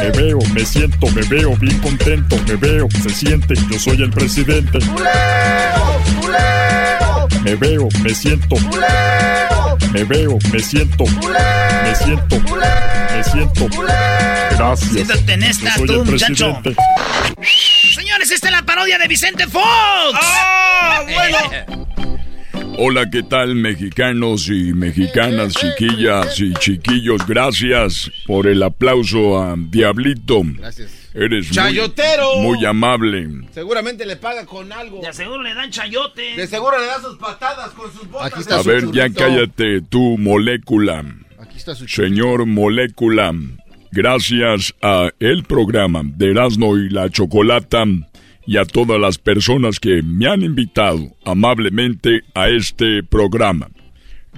Me 0.01 0.09
veo, 0.11 0.39
me 0.53 0.65
siento, 0.65 1.07
me 1.07 1.21
veo 1.23 1.55
bien 1.57 1.79
contento, 1.79 2.35
me 2.47 2.55
veo, 2.55 2.87
se 3.03 3.09
siente, 3.09 3.53
yo 3.69 3.79
soy 3.79 4.01
el 4.01 4.09
presidente. 4.09 4.79
Me 7.43 7.55
veo, 7.55 7.87
me 8.03 8.13
siento, 8.13 8.55
me 9.93 10.03
veo, 10.03 10.37
me 10.51 10.59
siento, 10.59 11.05
me 11.05 11.95
siento, 11.95 12.39
me 12.39 13.23
siento. 13.23 13.67
Gracias. 14.57 14.91
Siéntate 14.91 15.33
en 15.33 15.43
esta, 15.43 15.73
soy 15.75 15.87
tú, 15.87 15.93
el 15.93 16.05
muchacho. 16.05 16.59
presidente. 16.61 16.75
Señores, 17.95 18.31
esta 18.31 18.47
es 18.47 18.53
la 18.53 18.61
parodia 18.63 18.99
de 18.99 19.07
Vicente 19.07 19.47
Fox. 19.47 19.63
¡Ah, 20.13 21.03
bueno! 21.03 21.87
Hola, 22.77 23.09
¿qué 23.11 23.23
tal 23.23 23.55
mexicanos 23.55 24.47
y 24.47 24.73
mexicanas, 24.73 25.53
chiquillas 25.53 26.39
y 26.39 26.53
chiquillos? 26.53 27.25
Gracias 27.27 28.11
por 28.27 28.47
el 28.47 28.61
aplauso 28.63 29.41
a 29.41 29.55
Diablito. 29.57 30.41
Gracias. 30.43 31.00
Eres 31.13 31.47
muy, 31.47 31.55
¡Chayotero! 31.55 32.37
muy 32.41 32.65
amable. 32.65 33.27
Seguramente 33.53 34.05
le 34.05 34.15
paga 34.15 34.45
con 34.45 34.71
algo. 34.71 35.01
De 35.01 35.11
seguro 35.13 35.41
le 35.43 35.53
dan 35.53 35.69
chayote. 35.69 36.35
De 36.37 36.47
seguro 36.47 36.79
le 36.79 36.85
da 36.85 37.01
sus 37.01 37.17
patadas 37.17 37.71
con 37.71 37.91
sus 37.91 38.09
botas. 38.09 38.31
Aquí 38.31 38.39
está 38.41 38.59
A 38.59 38.63
su 38.63 38.69
ver, 38.69 38.85
ya 38.91 39.07
churrito. 39.07 39.19
cállate 39.19 39.81
tú, 39.81 40.17
molécula. 40.17 41.03
Aquí 41.39 41.57
está 41.57 41.75
su 41.75 41.87
Señor 41.87 42.45
Molécula, 42.45 43.33
gracias 43.91 44.73
a 44.81 45.09
el 45.19 45.43
programa 45.43 46.01
de 46.05 46.31
Erasmo 46.31 46.77
y 46.77 46.89
la 46.89 47.09
Chocolata 47.09 47.83
y 48.45 48.57
a 48.57 48.65
todas 48.65 48.99
las 48.99 49.17
personas 49.17 49.79
que 49.79 50.01
me 50.01 50.27
han 50.27 50.43
invitado 50.43 51.15
amablemente 51.25 52.21
a 52.33 52.47
este 52.49 53.03
programa. 53.03 53.67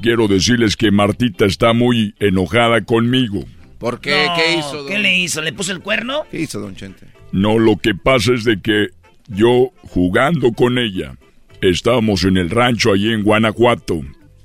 Quiero 0.01 0.27
decirles 0.27 0.75
que 0.75 0.91
Martita 0.91 1.45
está 1.45 1.73
muy 1.73 2.15
enojada 2.19 2.81
conmigo. 2.83 3.43
¿Por 3.83 3.99
qué? 3.99 4.27
No, 4.27 4.35
¿Qué 4.37 4.57
hizo? 4.57 4.85
¿Qué 4.85 4.97
le 4.97 5.17
hizo? 5.17 5.41
¿Le 5.41 5.51
puso 5.51 5.73
el 5.73 5.81
cuerno? 5.81 6.23
¿Qué 6.31 6.39
hizo, 6.39 6.61
don 6.61 6.73
Chente? 6.73 7.05
No, 7.33 7.59
lo 7.59 7.75
que 7.75 7.93
pasa 7.93 8.33
es 8.33 8.45
de 8.45 8.61
que 8.61 8.91
yo 9.27 9.73
jugando 9.81 10.53
con 10.53 10.77
ella, 10.77 11.17
estábamos 11.59 12.23
en 12.23 12.37
el 12.37 12.49
rancho 12.49 12.93
allí 12.93 13.11
en 13.11 13.23
Guanajuato, 13.23 13.99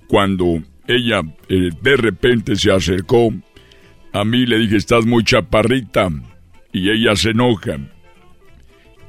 cuando 0.09 0.61
ella 0.89 1.21
eh, 1.49 1.71
de 1.81 1.97
repente 1.97 2.57
se 2.57 2.73
acercó 2.73 3.33
a 4.13 4.25
mí, 4.25 4.45
le 4.45 4.59
dije, 4.59 4.75
estás 4.75 5.07
muy 5.07 5.23
chaparrita, 5.23 6.09
y 6.73 6.91
ella 6.91 7.15
se 7.15 7.31
enoja. 7.31 7.79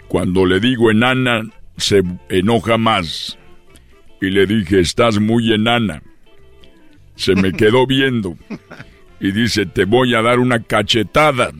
Cuando 0.10 0.45
le 0.45 0.60
digo 0.60 0.91
enana, 0.91 1.41
se 1.76 2.03
enoja 2.30 2.77
más. 2.77 3.35
Y 4.22 4.30
le 4.30 4.45
dije, 4.45 4.80
estás 4.80 5.19
muy 5.19 5.51
enana. 5.51 6.03
Se 7.15 7.34
me 7.34 7.51
quedó 7.57 7.88
viendo 7.88 8.38
y 9.20 9.32
dice, 9.32 9.66
te 9.66 9.86
voy 9.86 10.16
a 10.16 10.22
dar 10.22 10.40
una 10.40 10.64
cachetada. 10.64 11.52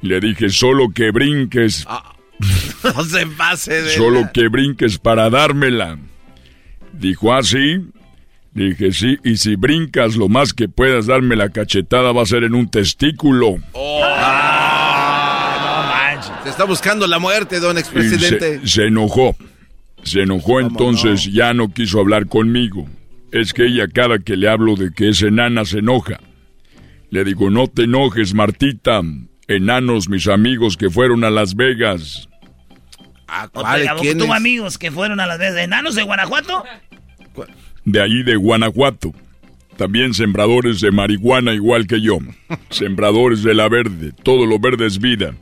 Le 0.00 0.20
dije, 0.20 0.50
solo 0.50 0.90
que 0.94 1.10
brinques, 1.10 1.86
No 2.84 3.04
se 3.04 3.26
pase 3.26 3.82
de... 3.82 3.90
solo 3.90 4.30
que 4.32 4.48
brinques 4.48 4.98
para 4.98 5.30
dármela. 5.30 5.98
Dijo, 6.92 7.32
¿ah, 7.32 7.42
sí? 7.42 7.84
Dije, 8.52 8.92
sí, 8.92 9.18
y 9.24 9.36
si 9.36 9.56
brincas 9.56 10.16
lo 10.16 10.28
más 10.28 10.52
que 10.52 10.68
puedas 10.68 11.06
darme 11.06 11.36
la 11.36 11.50
cachetada 11.50 12.12
va 12.12 12.22
a 12.22 12.26
ser 12.26 12.44
en 12.44 12.54
un 12.54 12.68
testículo. 12.68 13.58
Se 16.42 16.48
está 16.50 16.64
buscando 16.64 17.06
la 17.06 17.18
muerte, 17.18 17.60
don 17.60 17.78
expresidente. 17.78 18.60
se, 18.60 18.68
se 18.68 18.86
enojó. 18.86 19.36
Se 20.02 20.22
enojó, 20.22 20.60
entonces 20.60 21.24
ya 21.32 21.52
no 21.54 21.72
quiso 21.72 22.00
hablar 22.00 22.26
conmigo. 22.26 22.88
Es 23.30 23.52
que 23.52 23.66
ella 23.66 23.86
cada 23.92 24.18
que 24.18 24.36
le 24.36 24.48
hablo 24.48 24.74
de 24.74 24.92
que 24.92 25.10
es 25.10 25.22
enana 25.22 25.64
se 25.64 25.80
enoja. 25.80 26.18
Le 27.10 27.24
digo, 27.24 27.50
no 27.50 27.66
te 27.68 27.84
enojes, 27.84 28.34
Martita. 28.34 29.00
Enanos, 29.46 30.08
mis 30.08 30.28
amigos 30.28 30.76
que 30.76 30.90
fueron 30.90 31.24
a 31.24 31.30
Las 31.30 31.54
Vegas. 31.54 32.28
Ah, 33.26 33.48
¿O 33.52 33.60
¿cuál? 33.62 33.86
¿a 33.86 33.90
poco 33.92 34.02
¿Quién 34.02 34.18
tuvo 34.18 34.32
es? 34.34 34.36
amigos 34.36 34.78
que 34.78 34.90
fueron 34.90 35.20
a 35.20 35.26
las 35.26 35.38
veces 35.38 35.58
enanos 35.58 35.94
de 35.94 36.02
Guanajuato? 36.02 36.64
de 37.84 38.02
ahí 38.02 38.22
de 38.22 38.36
Guanajuato. 38.36 39.12
También 39.76 40.12
sembradores 40.12 40.80
de 40.80 40.90
marihuana 40.90 41.52
igual 41.54 41.86
que 41.86 42.00
yo. 42.00 42.18
Sembradores 42.70 43.42
de 43.42 43.54
la 43.54 43.68
verde. 43.68 44.12
Todo 44.22 44.44
lo 44.44 44.58
verde 44.58 44.86
es 44.86 44.98
vida. 44.98 45.34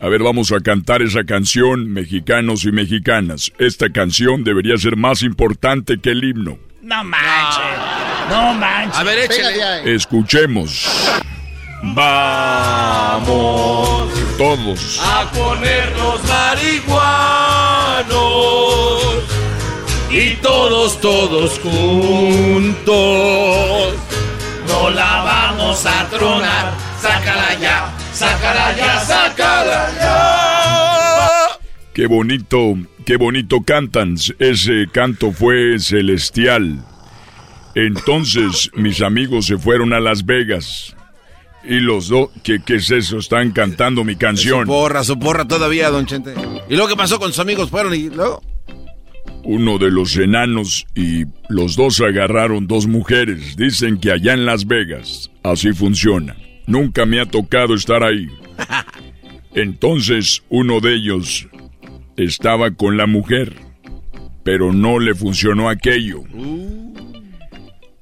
A 0.00 0.08
ver, 0.08 0.22
vamos 0.22 0.52
a 0.52 0.60
cantar 0.60 1.00
esa 1.02 1.24
canción, 1.24 1.88
mexicanos 1.90 2.64
y 2.64 2.72
mexicanas. 2.72 3.52
Esta 3.58 3.90
canción 3.90 4.44
debería 4.44 4.76
ser 4.76 4.96
más 4.96 5.22
importante 5.22 5.98
que 5.98 6.10
el 6.10 6.24
himno. 6.24 6.58
No 6.82 7.02
manches. 7.04 8.15
No 8.30 8.54
manches. 8.54 8.98
A 8.98 9.02
ver, 9.04 9.18
échale. 9.18 9.94
Escuchemos. 9.94 10.86
Vamos 11.82 13.26
todos. 14.36 15.00
a 15.02 15.30
ponernos 15.30 16.20
marihuanos 16.24 17.06
y 20.10 20.34
todos, 20.36 21.00
todos 21.00 21.58
juntos. 21.60 22.84
No 24.68 24.90
la 24.90 25.22
vamos 25.22 25.86
a 25.86 26.08
tronar, 26.08 26.74
sácala 27.00 27.54
ya, 27.60 27.92
sácala 28.12 28.76
ya, 28.76 29.00
sácala 29.00 29.90
ya. 29.98 31.58
Qué 31.94 32.06
bonito, 32.06 32.74
qué 33.04 33.16
bonito 33.16 33.62
cantan. 33.62 34.16
Ese 34.38 34.86
canto 34.92 35.32
fue 35.32 35.78
celestial. 35.78 36.84
Entonces 37.76 38.70
mis 38.74 39.02
amigos 39.02 39.44
se 39.44 39.58
fueron 39.58 39.92
a 39.92 40.00
Las 40.00 40.24
Vegas. 40.24 40.96
Y 41.62 41.80
los 41.80 42.08
dos, 42.08 42.30
¿qué, 42.42 42.58
¿qué 42.64 42.76
es 42.76 42.90
eso? 42.90 43.18
Están 43.18 43.50
cantando 43.50 44.02
mi 44.02 44.16
canción. 44.16 44.62
Su 44.62 44.66
porra, 44.66 45.04
su 45.04 45.18
porra 45.18 45.46
todavía, 45.46 45.90
don 45.90 46.06
Chente. 46.06 46.32
¿Y 46.70 46.74
luego 46.74 46.88
qué 46.88 46.96
pasó 46.96 47.18
con 47.18 47.28
sus 47.28 47.40
amigos? 47.40 47.68
Fueron 47.68 47.94
y 47.94 48.08
luego... 48.08 48.42
Uno 49.44 49.76
de 49.76 49.90
los 49.90 50.16
enanos 50.16 50.86
y 50.94 51.24
los 51.50 51.76
dos 51.76 52.00
agarraron 52.00 52.66
dos 52.66 52.86
mujeres. 52.86 53.56
Dicen 53.56 54.00
que 54.00 54.10
allá 54.10 54.32
en 54.32 54.46
Las 54.46 54.66
Vegas 54.66 55.30
así 55.42 55.74
funciona. 55.74 56.34
Nunca 56.66 57.04
me 57.04 57.20
ha 57.20 57.26
tocado 57.26 57.74
estar 57.74 58.02
ahí. 58.02 58.26
Entonces 59.54 60.42
uno 60.48 60.80
de 60.80 60.94
ellos 60.94 61.46
estaba 62.16 62.70
con 62.70 62.96
la 62.96 63.06
mujer, 63.06 63.54
pero 64.44 64.72
no 64.72 64.98
le 64.98 65.14
funcionó 65.14 65.68
aquello. 65.68 66.22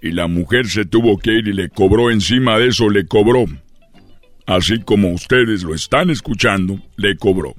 Y 0.04 0.12
la 0.12 0.26
mujer 0.26 0.66
se 0.68 0.84
tuvo 0.84 1.16
que 1.16 1.32
ir 1.32 1.48
y 1.48 1.54
le 1.54 1.70
cobró 1.70 2.10
encima 2.10 2.58
de 2.58 2.68
eso, 2.68 2.90
le 2.90 3.06
cobró. 3.06 3.46
Así 4.44 4.78
como 4.80 5.08
ustedes 5.08 5.62
lo 5.62 5.74
están 5.74 6.10
escuchando, 6.10 6.78
le 6.98 7.16
cobró. 7.16 7.54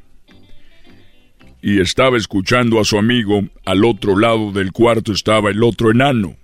Y 1.63 1.81
estaba 1.81 2.17
escuchando 2.17 2.79
a 2.79 2.85
su 2.85 2.99
amigo, 2.99 3.41
al 3.65 3.83
otro 3.83 4.15
lado 4.15 4.51
del 4.51 4.71
cuarto 4.71 5.11
estaba 5.11 5.49
el 5.49 5.63
otro 5.63 5.89
enano. 5.89 6.35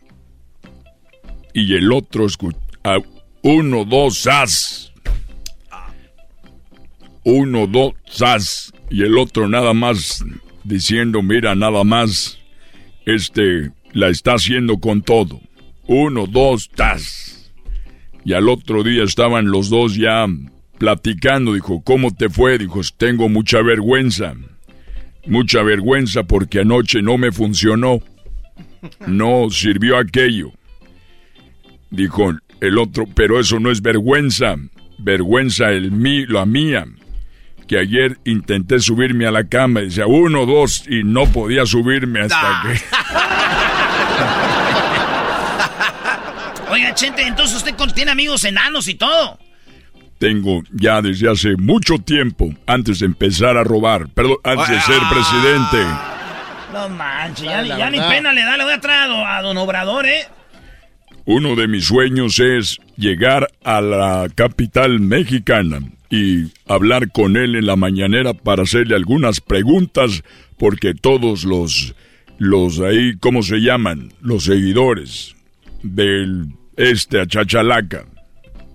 Y 1.54 1.76
el 1.76 1.92
otro 1.92 2.26
escuchaba, 2.26 3.04
uno, 3.44 3.86
dos, 3.86 4.26
as. 4.26 4.92
Uno, 7.24 7.68
dos, 7.68 7.94
as. 8.24 8.74
Y 8.90 9.04
el 9.04 9.20
otro 9.20 9.48
nada 9.48 9.76
más 9.76 10.26
diciendo, 10.64 11.22
mira, 11.22 11.54
nada 11.54 11.84
más, 11.84 12.40
este, 13.06 13.70
la 13.94 14.08
está 14.08 14.34
haciendo 14.34 14.80
con 14.80 15.04
todo. 15.04 15.40
Uno, 15.94 16.26
dos, 16.26 16.70
tas. 16.70 17.52
Y 18.24 18.32
al 18.32 18.48
otro 18.48 18.82
día 18.82 19.04
estaban 19.04 19.52
los 19.52 19.70
dos 19.70 19.96
ya 19.96 20.26
platicando. 20.78 21.54
Dijo, 21.54 21.82
¿cómo 21.84 22.16
te 22.16 22.30
fue? 22.30 22.58
Dijo, 22.58 22.80
tengo 22.96 23.28
mucha 23.28 23.62
vergüenza. 23.62 24.34
Mucha 25.28 25.62
vergüenza 25.64 26.24
porque 26.24 26.62
anoche 26.62 27.02
no 27.02 27.18
me 27.18 27.34
funcionó. 27.34 28.00
No 29.06 29.50
sirvió 29.50 29.98
aquello. 29.98 30.54
Dijo 31.90 32.36
el 32.62 32.78
otro, 32.78 33.06
pero 33.14 33.38
eso 33.38 33.60
no 33.60 33.70
es 33.70 33.82
vergüenza. 33.82 34.56
Vergüenza 34.98 35.72
el 35.72 35.92
mí, 35.92 36.26
la 36.26 36.46
mía. 36.46 36.86
Que 37.68 37.80
ayer 37.80 38.18
intenté 38.24 38.80
subirme 38.80 39.26
a 39.26 39.32
la 39.32 39.44
cama 39.50 39.82
y 39.82 39.86
decía 39.86 40.08
uno, 40.08 40.46
dos 40.46 40.86
y 40.88 41.04
no 41.04 41.26
podía 41.26 41.66
subirme 41.66 42.22
hasta 42.22 42.64
que... 42.64 42.80
Oiga, 46.72 46.96
Chente, 46.96 47.24
entonces 47.24 47.58
usted 47.58 47.76
tiene 47.94 48.12
amigos 48.12 48.46
enanos 48.46 48.88
y 48.88 48.96
todo. 48.96 49.38
Tengo 50.20 50.64
ya 50.72 51.02
desde 51.02 51.30
hace 51.30 51.58
mucho 51.58 51.98
tiempo, 51.98 52.54
antes 52.66 53.00
de 53.00 53.08
empezar 53.08 53.58
a 53.58 53.64
robar, 53.66 54.08
perdón, 54.10 54.38
antes 54.46 54.70
de 54.70 54.80
ser 54.80 55.02
presidente. 55.10 55.78
No 56.72 56.88
manches, 56.88 57.44
ya, 57.44 57.64
ya 57.64 57.90
ni 57.90 58.00
pena 58.00 58.32
le 58.32 58.44
da, 58.44 58.56
le 58.56 58.64
voy 58.64 58.74
a 58.74 58.80
traer 58.80 59.12
a 59.12 59.42
don 59.42 59.58
Obrador, 59.58 60.06
¿eh? 60.06 60.28
Uno 61.26 61.56
de 61.56 61.68
mis 61.68 61.86
sueños 61.86 62.40
es 62.40 62.78
llegar 62.96 63.50
a 63.66 63.82
la 63.82 64.28
capital 64.34 65.02
mexicana 65.02 65.80
y 66.10 66.54
hablar 66.68 67.12
con 67.12 67.36
él 67.36 67.56
en 67.56 67.66
la 67.66 67.76
mañanera 67.76 68.34
para 68.34 68.64
hacerle 68.64 68.96
algunas 68.96 69.42
preguntas, 69.42 70.24
porque 70.58 70.94
todos 70.94 71.44
los, 71.44 71.96
los 72.38 72.80
ahí, 72.80 73.18
¿cómo 73.20 73.44
se 73.44 73.58
llaman? 73.58 74.14
Los 74.22 74.46
seguidores 74.46 75.36
del 75.84 76.54
este 76.82 77.20
a 77.22 77.26
Chachalaca. 77.26 78.06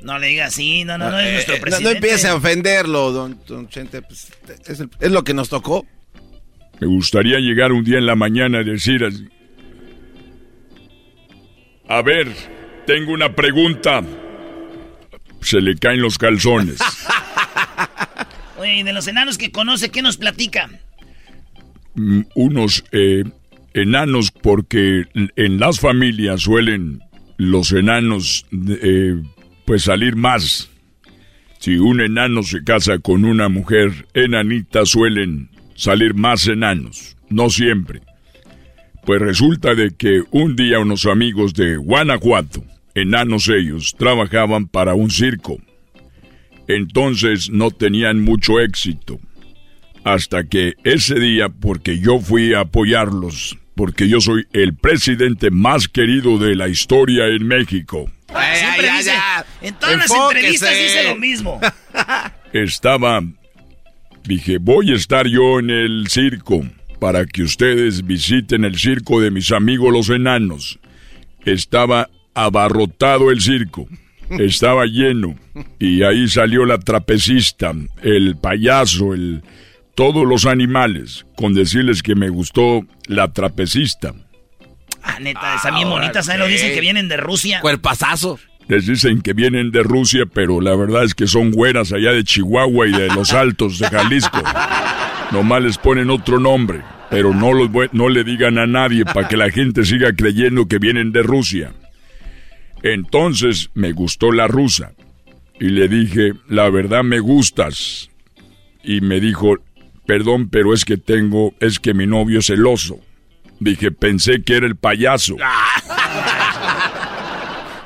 No 0.02 0.18
le 0.18 0.28
diga 0.28 0.46
así, 0.46 0.84
no, 0.84 0.96
no, 0.98 1.10
no 1.10 1.18
es 1.18 1.32
nuestro 1.32 1.54
Eh, 1.56 1.60
presidente. 1.60 1.84
No, 1.84 1.90
no 1.90 1.96
empiece 1.96 2.28
a 2.28 2.34
ofenderlo, 2.36 3.10
don, 3.12 3.40
don 3.48 3.68
Chente. 3.68 4.02
pues, 4.02 4.32
es, 4.68 4.80
el- 4.80 4.90
es 5.00 5.10
lo 5.10 5.24
que 5.24 5.34
nos 5.34 5.48
tocó. 5.48 5.84
Me 6.80 6.86
gustaría 6.86 7.38
llegar 7.38 7.72
un 7.72 7.82
día 7.84 7.98
en 7.98 8.06
la 8.06 8.14
mañana 8.14 8.60
y 8.60 8.64
decir 8.64 9.04
así, 9.04 9.26
A 11.88 12.02
ver, 12.02 12.28
tengo 12.86 13.12
una 13.12 13.34
pregunta. 13.34 14.02
Se 15.40 15.60
le 15.60 15.76
caen 15.76 16.02
los 16.02 16.18
calzones. 16.18 16.78
Oye, 18.58 18.76
y 18.78 18.82
de 18.82 18.92
los 18.92 19.06
enanos 19.06 19.38
que 19.38 19.52
conoce, 19.52 19.90
¿qué 19.90 20.02
nos 20.02 20.16
platica? 20.16 20.68
Mm, 21.94 22.22
Unos 22.34 22.84
eh, 22.92 23.22
enanos 23.74 24.30
porque 24.32 25.04
en 25.14 25.60
las 25.60 25.78
familias 25.78 26.40
suelen 26.42 27.00
los 27.36 27.72
enanos 27.72 28.46
eh, 28.52 29.22
pues 29.64 29.82
salir 29.84 30.16
más. 30.16 30.70
Si 31.58 31.76
un 31.76 32.00
enano 32.00 32.42
se 32.42 32.62
casa 32.62 32.98
con 32.98 33.24
una 33.24 33.48
mujer 33.48 34.06
enanita 34.14 34.86
suelen 34.86 35.50
salir 35.74 36.14
más 36.14 36.46
enanos, 36.46 37.16
no 37.28 37.50
siempre. 37.50 38.02
Pues 39.04 39.20
resulta 39.20 39.74
de 39.74 39.94
que 39.94 40.22
un 40.30 40.56
día 40.56 40.80
unos 40.80 41.06
amigos 41.06 41.54
de 41.54 41.76
Guanajuato, 41.76 42.64
enanos 42.94 43.48
ellos, 43.48 43.94
trabajaban 43.96 44.66
para 44.66 44.94
un 44.94 45.10
circo. 45.10 45.58
Entonces 46.68 47.50
no 47.50 47.70
tenían 47.70 48.22
mucho 48.22 48.60
éxito. 48.60 49.20
Hasta 50.04 50.44
que 50.44 50.74
ese 50.84 51.18
día, 51.18 51.48
porque 51.48 51.98
yo 51.98 52.18
fui 52.18 52.54
a 52.54 52.60
apoyarlos, 52.60 53.58
porque 53.76 54.08
yo 54.08 54.20
soy 54.20 54.46
el 54.52 54.74
presidente 54.74 55.50
más 55.50 55.86
querido 55.86 56.38
de 56.38 56.56
la 56.56 56.66
historia 56.66 57.26
en 57.26 57.46
México. 57.46 58.10
Siempre 58.26 58.90
dice, 58.96 59.12
en 59.60 59.74
todas 59.74 59.98
las 59.98 60.10
entrevistas 60.10 60.70
dice 60.70 61.04
lo 61.04 61.16
mismo. 61.16 61.60
estaba, 62.52 63.22
dije, 64.24 64.56
voy 64.58 64.92
a 64.92 64.96
estar 64.96 65.26
yo 65.26 65.60
en 65.60 65.70
el 65.70 66.08
circo 66.08 66.62
para 66.98 67.26
que 67.26 67.42
ustedes 67.42 68.06
visiten 68.06 68.64
el 68.64 68.78
circo 68.78 69.20
de 69.20 69.30
mis 69.30 69.52
amigos 69.52 69.92
los 69.92 70.08
enanos. 70.08 70.78
Estaba 71.44 72.08
abarrotado 72.34 73.30
el 73.30 73.42
circo, 73.42 73.86
estaba 74.30 74.86
lleno 74.86 75.36
y 75.78 76.02
ahí 76.02 76.28
salió 76.28 76.64
la 76.64 76.78
trapecista, 76.78 77.74
el 78.02 78.36
payaso, 78.36 79.12
el 79.12 79.42
todos 79.96 80.26
los 80.26 80.46
animales, 80.46 81.26
con 81.36 81.54
decirles 81.54 82.02
que 82.02 82.14
me 82.14 82.28
gustó 82.28 82.86
la 83.06 83.32
trapecista. 83.32 84.14
Ah, 85.02 85.18
neta, 85.20 85.56
están 85.56 85.74
bien 85.74 85.88
bonitas, 85.88 86.26
¿sabes? 86.26 86.40
Lo 86.40 86.46
dicen 86.46 86.74
que 86.74 86.80
vienen 86.80 87.08
de 87.08 87.16
Rusia. 87.16 87.60
Cuerpazazo. 87.60 88.38
Les 88.68 88.86
dicen 88.86 89.22
que 89.22 89.32
vienen 89.32 89.70
de 89.70 89.82
Rusia, 89.82 90.24
pero 90.26 90.60
la 90.60 90.76
verdad 90.76 91.04
es 91.04 91.14
que 91.14 91.26
son 91.26 91.50
güeras 91.50 91.92
allá 91.92 92.12
de 92.12 92.24
Chihuahua 92.24 92.88
y 92.88 92.92
de 92.92 93.08
los 93.08 93.32
Altos 93.32 93.78
de 93.78 93.88
Jalisco. 93.88 94.42
Nomás 95.32 95.62
les 95.62 95.78
ponen 95.78 96.10
otro 96.10 96.38
nombre, 96.38 96.82
pero 97.08 97.32
no, 97.32 97.52
los, 97.52 97.70
no 97.92 98.08
le 98.08 98.22
digan 98.22 98.58
a 98.58 98.66
nadie 98.66 99.04
para 99.04 99.28
que 99.28 99.36
la 99.36 99.50
gente 99.50 99.84
siga 99.84 100.14
creyendo 100.14 100.66
que 100.66 100.78
vienen 100.78 101.12
de 101.12 101.22
Rusia. 101.22 101.72
Entonces 102.82 103.70
me 103.74 103.92
gustó 103.92 104.30
la 104.30 104.46
rusa 104.46 104.92
y 105.58 105.70
le 105.70 105.88
dije, 105.88 106.32
la 106.48 106.68
verdad 106.68 107.02
me 107.02 107.20
gustas. 107.20 108.10
Y 108.82 109.00
me 109.00 109.20
dijo, 109.20 109.56
perdón, 110.06 110.48
pero 110.48 110.72
es 110.74 110.84
que 110.84 110.96
tengo, 110.96 111.54
es 111.60 111.78
que 111.78 111.94
mi 111.94 112.06
novio 112.06 112.38
es 112.40 112.46
celoso. 112.46 112.98
Dije, 113.60 113.90
pensé 113.90 114.42
que 114.42 114.56
era 114.56 114.66
el 114.66 114.76
payaso. 114.76 115.36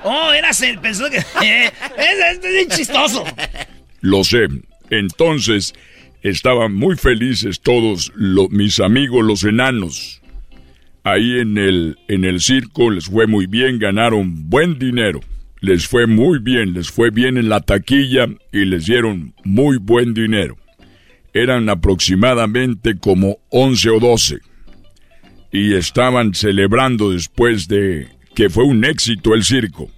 Oh, 0.02 0.32
eras 0.32 0.60
el... 0.62 0.78
Pensó 0.78 1.09
que... 1.10 1.18
Eh, 1.42 1.70
es, 1.98 2.44
es 2.44 2.68
chistoso. 2.76 3.24
Lo 4.01 4.24
sé. 4.24 4.48
Entonces, 4.88 5.74
estaban 6.22 6.74
muy 6.74 6.97
felices 6.97 7.60
todos 7.60 8.10
lo- 8.14 8.48
mis 8.48 8.80
amigos 8.80 9.24
los 9.24 9.44
enanos. 9.44 10.22
Ahí 11.05 11.38
en 11.38 11.56
el, 11.59 11.98
en 12.09 12.24
el 12.24 12.40
circo 12.40 12.90
les 12.90 13.06
fue 13.06 13.26
muy 13.26 13.47
bien, 13.47 13.78
ganaron 13.78 14.48
buen 14.51 14.78
dinero. 14.78 15.20
Les 15.60 15.86
fue 15.86 16.06
muy 16.06 16.38
bien, 16.38 16.72
les 16.72 16.90
fue 16.90 17.10
bien 17.10 17.36
en 17.36 17.48
la 17.51 17.60
taquilla 17.60 18.26
y 18.52 18.64
les 18.64 18.86
dieron 18.86 19.34
muy 19.44 19.76
buen 19.76 20.14
dinero. 20.14 20.56
Eran 21.32 21.69
aproximadamente 21.69 22.98
como 22.98 23.39
11 23.51 23.90
o 23.90 24.01
12. 24.01 24.39
Y 25.52 25.74
estaban 25.74 26.35
celebrando 26.35 27.11
después 27.11 27.69
de 27.69 28.09
que 28.35 28.51
fue 28.51 28.65
un 28.65 28.85
éxito 28.85 29.35
el 29.35 29.44
circo. 29.44 29.90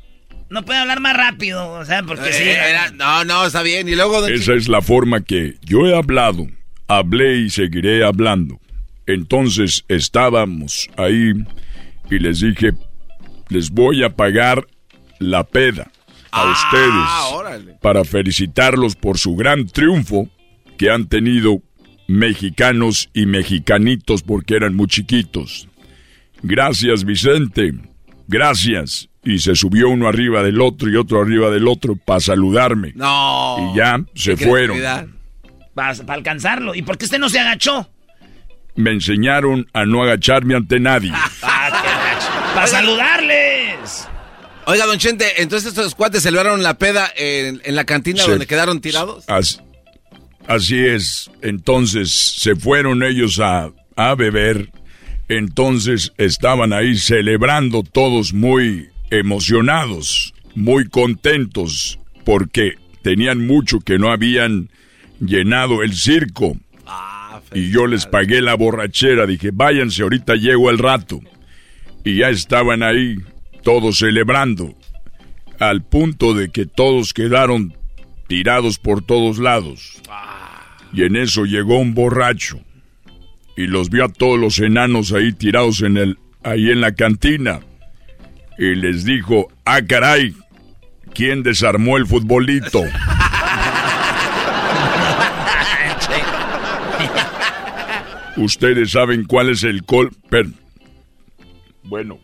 No 0.50 0.64
puede 0.64 0.80
hablar 0.80 1.00
más 1.00 1.16
rápido, 1.16 1.70
o 1.72 1.84
sea, 1.84 2.02
porque 2.02 2.32
sí. 2.32 2.42
Eh, 2.42 2.52
era- 2.70 2.90
no, 2.90 3.24
no, 3.24 3.46
está 3.46 3.62
bien. 3.62 3.88
Y 3.88 3.94
luego, 3.94 4.26
Esa 4.26 4.54
es 4.54 4.68
la 4.68 4.82
forma 4.82 5.22
que 5.22 5.54
yo 5.62 5.86
he 5.86 5.96
hablado, 5.96 6.46
hablé 6.88 7.38
y 7.38 7.50
seguiré 7.50 8.04
hablando. 8.04 8.60
Entonces 9.06 9.84
estábamos 9.88 10.88
ahí 10.96 11.32
y 12.10 12.18
les 12.18 12.40
dije, 12.40 12.72
les 13.48 13.70
voy 13.70 14.04
a 14.04 14.10
pagar 14.14 14.66
la 15.18 15.44
peda 15.44 15.90
a 16.30 16.50
ustedes 16.50 17.32
órale. 17.34 17.74
para 17.80 18.04
felicitarlos 18.04 18.94
por 18.96 19.18
su 19.18 19.34
gran 19.34 19.66
triunfo 19.66 20.28
que 20.76 20.90
han 20.90 21.06
tenido 21.06 21.62
mexicanos 22.08 23.08
y 23.12 23.26
mexicanitos 23.26 24.22
porque 24.22 24.56
eran 24.56 24.74
muy 24.74 24.86
chiquitos. 24.86 25.68
Gracias 26.42 27.04
Vicente, 27.04 27.74
gracias. 28.28 29.08
Y 29.24 29.38
se 29.38 29.54
subió 29.54 29.88
uno 29.88 30.08
arriba 30.08 30.42
del 30.42 30.60
otro 30.60 30.90
y 30.90 30.96
otro 30.96 31.20
arriba 31.20 31.48
del 31.50 31.68
otro 31.68 31.94
para 31.94 32.18
saludarme. 32.18 32.92
No. 32.96 33.70
Y 33.72 33.76
ya 33.76 34.04
se 34.14 34.36
fueron. 34.36 34.78
Para, 35.74 35.94
alcanzarlo. 36.08 36.74
¿Y 36.74 36.82
por 36.82 36.98
qué 36.98 37.04
usted 37.04 37.20
no 37.20 37.28
se 37.28 37.38
agachó? 37.38 37.88
Me 38.74 38.90
enseñaron 38.90 39.68
a 39.72 39.84
no 39.84 40.02
agacharme 40.02 40.54
ante 40.56 40.80
nadie. 40.80 41.12
Ah, 41.44 42.54
para 42.54 42.66
saludarles. 42.66 44.08
Oiga, 44.66 44.86
don 44.86 44.98
Chente, 44.98 45.42
entonces 45.42 45.70
estos 45.70 45.94
cuates 45.94 46.22
celebraron 46.22 46.62
la 46.62 46.74
peda 46.78 47.10
en, 47.16 47.60
la 47.64 47.84
cantina 47.84 48.22
donde 48.24 48.46
quedaron 48.46 48.80
tirados. 48.80 49.24
Así, 50.46 50.78
es. 50.78 51.30
Entonces 51.40 52.10
se 52.10 52.56
fueron 52.56 53.02
ellos 53.02 53.40
a, 53.40 53.70
a 53.96 54.14
beber. 54.14 54.70
Entonces 55.28 56.12
estaban 56.18 56.72
ahí 56.72 56.96
celebrando 56.96 57.82
todos 57.82 58.34
muy 58.34 58.88
emocionados, 59.10 60.34
muy 60.54 60.88
contentos, 60.88 61.98
porque 62.24 62.74
tenían 63.02 63.46
mucho 63.46 63.80
que 63.80 63.98
no 63.98 64.10
habían 64.10 64.68
llenado 65.20 65.82
el 65.82 65.94
circo. 65.94 66.56
Ah, 66.86 67.40
y 67.54 67.70
yo 67.70 67.86
les 67.86 68.06
pagué 68.06 68.40
la 68.40 68.54
borrachera, 68.54 69.26
dije, 69.26 69.50
váyanse, 69.52 70.02
ahorita 70.02 70.34
llego 70.34 70.70
el 70.70 70.78
rato. 70.78 71.20
Y 72.04 72.18
ya 72.18 72.30
estaban 72.30 72.82
ahí, 72.82 73.16
todos 73.62 73.98
celebrando, 73.98 74.74
al 75.58 75.82
punto 75.82 76.34
de 76.34 76.50
que 76.50 76.66
todos 76.66 77.12
quedaron 77.12 77.74
tirados 78.26 78.78
por 78.78 79.02
todos 79.04 79.38
lados. 79.38 80.00
Y 80.92 81.04
en 81.04 81.16
eso 81.16 81.44
llegó 81.44 81.78
un 81.78 81.94
borracho 81.94 82.60
y 83.56 83.66
los 83.66 83.90
vio 83.90 84.04
a 84.04 84.08
todos 84.08 84.38
los 84.38 84.58
enanos 84.58 85.12
ahí 85.12 85.32
tirados 85.32 85.82
en 85.82 85.96
el, 85.96 86.18
ahí 86.42 86.70
en 86.70 86.80
la 86.80 86.94
cantina 86.94 87.60
y 88.58 88.74
les 88.74 89.04
dijo, 89.04 89.48
ah 89.64 89.80
caray, 89.82 90.34
¿quién 91.14 91.42
desarmó 91.42 91.96
el 91.96 92.06
futbolito? 92.06 92.82
Ustedes 98.36 98.92
saben 98.92 99.24
cuál 99.24 99.50
es 99.50 99.62
el 99.64 99.84
col... 99.84 100.10
Bueno. 101.82 102.18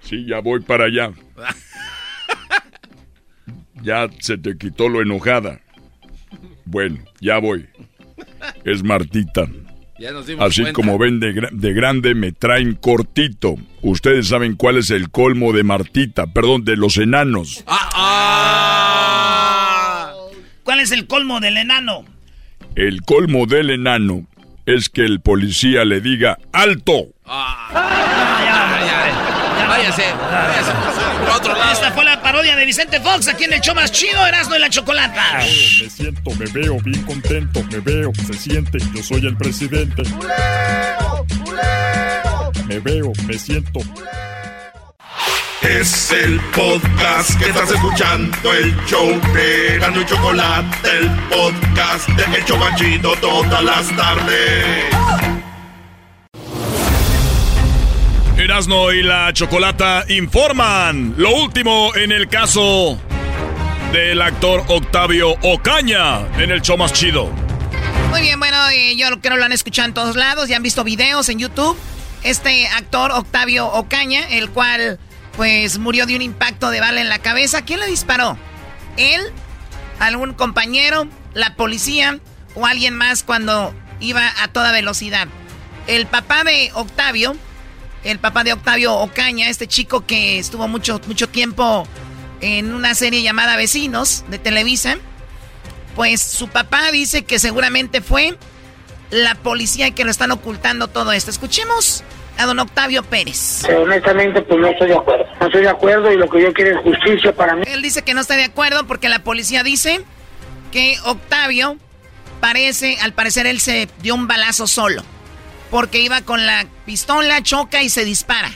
Sí, 0.00 0.26
ya 0.26 0.40
voy 0.40 0.60
para 0.60 0.84
allá. 0.86 1.12
Ya 3.82 4.08
se 4.20 4.38
te 4.38 4.56
quitó 4.56 4.88
lo 4.88 5.02
enojada. 5.02 5.60
Bueno, 6.64 6.98
ya 7.20 7.38
voy. 7.38 7.66
Es 8.64 8.82
Martita. 8.82 9.46
Así 10.38 10.72
como 10.72 10.96
ven 10.96 11.18
de, 11.18 11.72
grande, 11.72 12.14
me 12.14 12.30
traen 12.32 12.74
cortito. 12.74 13.56
Ustedes 13.82 14.28
saben 14.28 14.54
cuál 14.54 14.76
es 14.76 14.90
el 14.90 15.10
colmo 15.10 15.52
de 15.52 15.64
Martita, 15.64 16.28
perdón, 16.28 16.64
de 16.64 16.76
los 16.76 16.98
enanos. 16.98 17.64
Ah, 17.66 17.90
ah. 17.94 20.14
¿Cuál 20.62 20.78
es 20.80 20.92
el 20.92 21.08
colmo 21.08 21.40
del 21.40 21.56
enano? 21.56 22.04
El 22.76 23.02
colmo 23.02 23.46
del 23.46 23.70
enano 23.70 24.28
es 24.66 24.88
que 24.88 25.04
el 25.04 25.20
policía 25.20 25.84
le 25.84 26.00
diga 26.00 26.38
¡Alto! 26.52 27.08
váyase, 29.68 30.04
otro 31.34 31.54
lado. 31.54 31.72
Esta 31.72 31.92
fue 31.92 32.04
la 32.04 32.07
parodia 32.28 32.56
de 32.56 32.66
Vicente 32.66 33.00
Fox 33.00 33.26
aquí 33.26 33.44
en 33.44 33.54
el 33.54 33.60
show 33.62 33.74
más 33.74 33.90
chido, 33.90 34.26
Erasmo 34.26 34.54
y 34.54 34.58
la 34.58 34.68
Chocolata. 34.68 35.38
Me 35.38 35.88
siento, 35.88 36.30
me 36.32 36.44
veo 36.44 36.78
bien 36.80 37.02
contento, 37.04 37.64
me 37.72 37.80
veo, 37.80 38.12
se 38.26 38.34
siente, 38.34 38.78
yo 38.94 39.02
soy 39.02 39.24
el 39.24 39.34
presidente. 39.34 40.02
Me 42.66 42.80
veo, 42.80 43.14
me 43.26 43.38
siento. 43.38 43.80
Es 45.62 46.12
el 46.12 46.38
podcast 46.54 47.38
que 47.38 47.48
estás 47.48 47.70
escuchando, 47.70 48.52
el 48.52 48.76
show 48.84 49.08
de 49.32 49.76
Erasmo 49.76 50.02
y 50.02 50.04
Chocolate, 50.04 50.88
el 50.98 51.10
podcast 51.30 52.08
de 52.10 52.36
El 52.36 52.44
Chocachito 52.44 53.14
todas 53.22 53.64
las 53.64 53.96
tardes. 53.96 55.37
Erasno 58.48 58.92
y 58.92 59.02
la 59.02 59.30
Chocolata 59.34 60.06
informan 60.08 61.12
lo 61.18 61.34
último 61.34 61.94
en 61.94 62.12
el 62.12 62.28
caso 62.28 62.98
del 63.92 64.22
actor 64.22 64.64
Octavio 64.68 65.32
Ocaña 65.42 66.26
en 66.38 66.50
el 66.50 66.62
show 66.62 66.78
más 66.78 66.94
chido. 66.94 67.30
Muy 68.08 68.22
bien, 68.22 68.40
bueno, 68.40 68.56
eh, 68.70 68.96
yo 68.96 69.06
creo 69.08 69.20
que 69.20 69.28
lo 69.28 69.44
han 69.44 69.52
escuchado 69.52 69.88
en 69.88 69.92
todos 69.92 70.16
lados, 70.16 70.48
ya 70.48 70.56
han 70.56 70.62
visto 70.62 70.82
videos 70.82 71.28
en 71.28 71.40
YouTube. 71.40 71.76
Este 72.22 72.66
actor 72.68 73.12
Octavio 73.12 73.66
Ocaña, 73.66 74.26
el 74.30 74.48
cual 74.48 74.98
pues 75.36 75.78
murió 75.78 76.06
de 76.06 76.16
un 76.16 76.22
impacto 76.22 76.70
de 76.70 76.80
bala 76.80 77.02
en 77.02 77.10
la 77.10 77.18
cabeza. 77.18 77.66
¿Quién 77.66 77.80
le 77.80 77.86
disparó? 77.86 78.38
¿Él? 78.96 79.20
¿Algún 80.00 80.32
compañero? 80.32 81.06
¿La 81.34 81.54
policía? 81.54 82.18
¿O 82.54 82.64
alguien 82.64 82.94
más 82.94 83.24
cuando 83.24 83.74
iba 84.00 84.32
a 84.42 84.48
toda 84.48 84.72
velocidad? 84.72 85.28
El 85.86 86.06
papá 86.06 86.44
de 86.44 86.70
Octavio 86.72 87.36
el 88.10 88.18
papá 88.18 88.42
de 88.42 88.54
Octavio 88.54 88.94
Ocaña, 88.94 89.48
este 89.50 89.66
chico 89.66 90.06
que 90.06 90.38
estuvo 90.38 90.66
mucho, 90.66 91.00
mucho 91.06 91.28
tiempo 91.28 91.86
en 92.40 92.74
una 92.74 92.94
serie 92.94 93.22
llamada 93.22 93.56
Vecinos 93.56 94.24
de 94.28 94.38
Televisa, 94.38 94.96
pues 95.94 96.22
su 96.22 96.48
papá 96.48 96.90
dice 96.90 97.24
que 97.24 97.38
seguramente 97.38 98.00
fue 98.00 98.38
la 99.10 99.34
policía 99.34 99.90
que 99.90 100.04
lo 100.04 100.10
están 100.10 100.30
ocultando 100.30 100.88
todo 100.88 101.12
esto. 101.12 101.30
Escuchemos 101.30 102.02
a 102.38 102.46
don 102.46 102.58
Octavio 102.60 103.02
Pérez. 103.02 103.64
honestamente, 103.68 104.40
pues 104.40 104.58
no 104.58 104.68
estoy 104.68 104.88
de 104.88 104.96
acuerdo. 104.96 105.26
No 105.40 105.46
estoy 105.46 105.62
de 105.62 105.68
acuerdo 105.68 106.12
y 106.12 106.16
lo 106.16 106.30
que 106.30 106.40
yo 106.40 106.52
quiero 106.54 106.78
es 106.78 106.84
justicia 106.84 107.34
para 107.34 107.56
mí. 107.56 107.64
Él 107.66 107.82
dice 107.82 108.02
que 108.02 108.14
no 108.14 108.22
está 108.22 108.36
de 108.36 108.44
acuerdo 108.44 108.86
porque 108.86 109.10
la 109.10 109.18
policía 109.18 109.62
dice 109.62 110.00
que 110.72 110.96
Octavio 111.04 111.76
parece, 112.40 112.96
al 113.02 113.12
parecer 113.12 113.46
él 113.46 113.60
se 113.60 113.88
dio 114.00 114.14
un 114.14 114.28
balazo 114.28 114.66
solo 114.66 115.02
porque 115.70 115.98
iba 115.98 116.22
con 116.22 116.46
la 116.46 116.66
pistola, 116.86 117.42
choca 117.42 117.82
y 117.82 117.88
se 117.88 118.04
dispara. 118.04 118.50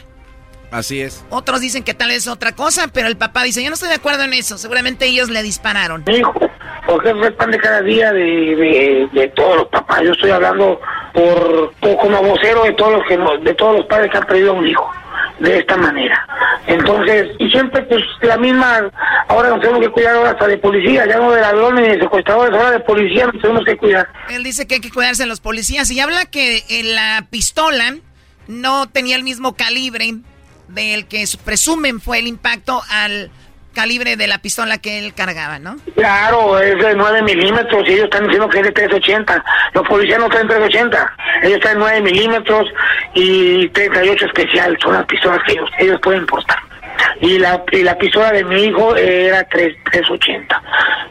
Así 0.71 1.03
es. 1.03 1.25
Otros 1.29 1.61
dicen 1.61 1.83
que 1.85 1.93
tal 1.93 2.09
vez 2.09 2.27
otra 2.27 2.53
cosa, 2.53 2.89
pero 2.89 3.07
el 3.07 3.17
papá 3.17 3.43
dice, 3.43 3.63
yo 3.63 3.69
no 3.69 3.75
estoy 3.75 3.91
de 3.91 3.97
acuerdo 3.97 4.23
en 4.23 4.33
eso. 4.33 4.57
Seguramente 4.57 5.05
ellos 5.07 5.29
le 5.29 5.43
dispararon. 5.43 6.03
Hijo, 6.09 6.33
porque 6.87 7.11
es 7.11 7.33
pan 7.33 7.51
de 7.51 7.59
cada 7.59 7.83
día 7.83 8.13
de, 8.13 9.09
de, 9.13 9.29
todos 9.37 9.57
los 9.57 9.69
papás. 9.69 10.01
Yo 10.03 10.13
estoy 10.13 10.31
hablando 10.31 10.81
por, 11.13 11.75
como 11.99 12.23
vocero 12.23 12.65
de 12.65 12.73
todos 12.73 12.93
los 12.93 13.07
que 13.07 13.19
de 13.45 13.55
todos 13.55 13.77
los 13.77 13.87
padres 13.87 14.11
que 14.11 14.17
han 14.17 14.25
perdido 14.25 14.55
un 14.55 14.67
hijo 14.67 14.91
de 15.39 15.59
esta 15.59 15.77
manera. 15.77 16.27
Entonces, 16.67 17.31
y 17.39 17.51
siempre 17.51 17.83
pues 17.83 18.03
la 18.23 18.37
misma, 18.37 18.91
ahora 19.29 19.51
nos 19.51 19.61
tenemos 19.61 19.81
que 19.81 19.91
cuidar 19.91 20.17
ahora 20.17 20.31
hasta 20.31 20.47
de 20.47 20.59
policía, 20.59 21.07
ya 21.07 21.17
no 21.19 21.33
de 21.33 21.41
ladrones 21.41 21.83
ni 21.83 21.95
de 21.95 22.01
secuestradores, 22.01 22.55
ahora 22.55 22.71
de 22.73 22.81
policía 22.81 23.27
nos 23.27 23.41
tenemos 23.41 23.65
que 23.65 23.77
cuidar. 23.77 24.09
Él 24.31 24.43
dice 24.45 24.67
que 24.67 24.77
hay 24.77 24.81
que 24.81 24.91
cuidarse 24.91 25.25
de 25.25 25.29
los 25.29 25.41
policías 25.41 25.91
y 25.91 26.01
habla 26.01 26.27
que 26.27 26.63
la 26.85 27.27
pistola 27.31 27.97
no 28.49 28.89
tenía 28.89 29.17
el 29.17 29.25
mismo 29.25 29.55
calibre 29.55 30.15
del 30.69 31.07
que 31.07 31.25
presumen 31.45 32.01
fue 32.01 32.19
el 32.19 32.27
impacto 32.27 32.83
al 32.89 33.31
calibre 33.73 34.17
de 34.17 34.27
la 34.27 34.39
pistola 34.39 34.79
que 34.79 34.99
él 34.99 35.15
cargaba, 35.15 35.59
¿no? 35.59 35.77
Claro, 35.95 36.59
es 36.59 36.79
de 36.79 36.95
9 36.95 37.23
milímetros 37.23 37.89
y 37.89 37.93
ellos 37.93 38.05
están 38.05 38.25
diciendo 38.25 38.49
que 38.49 38.59
es 38.59 38.65
de 38.65 38.73
380. 38.73 39.45
Los 39.75 39.89
policías 39.89 40.19
no 40.19 40.29
traen 40.29 40.49
380, 40.49 41.17
ellos 41.43 41.61
traen 41.61 41.79
9 41.79 42.01
milímetros 42.03 42.69
y 43.15 43.69
38 43.69 44.27
especial, 44.27 44.79
son 44.83 44.95
las 44.95 45.05
pistolas 45.07 45.41
que 45.47 45.53
ellos, 45.53 45.71
ellos 45.79 46.01
pueden 46.03 46.27
portar. 46.27 46.59
Y 47.21 47.39
la, 47.39 47.63
y 47.71 47.83
la 47.83 47.97
pistola 47.97 48.33
de 48.33 48.45
mi 48.45 48.65
hijo 48.65 48.97
era 48.97 49.45
3, 49.45 49.77
380, 49.91 50.63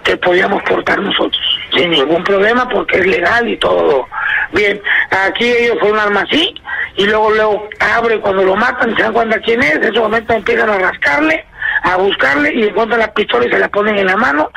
que 0.03 0.17
podíamos 0.17 0.61
portar 0.63 0.99
nosotros, 0.99 1.41
sin 1.75 1.89
ningún 1.89 2.23
problema 2.23 2.67
porque 2.69 2.99
es 2.99 3.07
legal 3.07 3.47
y 3.47 3.57
todo. 3.57 4.07
Bien, 4.51 4.81
aquí 5.09 5.45
ellos 5.45 5.77
fueron 5.79 5.97
un 5.97 6.03
arma 6.03 6.21
así, 6.21 6.53
y 6.97 7.05
luego 7.05 7.31
luego 7.31 7.69
abre 7.79 8.19
cuando 8.19 8.43
lo 8.43 8.55
matan, 8.55 8.95
se 8.95 9.03
dan 9.03 9.13
cuenta 9.13 9.39
quién 9.39 9.61
es, 9.63 9.75
en 9.75 9.83
ese 9.83 9.99
momento 9.99 10.33
empiezan 10.33 10.69
a 10.69 10.77
rascarle 10.77 11.45
a 11.81 11.97
buscarle 11.97 12.53
y 12.53 12.63
encuentran 12.63 12.99
la 12.99 13.13
pistola 13.13 13.45
y 13.47 13.51
se 13.51 13.59
la 13.59 13.69
ponen 13.69 13.97
en 13.97 14.07
la 14.07 14.17
mano 14.17 14.51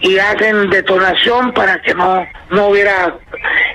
y 0.00 0.18
hacen 0.18 0.70
detonación 0.70 1.52
para 1.52 1.80
que 1.82 1.94
no 1.94 2.26
no 2.50 2.68
hubiera 2.68 3.14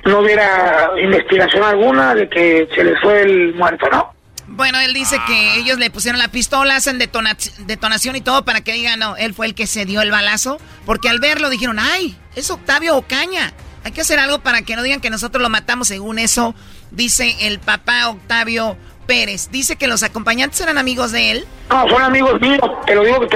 no 0.06 0.20
hubiera 0.20 0.92
investigación 1.02 1.64
alguna 1.64 2.16
de 2.16 2.28
que 2.30 2.68
se 2.74 2.84
les 2.84 3.00
fue 3.02 3.22
el 3.22 3.54
muerto, 3.56 3.88
¿no? 3.92 4.14
Bueno, 4.48 4.80
él 4.80 4.94
dice 4.94 5.18
que 5.26 5.56
ellos 5.56 5.80
le 5.80 5.90
pusieron 5.90 6.20
la 6.20 6.28
pistola, 6.28 6.76
hacen 6.76 7.00
detonación 7.00 8.16
y 8.16 8.22
todo 8.22 8.46
para 8.46 8.62
que 8.62 8.74
digan, 8.74 9.00
no, 9.00 9.18
él 9.18 9.34
fue 9.34 9.48
el 9.48 9.56
que 9.56 9.66
se 9.66 9.86
dio 9.86 10.02
el 10.02 10.12
balazo, 10.12 10.60
porque 10.86 11.10
al 11.10 11.20
verlo 11.20 11.50
dijeron, 11.50 11.80
ay, 11.80 12.16
es 12.36 12.52
Octavio 12.52 12.96
Ocaña, 12.96 13.54
hay 13.84 13.92
que 13.92 14.02
hacer 14.02 14.20
algo 14.20 14.40
para 14.40 14.62
que 14.62 14.76
no 14.76 14.84
digan 14.84 15.02
que 15.02 15.10
nosotros 15.10 15.42
lo 15.42 15.50
matamos, 15.50 15.88
según 15.88 16.20
eso 16.20 16.54
dice 16.92 17.36
el 17.42 17.60
papá 17.60 18.08
Octavio 18.10 18.78
Pérez. 19.06 19.50
Dice 19.52 19.76
que 19.76 19.88
los 19.88 20.04
acompañantes 20.04 20.60
eran 20.62 20.78
amigos 20.78 21.12
de 21.12 21.32
él. 21.32 21.48
No, 21.70 21.88
son 21.90 22.02
amigos 22.02 22.40
míos. 22.42 22.62
Te 22.86 22.96
lo 22.96 23.04
digo 23.04 23.20
que 23.22 23.28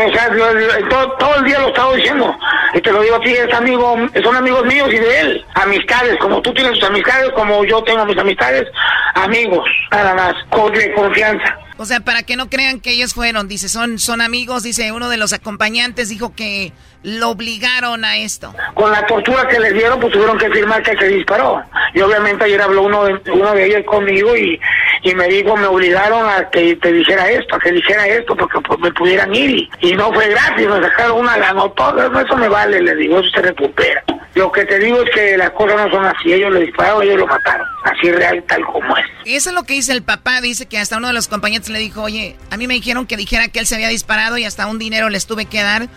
todo, 0.90 1.12
todo, 1.14 1.36
el 1.36 1.46
día 1.46 1.60
lo 1.60 1.68
he 1.68 1.70
estado 1.70 1.96
diciendo. 1.96 2.36
Y 2.74 2.82
te 2.82 2.92
lo 2.92 3.02
digo 3.02 3.16
a 3.16 3.22
ti, 3.22 3.32
es 3.32 3.54
amigo, 3.54 3.96
son 4.24 4.36
amigos 4.36 4.66
míos 4.66 4.90
y 4.92 4.98
de 4.98 5.20
él. 5.22 5.46
Amistades, 5.56 6.18
como 6.20 6.42
tú 6.42 6.54
tienes 6.54 6.74
tus 6.74 6.84
amistades, 6.84 7.32
como 7.34 7.64
yo 7.66 7.84
tengo 7.84 8.06
mis 8.06 8.18
amistades, 8.18 8.68
amigos, 9.16 9.68
nada 9.92 10.14
más, 10.14 10.36
con 10.50 10.72
de 10.74 10.94
confianza. 10.94 11.58
O 11.78 11.86
sea, 11.86 12.02
para 12.02 12.24
que 12.24 12.36
no 12.36 12.50
crean 12.50 12.82
que 12.82 12.92
ellos 12.92 13.14
fueron, 13.14 13.48
dice, 13.48 13.70
son, 13.70 14.00
son 14.00 14.20
amigos, 14.20 14.64
dice 14.64 14.92
uno 14.92 15.08
de 15.08 15.16
los 15.16 15.32
acompañantes, 15.32 16.10
dijo 16.10 16.36
que 16.36 16.74
lo 17.04 17.30
obligaron 17.30 18.04
a 18.04 18.18
esto. 18.18 18.54
Con 18.74 18.92
la 18.92 19.06
tortura 19.06 19.48
que 19.48 19.60
les 19.60 19.74
dieron, 19.74 20.00
pues 20.00 20.12
tuvieron 20.12 20.38
que 20.38 20.50
firmar 20.50 20.84
que 20.84 20.98
se 20.98 21.08
disparó. 21.08 21.64
Y 21.94 22.02
obviamente 22.02 22.44
ayer 22.46 22.62
habló 22.62 22.84
uno 22.84 23.06
de, 23.06 23.20
uno 23.32 23.54
de 23.54 23.66
ellos 23.66 23.86
conmigo 23.86 24.36
y, 24.36 24.60
y 25.04 25.16
me 25.16 25.28
dijo, 25.28 25.56
me 25.56 25.68
obligaron 25.68 26.28
a 26.30 26.50
que 26.50 26.76
te 26.76 26.92
dijera 26.92 27.30
esto, 27.30 27.56
a 27.56 27.60
que 27.60 27.72
dijera 27.72 28.06
esto, 28.08 28.36
porque 28.36 28.60
pues, 28.62 28.80
me 28.80 28.92
pudieran 28.92 29.34
ir. 29.34 29.50
Y, 29.50 29.70
y 29.82 29.94
no 29.94 30.12
fue 30.14 30.30
gratis, 30.30 30.68
me 30.68 30.82
sacaron 30.82 31.20
una 31.20 31.38
gana, 31.38 31.64
todo 31.76 32.22
eso 32.22 32.36
me 32.36 32.50
vale, 32.50 32.82
le 32.82 32.96
digo, 32.96 33.20
eso 33.20 33.30
se 33.30 33.42
recupera. 33.42 34.04
Lo 34.36 34.52
que 34.52 34.64
te 34.66 34.78
digo 34.80 35.02
es 35.02 35.10
que 35.14 35.38
las 35.38 35.50
cosas 35.52 35.76
no 35.76 35.92
son 35.92 36.06
así, 36.06 36.32
ellos 36.32 36.54
le 36.54 36.62
dispararon, 36.62 37.02
ellos 37.04 37.18
lo 37.18 37.28
mataron, 37.28 37.68
así 37.84 38.12
real, 38.12 38.44
tal 38.48 38.64
como 38.66 38.96
es. 38.96 39.06
Eso 39.26 39.50
es 39.50 39.56
lo 39.56 39.64
que 39.64 39.74
dice 39.74 39.92
el 39.92 40.04
papá, 40.04 40.40
dice 40.42 40.68
que 40.68 40.78
hasta 40.78 40.98
uno 40.98 41.08
de 41.08 41.14
los 41.14 41.28
compañeros 41.28 41.70
le 41.70 41.80
dijo, 41.80 42.04
oye, 42.04 42.36
a 42.52 42.58
mí 42.58 42.68
me 42.68 42.76
dijeron 42.76 43.08
que 43.08 43.18
dijera 43.18 43.48
que 43.48 43.60
él 43.60 43.66
se 43.66 43.76
había 43.76 43.90
disparado 43.90 44.38
y 44.38 44.46
hasta 44.46 44.68
un 44.68 44.78
dinero 44.78 45.10
les 45.10 45.26
tuve 45.26 45.46
que 45.46 45.62
dar. 45.62 45.88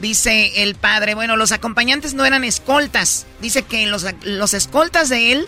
Dice 0.00 0.62
el 0.62 0.74
padre, 0.76 1.14
bueno, 1.14 1.36
los 1.36 1.52
acompañantes 1.52 2.14
no 2.14 2.24
eran 2.24 2.44
escoltas. 2.44 3.26
Dice 3.40 3.62
que 3.62 3.86
los, 3.86 4.06
los 4.22 4.54
escoltas 4.54 5.08
de 5.08 5.32
él, 5.32 5.46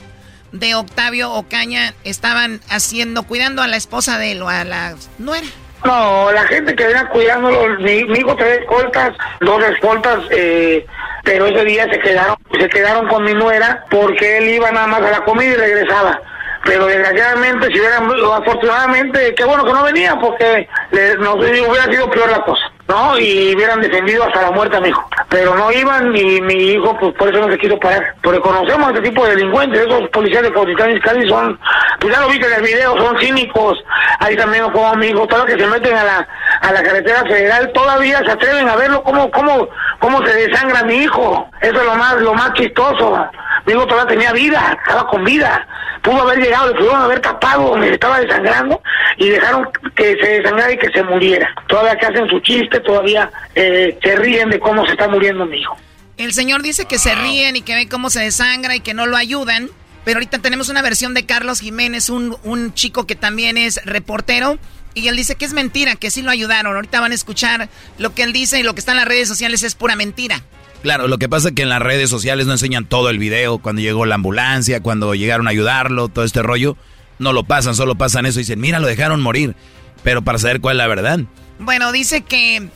de 0.52 0.74
Octavio 0.74 1.32
Ocaña, 1.32 1.94
estaban 2.02 2.60
haciendo, 2.68 3.22
cuidando 3.22 3.62
a 3.62 3.68
la 3.68 3.76
esposa 3.76 4.18
de 4.18 4.32
él 4.32 4.42
o 4.42 4.48
a 4.48 4.64
la 4.64 4.96
nuera. 5.18 5.46
No, 5.84 6.30
la 6.32 6.44
gente 6.44 6.74
que 6.74 6.84
venía 6.84 7.08
cuidándolo, 7.08 7.78
mi, 7.78 8.04
mi 8.04 8.18
hijo 8.18 8.36
tres 8.36 8.60
escoltas, 8.60 9.16
dos 9.40 9.62
escoltas, 9.64 10.18
eh, 10.30 10.84
pero 11.24 11.46
ese 11.46 11.64
día 11.64 11.88
se 11.90 11.98
quedaron, 12.00 12.36
se 12.58 12.68
quedaron 12.68 13.08
con 13.08 13.24
mi 13.24 13.32
nuera 13.32 13.84
porque 13.90 14.38
él 14.38 14.48
iba 14.50 14.70
nada 14.72 14.88
más 14.88 15.00
a 15.00 15.10
la 15.10 15.24
comida 15.24 15.52
y 15.52 15.56
regresaba. 15.56 16.20
Pero 16.64 16.86
desgraciadamente, 16.86 17.68
si 17.68 17.80
hubieran, 17.80 18.10
afortunadamente, 18.34 19.34
qué 19.34 19.44
bueno 19.44 19.64
que 19.64 19.72
no 19.72 19.82
venía 19.82 20.18
porque 20.18 20.68
les, 20.90 21.18
nos 21.18 21.36
hubiera 21.36 21.84
sido 21.86 22.10
peor 22.10 22.30
la 22.30 22.42
cosa. 22.42 22.70
¿No? 22.90 23.18
Y 23.18 23.54
hubieran 23.54 23.80
defendido 23.80 24.24
hasta 24.24 24.42
la 24.42 24.50
muerte 24.50 24.76
a 24.76 24.80
mi 24.80 24.88
hijo. 24.88 25.08
Pero 25.28 25.54
no 25.54 25.70
iban 25.70 26.14
y 26.14 26.40
mi 26.40 26.72
hijo, 26.72 26.96
pues 26.98 27.14
por 27.14 27.28
eso 27.28 27.46
no 27.46 27.52
se 27.52 27.58
quiso 27.58 27.78
parar. 27.78 28.14
Porque 28.20 28.40
conocemos 28.40 28.88
a 28.88 28.90
este 28.90 29.08
tipo 29.08 29.24
de 29.24 29.36
delincuentes, 29.36 29.86
esos 29.86 30.08
policías 30.10 30.42
de 30.42 30.52
Cautitán 30.52 30.90
y 30.90 31.00
Cali 31.00 31.28
son, 31.28 31.58
pues 32.00 32.12
ya 32.12 32.20
lo 32.20 32.28
viste 32.28 32.46
en 32.46 32.54
el 32.54 32.62
video, 32.62 32.98
son 32.98 33.18
cínicos. 33.18 33.78
Ahí 34.18 34.36
también 34.36 34.68
como 34.70 34.94
mi 34.96 35.06
hijo, 35.06 35.26
todos 35.26 35.44
los 35.44 35.54
que 35.54 35.62
se 35.62 35.70
meten 35.70 35.96
a 35.96 36.04
la, 36.04 36.28
a 36.60 36.72
la 36.72 36.82
carretera 36.82 37.22
federal 37.22 37.70
todavía 37.72 38.18
se 38.24 38.32
atreven 38.32 38.68
a 38.68 38.76
verlo 38.76 39.02
cómo, 39.04 39.30
cómo, 39.30 39.68
cómo 40.00 40.26
se 40.26 40.34
desangra 40.34 40.82
mi 40.82 40.96
hijo. 40.96 41.48
Eso 41.60 41.80
es 41.80 41.84
lo 41.84 41.94
más, 41.94 42.20
lo 42.20 42.34
más 42.34 42.52
chistoso. 42.54 43.24
Mi 43.66 43.72
hijo 43.72 43.86
todavía 43.86 44.14
tenía 44.14 44.32
vida, 44.32 44.76
estaba 44.84 45.06
con 45.08 45.24
vida. 45.24 45.66
Pudo 46.02 46.22
haber 46.22 46.38
llegado, 46.38 46.68
le 46.68 46.74
pudieron 46.74 47.02
haber 47.02 47.20
tapado 47.20 47.76
me 47.76 47.90
estaba 47.90 48.20
desangrando 48.20 48.80
y 49.18 49.28
dejaron 49.28 49.68
que 49.94 50.16
se 50.20 50.40
desangrara 50.40 50.72
y 50.72 50.78
que 50.78 50.90
se 50.90 51.02
muriera. 51.02 51.48
Todavía 51.66 51.96
que 51.96 52.06
hacen 52.06 52.28
su 52.28 52.40
chiste, 52.40 52.79
todavía 52.80 53.30
eh, 53.54 53.98
se 54.02 54.16
ríen 54.16 54.50
de 54.50 54.58
cómo 54.58 54.84
se 54.86 54.92
está 54.92 55.08
muriendo 55.08 55.46
mi 55.46 55.58
hijo. 55.58 55.76
El 56.16 56.32
señor 56.32 56.62
dice 56.62 56.84
que 56.84 56.98
se 56.98 57.14
ríen 57.14 57.56
y 57.56 57.62
que 57.62 57.74
ven 57.74 57.88
cómo 57.88 58.10
se 58.10 58.20
desangra 58.20 58.76
y 58.76 58.80
que 58.80 58.94
no 58.94 59.06
lo 59.06 59.16
ayudan. 59.16 59.70
Pero 60.04 60.18
ahorita 60.18 60.38
tenemos 60.38 60.68
una 60.68 60.82
versión 60.82 61.14
de 61.14 61.26
Carlos 61.26 61.60
Jiménez, 61.60 62.10
un, 62.10 62.36
un 62.42 62.74
chico 62.74 63.06
que 63.06 63.14
también 63.16 63.56
es 63.56 63.80
reportero. 63.84 64.58
Y 64.94 65.08
él 65.08 65.16
dice 65.16 65.36
que 65.36 65.44
es 65.44 65.52
mentira, 65.52 65.96
que 65.96 66.10
sí 66.10 66.22
lo 66.22 66.30
ayudaron. 66.30 66.74
Ahorita 66.74 67.00
van 67.00 67.12
a 67.12 67.14
escuchar 67.14 67.68
lo 67.98 68.14
que 68.14 68.22
él 68.22 68.32
dice 68.32 68.58
y 68.58 68.62
lo 68.62 68.74
que 68.74 68.80
está 68.80 68.92
en 68.92 68.98
las 68.98 69.08
redes 69.08 69.28
sociales 69.28 69.62
es 69.62 69.74
pura 69.74 69.96
mentira. 69.96 70.42
Claro, 70.82 71.08
lo 71.08 71.18
que 71.18 71.28
pasa 71.28 71.48
es 71.48 71.54
que 71.54 71.62
en 71.62 71.68
las 71.68 71.82
redes 71.82 72.08
sociales 72.08 72.46
no 72.46 72.52
enseñan 72.52 72.86
todo 72.86 73.10
el 73.10 73.18
video, 73.18 73.58
cuando 73.58 73.82
llegó 73.82 74.06
la 74.06 74.14
ambulancia, 74.14 74.82
cuando 74.82 75.14
llegaron 75.14 75.46
a 75.46 75.50
ayudarlo, 75.50 76.08
todo 76.08 76.24
este 76.24 76.42
rollo, 76.42 76.76
no 77.18 77.34
lo 77.34 77.44
pasan, 77.44 77.74
solo 77.74 77.96
pasan 77.96 78.24
eso 78.24 78.40
y 78.40 78.42
dicen, 78.42 78.60
mira, 78.60 78.80
lo 78.80 78.86
dejaron 78.86 79.20
morir, 79.20 79.54
pero 80.02 80.22
para 80.22 80.38
saber 80.38 80.60
cuál 80.60 80.76
es 80.76 80.78
la 80.78 80.86
verdad. 80.86 81.20
Bueno, 81.60 81.92
dice 81.92 82.22
que 82.22 82.68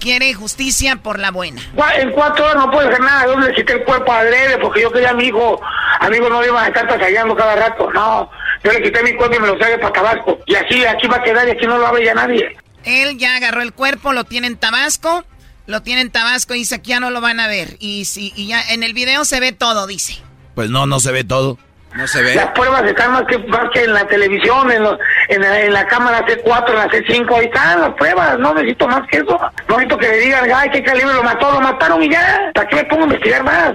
quiere 0.00 0.34
justicia 0.34 0.96
por 0.96 1.18
la 1.18 1.30
buena. 1.30 1.62
En 1.96 2.10
cuatro 2.10 2.44
horas 2.44 2.56
no 2.56 2.70
puede 2.70 2.88
hacer 2.88 3.00
nada, 3.00 3.26
yo 3.26 3.38
le 3.38 3.54
quité 3.54 3.74
el 3.74 3.84
cuerpo 3.84 4.12
a 4.12 4.18
Adrede 4.18 4.58
porque 4.58 4.82
yo 4.82 4.92
quería 4.92 5.10
a 5.10 5.14
mi 5.14 5.24
hijo, 5.24 5.60
amigo 6.00 6.28
no 6.28 6.44
iba 6.44 6.62
a 6.62 6.66
estar 6.66 6.86
pasallando 6.88 7.36
cada 7.36 7.56
rato, 7.56 7.90
no, 7.92 8.30
yo 8.64 8.72
le 8.72 8.82
quité 8.82 9.02
mi 9.02 9.14
cuerpo 9.14 9.36
y 9.36 9.38
me 9.38 9.46
lo 9.46 9.56
traje 9.56 9.78
para 9.78 9.92
Tabasco, 9.92 10.40
y 10.46 10.56
así 10.56 10.84
aquí 10.84 11.06
va 11.06 11.16
a 11.16 11.22
quedar 11.22 11.46
y 11.46 11.52
aquí 11.52 11.66
no 11.66 11.76
lo 11.76 11.84
va 11.84 11.90
a 11.90 11.92
ver 11.92 12.04
ya 12.04 12.14
nadie. 12.14 12.56
Él 12.84 13.16
ya 13.16 13.36
agarró 13.36 13.62
el 13.62 13.72
cuerpo, 13.72 14.12
lo 14.12 14.24
tiene 14.24 14.48
en 14.48 14.56
Tabasco 14.56 15.24
lo 15.66 15.82
tiene 15.82 16.00
en 16.00 16.10
Tabasco 16.10 16.54
y 16.54 16.58
dice 16.58 16.82
que 16.82 16.88
ya 16.90 17.00
no 17.00 17.10
lo 17.10 17.20
van 17.20 17.40
a 17.40 17.46
ver. 17.46 17.76
Y, 17.78 18.04
si, 18.04 18.32
y 18.36 18.48
ya 18.48 18.60
en 18.70 18.82
el 18.82 18.94
video 18.94 19.24
se 19.24 19.40
ve 19.40 19.52
todo, 19.52 19.86
dice. 19.86 20.16
Pues 20.54 20.70
no, 20.70 20.86
no 20.86 21.00
se 21.00 21.12
ve 21.12 21.24
todo. 21.24 21.58
No 21.94 22.06
se 22.06 22.22
ve. 22.22 22.34
Las 22.34 22.46
pruebas 22.52 22.82
están 22.84 23.12
más 23.12 23.24
que, 23.24 23.38
más 23.38 23.68
que 23.72 23.84
en 23.84 23.92
la 23.92 24.06
televisión, 24.06 24.70
en, 24.72 24.82
los, 24.82 24.98
en, 25.28 25.42
la, 25.42 25.60
en 25.60 25.72
la 25.72 25.86
cámara 25.86 26.24
C4, 26.26 26.70
en 26.70 26.76
la 26.76 26.88
C5, 26.88 27.38
ahí 27.38 27.44
están 27.46 27.80
las 27.82 27.94
pruebas, 27.94 28.38
no 28.38 28.54
necesito 28.54 28.88
más 28.88 29.06
que 29.08 29.18
eso. 29.18 29.38
No 29.68 29.76
necesito 29.76 29.98
que 29.98 30.08
le 30.08 30.18
digan, 30.18 30.50
ay, 30.54 30.70
qué 30.70 30.82
calibre 30.82 31.12
lo 31.12 31.22
mató, 31.22 31.52
lo 31.52 31.60
mataron 31.60 32.02
y 32.02 32.10
ya. 32.10 32.50
¿Para 32.54 32.66
qué 32.68 32.76
me 32.76 32.84
pongo 32.84 33.02
a 33.02 33.06
investigar 33.06 33.44
más? 33.44 33.72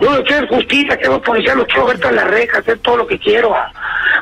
Yo 0.00 0.10
lo 0.10 0.24
quiero 0.24 0.44
es 0.44 0.50
justicia, 0.50 0.96
quiero 0.96 1.20
policía, 1.20 1.54
lo 1.54 1.66
quiero 1.66 1.86
ver 1.86 1.98
tras 1.98 2.12
las 2.12 2.26
rejas, 2.28 2.60
hacer 2.60 2.78
todo 2.78 2.98
lo 2.98 3.06
que 3.06 3.18
quiero. 3.18 3.54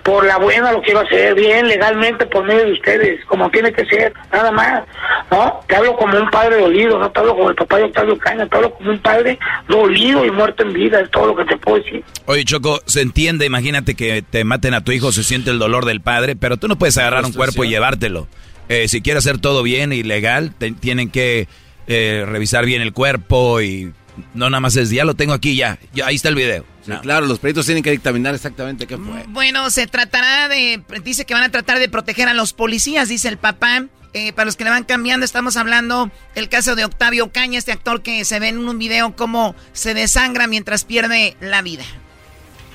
Por 0.02 0.24
la 0.24 0.38
buena 0.38 0.72
lo 0.72 0.82
quiero 0.82 1.00
hacer, 1.00 1.34
bien, 1.34 1.68
legalmente, 1.68 2.26
por 2.26 2.44
medio 2.44 2.64
de 2.64 2.72
ustedes, 2.72 3.24
como 3.26 3.50
tiene 3.50 3.72
que 3.72 3.84
ser, 3.86 4.12
nada 4.32 4.50
más. 4.50 4.84
¿No? 5.30 5.60
Te 5.66 5.76
hablo 5.76 5.94
como 5.96 6.18
un 6.18 6.30
padre 6.30 6.60
dolido, 6.60 6.98
no 6.98 7.10
te 7.10 7.20
hablo 7.20 7.36
como 7.36 7.50
el 7.50 7.56
papá 7.56 7.76
de 7.76 7.84
Octavio 7.84 8.18
Caña, 8.18 8.46
te 8.46 8.56
hablo 8.56 8.72
como 8.74 8.90
un 8.90 8.98
padre 8.98 9.38
dolido 9.68 10.24
y 10.24 10.30
muerto 10.30 10.62
en 10.62 10.72
vida, 10.72 11.00
es 11.00 11.10
todo 11.10 11.26
lo 11.26 11.36
que 11.36 11.44
te 11.44 11.56
puedo 11.58 11.82
decir. 11.82 12.02
Oye, 12.24 12.44
Choco, 12.44 12.80
se 12.86 13.02
entiende, 13.02 13.44
imagínate 13.44 13.94
que 13.94 14.22
te 14.22 14.44
maten 14.44 14.74
a 14.74 14.82
tu 14.82 14.92
hijo, 14.92 15.12
se 15.12 15.22
siente 15.22 15.50
el 15.50 15.58
dolor 15.58 15.84
del 15.84 16.00
padre, 16.00 16.34
pero 16.36 16.56
tú 16.56 16.68
no 16.68 16.78
puedes 16.78 16.96
agarrar 16.96 17.24
un 17.24 17.32
cuerpo 17.32 17.64
y 17.64 17.68
llevártelo. 17.68 18.26
Eh, 18.68 18.88
si 18.88 19.00
quieres 19.00 19.26
hacer 19.26 19.38
todo 19.40 19.62
bien 19.62 19.92
y 19.92 20.02
legal, 20.02 20.52
te, 20.56 20.72
tienen 20.72 21.10
que 21.10 21.48
eh, 21.86 22.24
revisar 22.26 22.66
bien 22.66 22.82
el 22.82 22.92
cuerpo 22.92 23.60
y 23.62 23.92
no 24.34 24.50
nada 24.50 24.60
más 24.60 24.76
es, 24.76 24.90
ya 24.90 25.04
lo 25.04 25.14
tengo 25.14 25.32
aquí, 25.32 25.56
ya, 25.56 25.78
ya 25.92 26.06
ahí 26.06 26.16
está 26.16 26.28
el 26.28 26.34
video. 26.34 26.64
Sí, 26.84 26.92
claro, 27.02 27.26
los 27.26 27.38
peritos 27.38 27.66
tienen 27.66 27.82
que 27.82 27.90
dictaminar 27.90 28.34
exactamente 28.34 28.86
qué 28.86 28.96
fue. 28.96 29.24
Bueno, 29.28 29.68
se 29.70 29.86
tratará 29.86 30.48
de, 30.48 30.82
dice 31.04 31.24
que 31.24 31.34
van 31.34 31.42
a 31.42 31.50
tratar 31.50 31.78
de 31.78 31.88
proteger 31.88 32.28
a 32.28 32.34
los 32.34 32.52
policías, 32.52 33.08
dice 33.08 33.28
el 33.28 33.38
papá. 33.38 33.86
Eh, 34.14 34.32
para 34.32 34.46
los 34.46 34.56
que 34.56 34.64
le 34.64 34.70
van 34.70 34.84
cambiando, 34.84 35.26
estamos 35.26 35.58
hablando 35.58 36.10
el 36.34 36.48
caso 36.48 36.74
de 36.74 36.86
Octavio 36.86 37.30
Caña, 37.30 37.58
este 37.58 37.72
actor 37.72 38.02
que 38.02 38.24
se 38.24 38.40
ve 38.40 38.48
en 38.48 38.58
un 38.58 38.78
video 38.78 39.14
cómo 39.14 39.54
se 39.74 39.92
desangra 39.92 40.46
mientras 40.46 40.84
pierde 40.84 41.36
la 41.40 41.60
vida. 41.60 41.84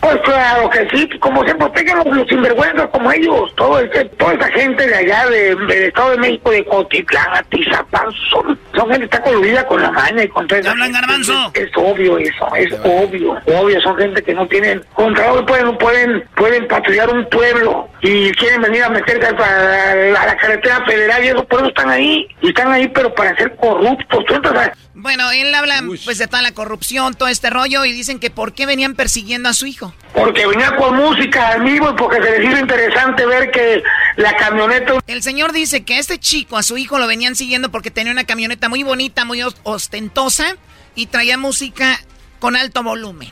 Pues 0.04 0.18
claro 0.26 0.70
que 0.70 0.86
sí, 0.94 1.08
como 1.20 1.48
se 1.48 1.56
protegen 1.56 1.96
los, 1.98 2.06
los 2.08 2.28
sinvergüenzas 2.28 2.88
como 2.90 3.10
ellos, 3.10 3.56
todo 3.56 3.80
ese, 3.80 4.04
toda 4.06 4.34
esa 4.34 4.52
gente 4.52 4.86
de 4.86 4.96
allá 4.96 5.26
de- 5.30 5.56
del 5.56 5.84
Estado 5.84 6.12
de 6.12 6.18
México, 6.18 6.52
de 6.52 6.66
Cotitlán, 6.66 7.28
Atizapán, 7.34 8.08
son, 8.30 8.60
son 8.76 8.90
gente 8.90 9.00
que 9.08 9.16
está 9.16 9.22
coludida 9.24 9.66
con 9.66 9.82
la 9.82 9.92
maña 9.92 10.24
y 10.24 10.28
con 10.28 10.46
todo 10.46 10.60
eso. 10.60 10.70
hablan 10.72 10.92
garbanzo? 10.92 11.52
Es, 11.54 11.64
es 11.64 11.72
obvio 11.78 12.18
eso, 12.18 12.54
es 12.58 12.74
obvio, 12.84 13.38
obvio, 13.46 13.80
son 13.82 13.98
gente 13.98 14.22
que 14.22 14.34
no 14.34 14.46
tienen 14.48 14.84
control, 14.94 15.46
pueden, 15.46 15.78
pueden, 15.78 16.24
pueden 16.36 16.68
patrullar 16.68 17.10
un 17.10 17.26
pueblo 17.30 17.88
y 18.02 18.30
quieren 18.34 18.62
venir 18.62 18.84
a 18.84 18.90
meterse 18.90 19.26
a, 19.26 19.92
a 20.22 20.26
la 20.26 20.36
carretera 20.36 20.84
federal 20.86 21.24
y 21.24 21.28
eso, 21.30 21.46
por 21.46 21.60
eso 21.62 21.70
están 21.70 21.90
ahí, 21.90 22.28
y 22.42 22.50
están 22.50 22.70
ahí 22.74 22.90
pero 22.90 23.16
para 23.16 23.34
ser 23.38 23.56
corruptos, 23.56 24.26
tú 24.26 24.34
entras 24.36 24.68
a- 24.68 24.74
Bueno, 24.96 25.32
él 25.32 25.56
habla 25.56 25.82
pues 26.04 26.18
de 26.18 26.28
toda 26.28 26.42
la 26.42 26.52
corrupción, 26.52 27.14
todo 27.14 27.30
este 27.30 27.50
rollo 27.50 27.86
y 27.86 27.94
dicen 27.94 28.20
que 28.20 28.30
por 28.30 28.54
qué 28.54 28.66
venían 28.66 28.96
persiguiendo 28.96 29.48
a 29.48 29.54
su 29.54 29.66
hijo. 29.66 29.93
Porque 30.14 30.46
venía 30.46 30.76
con 30.76 30.96
música 30.96 31.50
al 31.50 31.64
vivo 31.64 31.90
y 31.90 31.94
porque 31.96 32.22
se 32.22 32.38
les 32.40 32.50
hizo 32.52 32.60
interesante 32.60 33.26
ver 33.26 33.50
que 33.52 33.82
la 34.16 34.36
camioneta 34.36 34.94
El 35.08 35.24
señor 35.24 35.52
dice 35.54 35.84
que 35.84 35.96
a 35.96 36.00
este 36.00 36.20
chico, 36.20 36.56
a 36.58 36.64
su 36.64 36.78
hijo, 36.78 37.00
lo 37.00 37.08
venían 37.08 37.36
siguiendo 37.36 37.72
porque 37.72 37.90
tenía 37.92 38.12
una 38.12 38.24
camioneta 38.26 38.70
muy 38.70 38.84
bonita, 38.84 39.26
muy 39.26 39.42
os- 39.42 39.58
ostentosa 39.64 40.56
y 40.96 41.08
traía 41.08 41.38
música 41.38 42.00
con 42.40 42.56
alto 42.56 42.84
volumen. 42.84 43.32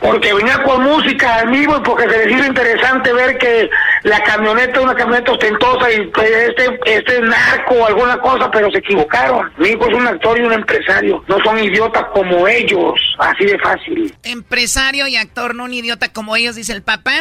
Porque 0.00 0.32
venía 0.32 0.62
con 0.62 0.82
música 0.84 1.42
vivo 1.46 1.76
y 1.76 1.80
porque 1.80 2.08
se 2.08 2.18
les 2.26 2.36
hizo 2.36 2.46
interesante 2.46 3.12
ver 3.12 3.36
que 3.36 3.68
la 4.04 4.22
camioneta 4.22 4.78
es 4.78 4.84
una 4.84 4.94
camioneta 4.94 5.32
ostentosa 5.32 5.90
y 5.90 5.94
este, 6.14 6.78
este 6.86 7.14
es 7.16 7.20
narco 7.22 7.74
o 7.74 7.86
alguna 7.86 8.16
cosa, 8.20 8.48
pero 8.50 8.70
se 8.70 8.78
equivocaron. 8.78 9.50
Mi 9.56 9.70
hijo 9.70 9.88
es 9.88 9.94
un 9.96 10.06
actor 10.06 10.38
y 10.38 10.42
un 10.42 10.52
empresario. 10.52 11.24
No 11.26 11.38
son 11.44 11.58
idiotas 11.58 12.04
como 12.12 12.46
ellos, 12.46 12.94
así 13.18 13.44
de 13.44 13.58
fácil. 13.58 14.14
Empresario 14.22 15.08
y 15.08 15.16
actor, 15.16 15.54
no 15.54 15.64
un 15.64 15.74
idiota 15.74 16.12
como 16.12 16.36
ellos, 16.36 16.54
dice 16.54 16.72
el 16.72 16.82
papá. 16.82 17.14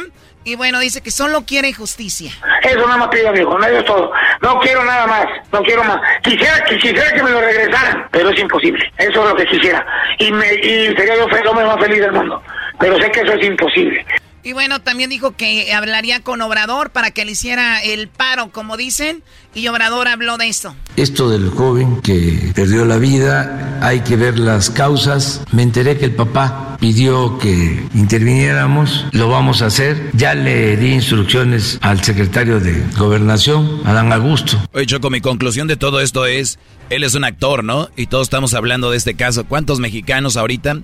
Y 0.44 0.56
bueno, 0.56 0.80
dice 0.80 1.02
que 1.02 1.12
solo 1.12 1.44
quiere 1.46 1.74
justicia. 1.74 2.32
Eso 2.62 2.80
nada 2.86 2.98
más 2.98 3.08
pido, 3.10 3.28
amigo, 3.30 3.58
no 3.58 3.66
es 3.66 3.84
todo. 3.84 4.12
No 4.42 4.60
quiero 4.60 4.86
nada 4.86 5.06
más, 5.06 5.26
no 5.52 5.62
quiero 5.62 5.84
más. 5.84 5.98
Quisiera, 6.24 6.64
que- 6.64 6.78
quisiera 6.78 7.12
que 7.14 7.22
me 7.24 7.32
lo 7.32 7.42
regresaran, 7.42 8.08
pero 8.12 8.30
es 8.30 8.40
imposible. 8.40 8.80
Eso 8.98 9.24
es 9.24 9.30
lo 9.30 9.36
que 9.36 9.46
quisiera. 9.46 9.86
Y, 10.20 10.32
me, 10.32 10.54
y 10.54 10.96
sería 10.96 11.16
yo 11.18 11.26
el 11.28 11.48
hombre 11.48 11.66
más 11.66 11.80
feliz 11.80 12.00
del 12.00 12.14
mundo. 12.14 12.42
Pero 12.80 13.00
sé 13.02 13.12
que 13.12 13.22
eso 13.22 13.34
es 13.34 13.46
imposible. 13.46 14.06
Y 14.48 14.54
bueno, 14.54 14.80
también 14.80 15.10
dijo 15.10 15.36
que 15.36 15.74
hablaría 15.74 16.22
con 16.22 16.42
Obrador 16.42 16.92
para 16.92 17.12
que 17.12 17.26
le 17.26 17.32
hiciera 17.32 17.84
el 17.84 18.08
paro, 18.08 18.50
como 18.50 18.78
dicen. 18.78 19.22
Y 19.54 19.68
Obrador 19.68 20.08
habló 20.08 20.38
de 20.38 20.48
esto. 20.48 20.74
Esto 20.96 21.30
del 21.30 21.50
joven 21.50 22.00
que 22.02 22.54
perdió 22.56 22.86
la 22.86 22.98
vida, 22.98 23.78
hay 23.82 24.00
que 24.02 24.16
ver 24.16 24.40
las 24.40 24.70
causas. 24.70 25.42
Me 25.52 25.64
enteré 25.64 25.98
que 25.98 26.06
el 26.06 26.16
papá 26.16 26.78
pidió 26.80 27.38
que 27.40 27.84
interviniéramos, 27.94 29.08
lo 29.12 29.28
vamos 29.28 29.62
a 29.62 29.66
hacer. 29.66 30.12
Ya 30.14 30.34
le 30.34 30.78
di 30.78 30.94
instrucciones 30.94 31.78
al 31.82 32.02
secretario 32.02 32.62
de 32.62 32.86
Gobernación, 32.98 33.82
Adán 33.84 34.14
Augusto. 34.14 34.58
Oye, 34.72 34.86
Choco, 34.86 35.10
mi 35.10 35.20
conclusión 35.20 35.68
de 35.68 35.76
todo 35.76 36.00
esto 36.00 36.26
es, 36.26 36.58
él 36.90 37.04
es 37.04 37.16
un 37.16 37.26
actor, 37.26 37.66
¿no? 37.66 37.90
Y 37.98 38.08
todos 38.08 38.28
estamos 38.28 38.54
hablando 38.54 38.92
de 38.92 38.98
este 38.98 39.16
caso. 39.16 39.46
¿Cuántos 39.46 39.82
mexicanos 39.82 40.38
ahorita 40.38 40.84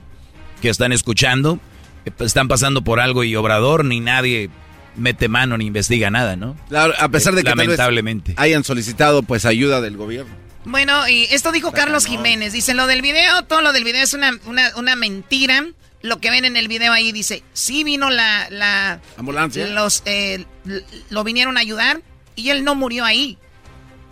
que 0.62 0.68
están 0.68 0.92
escuchando 0.92 1.60
están 2.20 2.48
pasando 2.48 2.84
por 2.84 3.00
algo 3.00 3.24
y 3.24 3.36
Obrador 3.36 3.86
ni 3.86 4.00
nadie 4.00 4.50
mete 4.96 5.28
mano 5.28 5.58
ni 5.58 5.66
investiga 5.66 6.10
nada, 6.10 6.36
¿no? 6.36 6.56
Claro, 6.70 6.94
a 7.00 7.10
pesar 7.10 7.36
de 7.36 7.44
que 7.44 7.50
lamentablemente 7.50 8.34
hayan 8.38 8.64
solicitado 8.64 9.24
pues 9.24 9.46
ayuda 9.46 9.82
del 9.82 9.98
gobierno. 9.98 10.34
Bueno, 10.66 11.08
y 11.10 11.24
esto 11.32 11.52
dijo 11.52 11.72
Carlos 11.72 12.06
Jiménez. 12.06 12.54
Dice, 12.54 12.74
lo 12.74 12.88
del 12.88 13.02
video, 13.02 13.44
todo 13.44 13.62
lo 13.62 13.74
del 13.74 13.84
video 13.84 14.04
es 14.04 14.14
una, 14.14 14.38
una, 14.46 14.72
una 14.78 14.96
mentira. 14.96 15.66
Lo 16.02 16.20
que 16.20 16.30
ven 16.30 16.46
en 16.46 16.58
el 16.58 16.68
video 16.68 16.94
ahí 16.94 17.12
dice, 17.12 17.44
sí 17.54 17.84
vino 17.84 18.10
la... 18.10 18.48
la 18.50 19.02
Ambulancia. 19.18 19.68
Los, 19.68 20.04
eh, 20.06 20.46
lo 21.10 21.24
vinieron 21.24 21.58
a 21.58 21.62
ayudar 21.62 22.02
y 22.36 22.50
él 22.50 22.64
no 22.64 22.76
murió 22.76 23.04
ahí 23.06 23.38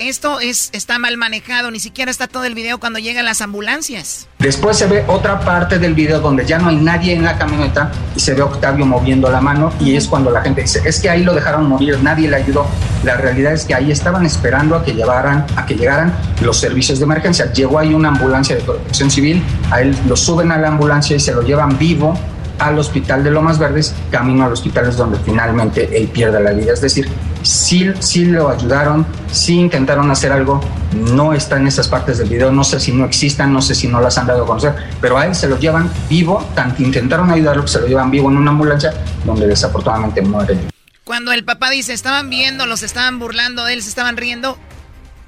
esto 0.10 0.40
es, 0.40 0.69
está 0.73 0.99
mal 0.99 1.18
manejado, 1.18 1.72
ni 1.72 1.80
siquiera 1.80 2.11
está 2.11 2.28
todo 2.28 2.45
el 2.45 2.56
video 2.56 2.80
cuando 2.80 2.99
llegan 2.99 3.26
las 3.26 3.41
ambulancias. 3.41 4.28
Después 4.40 4.78
se 4.78 4.88
ve 4.88 5.03
otra 5.07 5.40
parte 5.40 5.78
del 5.80 5.94
video 5.94 6.19
donde 6.19 6.45
ya 6.45 6.57
no 6.57 6.69
hay 6.69 6.78
nadie 6.78 7.14
en 7.14 7.23
la 7.23 7.38
camioneta 7.38 7.91
y 8.15 8.19
se 8.19 8.34
ve 8.34 8.41
Octavio 8.41 8.86
moviendo 8.86 9.30
la 9.30 9.41
mano 9.41 9.72
y 9.80 9.95
es 9.95 10.07
cuando 10.07 10.32
la 10.32 10.41
gente 10.41 10.61
dice, 10.61 10.82
es 10.86 10.99
que 10.99 11.10
ahí 11.10 11.23
lo 11.23 11.34
dejaron 11.34 11.68
morir, 11.68 11.99
nadie 12.02 12.28
le 12.28 12.38
ayudó. 12.38 12.65
La 13.03 13.18
realidad 13.18 13.53
es 13.53 13.65
que 13.65 13.73
ahí 13.73 13.91
estaban 13.91 14.26
esperando 14.26 14.76
a 14.76 14.84
que 14.84 14.94
llevaran, 14.94 15.45
a 15.56 15.65
que 15.65 15.76
llegaran 15.76 16.14
los 16.41 16.57
servicios 16.57 16.99
de 16.99 17.06
emergencia. 17.06 17.52
Llegó 17.53 17.80
ahí 17.80 17.94
una 17.94 18.10
ambulancia 18.10 18.56
de 18.56 18.61
protección 18.64 19.11
civil, 19.11 19.44
a 19.69 19.82
él 19.82 19.95
lo 20.07 20.15
suben 20.15 20.52
a 20.52 20.57
la 20.57 20.69
ambulancia 20.69 21.15
y 21.15 21.19
se 21.19 21.34
lo 21.34 21.41
llevan 21.41 21.78
vivo 21.78 22.18
al 22.62 22.78
hospital 22.78 23.24
de 23.24 23.32
Lomas 23.32 23.58
Verdes, 23.58 23.94
camino 24.12 24.46
al 24.46 24.54
hospital 24.54 24.88
es 24.88 24.96
donde 24.96 25.18
finalmente 25.20 25.98
él 25.98 26.08
pierde 26.08 26.42
la 26.42 26.52
vida. 26.52 26.74
Es 26.74 26.82
decir, 26.82 27.10
sí, 27.42 27.92
sí 28.00 28.26
lo 28.26 28.50
ayudaron, 28.50 29.06
sí 29.32 29.60
intentaron 29.60 30.12
hacer 30.12 30.32
algo, 30.32 30.62
no 30.94 31.34
está 31.34 31.58
en 31.58 31.68
esas 31.68 31.88
partes 31.88 32.20
del 32.20 32.30
video, 32.30 32.52
no 32.52 32.64
sé 32.64 32.80
si 32.80 32.92
no 32.92 33.06
existan, 33.06 33.52
no 33.52 33.62
sé 33.62 33.74
si 33.74 33.88
no 33.88 34.00
las 34.00 34.18
han 34.18 34.28
dado 34.28 34.44
a 34.44 34.48
conocer, 34.48 34.76
pero 35.02 35.18
a 35.18 35.26
él 35.26 35.34
se 35.34 35.48
lo 35.48 35.58
llevan 35.58 35.92
vivo, 36.08 36.48
tanto 36.54 36.84
intentaron 36.84 37.32
ayudarlo 37.32 37.64
que 37.64 37.72
se 37.72 37.82
lo 37.82 37.88
llevan 37.88 38.12
vivo 38.12 38.30
en 38.30 38.38
una 38.38 38.52
ambulancia 38.52 38.94
donde 39.26 39.48
desafortunadamente 39.48 40.22
muere. 40.22 40.60
Cuando 41.04 41.32
el 41.32 41.44
papá 41.44 41.72
dice, 41.72 41.94
estaban 41.94 42.30
viendo, 42.30 42.68
los 42.68 42.84
estaban 42.84 43.18
burlando 43.18 43.66
de 43.66 43.74
él, 43.74 43.82
se 43.82 43.90
estaban 43.90 44.18
riendo, 44.18 44.58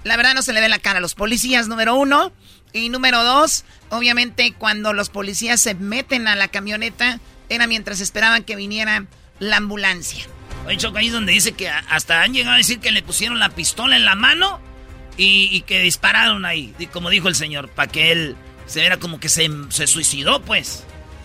la 0.04 0.18
verdad 0.18 0.36
no 0.36 0.44
se 0.44 0.54
le 0.54 0.62
ve 0.62 0.70
la 0.70 0.80
cara 0.80 1.00
a 1.00 1.02
los 1.02 1.16
policías, 1.16 1.68
número 1.68 1.96
uno. 1.96 2.32
Y 2.74 2.90
número 2.90 3.24
dos, 3.24 3.64
obviamente 3.90 4.54
cuando 4.58 4.94
los 4.94 5.10
policías 5.10 5.62
se 5.62 5.76
meten 5.76 6.28
a 6.28 6.36
la 6.36 6.48
camioneta, 6.48 7.20
era 7.50 7.68
mientras 7.68 8.00
esperaban 8.00 8.44
que 8.44 8.56
viniera 8.56 9.06
la 9.40 9.58
ambulancia. 9.58 10.26
Oye, 10.66 10.78
Choco, 10.78 10.98
ahí 10.98 11.08
es 11.08 11.14
donde 11.14 11.34
dice 11.34 11.52
que 11.52 11.70
hasta 11.70 12.24
han 12.24 12.34
llegado 12.34 12.56
a 12.56 12.58
decir 12.58 12.80
que 12.80 12.91
le 12.91 13.04
pusieron 13.04 13.40
la 13.40 13.50
pistola 13.50 13.95
en 13.95 14.06
la 14.06 14.16
mano 14.16 14.60
y, 15.18 15.62
que 15.62 15.82
dispararon 15.82 16.45
ahí, 16.45 16.74
como 16.91 17.10
dijo 17.10 17.28
el 17.28 17.36
señor, 17.36 17.70
para 17.70 17.91
que 17.91 18.12
él 18.12 18.36
se 18.66 18.80
viera 18.80 18.98
como 18.98 19.20
que 19.20 19.30
se, 19.30 19.50
se 19.70 19.86
suicidó, 19.86 20.41
pues 20.41 20.84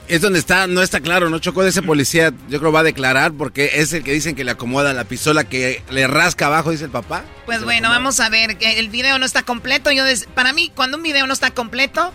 es 0.09 0.23
donde 0.23 0.39
está, 0.39 0.67
no 0.67 0.83
está 0.83 1.01
claro, 1.01 1.29
¿no? 1.29 1.39
Chocó 1.39 1.63
de 1.63 1.69
ese 1.69 1.83
policía, 1.83 2.33
yo 2.49 2.59
creo 2.59 2.73
va 2.73 2.81
a 2.81 2.85
declarar 2.85 3.33
porque 3.33 3.73
es 3.75 3.93
el 3.93 4.03
que 4.03 4.13
dicen 4.13 4.35
que 4.35 4.43
le 4.43 4.51
acomoda 4.51 4.93
la 4.95 5.05
pistola 5.05 5.45
que 5.45 5.83
le 5.91 6.07
rasca 6.07 6.47
abajo, 6.47 6.71
dice 6.71 6.85
el 6.85 6.91
papá. 6.91 7.25
Pues 7.45 7.63
bueno, 7.63 7.91
vamos 7.91 8.19
a 8.21 8.31
ver, 8.31 8.57
que 8.57 8.79
el 8.79 8.89
video 8.89 9.19
no 9.19 9.27
está 9.27 9.43
completo. 9.43 9.93
Yo 9.93 10.05
para 10.35 10.53
mí, 10.53 10.73
cuando 10.75 10.97
un 10.97 11.03
video 11.03 11.27
no 11.27 11.33
está 11.33 11.51
completo, 11.51 12.13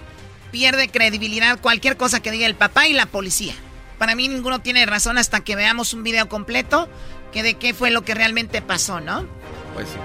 pierde 0.52 0.90
credibilidad 0.90 1.60
cualquier 1.60 1.96
cosa 1.96 2.20
que 2.20 2.32
diga 2.32 2.48
el 2.48 2.56
papá 2.56 2.88
y 2.88 2.94
la 2.94 3.06
policía. 3.06 3.54
Para 4.00 4.16
mí 4.16 4.28
ninguno 4.28 4.60
tiene 4.60 4.86
razón 4.86 5.18
hasta 5.18 5.42
que 5.42 5.56
veamos 5.56 5.94
un 5.94 6.04
video 6.04 6.28
completo 6.28 6.90
que 7.32 7.44
de 7.44 7.56
qué 7.56 7.74
fue 7.74 7.92
lo 7.92 8.04
que 8.04 8.16
realmente 8.16 8.62
pasó, 8.62 9.00
¿no? 9.00 9.28
Pues 9.76 9.88
sí. 9.88 9.96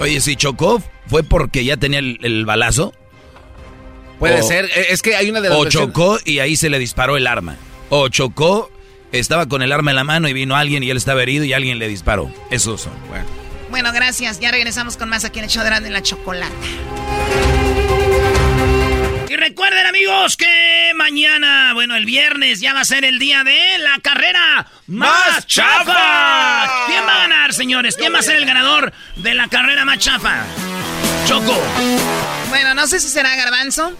Oye, 0.00 0.20
si 0.20 0.36
chocó, 0.36 0.82
¿fue 1.06 1.22
porque 1.22 1.64
ya 1.64 1.76
tenía 1.76 1.98
el 1.98 2.44
balazo? 2.44 2.92
Puede 4.18 4.42
ser, 4.42 4.66
e, 4.74 4.92
es 4.92 5.02
que 5.02 5.16
hay 5.16 5.30
una 5.30 5.40
de 5.40 5.48
las 5.48 5.58
O 5.58 5.68
chocó 5.68 6.18
y 6.24 6.40
ahí 6.40 6.56
se 6.56 6.68
le 6.68 6.78
disparó 6.78 7.16
el 7.16 7.26
arma. 7.26 7.56
O 7.88 8.08
chocó, 8.08 8.70
estaba 9.12 9.46
con 9.46 9.62
el 9.62 9.72
arma 9.72 9.90
en 9.92 9.96
la 9.96 10.04
mano 10.04 10.28
y 10.28 10.32
vino 10.32 10.56
alguien 10.56 10.82
y 10.82 10.90
él 10.90 10.96
estaba 10.96 11.22
herido 11.22 11.44
y 11.44 11.52
alguien 11.52 11.78
le 11.78 11.88
disparó. 11.88 12.32
Esos 12.50 12.82
son, 12.82 12.92
bueno. 13.08 13.26
Bueno, 13.70 13.92
gracias. 13.92 14.40
Ya 14.40 14.50
regresamos 14.50 14.96
con 14.96 15.08
más 15.08 15.24
aquí 15.24 15.38
en 15.38 15.44
el 15.44 15.50
show 15.50 15.62
de 15.62 15.90
la 15.90 16.02
chocolate. 16.02 16.54
Y 19.28 19.36
recuerden 19.36 19.86
amigos 19.86 20.36
que 20.36 20.92
mañana, 20.96 21.72
bueno, 21.74 21.96
el 21.96 22.06
viernes 22.06 22.60
ya 22.60 22.72
va 22.72 22.80
a 22.80 22.84
ser 22.84 23.04
el 23.04 23.18
día 23.18 23.44
de 23.44 23.78
la 23.78 23.98
carrera 24.02 24.66
más 24.86 25.46
chafa. 25.46 26.86
¿Quién 26.86 27.06
va 27.06 27.14
a 27.14 27.18
ganar, 27.18 27.52
señores? 27.52 27.96
¿Quién 27.96 28.14
va 28.14 28.20
a 28.20 28.22
ser 28.22 28.36
el 28.36 28.46
ganador 28.46 28.92
de 29.16 29.34
la 29.34 29.48
carrera 29.48 29.84
más 29.84 29.98
chafa? 29.98 30.44
Choco. 31.28 31.54
Bueno, 32.48 32.72
no 32.72 32.86
sé 32.86 33.00
si 33.00 33.08
será 33.10 33.36
Garbanzo. 33.36 33.92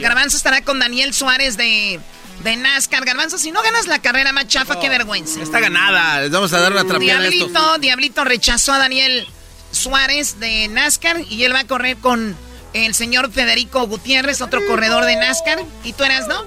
Garbanzo 0.00 0.36
estará 0.36 0.62
con 0.62 0.78
Daniel 0.78 1.12
Suárez 1.12 1.56
de, 1.56 1.98
de 2.44 2.56
NASCAR. 2.56 3.04
Garbanzo, 3.04 3.38
si 3.38 3.50
no 3.50 3.60
ganas 3.60 3.88
la 3.88 3.98
carrera 3.98 4.32
más 4.32 4.46
chafa, 4.46 4.78
qué 4.78 4.88
vergüenza. 4.88 5.42
Está 5.42 5.58
ganada. 5.58 6.20
Les 6.20 6.30
vamos 6.30 6.52
a 6.52 6.60
dar 6.60 6.70
una 6.70 6.84
trapeada 6.84 7.28
Diablito, 7.28 7.78
Diablito 7.78 8.24
rechazó 8.24 8.72
a 8.72 8.78
Daniel 8.78 9.26
Suárez 9.72 10.38
de 10.38 10.68
NASCAR 10.68 11.22
y 11.28 11.42
él 11.42 11.52
va 11.52 11.60
a 11.60 11.66
correr 11.66 11.96
con 11.96 12.36
el 12.72 12.94
señor 12.94 13.32
Federico 13.32 13.84
Gutiérrez, 13.88 14.40
otro 14.40 14.64
corredor 14.68 15.06
de 15.06 15.16
NASCAR. 15.16 15.64
¿Y 15.82 15.92
tú 15.92 16.04
eras, 16.04 16.28
no? 16.28 16.44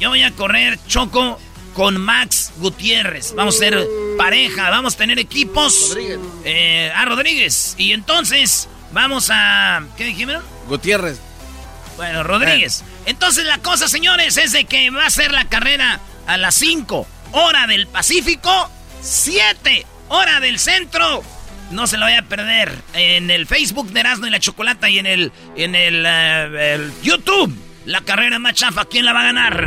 Yo 0.00 0.08
voy 0.08 0.22
a 0.22 0.32
correr 0.32 0.78
Choco 0.88 1.38
con 1.74 1.98
Max 1.98 2.50
Gutiérrez. 2.56 3.34
Vamos 3.34 3.56
a 3.56 3.58
ser 3.58 3.86
pareja, 4.16 4.70
vamos 4.70 4.94
a 4.94 4.96
tener 4.96 5.18
equipos. 5.18 5.90
Rodríguez. 5.90 6.18
Eh, 6.46 6.90
a 6.96 7.04
Rodríguez. 7.04 7.74
Y 7.76 7.92
entonces 7.92 8.70
Vamos 8.96 9.28
a. 9.30 9.82
¿Qué 9.98 10.04
dijimos? 10.04 10.42
Gutiérrez. 10.68 11.20
Bueno, 11.98 12.22
Rodríguez. 12.22 12.82
Entonces 13.04 13.44
la 13.44 13.58
cosa, 13.58 13.88
señores, 13.88 14.38
es 14.38 14.52
de 14.52 14.64
que 14.64 14.88
va 14.88 15.04
a 15.04 15.10
ser 15.10 15.32
la 15.32 15.44
carrera 15.44 16.00
a 16.26 16.38
las 16.38 16.54
5 16.54 17.06
hora 17.32 17.66
del 17.66 17.86
Pacífico, 17.88 18.70
7 19.02 19.84
hora 20.08 20.40
del 20.40 20.58
centro. 20.58 21.22
No 21.72 21.86
se 21.86 21.98
lo 21.98 22.06
vaya 22.06 22.20
a 22.20 22.22
perder 22.22 22.74
en 22.94 23.30
el 23.30 23.46
Facebook 23.46 23.90
de 23.90 24.00
Erasmo 24.00 24.28
y 24.28 24.30
la 24.30 24.40
Chocolata 24.40 24.88
y 24.88 24.98
en 24.98 25.04
el, 25.04 25.30
en 25.56 25.74
el, 25.74 26.02
eh, 26.06 26.74
el 26.76 26.92
YouTube. 27.02 27.54
La 27.84 28.00
carrera 28.00 28.38
más 28.38 28.54
chafa, 28.54 28.86
¿quién 28.86 29.04
la 29.04 29.12
va 29.12 29.20
a 29.20 29.24
ganar? 29.24 29.66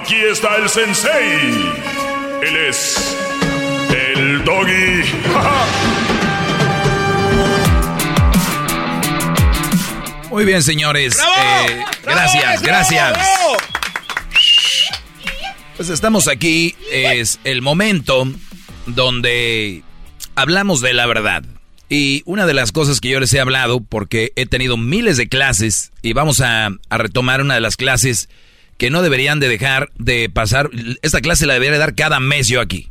Aquí 0.00 0.16
está 0.16 0.56
el 0.56 0.66
sensei. 0.70 1.72
Él 2.42 2.56
es 2.56 3.16
el 3.90 4.42
doggy. 4.44 5.02
Muy 10.30 10.46
bien, 10.46 10.62
señores. 10.62 11.18
Eh, 11.18 11.84
gracias, 12.02 12.62
gracias. 12.62 13.18
Pues 15.76 15.90
estamos 15.90 16.28
aquí. 16.28 16.74
Es 16.90 17.38
el 17.44 17.60
momento 17.60 18.26
donde 18.86 19.82
hablamos 20.34 20.80
de 20.80 20.94
la 20.94 21.04
verdad. 21.04 21.44
Y 21.90 22.22
una 22.24 22.46
de 22.46 22.54
las 22.54 22.72
cosas 22.72 23.00
que 23.00 23.10
yo 23.10 23.20
les 23.20 23.34
he 23.34 23.40
hablado, 23.40 23.80
porque 23.82 24.32
he 24.34 24.46
tenido 24.46 24.78
miles 24.78 25.18
de 25.18 25.28
clases, 25.28 25.92
y 26.00 26.14
vamos 26.14 26.40
a, 26.40 26.70
a 26.88 26.98
retomar 26.98 27.42
una 27.42 27.52
de 27.52 27.60
las 27.60 27.76
clases 27.76 28.30
que 28.80 28.88
no 28.88 29.02
deberían 29.02 29.40
de 29.40 29.48
dejar 29.48 29.90
de 29.98 30.30
pasar. 30.30 30.70
Esta 31.02 31.20
clase 31.20 31.44
la 31.44 31.52
debería 31.52 31.78
dar 31.78 31.94
cada 31.94 32.18
mes 32.18 32.48
yo 32.48 32.62
aquí. 32.62 32.88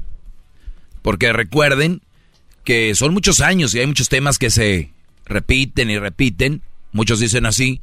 Porque 1.01 1.33
recuerden 1.33 2.03
que 2.63 2.93
son 2.93 3.11
muchos 3.11 3.41
años 3.41 3.73
y 3.73 3.79
hay 3.79 3.87
muchos 3.87 4.07
temas 4.07 4.37
que 4.37 4.51
se 4.51 4.91
repiten 5.25 5.89
y 5.89 5.97
repiten. 5.97 6.61
Muchos 6.91 7.19
dicen 7.19 7.47
así. 7.47 7.81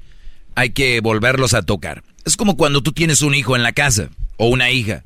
Hay 0.54 0.70
que 0.70 1.00
volverlos 1.00 1.52
a 1.52 1.62
tocar. 1.62 2.04
Es 2.24 2.36
como 2.36 2.56
cuando 2.56 2.80
tú 2.80 2.92
tienes 2.92 3.22
un 3.22 3.34
hijo 3.34 3.56
en 3.56 3.64
la 3.64 3.72
casa 3.72 4.10
o 4.36 4.46
una 4.50 4.70
hija. 4.70 5.02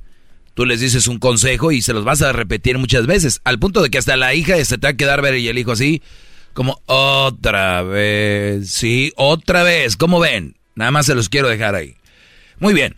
Tú 0.52 0.66
les 0.66 0.80
dices 0.80 1.08
un 1.08 1.18
consejo 1.18 1.72
y 1.72 1.80
se 1.80 1.94
los 1.94 2.04
vas 2.04 2.20
a 2.20 2.32
repetir 2.32 2.76
muchas 2.76 3.06
veces. 3.06 3.40
Al 3.44 3.58
punto 3.58 3.80
de 3.80 3.88
que 3.88 3.96
hasta 3.96 4.18
la 4.18 4.34
hija 4.34 4.62
se 4.62 4.76
te 4.76 4.86
va 4.86 4.90
a 4.90 4.96
quedar 4.98 5.22
ver 5.22 5.38
y 5.38 5.48
el 5.48 5.56
hijo 5.56 5.72
así. 5.72 6.02
Como 6.52 6.82
otra 6.84 7.82
vez. 7.82 8.70
Sí, 8.70 9.14
otra 9.16 9.62
vez. 9.62 9.96
¿Cómo 9.96 10.20
ven? 10.20 10.56
Nada 10.74 10.90
más 10.90 11.06
se 11.06 11.14
los 11.14 11.30
quiero 11.30 11.48
dejar 11.48 11.74
ahí. 11.76 11.96
Muy 12.60 12.74
bien. 12.74 12.94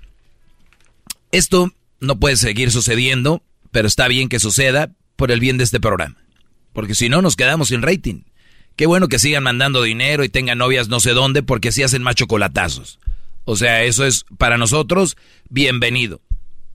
Esto 1.30 1.72
no 2.00 2.18
puede 2.18 2.36
seguir 2.36 2.70
sucediendo, 2.70 3.42
pero 3.70 3.88
está 3.88 4.08
bien 4.08 4.28
que 4.28 4.40
suceda 4.40 4.92
por 5.16 5.30
el 5.30 5.40
bien 5.40 5.56
de 5.56 5.64
este 5.64 5.80
programa. 5.80 6.16
Porque 6.72 6.94
si 6.94 7.08
no, 7.08 7.22
nos 7.22 7.36
quedamos 7.36 7.68
sin 7.68 7.80
rating. 7.80 8.24
Qué 8.76 8.86
bueno 8.86 9.08
que 9.08 9.18
sigan 9.18 9.44
mandando 9.44 9.82
dinero 9.82 10.24
y 10.24 10.28
tengan 10.28 10.58
novias 10.58 10.88
no 10.88 10.98
sé 10.98 11.12
dónde, 11.12 11.42
porque 11.42 11.68
así 11.68 11.82
hacen 11.82 12.02
más 12.02 12.16
chocolatazos. 12.16 12.98
O 13.44 13.56
sea, 13.56 13.84
eso 13.84 14.04
es 14.04 14.24
para 14.36 14.58
nosotros 14.58 15.16
bienvenido. 15.48 16.20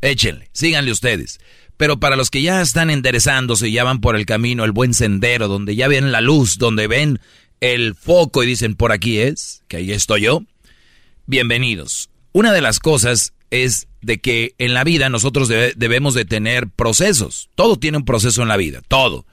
Échenle, 0.02 0.50
síganle 0.54 0.92
ustedes. 0.92 1.40
Pero 1.76 2.00
para 2.00 2.16
los 2.16 2.30
que 2.30 2.42
ya 2.42 2.62
están 2.62 2.90
enderezándose 2.90 3.68
y 3.68 3.74
ya 3.74 3.84
van 3.84 4.00
por 4.00 4.16
el 4.16 4.26
camino, 4.26 4.64
el 4.64 4.72
buen 4.72 4.94
sendero, 4.94 5.48
donde 5.48 5.76
ya 5.76 5.88
ven 5.88 6.12
la 6.12 6.22
luz, 6.22 6.58
donde 6.58 6.88
ven 6.88 7.20
el 7.60 7.96
foco 7.96 8.44
y 8.44 8.48
dicen 8.48 8.76
por 8.76 8.92
aquí 8.92 9.18
es, 9.20 9.64
que 9.68 9.78
ahí 9.78 9.92
estoy 9.92 10.22
yo, 10.22 10.44
bienvenidos. 11.26 12.10
Una 12.38 12.54
de 12.54 12.62
las 12.62 12.78
cosas 12.78 13.34
es 13.50 13.88
de 14.02 14.20
que 14.20 14.54
en 14.60 14.76
la 14.76 14.84
vida 14.84 15.10
nosotros 15.10 15.50
debemos 15.50 16.14
de 16.14 16.24
tener 16.24 16.70
procesos. 16.70 17.50
Todo 17.56 17.78
tiene 17.78 17.98
un 17.98 18.06
proceso 18.06 18.44
en 18.44 18.48
la 18.48 18.58
vida, 18.58 18.82
todo, 18.88 19.26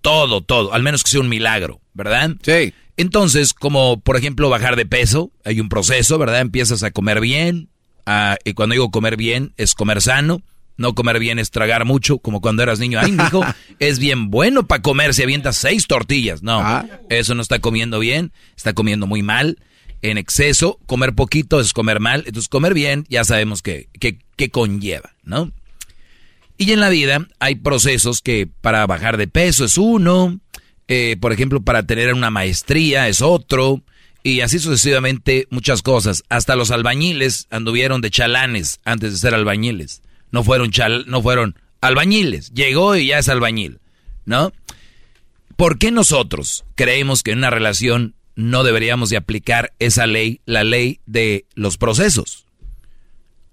todo, 0.00 0.40
todo, 0.40 0.74
al 0.74 0.82
menos 0.82 1.04
que 1.04 1.10
sea 1.12 1.20
un 1.20 1.28
milagro, 1.28 1.80
¿verdad? 1.94 2.32
Sí. 2.42 2.74
Entonces, 2.96 3.54
como 3.54 4.00
por 4.00 4.16
ejemplo 4.16 4.50
bajar 4.50 4.74
de 4.74 4.86
peso, 4.86 5.30
hay 5.44 5.60
un 5.60 5.68
proceso, 5.68 6.18
¿verdad? 6.18 6.40
Empiezas 6.40 6.82
a 6.82 6.90
comer 6.90 7.20
bien, 7.20 7.68
y 8.44 8.54
cuando 8.54 8.72
digo 8.72 8.90
comer 8.90 9.16
bien 9.16 9.54
es 9.56 9.74
comer 9.74 10.02
sano, 10.02 10.42
no 10.76 10.96
comer 10.96 11.20
bien 11.20 11.38
es 11.38 11.52
tragar 11.52 11.84
mucho, 11.84 12.18
como 12.18 12.40
cuando 12.40 12.64
eras 12.64 12.80
niño. 12.80 12.98
Ay, 13.00 13.14
hijo, 13.14 13.44
es 13.78 14.00
bien 14.00 14.30
bueno 14.30 14.66
para 14.66 14.82
comer, 14.82 15.14
si 15.14 15.22
avientas 15.22 15.58
seis 15.58 15.86
tortillas. 15.86 16.42
No, 16.42 16.58
ah. 16.58 16.84
eso 17.08 17.36
no 17.36 17.42
está 17.42 17.60
comiendo 17.60 18.00
bien, 18.00 18.32
está 18.56 18.72
comiendo 18.72 19.06
muy 19.06 19.22
mal 19.22 19.58
en 20.02 20.18
exceso, 20.18 20.78
comer 20.86 21.14
poquito 21.14 21.60
es 21.60 21.72
comer 21.72 22.00
mal, 22.00 22.24
entonces 22.26 22.48
comer 22.48 22.74
bien 22.74 23.04
ya 23.08 23.24
sabemos 23.24 23.62
que, 23.62 23.88
que, 23.98 24.50
conlleva, 24.50 25.14
¿no? 25.24 25.52
Y 26.56 26.72
en 26.72 26.80
la 26.80 26.88
vida 26.88 27.26
hay 27.38 27.56
procesos 27.56 28.20
que 28.20 28.48
para 28.60 28.86
bajar 28.86 29.16
de 29.16 29.28
peso 29.28 29.64
es 29.64 29.78
uno, 29.78 30.40
eh, 30.88 31.16
por 31.20 31.32
ejemplo, 31.32 31.60
para 31.62 31.84
tener 31.84 32.12
una 32.14 32.30
maestría 32.30 33.08
es 33.08 33.22
otro, 33.22 33.82
y 34.22 34.40
así 34.40 34.58
sucesivamente 34.58 35.46
muchas 35.50 35.82
cosas. 35.82 36.24
Hasta 36.28 36.56
los 36.56 36.70
albañiles 36.70 37.46
anduvieron 37.50 38.00
de 38.00 38.10
chalanes 38.10 38.80
antes 38.84 39.12
de 39.12 39.18
ser 39.18 39.34
albañiles. 39.34 40.02
No 40.30 40.44
fueron 40.44 40.70
no 41.06 41.22
fueron 41.22 41.56
albañiles. 41.80 42.52
Llegó 42.52 42.96
y 42.96 43.06
ya 43.08 43.18
es 43.18 43.28
albañil, 43.28 43.78
¿no? 44.24 44.52
¿Por 45.56 45.78
qué 45.78 45.90
nosotros 45.90 46.64
creemos 46.74 47.22
que 47.22 47.32
en 47.32 47.38
una 47.38 47.50
relación 47.50 48.14
no 48.38 48.62
deberíamos 48.62 49.10
de 49.10 49.16
aplicar 49.16 49.74
esa 49.80 50.06
ley, 50.06 50.40
la 50.46 50.62
ley 50.62 51.00
de 51.06 51.46
los 51.56 51.76
procesos. 51.76 52.46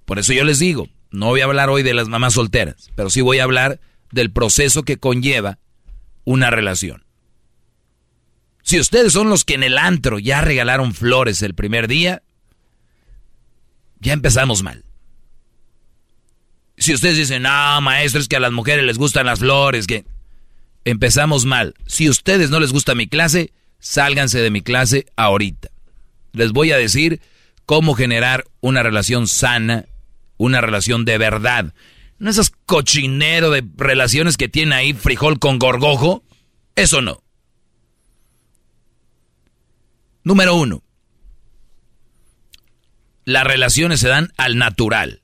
Por 0.05 0.19
eso 0.19 0.31
yo 0.31 0.43
les 0.43 0.59
digo, 0.59 0.89
no 1.09 1.29
voy 1.29 1.41
a 1.41 1.45
hablar 1.45 1.71
hoy 1.71 1.81
de 1.81 1.95
las 1.95 2.07
mamás 2.07 2.35
solteras, 2.35 2.91
pero 2.93 3.09
sí 3.09 3.21
voy 3.21 3.39
a 3.39 3.45
hablar 3.45 3.79
del 4.11 4.31
proceso 4.31 4.83
que 4.83 4.97
conlleva 4.97 5.57
una 6.23 6.51
relación. 6.51 7.03
Si 8.61 8.79
ustedes 8.79 9.11
son 9.11 9.27
los 9.27 9.43
que 9.43 9.55
en 9.55 9.63
el 9.63 9.79
antro 9.79 10.19
ya 10.19 10.41
regalaron 10.41 10.93
flores 10.93 11.41
el 11.41 11.55
primer 11.55 11.87
día, 11.87 12.21
ya 13.99 14.13
empezamos 14.13 14.61
mal. 14.61 14.85
Si 16.77 16.93
ustedes 16.93 17.17
dicen, 17.17 17.41
no, 17.41 17.81
maestro, 17.81 18.21
es 18.21 18.27
que 18.27 18.35
a 18.35 18.39
las 18.39 18.51
mujeres 18.51 18.85
les 18.85 18.99
gustan 18.99 19.25
las 19.25 19.39
flores, 19.39 19.87
que 19.87 20.05
empezamos 20.83 21.43
mal. 21.45 21.73
Si 21.87 22.05
a 22.05 22.11
ustedes 22.11 22.51
no 22.51 22.59
les 22.59 22.71
gusta 22.71 22.93
mi 22.93 23.07
clase, 23.07 23.51
sálganse 23.85 24.39
de 24.39 24.49
mi 24.49 24.61
clase 24.61 25.05
ahorita. 25.15 25.69
Les 26.33 26.51
voy 26.51 26.71
a 26.71 26.77
decir 26.77 27.21
cómo 27.67 27.93
generar 27.93 28.45
una 28.59 28.81
relación 28.81 29.27
sana, 29.27 29.85
una 30.37 30.59
relación 30.59 31.05
de 31.05 31.19
verdad. 31.19 31.71
No 32.17 32.31
esas 32.31 32.51
cochinero 32.65 33.51
de 33.51 33.63
relaciones 33.77 34.37
que 34.37 34.49
tiene 34.49 34.73
ahí 34.73 34.93
frijol 34.93 35.37
con 35.37 35.59
gorgojo. 35.59 36.23
Eso 36.75 37.01
no. 37.01 37.21
Número 40.23 40.55
uno. 40.55 40.81
Las 43.23 43.43
relaciones 43.43 43.99
se 43.99 44.07
dan 44.07 44.33
al 44.35 44.57
natural. 44.57 45.21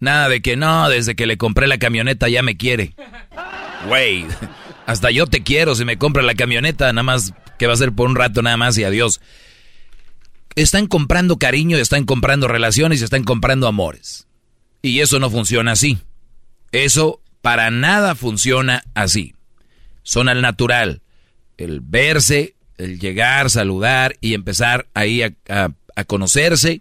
Nada 0.00 0.28
de 0.28 0.42
que 0.42 0.56
no, 0.56 0.88
desde 0.88 1.14
que 1.14 1.26
le 1.26 1.38
compré 1.38 1.68
la 1.68 1.78
camioneta 1.78 2.28
ya 2.28 2.42
me 2.42 2.56
quiere. 2.56 2.94
Güey. 3.86 4.26
Hasta 4.86 5.10
yo 5.10 5.26
te 5.26 5.42
quiero 5.42 5.74
si 5.74 5.84
me 5.84 5.98
compras 5.98 6.24
la 6.24 6.34
camioneta, 6.34 6.92
nada 6.92 7.02
más 7.02 7.32
que 7.58 7.66
va 7.66 7.74
a 7.74 7.76
ser 7.76 7.92
por 7.92 8.08
un 8.08 8.16
rato 8.16 8.42
nada 8.42 8.56
más 8.56 8.76
y 8.78 8.84
adiós. 8.84 9.20
Están 10.56 10.86
comprando 10.86 11.38
cariño, 11.38 11.76
están 11.76 12.04
comprando 12.04 12.48
relaciones 12.48 13.02
están 13.02 13.24
comprando 13.24 13.68
amores. 13.68 14.26
Y 14.82 15.00
eso 15.00 15.18
no 15.18 15.30
funciona 15.30 15.72
así. 15.72 15.98
Eso 16.72 17.20
para 17.42 17.70
nada 17.70 18.14
funciona 18.14 18.82
así. 18.94 19.34
Son 20.02 20.28
al 20.28 20.40
natural. 20.40 21.02
El 21.56 21.80
verse, 21.80 22.54
el 22.78 22.98
llegar, 22.98 23.50
saludar 23.50 24.16
y 24.20 24.34
empezar 24.34 24.88
ahí 24.94 25.22
a, 25.22 25.34
conocerse 26.06 26.80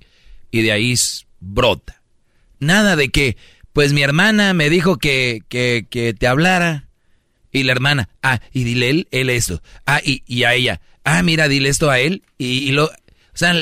y 0.50 0.62
de 0.62 0.72
ahí 0.72 0.96
brota. 1.42 2.02
Nada 2.60 2.96
de 2.96 3.10
que, 3.10 3.36
pues 3.74 3.92
mi 3.92 4.02
hermana 4.02 4.54
me 4.54 4.70
dijo 4.70 4.98
que, 4.98 5.42
que, 5.50 5.86
que 5.90 6.14
te 6.14 6.26
hablara 6.26 6.89
y 7.52 7.64
la 7.64 7.72
hermana, 7.72 8.10
ah, 8.22 8.40
y 8.54 8.64
dile 8.64 8.90
él, 8.90 9.08
él 9.12 9.30
esto. 9.30 9.62
Ah, 9.86 10.02
y, 10.04 10.44
a 10.44 10.54
ella, 10.54 10.82
ah, 11.04 11.24
mira, 11.24 11.48
dile 11.48 11.70
esto 11.70 11.90
a 11.90 12.00
él. 12.00 12.24
Y, 12.38 12.72
lo. 12.72 12.86
O 12.86 12.92
sea, 13.34 13.54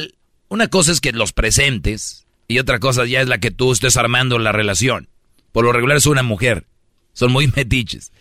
una 0.50 0.68
cosa 0.68 0.92
es 0.92 1.02
que 1.02 1.12
los 1.12 1.34
presentes 1.34 2.26
y 2.48 2.60
otra 2.60 2.80
cosa 2.80 3.06
ya 3.06 3.22
es 3.22 3.28
la 3.28 3.40
que 3.40 3.52
tú 3.52 3.72
estés 3.72 3.98
armando 3.98 4.40
la 4.40 4.52
relación. 4.52 5.10
Por 5.52 5.66
lo 5.66 5.72
regular 5.72 5.98
es 5.98 6.06
una 6.06 6.24
mujer. 6.24 6.66
Son 7.14 7.32
muy 7.32 7.48
metiches. 7.56 8.12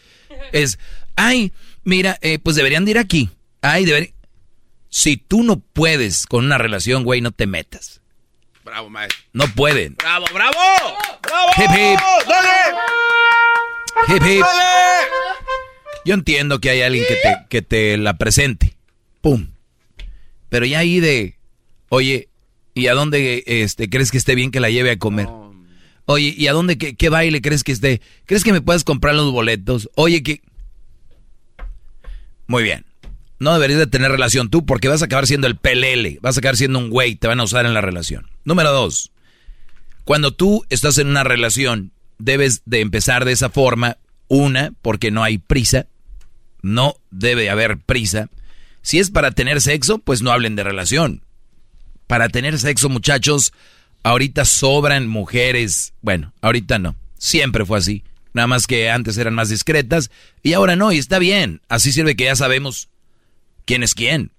Es, 0.52 0.78
ay, 1.16 1.52
mira, 1.82 2.18
eh, 2.22 2.38
pues 2.38 2.56
deberían 2.56 2.84
de 2.84 2.92
ir 2.92 2.98
aquí. 2.98 3.30
Ay, 3.62 3.84
deberían. 3.84 4.14
Si 4.88 5.16
tú 5.16 5.42
no 5.42 5.58
puedes 5.58 6.26
con 6.26 6.44
una 6.44 6.58
relación, 6.58 7.02
güey, 7.04 7.20
no 7.20 7.32
te 7.32 7.46
metas. 7.46 8.00
Bravo, 8.64 8.88
maestro. 8.88 9.18
No 9.32 9.46
pueden. 9.48 9.94
Bravo, 9.96 10.26
bravo. 10.32 10.58
Bravo. 11.22 11.50
Hip 11.56 11.70
hip. 11.70 12.00
Hip 14.08 14.22
hip. 14.24 14.44
Yo 16.06 16.14
entiendo 16.14 16.60
que 16.60 16.70
hay 16.70 16.82
alguien 16.82 17.04
que 17.08 17.16
te, 17.16 17.36
que 17.48 17.62
te 17.62 17.96
la 17.96 18.16
presente. 18.16 18.76
¡Pum! 19.20 19.48
Pero 20.48 20.64
ya 20.64 20.78
ahí 20.78 21.00
de, 21.00 21.36
oye, 21.88 22.28
¿y 22.74 22.86
a 22.86 22.94
dónde 22.94 23.42
este, 23.44 23.90
crees 23.90 24.12
que 24.12 24.18
esté 24.18 24.36
bien 24.36 24.52
que 24.52 24.60
la 24.60 24.70
lleve 24.70 24.92
a 24.92 24.98
comer? 25.00 25.26
Oye, 26.04 26.32
¿y 26.38 26.46
a 26.46 26.52
dónde, 26.52 26.78
qué, 26.78 26.94
qué 26.94 27.08
baile 27.08 27.42
crees 27.42 27.64
que 27.64 27.72
esté? 27.72 28.00
¿Crees 28.24 28.44
que 28.44 28.52
me 28.52 28.60
puedes 28.60 28.84
comprar 28.84 29.16
los 29.16 29.32
boletos? 29.32 29.90
Oye, 29.96 30.22
que... 30.22 30.42
Muy 32.46 32.62
bien. 32.62 32.84
No 33.40 33.52
deberías 33.52 33.80
de 33.80 33.88
tener 33.88 34.12
relación 34.12 34.48
tú 34.48 34.64
porque 34.64 34.86
vas 34.86 35.02
a 35.02 35.06
acabar 35.06 35.26
siendo 35.26 35.48
el 35.48 35.56
pelele, 35.56 36.18
vas 36.22 36.36
a 36.36 36.38
acabar 36.38 36.56
siendo 36.56 36.78
un 36.78 36.88
güey, 36.88 37.16
te 37.16 37.26
van 37.26 37.40
a 37.40 37.44
usar 37.44 37.66
en 37.66 37.74
la 37.74 37.80
relación. 37.80 38.30
Número 38.44 38.70
dos, 38.70 39.10
cuando 40.04 40.32
tú 40.32 40.64
estás 40.68 40.98
en 40.98 41.08
una 41.08 41.24
relación, 41.24 41.90
debes 42.18 42.62
de 42.64 42.80
empezar 42.80 43.24
de 43.24 43.32
esa 43.32 43.50
forma, 43.50 43.98
una, 44.28 44.72
porque 44.80 45.10
no 45.10 45.24
hay 45.24 45.38
prisa, 45.38 45.88
no 46.62 46.96
debe 47.10 47.50
haber 47.50 47.78
prisa. 47.78 48.28
Si 48.82 48.98
es 48.98 49.10
para 49.10 49.32
tener 49.32 49.60
sexo, 49.60 49.98
pues 49.98 50.22
no 50.22 50.30
hablen 50.30 50.56
de 50.56 50.64
relación. 50.64 51.24
Para 52.06 52.28
tener 52.28 52.58
sexo, 52.58 52.88
muchachos, 52.88 53.52
ahorita 54.02 54.44
sobran 54.44 55.08
mujeres. 55.08 55.92
Bueno, 56.02 56.32
ahorita 56.40 56.78
no. 56.78 56.94
Siempre 57.18 57.64
fue 57.64 57.78
así. 57.78 58.04
Nada 58.32 58.46
más 58.46 58.66
que 58.66 58.90
antes 58.90 59.16
eran 59.16 59.34
más 59.34 59.48
discretas 59.48 60.10
y 60.42 60.52
ahora 60.52 60.76
no, 60.76 60.92
y 60.92 60.98
está 60.98 61.18
bien. 61.18 61.62
Así 61.68 61.90
sirve 61.90 62.16
que 62.16 62.24
ya 62.24 62.36
sabemos 62.36 62.88
quién 63.64 63.82
es 63.82 63.94
quién. 63.94 64.30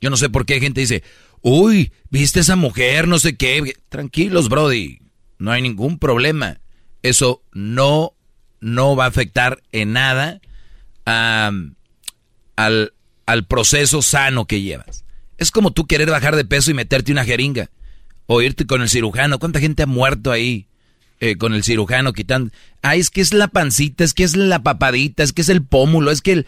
Yo 0.00 0.10
no 0.10 0.16
sé 0.16 0.28
por 0.28 0.46
qué 0.46 0.60
gente 0.60 0.80
dice, 0.80 1.02
uy, 1.42 1.92
viste 2.10 2.40
esa 2.40 2.56
mujer, 2.56 3.06
no 3.06 3.18
sé 3.18 3.36
qué. 3.36 3.76
Tranquilos, 3.88 4.48
Brody. 4.48 5.00
No 5.38 5.52
hay 5.52 5.62
ningún 5.62 5.98
problema. 5.98 6.60
Eso 7.02 7.42
no, 7.52 8.14
no 8.60 8.96
va 8.96 9.04
a 9.04 9.08
afectar 9.08 9.62
en 9.72 9.92
nada 9.92 10.40
al, 11.06 12.92
al 13.24 13.46
proceso 13.46 14.02
sano 14.02 14.44
que 14.44 14.60
llevas. 14.60 15.04
Es 15.38 15.50
como 15.50 15.70
tú 15.70 15.86
querer 15.86 16.10
bajar 16.10 16.36
de 16.36 16.44
peso 16.44 16.70
y 16.70 16.74
meterte 16.74 17.12
una 17.12 17.24
jeringa. 17.24 17.70
O 18.26 18.42
irte 18.42 18.66
con 18.66 18.82
el 18.82 18.88
cirujano. 18.88 19.38
¿Cuánta 19.38 19.60
gente 19.60 19.84
ha 19.84 19.86
muerto 19.86 20.32
ahí 20.32 20.66
eh, 21.20 21.36
con 21.36 21.54
el 21.54 21.62
cirujano 21.62 22.12
quitando? 22.12 22.50
Ah, 22.82 22.96
es 22.96 23.08
que 23.08 23.20
es 23.20 23.32
la 23.32 23.48
pancita, 23.48 24.02
es 24.02 24.14
que 24.14 24.24
es 24.24 24.36
la 24.36 24.62
papadita, 24.62 25.22
es 25.22 25.32
que 25.32 25.42
es 25.42 25.48
el 25.48 25.62
pómulo, 25.62 26.10
es 26.10 26.22
que 26.22 26.32
el... 26.32 26.46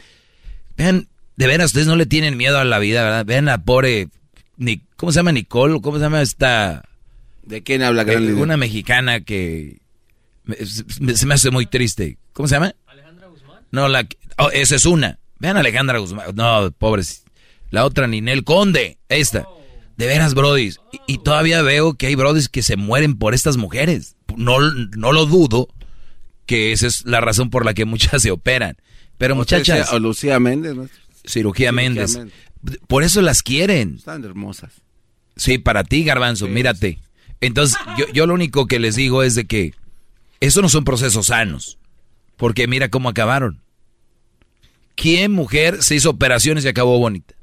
Vean, 0.77 1.07
de 1.37 1.47
veras, 1.47 1.67
ustedes 1.67 1.87
no 1.87 1.95
le 1.95 2.07
tienen 2.07 2.37
miedo 2.37 2.59
a 2.59 2.65
la 2.65 2.81
vida, 2.81 3.05
¿verdad? 3.05 3.25
Vean 3.25 3.49
a 3.49 3.63
pobre... 3.63 4.09
Ni, 4.57 4.83
¿Cómo 4.97 5.13
se 5.13 5.21
llama 5.21 5.31
Nicole? 5.31 5.81
¿Cómo 5.81 5.99
se 5.99 6.03
llama 6.03 6.21
esta...? 6.21 6.85
¿De 7.45 7.63
quién 7.63 7.83
habla? 7.83 8.03
Eh, 8.03 8.33
una 8.35 8.57
mexicana 8.57 9.21
que... 9.21 9.79
se 10.65 11.27
me 11.27 11.35
hace 11.35 11.51
muy 11.53 11.67
triste. 11.67 12.19
¿Cómo 12.33 12.49
se 12.49 12.57
llama? 12.57 12.75
No, 13.71 13.89
la... 13.89 14.07
Oh, 14.39 14.51
esa 14.51 14.77
es 14.77 14.87
una. 14.87 15.19
Vean 15.39 15.57
a 15.57 15.61
Alejandra 15.61 15.99
Guzmán. 15.99 16.35
No, 16.35 16.71
pobres. 16.73 17.25
La 17.71 17.85
otra, 17.85 18.07
Ninel 18.07 18.45
Conde. 18.45 18.99
Esta. 19.09 19.47
De 19.97 20.07
veras, 20.07 20.35
brodis. 20.35 20.81
Y, 21.07 21.19
todavía 21.19 21.63
veo 21.63 21.95
que 21.95 22.07
hay 22.07 22.15
brodis 22.15 22.49
que 22.49 22.63
se 22.63 22.77
mueren 22.77 23.19
por 23.19 23.35
estas 23.35 23.57
mujeres. 23.57 24.17
no, 24.37 24.61
no 24.61 25.13
lo 25.13 25.27
dudo 25.27 25.69
que 26.49 26.73
esa 26.73 26.87
es 26.87 27.05
la 27.05 27.21
razón 27.21 27.51
por 27.51 27.65
la 27.65 27.75
que 27.75 27.85
muchas 27.85 28.23
se 28.23 28.33
operan. 28.33 28.77
Pero 29.19 29.37
muchachas... 29.37 29.93
O 29.93 29.99
Lucía 30.01 30.41
Méndez, 30.41 30.75
maestro. 30.75 31.01
Cirugía, 31.27 31.73
Méndez. 31.73 32.19
Por 32.87 33.03
eso 33.03 33.21
las 33.21 33.43
quieren. 33.43 33.97
Están 33.97 34.25
hermosas. 34.25 34.73
Sí, 35.37 35.59
para 35.59 35.85
ti, 35.85 36.05
Garbanzo, 36.05 36.49
mírate. 36.49 36.99
Entonces, 37.41 37.77
yo, 37.99 38.07
yo 38.13 38.27
lo 38.27 38.35
único 38.35 38.67
que 38.67 38.79
les 38.79 38.97
digo 38.97 39.23
es 39.23 39.35
de 39.35 39.45
que 39.45 39.75
eso 40.41 40.63
no 40.63 40.69
son 40.69 40.85
procesos 40.85 41.27
sanos. 41.27 41.78
Porque 42.39 42.67
mira 42.67 42.89
cómo 42.89 43.11
acabaron. 43.11 43.61
¿Quién 44.95 45.33
mujer 45.33 45.83
se 45.83 45.97
hizo 45.97 46.09
operaciones 46.09 46.65
y 46.65 46.69
acabó 46.69 46.99
bonita? 46.99 47.35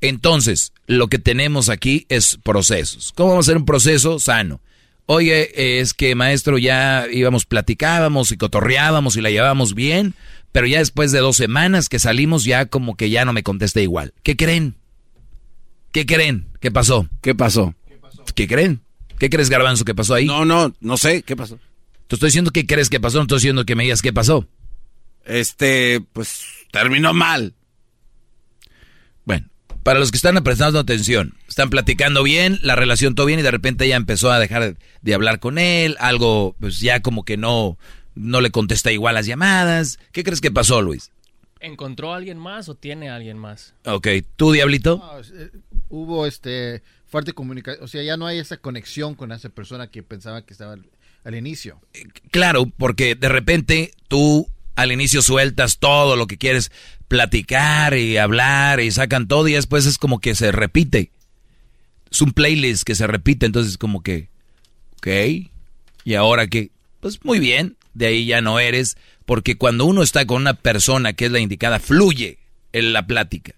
Entonces, 0.00 0.72
lo 0.86 1.08
que 1.08 1.18
tenemos 1.18 1.70
aquí 1.70 2.04
es 2.10 2.38
procesos. 2.42 3.12
¿Cómo 3.16 3.30
vamos 3.30 3.46
a 3.46 3.50
hacer 3.50 3.56
un 3.56 3.64
proceso 3.64 4.18
sano? 4.18 4.60
Oye, 5.06 5.80
es 5.80 5.94
que 5.94 6.14
maestro, 6.14 6.58
ya 6.58 7.06
íbamos, 7.10 7.46
platicábamos 7.46 8.32
y 8.32 8.36
cotorreábamos 8.36 9.16
y 9.16 9.20
la 9.20 9.30
llevábamos 9.30 9.74
bien, 9.74 10.14
pero 10.52 10.66
ya 10.66 10.78
después 10.78 11.10
de 11.12 11.18
dos 11.18 11.36
semanas 11.36 11.88
que 11.88 11.98
salimos 11.98 12.44
ya 12.44 12.66
como 12.66 12.96
que 12.96 13.10
ya 13.10 13.24
no 13.24 13.32
me 13.32 13.42
contesta 13.42 13.80
igual. 13.80 14.14
¿Qué 14.22 14.36
creen? 14.36 14.76
¿Qué 15.90 16.06
creen? 16.06 16.46
¿Qué 16.60 16.70
pasó? 16.70 17.08
¿Qué 17.20 17.34
pasó? 17.34 17.74
¿Qué 18.34 18.46
creen? 18.46 18.83
¿Qué 19.18 19.30
crees, 19.30 19.50
Garbanzo, 19.50 19.84
que 19.84 19.94
pasó 19.94 20.14
ahí? 20.14 20.26
No, 20.26 20.44
no, 20.44 20.74
no 20.80 20.96
sé, 20.96 21.22
¿qué 21.22 21.36
pasó? 21.36 21.58
Te 22.06 22.16
estoy 22.16 22.28
diciendo 22.28 22.50
qué 22.50 22.66
crees 22.66 22.90
que 22.90 23.00
pasó, 23.00 23.18
no 23.18 23.22
estoy 23.22 23.36
diciendo 23.36 23.64
que 23.64 23.74
me 23.74 23.84
digas 23.84 24.02
qué 24.02 24.12
pasó. 24.12 24.46
Este, 25.24 26.02
pues 26.12 26.44
terminó 26.70 27.14
mal. 27.14 27.54
Bueno, 29.24 29.48
para 29.82 29.98
los 29.98 30.10
que 30.10 30.16
están 30.16 30.42
prestando 30.42 30.78
atención, 30.78 31.34
están 31.48 31.70
platicando 31.70 32.22
bien, 32.22 32.58
la 32.62 32.76
relación 32.76 33.14
todo 33.14 33.26
bien 33.26 33.40
y 33.40 33.42
de 33.42 33.50
repente 33.50 33.84
ella 33.86 33.96
empezó 33.96 34.30
a 34.30 34.38
dejar 34.38 34.76
de 35.00 35.14
hablar 35.14 35.38
con 35.38 35.58
él, 35.58 35.96
algo 35.98 36.56
pues 36.60 36.80
ya 36.80 37.00
como 37.00 37.24
que 37.24 37.36
no 37.36 37.78
no 38.14 38.40
le 38.40 38.50
contesta 38.50 38.92
igual 38.92 39.14
las 39.14 39.26
llamadas. 39.26 39.98
¿Qué 40.12 40.24
crees 40.24 40.40
que 40.40 40.50
pasó, 40.50 40.82
Luis? 40.82 41.10
¿Encontró 41.60 42.12
a 42.12 42.16
alguien 42.16 42.38
más 42.38 42.68
o 42.68 42.74
tiene 42.74 43.08
a 43.08 43.16
alguien 43.16 43.38
más? 43.38 43.74
Ok, 43.86 44.08
¿tú, 44.36 44.52
Diablito? 44.52 45.02
Eh, 45.34 45.50
hubo 45.88 46.26
este 46.26 46.82
fuerte 47.14 47.32
comunicación, 47.32 47.84
o 47.84 47.86
sea, 47.86 48.02
ya 48.02 48.16
no 48.16 48.26
hay 48.26 48.40
esa 48.40 48.56
conexión 48.56 49.14
con 49.14 49.30
esa 49.30 49.48
persona 49.48 49.86
que 49.86 50.02
pensaba 50.02 50.44
que 50.44 50.52
estaba 50.52 50.74
al, 51.22 51.34
inicio. 51.36 51.80
Claro, 52.32 52.66
porque 52.76 53.14
de 53.14 53.28
repente 53.28 53.92
tú 54.08 54.48
al 54.74 54.90
inicio 54.90 55.22
sueltas 55.22 55.78
todo 55.78 56.16
lo 56.16 56.26
que 56.26 56.38
quieres 56.38 56.72
platicar 57.06 57.96
y 57.96 58.16
hablar 58.16 58.80
y 58.80 58.90
sacan 58.90 59.28
todo 59.28 59.46
y 59.46 59.52
después 59.52 59.86
es 59.86 59.96
como 59.96 60.18
que 60.18 60.34
se 60.34 60.50
repite. 60.50 61.12
Es 62.10 62.20
un 62.20 62.32
playlist 62.32 62.82
que 62.82 62.96
se 62.96 63.06
repite, 63.06 63.46
entonces 63.46 63.78
como 63.78 64.02
que, 64.02 64.28
ok, 64.96 65.06
¿y 66.02 66.14
ahora 66.14 66.48
qué? 66.48 66.72
Pues 66.98 67.24
muy 67.24 67.38
bien, 67.38 67.76
de 67.92 68.06
ahí 68.06 68.26
ya 68.26 68.40
no 68.40 68.58
eres, 68.58 68.96
porque 69.24 69.56
cuando 69.56 69.84
uno 69.84 70.02
está 70.02 70.26
con 70.26 70.42
una 70.42 70.54
persona 70.54 71.12
que 71.12 71.26
es 71.26 71.30
la 71.30 71.38
indicada, 71.38 71.78
fluye 71.78 72.38
en 72.72 72.92
la 72.92 73.06
plática. 73.06 73.54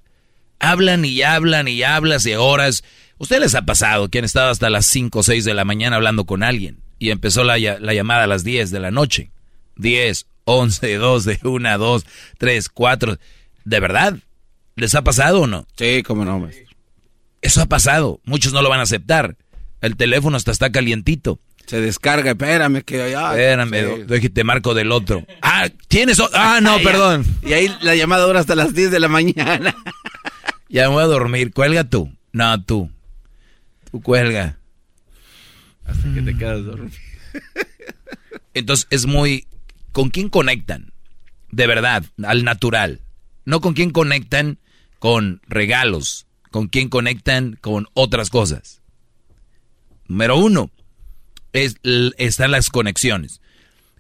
Hablan 0.59 1.07
y 1.07 1.23
hablan 1.23 1.69
y 1.69 1.83
hablas 1.85 2.23
de 2.23 2.37
horas. 2.37 2.85
¿Ustedes 3.19 3.43
les 3.43 3.55
ha 3.55 3.63
pasado 3.63 4.09
que 4.09 4.19
han 4.19 4.25
estado 4.25 4.51
hasta 4.51 4.71
las 4.71 4.87
5 4.87 5.19
o 5.19 5.23
6 5.23 5.45
de 5.45 5.55
la 5.55 5.65
mañana 5.65 5.97
hablando 5.97 6.25
con 6.25 6.43
alguien 6.43 6.81
y 6.99 7.11
empezó 7.11 7.45
la, 7.45 7.59
la 7.59 7.95
llamada 7.95 8.25
a 8.25 8.27
las 8.27 8.45
10 8.45 8.71
de 8.71 8.81
la 8.81 8.91
noche? 8.91 9.31
10, 9.77 10.27
11, 10.45 10.95
12, 10.97 11.41
1, 11.43 11.79
2, 11.79 12.07
3, 12.39 12.69
4. 12.69 13.19
¿De 13.65 13.81
verdad? 13.81 14.17
¿Les 14.77 14.95
ha 14.95 15.03
pasado 15.03 15.43
o 15.43 15.47
no? 15.47 15.67
Sí, 15.77 16.03
cómo 16.03 16.25
no, 16.25 16.39
maestro. 16.39 16.67
Eso 17.41 17.63
ha 17.63 17.67
pasado. 17.67 18.21
Muchos 18.25 18.53
no 18.53 18.63
lo 18.63 18.69
van 18.69 18.81
a 18.81 18.85
aceptar. 18.85 19.37
El 19.81 19.97
teléfono 19.97 20.37
hasta 20.37 20.51
está 20.51 20.71
calientito. 20.71 21.41
Se 21.67 21.81
descarga, 21.81 22.31
espérame 22.31 22.83
que 22.83 23.11
ya. 23.11 23.31
Espérame, 23.33 24.07
sí. 24.21 24.29
te 24.31 24.45
marco 24.45 24.75
del 24.75 24.93
otro. 24.93 25.27
Ah, 25.43 25.69
tienes 25.89 26.21
Ah, 26.33 26.61
no, 26.63 26.79
perdón. 26.85 27.25
Y 27.43 27.53
ahí 27.55 27.75
la 27.83 27.95
llamada 27.97 28.25
dura 28.25 28.41
hasta 28.41 28.55
las 28.55 28.75
10 28.75 28.91
de 28.91 29.01
la 29.01 29.09
mañana. 29.09 29.75
ya 30.69 30.89
me 30.89 30.95
voy 30.95 31.03
a 31.03 31.07
dormir. 31.07 31.53
Cuelga 31.53 31.85
tú. 31.85 32.13
No, 32.33 32.63
tú. 32.63 32.91
Tú 33.91 34.01
cuelga. 34.03 34.59
Hasta 35.85 36.15
que 36.15 36.23
te 36.23 36.37
quedas 36.37 36.65
dormido. 36.65 36.97
Entonces 38.55 38.87
es 38.91 39.07
muy 39.07 39.47
¿Con 39.97 40.11
quién 40.11 40.29
conectan? 40.29 40.93
De 41.51 41.67
verdad, 41.67 42.05
al 42.23 42.45
natural. 42.45 43.01
No 43.47 43.63
con 43.63 43.73
quién 43.73 43.93
conectan 43.93 44.59
con 44.99 45.41
regalos, 45.49 46.27
con 46.51 46.69
quién 46.69 46.91
conectan 46.91 47.57
con 47.63 47.87
otras 47.95 48.29
cosas. 48.29 48.83
Número 50.07 50.37
uno, 50.37 50.71
es, 51.55 51.77
están 52.19 52.51
las 52.51 52.69
conexiones. 52.69 53.41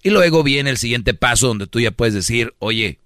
Y 0.02 0.10
luego 0.10 0.42
viene 0.42 0.68
el 0.68 0.76
siguiente 0.76 1.14
paso 1.14 1.46
donde 1.46 1.66
tú 1.66 1.80
ya 1.80 1.92
puedes 1.92 2.12
decir, 2.12 2.52
oye, 2.58 3.00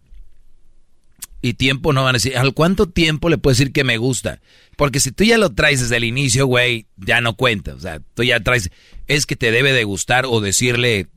y 1.42 1.54
tiempo 1.54 1.92
no 1.92 2.04
van 2.04 2.14
a 2.14 2.18
decir, 2.18 2.36
¿al 2.36 2.54
cuánto 2.54 2.88
tiempo 2.88 3.28
le 3.28 3.38
puedes 3.38 3.58
decir 3.58 3.72
que 3.72 3.84
me 3.84 3.96
gusta? 3.96 4.40
Porque 4.76 5.00
si 5.00 5.12
tú 5.12 5.24
ya 5.24 5.38
lo 5.38 5.50
traes 5.50 5.80
desde 5.80 5.96
el 5.96 6.04
inicio, 6.04 6.46
güey, 6.46 6.86
ya 6.96 7.20
no 7.20 7.34
cuenta. 7.34 7.74
O 7.74 7.80
sea, 7.80 8.00
tú 8.14 8.22
ya 8.22 8.40
traes, 8.40 8.70
es 9.06 9.26
que 9.26 9.36
te 9.36 9.50
debe 9.50 9.72
de 9.72 9.84
gustar 9.84 10.26
o 10.26 10.40
decirle 10.40 11.08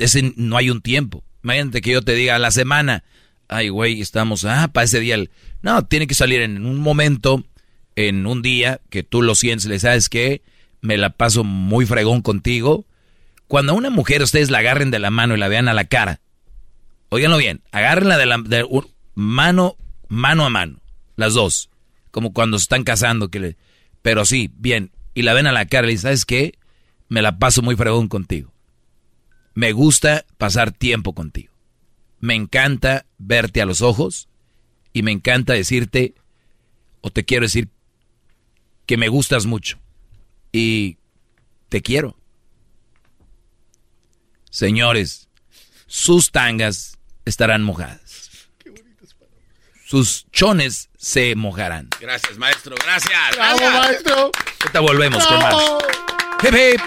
ese 0.00 0.32
no 0.36 0.56
hay 0.56 0.70
un 0.70 0.80
tiempo. 0.80 1.22
Imagínate 1.42 1.80
que 1.80 1.92
yo 1.92 2.02
te 2.02 2.14
diga 2.14 2.36
a 2.36 2.38
la 2.38 2.50
semana, 2.50 3.04
ay, 3.48 3.68
güey, 3.68 4.00
estamos, 4.00 4.44
ah, 4.44 4.68
para 4.72 4.84
ese 4.84 5.00
día. 5.00 5.18
No, 5.62 5.84
tiene 5.84 6.06
que 6.06 6.14
salir 6.14 6.40
en 6.40 6.64
un 6.64 6.78
momento, 6.78 7.44
en 7.96 8.26
un 8.26 8.42
día, 8.42 8.80
que 8.90 9.02
tú 9.02 9.22
lo 9.22 9.34
sientes, 9.34 9.66
le 9.66 9.78
sabes 9.78 10.08
que 10.08 10.42
me 10.80 10.96
la 10.96 11.10
paso 11.10 11.44
muy 11.44 11.86
fregón 11.86 12.22
contigo. 12.22 12.86
Cuando 13.46 13.72
a 13.72 13.74
una 13.76 13.90
mujer 13.90 14.22
ustedes 14.22 14.50
la 14.50 14.58
agarren 14.58 14.90
de 14.90 14.98
la 14.98 15.10
mano 15.10 15.34
y 15.34 15.38
la 15.38 15.48
vean 15.48 15.68
a 15.68 15.74
la 15.74 15.84
cara, 15.84 16.20
óiganlo 17.08 17.36
bien, 17.36 17.62
agárrenla 17.72 18.16
de 18.16 18.26
la 18.26 18.38
de, 18.38 18.64
mano, 19.20 19.76
mano 20.08 20.46
a 20.46 20.50
mano, 20.50 20.80
las 21.16 21.34
dos, 21.34 21.68
como 22.10 22.32
cuando 22.32 22.58
se 22.58 22.62
están 22.62 22.84
casando, 22.84 23.28
que 23.28 23.38
le, 23.38 23.56
pero 24.00 24.24
sí, 24.24 24.50
bien, 24.56 24.92
y 25.12 25.22
la 25.22 25.34
ven 25.34 25.46
a 25.46 25.52
la 25.52 25.66
cara 25.66 25.88
y 25.88 25.92
le 25.92 25.98
¿sabes 25.98 26.24
qué? 26.24 26.58
Me 27.08 27.20
la 27.20 27.38
paso 27.38 27.60
muy 27.60 27.76
fregón 27.76 28.08
contigo. 28.08 28.52
Me 29.52 29.72
gusta 29.72 30.24
pasar 30.38 30.72
tiempo 30.72 31.14
contigo. 31.14 31.52
Me 32.18 32.34
encanta 32.34 33.04
verte 33.18 33.60
a 33.60 33.66
los 33.66 33.82
ojos 33.82 34.28
y 34.94 35.02
me 35.02 35.12
encanta 35.12 35.52
decirte, 35.52 36.14
o 37.02 37.10
te 37.10 37.24
quiero 37.24 37.44
decir, 37.44 37.68
que 38.86 38.96
me 38.96 39.08
gustas 39.08 39.44
mucho 39.44 39.78
y 40.50 40.96
te 41.68 41.82
quiero. 41.82 42.16
Señores, 44.50 45.28
sus 45.86 46.30
tangas 46.30 46.96
estarán 47.26 47.62
mojadas. 47.62 47.99
Sus 49.90 50.26
chones 50.30 50.88
se 50.96 51.34
mojarán. 51.34 51.88
Gracias, 52.00 52.38
maestro. 52.38 52.76
Gracias. 52.80 53.12
Bravo, 53.34 53.70
maestro. 53.72 54.30
Ahorita 54.60 54.78
volvemos 54.78 55.26
con 55.26 55.38
más. 55.40 55.54
Hip, 56.44 56.54
hip. 56.54 56.80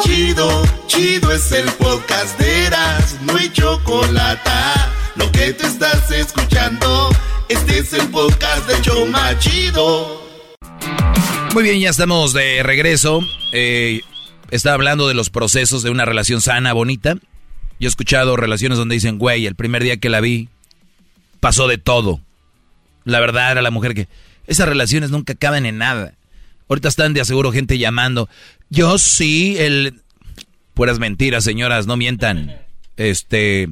Chido, 0.00 0.62
chido 0.86 1.32
es 1.32 1.50
el 1.50 1.64
podcast 1.72 2.38
de 2.38 2.66
Eras, 2.66 3.20
no 3.22 3.36
hay 3.36 3.52
chocolate. 3.52 4.50
Lo 5.16 5.32
que 5.32 5.54
te 5.54 5.66
estás 5.66 6.08
escuchando, 6.12 7.10
este 7.48 7.80
es 7.80 7.92
el 7.92 8.08
podcast 8.10 8.68
de 8.68 8.80
Choma 8.80 9.36
Chido. 9.40 10.22
Muy 11.52 11.64
bien, 11.64 11.80
ya 11.80 11.90
estamos 11.90 12.32
de 12.32 12.62
regreso. 12.62 13.18
Eh, 13.50 14.02
está 14.52 14.74
hablando 14.74 15.08
de 15.08 15.14
los 15.14 15.30
procesos 15.30 15.82
de 15.82 15.90
una 15.90 16.04
relación 16.04 16.40
sana, 16.40 16.72
bonita. 16.72 17.16
Yo 17.80 17.86
he 17.86 17.90
escuchado 17.90 18.36
relaciones 18.36 18.78
donde 18.78 18.94
dicen, 18.94 19.18
güey, 19.18 19.46
el 19.46 19.54
primer 19.54 19.82
día 19.82 19.96
que 19.96 20.08
la 20.08 20.20
vi, 20.20 20.48
pasó 21.40 21.68
de 21.68 21.78
todo. 21.78 22.20
La 23.04 23.20
verdad 23.20 23.52
era 23.52 23.62
la 23.62 23.70
mujer 23.70 23.94
que... 23.94 24.08
Esas 24.46 24.68
relaciones 24.68 25.10
nunca 25.10 25.34
acaban 25.34 25.66
en 25.66 25.78
nada. 25.78 26.14
Ahorita 26.68 26.88
están 26.88 27.14
de 27.14 27.20
aseguro 27.20 27.52
gente 27.52 27.78
llamando. 27.78 28.28
Yo 28.70 28.98
sí, 28.98 29.56
el... 29.58 30.00
Puras 30.74 30.98
mentiras, 30.98 31.44
señoras, 31.44 31.86
no 31.86 31.96
mientan. 31.96 32.56
Este... 32.96 33.68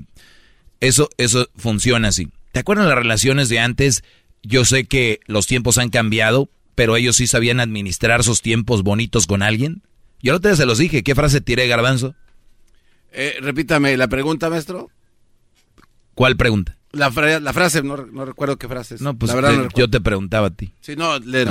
Eso, 0.80 1.08
eso 1.16 1.48
funciona 1.56 2.08
así. 2.08 2.28
¿Te 2.50 2.60
acuerdas 2.60 2.86
las 2.86 2.98
relaciones 2.98 3.48
de 3.48 3.60
antes? 3.60 4.02
Yo 4.42 4.64
sé 4.64 4.84
que 4.84 5.20
los 5.26 5.46
tiempos 5.46 5.78
han 5.78 5.90
cambiado, 5.90 6.50
pero 6.74 6.96
ellos 6.96 7.16
sí 7.16 7.26
sabían 7.26 7.60
administrar 7.60 8.24
sus 8.24 8.42
tiempos 8.42 8.82
bonitos 8.82 9.26
con 9.26 9.42
alguien. 9.42 9.82
Yo 10.20 10.32
no 10.32 10.40
te 10.40 10.54
se 10.56 10.66
los 10.66 10.78
dije. 10.78 11.02
¿Qué 11.02 11.14
frase 11.14 11.40
tiré, 11.40 11.68
Garbanzo? 11.68 12.14
Eh, 13.12 13.36
repítame 13.40 13.96
la 13.96 14.08
pregunta, 14.08 14.50
maestro. 14.50 14.90
¿Cuál 16.14 16.36
pregunta? 16.36 16.76
La, 16.92 17.10
la 17.40 17.52
frase, 17.52 17.82
no, 17.82 17.96
no, 17.96 18.24
recuerdo 18.24 18.58
qué 18.58 18.68
frase 18.68 18.96
es. 18.96 19.00
No, 19.00 19.16
pues 19.16 19.30
la 19.30 19.36
verdad 19.36 19.68
yo 19.74 19.88
te 19.88 20.00
preguntaba 20.00 20.48
a 20.48 20.50
ti. 20.50 20.74
Sí, 20.80 20.94
no, 20.94 21.18
le, 21.18 21.46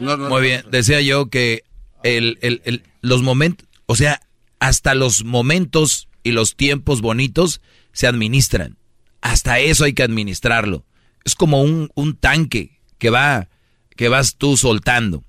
no. 0.00 0.16
Muy 0.28 0.42
bien, 0.42 0.64
decía 0.70 1.00
yo 1.02 1.28
que 1.28 1.64
el, 2.02 2.38
el, 2.40 2.62
el, 2.64 2.84
los 3.02 3.22
momentos, 3.22 3.66
o 3.86 3.96
sea, 3.96 4.22
hasta 4.60 4.94
los 4.94 5.24
momentos 5.24 6.08
y 6.22 6.32
los 6.32 6.56
tiempos 6.56 7.02
bonitos 7.02 7.60
se 7.92 8.06
administran. 8.06 8.78
Hasta 9.20 9.58
eso 9.58 9.84
hay 9.84 9.92
que 9.92 10.02
administrarlo. 10.02 10.86
Es 11.24 11.34
como 11.34 11.62
un, 11.62 11.90
un 11.94 12.16
tanque 12.16 12.80
que 12.98 13.10
va 13.10 13.48
que 13.94 14.08
vas 14.08 14.36
tú 14.36 14.56
soltando. 14.56 15.24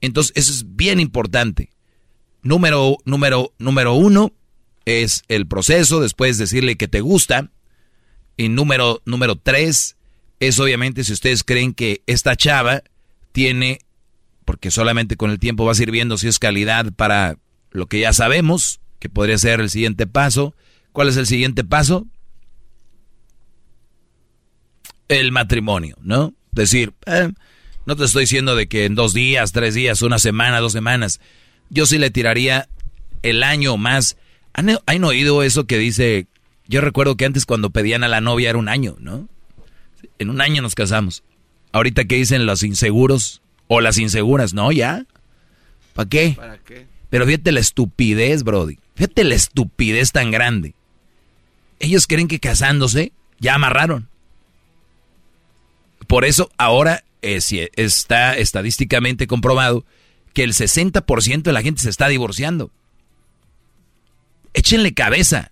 Entonces, 0.00 0.32
eso 0.36 0.52
es 0.52 0.76
bien 0.76 1.00
importante. 1.00 1.70
Número, 2.42 2.96
número, 3.04 3.52
número 3.58 3.94
uno 3.94 4.32
es 4.84 5.24
el 5.28 5.46
proceso, 5.46 6.00
después 6.00 6.38
decirle 6.38 6.76
que 6.76 6.88
te 6.88 7.00
gusta. 7.00 7.50
Y 8.36 8.48
número, 8.48 9.02
número 9.04 9.36
tres 9.36 9.96
es 10.40 10.58
obviamente 10.58 11.04
si 11.04 11.12
ustedes 11.12 11.44
creen 11.44 11.72
que 11.72 12.02
esta 12.06 12.34
chava 12.34 12.82
tiene, 13.32 13.78
porque 14.44 14.70
solamente 14.70 15.16
con 15.16 15.30
el 15.30 15.38
tiempo 15.38 15.64
vas 15.64 15.78
a 15.78 15.82
ir 15.82 15.90
viendo 15.90 16.18
si 16.18 16.28
es 16.28 16.38
calidad 16.38 16.92
para 16.92 17.38
lo 17.70 17.86
que 17.86 18.00
ya 18.00 18.12
sabemos, 18.12 18.80
que 18.98 19.08
podría 19.08 19.38
ser 19.38 19.60
el 19.60 19.70
siguiente 19.70 20.06
paso. 20.06 20.54
¿Cuál 20.92 21.08
es 21.08 21.16
el 21.16 21.26
siguiente 21.26 21.64
paso? 21.64 22.06
El 25.08 25.32
matrimonio, 25.32 25.96
¿no? 26.02 26.34
Decir, 26.50 26.92
eh, 27.06 27.32
no 27.86 27.96
te 27.96 28.04
estoy 28.04 28.24
diciendo 28.24 28.54
de 28.54 28.68
que 28.68 28.84
en 28.84 28.94
dos 28.94 29.14
días, 29.14 29.52
tres 29.52 29.74
días, 29.74 30.02
una 30.02 30.18
semana, 30.18 30.60
dos 30.60 30.72
semanas. 30.72 31.20
Yo 31.70 31.86
sí 31.86 31.98
le 31.98 32.10
tiraría 32.10 32.68
el 33.22 33.42
año 33.42 33.76
más. 33.76 34.16
¿Han, 34.54 34.70
¿Han 34.86 35.04
oído 35.04 35.42
eso 35.42 35.64
que 35.64 35.78
dice? 35.78 36.26
Yo 36.68 36.80
recuerdo 36.80 37.16
que 37.16 37.24
antes 37.24 37.46
cuando 37.46 37.70
pedían 37.70 38.04
a 38.04 38.08
la 38.08 38.20
novia 38.20 38.50
era 38.50 38.58
un 38.58 38.68
año, 38.68 38.96
¿no? 38.98 39.28
En 40.18 40.30
un 40.30 40.40
año 40.40 40.62
nos 40.62 40.74
casamos. 40.74 41.22
Ahorita 41.72 42.04
que 42.04 42.16
dicen 42.16 42.46
los 42.46 42.62
inseguros 42.62 43.42
o 43.66 43.80
las 43.80 43.98
inseguras, 43.98 44.54
no, 44.54 44.72
ya. 44.72 45.06
¿Para 45.94 46.08
qué? 46.08 46.34
¿Para 46.36 46.58
qué? 46.58 46.86
Pero 47.10 47.26
fíjate 47.26 47.52
la 47.52 47.60
estupidez, 47.60 48.42
Brody. 48.42 48.78
Fíjate 48.94 49.24
la 49.24 49.34
estupidez 49.34 50.12
tan 50.12 50.30
grande. 50.30 50.74
Ellos 51.78 52.06
creen 52.06 52.28
que 52.28 52.40
casándose 52.40 53.12
ya 53.38 53.54
amarraron. 53.54 54.08
Por 56.06 56.24
eso 56.24 56.50
ahora 56.56 57.04
es, 57.22 57.52
está 57.76 58.36
estadísticamente 58.36 59.26
comprobado 59.26 59.84
que 60.32 60.44
el 60.44 60.52
60% 60.52 61.42
de 61.42 61.52
la 61.52 61.62
gente 61.62 61.82
se 61.82 61.90
está 61.90 62.08
divorciando. 62.08 62.70
Échenle 64.54 64.94
cabeza. 64.94 65.50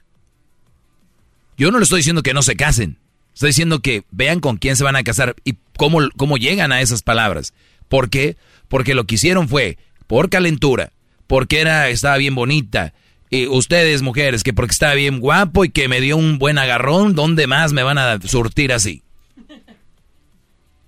Yo 1.56 1.70
no 1.70 1.78
le 1.78 1.84
estoy 1.84 1.98
diciendo 1.98 2.22
que 2.22 2.34
no 2.34 2.42
se 2.42 2.56
casen. 2.56 2.98
Estoy 3.34 3.50
diciendo 3.50 3.80
que 3.80 4.04
vean 4.10 4.40
con 4.40 4.56
quién 4.56 4.76
se 4.76 4.84
van 4.84 4.96
a 4.96 5.02
casar 5.02 5.36
y 5.44 5.56
cómo, 5.76 6.00
cómo 6.16 6.36
llegan 6.36 6.72
a 6.72 6.80
esas 6.80 7.02
palabras. 7.02 7.54
¿Por 7.88 8.10
qué? 8.10 8.36
Porque 8.68 8.94
lo 8.94 9.04
que 9.04 9.16
hicieron 9.16 9.48
fue 9.48 9.78
por 10.06 10.30
calentura, 10.30 10.92
porque 11.26 11.60
era, 11.60 11.88
estaba 11.88 12.16
bien 12.16 12.34
bonita. 12.34 12.94
Y 13.30 13.46
ustedes, 13.46 14.02
mujeres, 14.02 14.42
que 14.42 14.52
porque 14.52 14.72
estaba 14.72 14.94
bien 14.94 15.20
guapo 15.20 15.64
y 15.64 15.70
que 15.70 15.88
me 15.88 16.00
dio 16.00 16.16
un 16.16 16.38
buen 16.38 16.58
agarrón, 16.58 17.14
¿dónde 17.14 17.46
más 17.46 17.72
me 17.72 17.82
van 17.82 17.98
a 17.98 18.20
surtir 18.20 18.72
así? 18.72 19.02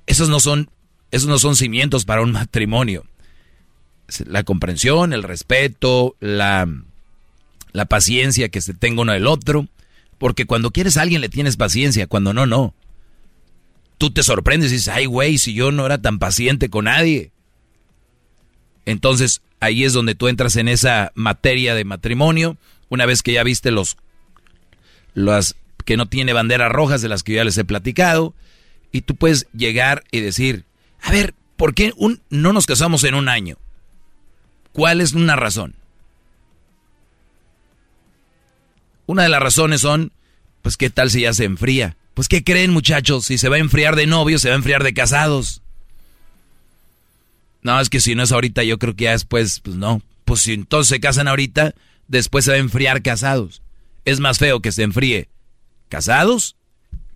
Esos 0.06 0.28
no 0.28 0.40
son, 0.40 0.68
esos 1.10 1.28
no 1.28 1.39
son 1.39 1.55
cimientos 1.55 2.05
para 2.05 2.22
un 2.22 2.32
matrimonio. 2.32 3.05
La 4.26 4.43
comprensión, 4.43 5.12
el 5.12 5.22
respeto, 5.22 6.16
la, 6.18 6.66
la 7.72 7.86
paciencia 7.86 8.48
que 8.48 8.60
se 8.60 8.74
tenga 8.74 9.02
uno 9.02 9.12
del 9.12 9.26
otro. 9.26 9.66
Porque 10.18 10.46
cuando 10.46 10.70
quieres 10.70 10.96
a 10.96 11.02
alguien 11.02 11.20
le 11.20 11.28
tienes 11.28 11.56
paciencia, 11.56 12.06
cuando 12.06 12.32
no, 12.32 12.46
no. 12.46 12.74
Tú 13.98 14.10
te 14.10 14.22
sorprendes 14.22 14.70
y 14.70 14.74
dices, 14.74 14.88
ay, 14.88 15.06
güey, 15.06 15.38
si 15.38 15.54
yo 15.54 15.72
no 15.72 15.86
era 15.86 15.98
tan 15.98 16.18
paciente 16.18 16.70
con 16.70 16.84
nadie. 16.84 17.32
Entonces, 18.84 19.42
ahí 19.60 19.84
es 19.84 19.92
donde 19.92 20.14
tú 20.14 20.28
entras 20.28 20.56
en 20.56 20.68
esa 20.68 21.12
materia 21.14 21.74
de 21.74 21.84
matrimonio. 21.84 22.56
Una 22.88 23.06
vez 23.06 23.22
que 23.22 23.32
ya 23.32 23.42
viste 23.42 23.70
los, 23.70 23.96
las 25.14 25.56
que 25.84 25.96
no 25.96 26.06
tiene 26.06 26.32
banderas 26.32 26.70
rojas 26.70 27.02
de 27.02 27.08
las 27.08 27.22
que 27.22 27.34
ya 27.34 27.44
les 27.44 27.58
he 27.58 27.64
platicado. 27.64 28.34
Y 28.92 29.02
tú 29.02 29.16
puedes 29.16 29.46
llegar 29.52 30.04
y 30.10 30.20
decir, 30.20 30.64
a 31.00 31.10
ver, 31.10 31.34
¿por 31.56 31.74
qué 31.74 31.92
no 32.30 32.52
nos 32.52 32.66
casamos 32.66 33.04
en 33.04 33.14
un 33.14 33.28
año? 33.28 33.56
¿Cuál 34.72 35.00
es 35.00 35.12
una 35.12 35.36
razón? 35.36 35.74
Una 39.06 39.24
de 39.24 39.28
las 39.28 39.42
razones 39.42 39.80
son, 39.80 40.12
pues, 40.62 40.76
¿qué 40.76 40.90
tal 40.90 41.10
si 41.10 41.22
ya 41.22 41.32
se 41.32 41.44
enfría? 41.44 41.96
Pues, 42.14 42.28
¿qué 42.28 42.44
creen, 42.44 42.70
muchachos? 42.72 43.26
Si 43.26 43.38
se 43.38 43.48
va 43.48 43.56
a 43.56 43.60
enfriar 43.60 43.96
de 43.96 44.06
novios, 44.06 44.42
se 44.42 44.48
va 44.48 44.54
a 44.54 44.58
enfriar 44.58 44.82
de 44.84 44.94
casados. 44.94 45.62
No, 47.62 47.80
es 47.80 47.88
que 47.88 48.00
si 48.00 48.14
no 48.14 48.24
es 48.24 48.32
ahorita, 48.32 48.64
yo 48.64 48.78
creo 48.78 48.94
que 48.94 49.04
ya 49.04 49.12
después, 49.12 49.60
pues 49.60 49.76
no. 49.76 50.02
Pues 50.24 50.40
si 50.40 50.52
entonces 50.52 50.88
se 50.88 51.00
casan 51.00 51.28
ahorita, 51.28 51.74
después 52.08 52.44
se 52.44 52.50
va 52.50 52.56
a 52.56 52.60
enfriar 52.60 53.02
casados. 53.02 53.62
Es 54.04 54.20
más 54.20 54.38
feo 54.38 54.60
que 54.60 54.72
se 54.72 54.82
enfríe 54.82 55.28
casados 55.88 56.56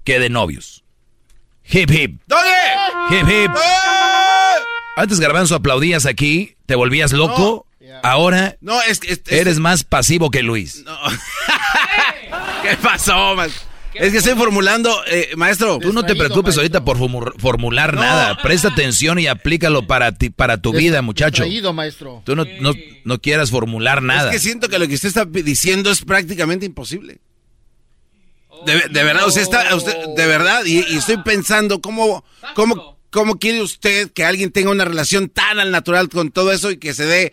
que 0.05 0.21
de 0.21 0.31
novios. 0.31 0.85
Hip 1.69 1.91
hip. 1.91 2.21
Hip 3.11 3.29
hip. 3.29 3.51
Antes 4.97 5.19
Garbanzo 5.19 5.57
aplaudías 5.57 6.07
aquí, 6.07 6.57
te 6.67 6.75
volvías 6.75 7.13
loco. 7.13 7.67
Ahora 8.03 8.57
no, 8.61 8.81
es, 8.83 9.01
es, 9.07 9.23
eres 9.29 9.59
más 9.59 9.85
pasivo 9.85 10.31
que 10.31 10.43
Luis. 10.43 10.83
No. 10.85 10.97
¿Qué 12.63 12.77
pasó, 12.77 13.35
man? 13.35 13.51
Es 13.99 14.13
que 14.13 14.19
estoy 14.19 14.35
formulando, 14.35 14.95
eh, 15.07 15.31
maestro. 15.37 15.79
Tú 15.79 15.93
no 15.93 16.05
te 16.05 16.15
preocupes 16.15 16.57
ahorita 16.57 16.85
por 16.85 16.99
formular 17.39 17.95
no. 17.95 18.03
nada. 18.03 18.37
Presta 18.43 18.69
atención 18.69 19.19
y 19.19 19.27
aplícalo 19.27 19.87
para 19.87 20.13
ti, 20.13 20.31
para 20.31 20.61
tu 20.61 20.73
vida, 20.73 21.03
muchacho. 21.03 21.45
maestro. 21.73 22.23
Tú 22.25 22.37
no, 22.37 22.45
no, 22.61 22.73
no, 23.05 23.19
quieras 23.21 23.51
formular 23.51 24.03
nada. 24.03 24.31
Es 24.31 24.37
que 24.37 24.39
siento 24.39 24.69
que 24.69 24.79
lo 24.79 24.87
que 24.87 24.95
usted 24.95 25.09
está 25.09 25.25
diciendo 25.25 25.91
es 25.91 26.03
prácticamente 26.03 26.67
imposible. 26.67 27.19
De, 28.65 28.73
de 28.91 29.05
verdad, 29.05 29.27
usted 29.27 29.43
está, 29.43 29.75
usted, 29.75 29.95
de 30.17 30.27
verdad, 30.27 30.65
y, 30.65 30.79
y 30.79 30.97
estoy 30.97 31.19
pensando 31.19 31.81
cómo, 31.81 32.25
cómo, 32.55 32.99
cómo 33.11 33.39
quiere 33.39 33.61
usted 33.61 34.11
que 34.13 34.25
alguien 34.25 34.51
tenga 34.51 34.71
una 34.71 34.85
relación 34.85 35.29
tan 35.29 35.59
al 35.59 35.71
natural 35.71 36.09
con 36.09 36.31
todo 36.31 36.53
eso 36.53 36.71
y 36.71 36.79
que 36.79 36.95
se 36.95 37.05
dé 37.05 37.33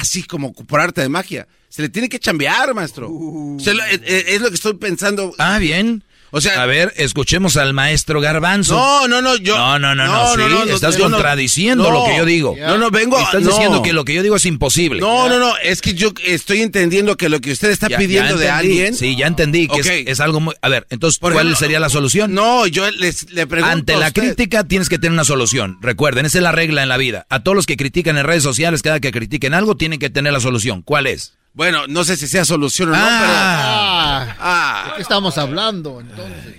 así 0.00 0.22
como 0.22 0.52
por 0.52 0.80
arte 0.80 1.00
de 1.00 1.08
magia. 1.08 1.46
Se 1.68 1.82
le 1.82 1.88
tiene 1.88 2.08
que 2.08 2.18
chambear, 2.18 2.74
maestro. 2.74 3.10
Uh. 3.10 3.58
Lo, 3.64 3.84
es, 3.84 4.00
es, 4.04 4.40
lo 4.40 4.48
que 4.48 4.54
estoy 4.54 4.74
pensando. 4.74 5.34
Ah, 5.38 5.58
bien. 5.58 6.04
O 6.36 6.40
sea, 6.42 6.62
a 6.62 6.66
ver, 6.66 6.92
escuchemos 6.96 7.56
al 7.56 7.72
maestro 7.72 8.20
Garbanzo. 8.20 8.74
No, 8.74 9.08
no, 9.08 9.22
no, 9.22 9.36
yo. 9.36 9.56
No, 9.56 9.78
no, 9.78 9.94
no, 9.94 10.06
no, 10.06 10.36
no, 10.36 10.44
sí, 10.44 10.66
no 10.68 10.74
estás 10.74 10.98
contradiciendo 10.98 11.90
lo 11.90 12.04
que 12.04 12.18
yo 12.18 12.26
digo. 12.26 12.54
No, 12.58 12.76
no, 12.76 12.90
vengo. 12.90 13.18
Estás 13.18 13.42
diciendo 13.42 13.80
que 13.80 13.94
lo 13.94 14.04
que 14.04 14.12
yo 14.12 14.22
digo 14.22 14.36
es 14.36 14.44
imposible. 14.44 15.00
No, 15.00 15.30
no, 15.30 15.38
no, 15.38 15.56
es 15.62 15.80
que 15.80 15.94
yo 15.94 16.12
estoy 16.26 16.60
entendiendo 16.60 17.16
que 17.16 17.30
lo 17.30 17.40
que 17.40 17.52
usted 17.52 17.70
está 17.70 17.88
ya, 17.88 17.96
pidiendo 17.96 18.34
ya 18.34 18.40
de 18.40 18.50
alguien. 18.50 18.94
Sí, 18.94 19.16
ya 19.16 19.28
entendí 19.28 19.66
que 19.66 19.80
okay. 19.80 20.02
es, 20.02 20.08
es, 20.08 20.20
algo 20.20 20.40
muy. 20.40 20.54
A 20.60 20.68
ver, 20.68 20.86
entonces, 20.90 21.18
¿cuál 21.18 21.32
ejemplo, 21.32 21.56
sería 21.56 21.80
la 21.80 21.88
solución? 21.88 22.34
No, 22.34 22.66
yo 22.66 22.90
les, 22.90 23.32
le 23.32 23.46
pregunto. 23.46 23.72
Ante 23.72 23.96
la 23.96 24.10
crítica 24.10 24.64
tienes 24.64 24.90
que 24.90 24.98
tener 24.98 25.12
una 25.12 25.24
solución. 25.24 25.78
Recuerden, 25.80 26.26
esa 26.26 26.36
es 26.36 26.42
la 26.42 26.52
regla 26.52 26.82
en 26.82 26.90
la 26.90 26.98
vida. 26.98 27.26
A 27.30 27.42
todos 27.42 27.56
los 27.56 27.64
que 27.64 27.78
critican 27.78 28.18
en 28.18 28.24
redes 28.26 28.42
sociales, 28.42 28.82
cada 28.82 29.00
que 29.00 29.10
critiquen 29.10 29.54
algo, 29.54 29.78
tienen 29.78 29.98
que 29.98 30.10
tener 30.10 30.34
la 30.34 30.40
solución. 30.40 30.82
¿Cuál 30.82 31.06
es? 31.06 31.32
Bueno, 31.56 31.86
no 31.88 32.04
sé 32.04 32.18
si 32.18 32.28
sea 32.28 32.44
solución 32.44 32.90
o 32.90 32.92
no, 32.92 32.98
ah, 33.00 34.20
pero. 34.26 34.36
Ah, 34.40 34.84
¿De 34.88 34.96
qué 34.96 35.02
estamos 35.02 35.38
hablando 35.38 36.02
entonces? 36.02 36.54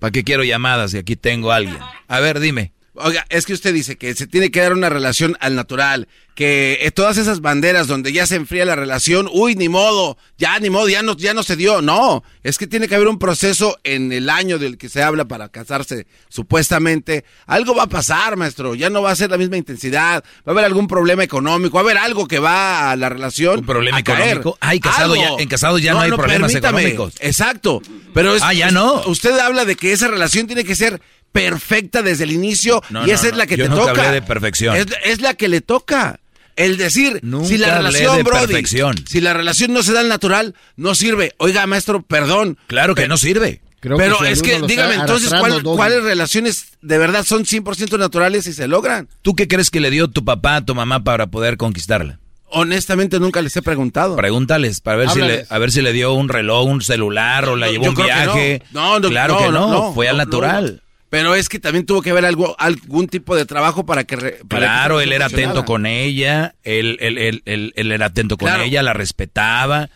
¿Para 0.00 0.10
qué 0.10 0.24
quiero 0.24 0.42
llamadas 0.42 0.90
si 0.90 0.98
aquí 0.98 1.14
tengo 1.14 1.52
a 1.52 1.56
alguien? 1.56 1.78
A 2.08 2.18
ver, 2.18 2.40
dime. 2.40 2.72
Oiga, 2.98 3.26
es 3.28 3.46
que 3.46 3.52
usted 3.52 3.74
dice 3.74 3.96
que 3.96 4.14
se 4.14 4.26
tiene 4.26 4.50
que 4.50 4.60
dar 4.60 4.72
una 4.72 4.88
relación 4.88 5.36
al 5.40 5.54
natural, 5.54 6.08
que 6.34 6.92
todas 6.94 7.16
esas 7.16 7.40
banderas 7.40 7.86
donde 7.86 8.12
ya 8.12 8.26
se 8.26 8.36
enfría 8.36 8.64
la 8.64 8.76
relación, 8.76 9.28
uy, 9.32 9.54
ni 9.54 9.68
modo, 9.68 10.18
ya 10.36 10.58
ni 10.58 10.68
modo, 10.68 10.88
ya 10.88 11.02
no, 11.02 11.16
ya 11.16 11.32
no 11.32 11.42
se 11.42 11.56
dio. 11.56 11.80
No, 11.80 12.22
es 12.42 12.58
que 12.58 12.66
tiene 12.66 12.88
que 12.88 12.94
haber 12.94 13.08
un 13.08 13.18
proceso 13.18 13.78
en 13.84 14.12
el 14.12 14.28
año 14.28 14.58
del 14.58 14.76
que 14.76 14.88
se 14.88 15.02
habla 15.02 15.26
para 15.26 15.48
casarse, 15.48 16.06
supuestamente. 16.28 17.24
Algo 17.46 17.74
va 17.74 17.84
a 17.84 17.88
pasar, 17.88 18.36
maestro, 18.36 18.74
ya 18.74 18.90
no 18.90 19.02
va 19.02 19.10
a 19.10 19.16
ser 19.16 19.30
la 19.30 19.38
misma 19.38 19.56
intensidad, 19.56 20.22
va 20.24 20.42
a 20.46 20.50
haber 20.50 20.64
algún 20.66 20.88
problema 20.88 21.24
económico, 21.24 21.74
va 21.76 21.80
a 21.80 21.84
haber 21.84 21.98
algo 21.98 22.28
que 22.28 22.38
va 22.38 22.90
a 22.90 22.96
la 22.96 23.08
relación. 23.08 23.60
¿Un 23.60 23.66
problema 23.66 23.96
a 23.96 24.00
económico? 24.00 24.58
Ay, 24.60 24.80
casado 24.80 25.16
ya, 25.16 25.30
en 25.38 25.48
casado 25.48 25.78
ya 25.78 25.92
no, 25.92 25.98
no 25.98 26.04
hay 26.04 26.10
no, 26.10 26.16
problemas 26.16 26.54
económicos. 26.54 27.14
Exacto, 27.20 27.80
pero 28.12 28.36
es, 28.36 28.42
ah, 28.42 28.52
ya 28.52 28.70
no. 28.70 29.02
Usted 29.06 29.38
habla 29.38 29.64
de 29.64 29.74
que 29.76 29.92
esa 29.92 30.08
relación 30.08 30.46
tiene 30.46 30.64
que 30.64 30.74
ser 30.74 31.00
perfecta 31.36 32.02
desde 32.02 32.24
el 32.24 32.32
inicio 32.32 32.82
no, 32.90 33.06
y 33.06 33.10
esa 33.10 33.24
no, 33.24 33.30
es 33.30 33.36
la 33.36 33.46
que 33.46 33.56
Yo 33.56 33.64
te 33.64 33.70
nunca 33.70 33.86
toca. 33.86 34.02
Hablé 34.02 34.20
de 34.20 34.22
perfección. 34.22 34.76
Es, 34.76 34.86
es, 35.04 35.20
la 35.20 35.34
que 35.34 35.48
le 35.48 35.60
toca. 35.60 36.20
El 36.56 36.78
decir, 36.78 37.20
nunca 37.22 37.48
si 37.48 37.58
la 37.58 37.76
relación, 37.76 38.16
de 38.16 38.22
Brody, 38.22 38.46
perfección. 38.46 38.96
si 39.06 39.20
la 39.20 39.34
relación 39.34 39.74
no 39.74 39.82
se 39.82 39.92
da 39.92 40.00
al 40.00 40.08
natural, 40.08 40.54
no 40.76 40.94
sirve. 40.94 41.34
Oiga, 41.36 41.66
maestro, 41.66 42.00
perdón. 42.00 42.56
Claro 42.66 42.94
que 42.94 43.08
no 43.08 43.18
sirve. 43.18 43.60
Creo 43.80 43.98
pero 43.98 44.18
que 44.18 44.30
es 44.30 44.40
que, 44.40 44.58
dígame 44.62 44.94
entonces, 44.94 45.30
¿cuál, 45.38 45.62
¿cuáles 45.62 46.02
relaciones 46.02 46.78
de 46.80 46.96
verdad 46.96 47.24
son 47.24 47.44
100% 47.44 47.98
naturales 47.98 48.46
y 48.46 48.54
se 48.54 48.66
logran? 48.68 49.06
¿Tú 49.20 49.34
qué 49.36 49.46
crees 49.48 49.70
que 49.70 49.80
le 49.80 49.90
dio 49.90 50.08
tu 50.08 50.24
papá 50.24 50.56
a 50.56 50.64
tu 50.64 50.74
mamá 50.74 51.04
para 51.04 51.26
poder 51.26 51.58
conquistarla? 51.58 52.18
Honestamente 52.48 53.20
nunca 53.20 53.42
les 53.42 53.54
he 53.56 53.60
preguntado. 53.60 54.16
Pregúntales 54.16 54.80
para 54.80 54.96
ver 54.96 55.10
si 55.10 55.20
le, 55.20 55.46
a 55.48 55.58
ver 55.58 55.70
si 55.70 55.82
le 55.82 55.92
dio 55.92 56.14
un 56.14 56.28
reloj, 56.28 56.66
un 56.66 56.80
celular 56.80 57.48
o 57.48 57.56
la 57.56 57.68
llevó 57.68 57.90
un 57.90 57.94
viaje. 57.94 58.62
No. 58.72 58.98
No, 58.98 59.08
claro 59.08 59.36
que 59.38 59.50
no, 59.50 59.92
fue 59.92 60.08
al 60.08 60.16
natural. 60.16 60.82
Pero 61.16 61.34
es 61.34 61.48
que 61.48 61.58
también 61.58 61.86
tuvo 61.86 62.02
que 62.02 62.10
haber 62.10 62.26
algo, 62.26 62.54
algún 62.58 63.08
tipo 63.08 63.34
de 63.34 63.46
trabajo 63.46 63.86
para 63.86 64.04
que... 64.04 64.16
Para 64.48 64.66
claro, 64.66 64.98
que 64.98 65.04
él 65.04 65.12
era 65.12 65.26
atento 65.26 65.64
con 65.64 65.86
ella, 65.86 66.54
él, 66.62 66.98
él, 67.00 67.16
él, 67.16 67.42
él, 67.46 67.72
él 67.74 67.92
era 67.92 68.06
atento 68.06 68.36
con 68.36 68.48
Claro. 68.48 68.64
ella, 68.64 68.82
la 68.82 68.92
respetaba. 68.92 69.88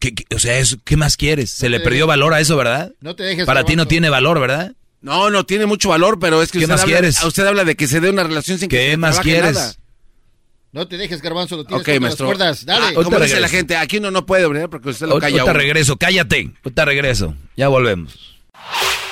¿Qué, 0.00 0.12
qué- 0.12 0.24
o 0.34 0.38
sea, 0.40 0.58
eso, 0.58 0.76
¿qué 0.84 0.96
más 0.96 1.16
quieres? 1.16 1.50
Se 1.50 1.68
le 1.68 1.78
perdió 1.78 2.06
valor 2.08 2.34
a 2.34 2.40
eso, 2.40 2.56
¿verdad? 2.56 2.92
No 3.00 3.14
te 3.14 3.22
dejes, 3.22 3.46
Para 3.46 3.62
ti 3.64 3.76
no 3.76 3.86
tiene 3.86 4.10
valor, 4.10 4.40
¿verdad? 4.40 4.72
No, 5.00 5.30
no 5.30 5.44
tiene 5.46 5.66
mucho 5.66 5.90
valor, 5.90 6.18
pero 6.18 6.42
es 6.42 6.50
que 6.50 6.58
¿Qué 6.58 6.64
usted, 6.64 6.74
más 6.74 6.82
habla, 6.82 6.96
quieres? 6.96 7.22
usted 7.22 7.46
habla 7.46 7.62
de 7.64 7.76
que 7.76 7.86
se 7.86 8.00
dé 8.00 8.10
una 8.10 8.24
relación 8.24 8.58
sin 8.58 8.68
que 8.68 8.76
¿Qué 8.76 8.90
se 8.90 8.96
más 8.96 9.20
quieres? 9.20 9.54
nada. 9.54 9.74
No 10.72 10.88
te 10.88 10.96
dejes, 10.96 11.22
garbanzo, 11.22 11.56
lo 11.56 11.64
tienes 11.64 11.82
Ok, 11.82 11.86
contra 11.86 11.94
las 11.94 12.00
maestro. 12.02 12.26
cuerdas. 12.26 12.66
Dale. 12.66 12.86
Ah, 12.86 12.90
como 12.94 13.04
Ahorita 13.06 13.24
dice 13.24 13.40
la 13.40 13.48
gente, 13.48 13.76
aquí 13.76 13.98
uno 13.98 14.10
no 14.10 14.26
puede 14.26 14.48
¿verdad? 14.48 14.68
porque 14.68 14.88
usted 14.88 15.06
lo 15.06 15.12
Ahorita 15.12 15.28
calla. 15.28 15.42
a 15.42 15.44
uno. 15.44 15.52
regreso, 15.52 15.96
cállate. 15.96 16.50
Ahorita 16.64 16.84
regreso. 16.84 17.36
Ya 17.56 17.68
volvemos. 17.68 18.33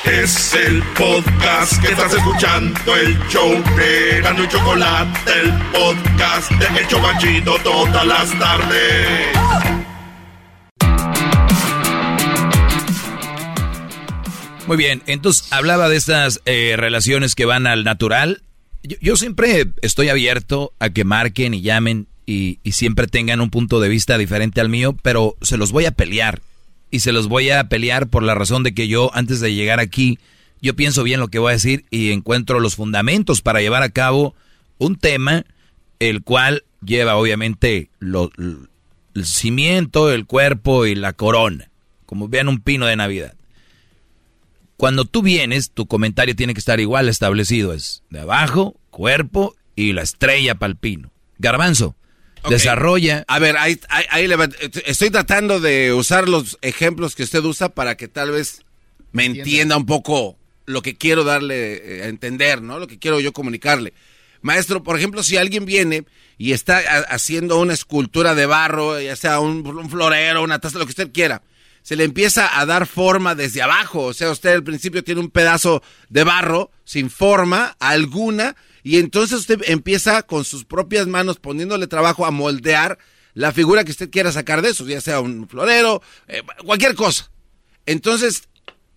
Es 0.04 0.52
el 0.54 0.82
podcast 0.98 1.80
que 1.80 1.92
estás 1.92 2.12
escuchando, 2.12 2.96
el 2.96 3.16
show 3.28 3.50
de 3.76 4.20
Gano 4.20 4.42
y 4.42 4.48
Chocolate, 4.48 5.30
el 5.40 5.52
podcast 5.70 6.50
de 6.50 6.80
El 6.80 6.88
Chocachito 6.88 7.54
todas 7.62 8.04
las 8.04 8.36
tardes. 8.36 9.28
Muy 14.66 14.76
bien, 14.76 15.02
entonces 15.06 15.52
hablaba 15.52 15.88
de 15.88 15.96
estas 15.96 16.40
eh, 16.46 16.74
relaciones 16.76 17.36
que 17.36 17.44
van 17.44 17.68
al 17.68 17.84
natural. 17.84 18.42
Yo, 18.82 19.16
siempre 19.16 19.68
estoy 19.82 20.08
abierto 20.08 20.72
a 20.80 20.90
que 20.90 21.04
marquen 21.04 21.54
y 21.54 21.62
llamen 21.62 22.08
y 22.26 22.58
siempre 22.72 23.06
tengan 23.06 23.40
un 23.40 23.50
punto 23.50 23.78
de 23.78 23.88
vista 23.88 24.18
diferente 24.18 24.60
al 24.60 24.68
mío, 24.68 24.96
pero 25.02 25.36
se 25.42 25.56
los 25.56 25.70
voy 25.70 25.86
a 25.86 25.92
pelear. 25.92 26.40
Y 26.92 27.00
se 27.00 27.10
los 27.10 27.26
voy 27.26 27.50
a 27.50 27.68
pelear 27.68 28.06
por 28.06 28.22
la 28.22 28.36
razón 28.36 28.62
de 28.62 28.74
que 28.74 28.86
yo, 28.86 29.10
antes 29.14 29.40
de 29.40 29.54
llegar 29.54 29.80
aquí, 29.80 30.20
yo 30.60 30.76
pienso 30.76 31.02
bien 31.02 31.18
lo 31.18 31.28
que 31.28 31.40
voy 31.40 31.50
a 31.50 31.54
decir 31.54 31.86
y 31.90 32.12
encuentro 32.12 32.60
los 32.60 32.76
fundamentos 32.76 33.42
para 33.42 33.60
llevar 33.60 33.82
a 33.82 33.88
cabo 33.88 34.36
un 34.78 34.96
tema, 34.96 35.44
el 35.98 36.22
cual 36.22 36.64
lleva 36.84 37.16
obviamente 37.16 37.90
el 38.00 39.24
cimiento, 39.24 40.12
el 40.12 40.26
cuerpo 40.26 40.86
y 40.86 40.94
la 40.94 41.14
corona, 41.14 41.70
como 42.06 42.28
vean 42.28 42.48
un 42.48 42.60
pino 42.60 42.86
de 42.86 42.94
Navidad. 42.94 43.34
Cuando 44.76 45.04
tú 45.04 45.22
vienes, 45.22 45.70
tu 45.70 45.86
comentario 45.86 46.36
tiene 46.36 46.54
que 46.54 46.60
estar 46.60 46.78
igual 46.78 47.08
establecido. 47.08 47.72
Es 47.72 48.02
de 48.10 48.20
abajo, 48.20 48.76
cuerpo 48.90 49.54
y 49.76 49.92
la 49.94 50.02
estrella 50.02 50.56
palpino. 50.56 51.10
Garbanzo, 51.38 51.96
Desarrolla. 52.50 53.24
A 53.28 53.38
ver, 53.38 53.56
ahí, 53.56 53.78
ahí- 53.88 54.04
ahí 54.10 54.26
le 54.26 54.36
va- 54.36 54.48
estoy 54.84 55.10
tratando 55.10 55.60
de 55.60 55.92
usar 55.92 56.28
los 56.28 56.58
ejemplos 56.62 57.14
que 57.14 57.22
usted 57.22 57.42
usa 57.44 57.68
para 57.70 57.96
que 57.96 58.08
tal 58.08 58.30
vez 58.32 58.62
me 59.12 59.24
entienda 59.26 59.76
un 59.76 59.86
poco 59.86 60.36
lo 60.66 60.82
que 60.82 60.96
quiero 60.96 61.24
darle 61.24 61.98
eh, 61.98 62.02
a 62.04 62.06
entender, 62.06 62.62
¿no? 62.62 62.78
Lo 62.78 62.86
que 62.86 62.98
quiero 62.98 63.20
yo 63.20 63.32
comunicarle. 63.32 63.92
Maestro, 64.40 64.82
por 64.82 64.96
ejemplo, 64.98 65.22
si 65.22 65.36
alguien 65.36 65.64
viene 65.64 66.04
y 66.38 66.52
está 66.52 66.78
ha- 66.78 67.14
haciendo 67.14 67.58
una 67.60 67.74
escultura 67.74 68.34
de 68.34 68.46
barro, 68.46 69.00
ya 69.00 69.14
sea 69.16 69.38
un, 69.40 69.66
un 69.66 69.90
florero, 69.90 70.42
una 70.42 70.58
taza, 70.58 70.78
lo 70.78 70.84
que 70.86 70.90
usted 70.90 71.12
quiera, 71.12 71.42
se 71.82 71.96
le 71.96 72.04
empieza 72.04 72.58
a 72.58 72.64
dar 72.66 72.86
forma 72.86 73.34
desde 73.34 73.60
abajo. 73.62 74.02
O 74.04 74.14
sea, 74.14 74.30
usted 74.30 74.50
al 74.54 74.62
principio 74.64 75.02
tiene 75.04 75.20
un 75.20 75.30
pedazo 75.30 75.82
de 76.08 76.24
barro 76.24 76.70
sin 76.84 77.10
forma 77.10 77.76
alguna 77.80 78.56
y 78.82 78.98
entonces 78.98 79.40
usted 79.40 79.60
empieza 79.66 80.22
con 80.22 80.44
sus 80.44 80.64
propias 80.64 81.06
manos 81.06 81.38
poniéndole 81.38 81.86
trabajo 81.86 82.26
a 82.26 82.30
moldear 82.30 82.98
la 83.34 83.52
figura 83.52 83.84
que 83.84 83.92
usted 83.92 84.10
quiera 84.10 84.32
sacar 84.32 84.62
de 84.62 84.70
eso, 84.70 84.86
ya 84.86 85.00
sea 85.00 85.20
un 85.20 85.48
florero, 85.48 86.02
eh, 86.28 86.42
cualquier 86.64 86.94
cosa. 86.94 87.30
Entonces, 87.86 88.48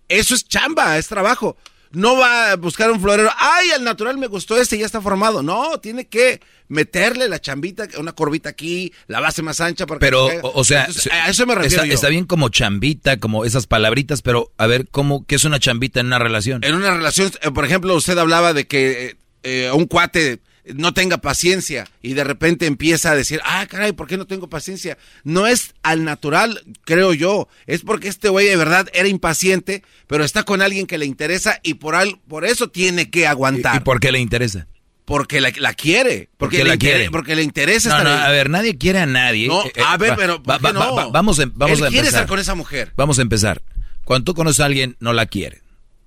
eso 0.08 0.34
es 0.34 0.46
chamba, 0.46 0.98
es 0.98 1.08
trabajo. 1.08 1.56
No 1.92 2.16
va 2.16 2.50
a 2.50 2.56
buscar 2.56 2.90
un 2.90 3.00
florero, 3.00 3.30
ay, 3.38 3.70
al 3.70 3.84
natural 3.84 4.18
me 4.18 4.26
gustó 4.26 4.58
este, 4.58 4.76
ya 4.76 4.84
está 4.84 5.00
formado. 5.00 5.42
No, 5.42 5.78
tiene 5.78 6.06
que 6.08 6.40
meterle 6.68 7.28
la 7.28 7.40
chambita, 7.40 7.88
una 7.98 8.12
corbita 8.12 8.50
aquí, 8.50 8.92
la 9.06 9.20
base 9.20 9.40
más 9.40 9.60
ancha 9.60 9.86
para 9.86 9.98
que 9.98 10.04
Pero, 10.04 10.28
o, 10.42 10.64
sea, 10.64 10.86
Entonces, 10.86 11.10
a 11.12 11.30
eso 11.30 11.46
me 11.46 11.54
refiero 11.54 11.76
está, 11.76 11.86
yo. 11.86 11.94
está 11.94 12.08
bien 12.08 12.26
como 12.26 12.48
chambita, 12.48 13.18
como 13.18 13.44
esas 13.44 13.66
palabritas, 13.66 14.20
pero 14.20 14.52
a 14.58 14.66
ver, 14.66 14.88
¿cómo, 14.90 15.24
¿qué 15.26 15.36
es 15.36 15.44
una 15.44 15.60
chambita 15.60 16.00
en 16.00 16.06
una 16.06 16.18
relación? 16.18 16.62
En 16.64 16.74
una 16.74 16.90
relación, 16.92 17.30
eh, 17.40 17.50
por 17.52 17.64
ejemplo, 17.64 17.94
usted 17.94 18.18
hablaba 18.18 18.52
de 18.52 18.66
que 18.66 19.16
eh, 19.46 19.70
un 19.72 19.86
cuate 19.86 20.40
no 20.74 20.92
tenga 20.92 21.18
paciencia 21.18 21.86
y 22.02 22.14
de 22.14 22.24
repente 22.24 22.66
empieza 22.66 23.12
a 23.12 23.14
decir, 23.14 23.40
ah, 23.44 23.64
caray, 23.70 23.92
¿por 23.92 24.08
qué 24.08 24.16
no 24.16 24.26
tengo 24.26 24.48
paciencia? 24.48 24.98
No 25.22 25.46
es 25.46 25.74
al 25.84 26.02
natural, 26.04 26.60
creo 26.84 27.14
yo, 27.14 27.46
es 27.68 27.82
porque 27.82 28.08
este 28.08 28.28
güey 28.30 28.48
de 28.48 28.56
verdad 28.56 28.88
era 28.92 29.06
impaciente, 29.06 29.84
pero 30.08 30.24
está 30.24 30.42
con 30.42 30.62
alguien 30.62 30.88
que 30.88 30.98
le 30.98 31.06
interesa 31.06 31.60
y 31.62 31.74
por, 31.74 31.94
al, 31.94 32.18
por 32.26 32.44
eso 32.44 32.68
tiene 32.68 33.10
que 33.10 33.28
aguantar. 33.28 33.76
¿Y 33.76 33.80
por 33.84 34.00
qué 34.00 34.10
le 34.10 34.18
interesa? 34.18 34.66
Porque 35.04 35.40
la, 35.40 35.52
la 35.56 35.72
quiere, 35.72 36.30
porque 36.36 36.58
le 36.58 36.64
la 36.64 36.74
inter- 36.74 36.90
quiere? 36.96 37.10
porque 37.12 37.36
le 37.36 37.44
interesa 37.44 37.90
No, 37.90 37.98
estar 37.98 38.12
no, 38.12 38.18
ahí. 38.20 38.26
a 38.26 38.30
ver, 38.32 38.50
nadie 38.50 38.76
quiere 38.76 38.98
a 38.98 39.06
nadie. 39.06 39.46
No, 39.46 39.62
Eh, 39.64 39.72
eh, 39.76 39.82
a 39.86 39.96
ver, 39.98 40.10
va- 40.10 40.16
pero 40.16 40.42
¿por 40.42 40.52
va- 40.54 40.58
qué 40.58 40.64
va- 40.64 40.72
no? 40.72 40.94
va- 40.96 41.06
vamos, 41.10 41.38
a- 41.38 41.44
vamos 41.54 41.78
Él 41.78 41.84
a 41.84 41.88
quiere 41.90 41.98
empezar. 42.08 42.22
estar 42.22 42.26
con 42.26 42.40
esa 42.40 42.56
mujer. 42.56 42.92
Vamos 42.96 43.20
a 43.20 43.22
empezar. 43.22 43.62
Cuando 44.02 44.24
tú 44.24 44.34
conoces 44.34 44.58
a 44.58 44.64
alguien, 44.64 44.96
no 44.98 45.12
la 45.12 45.26
quiere. 45.26 45.62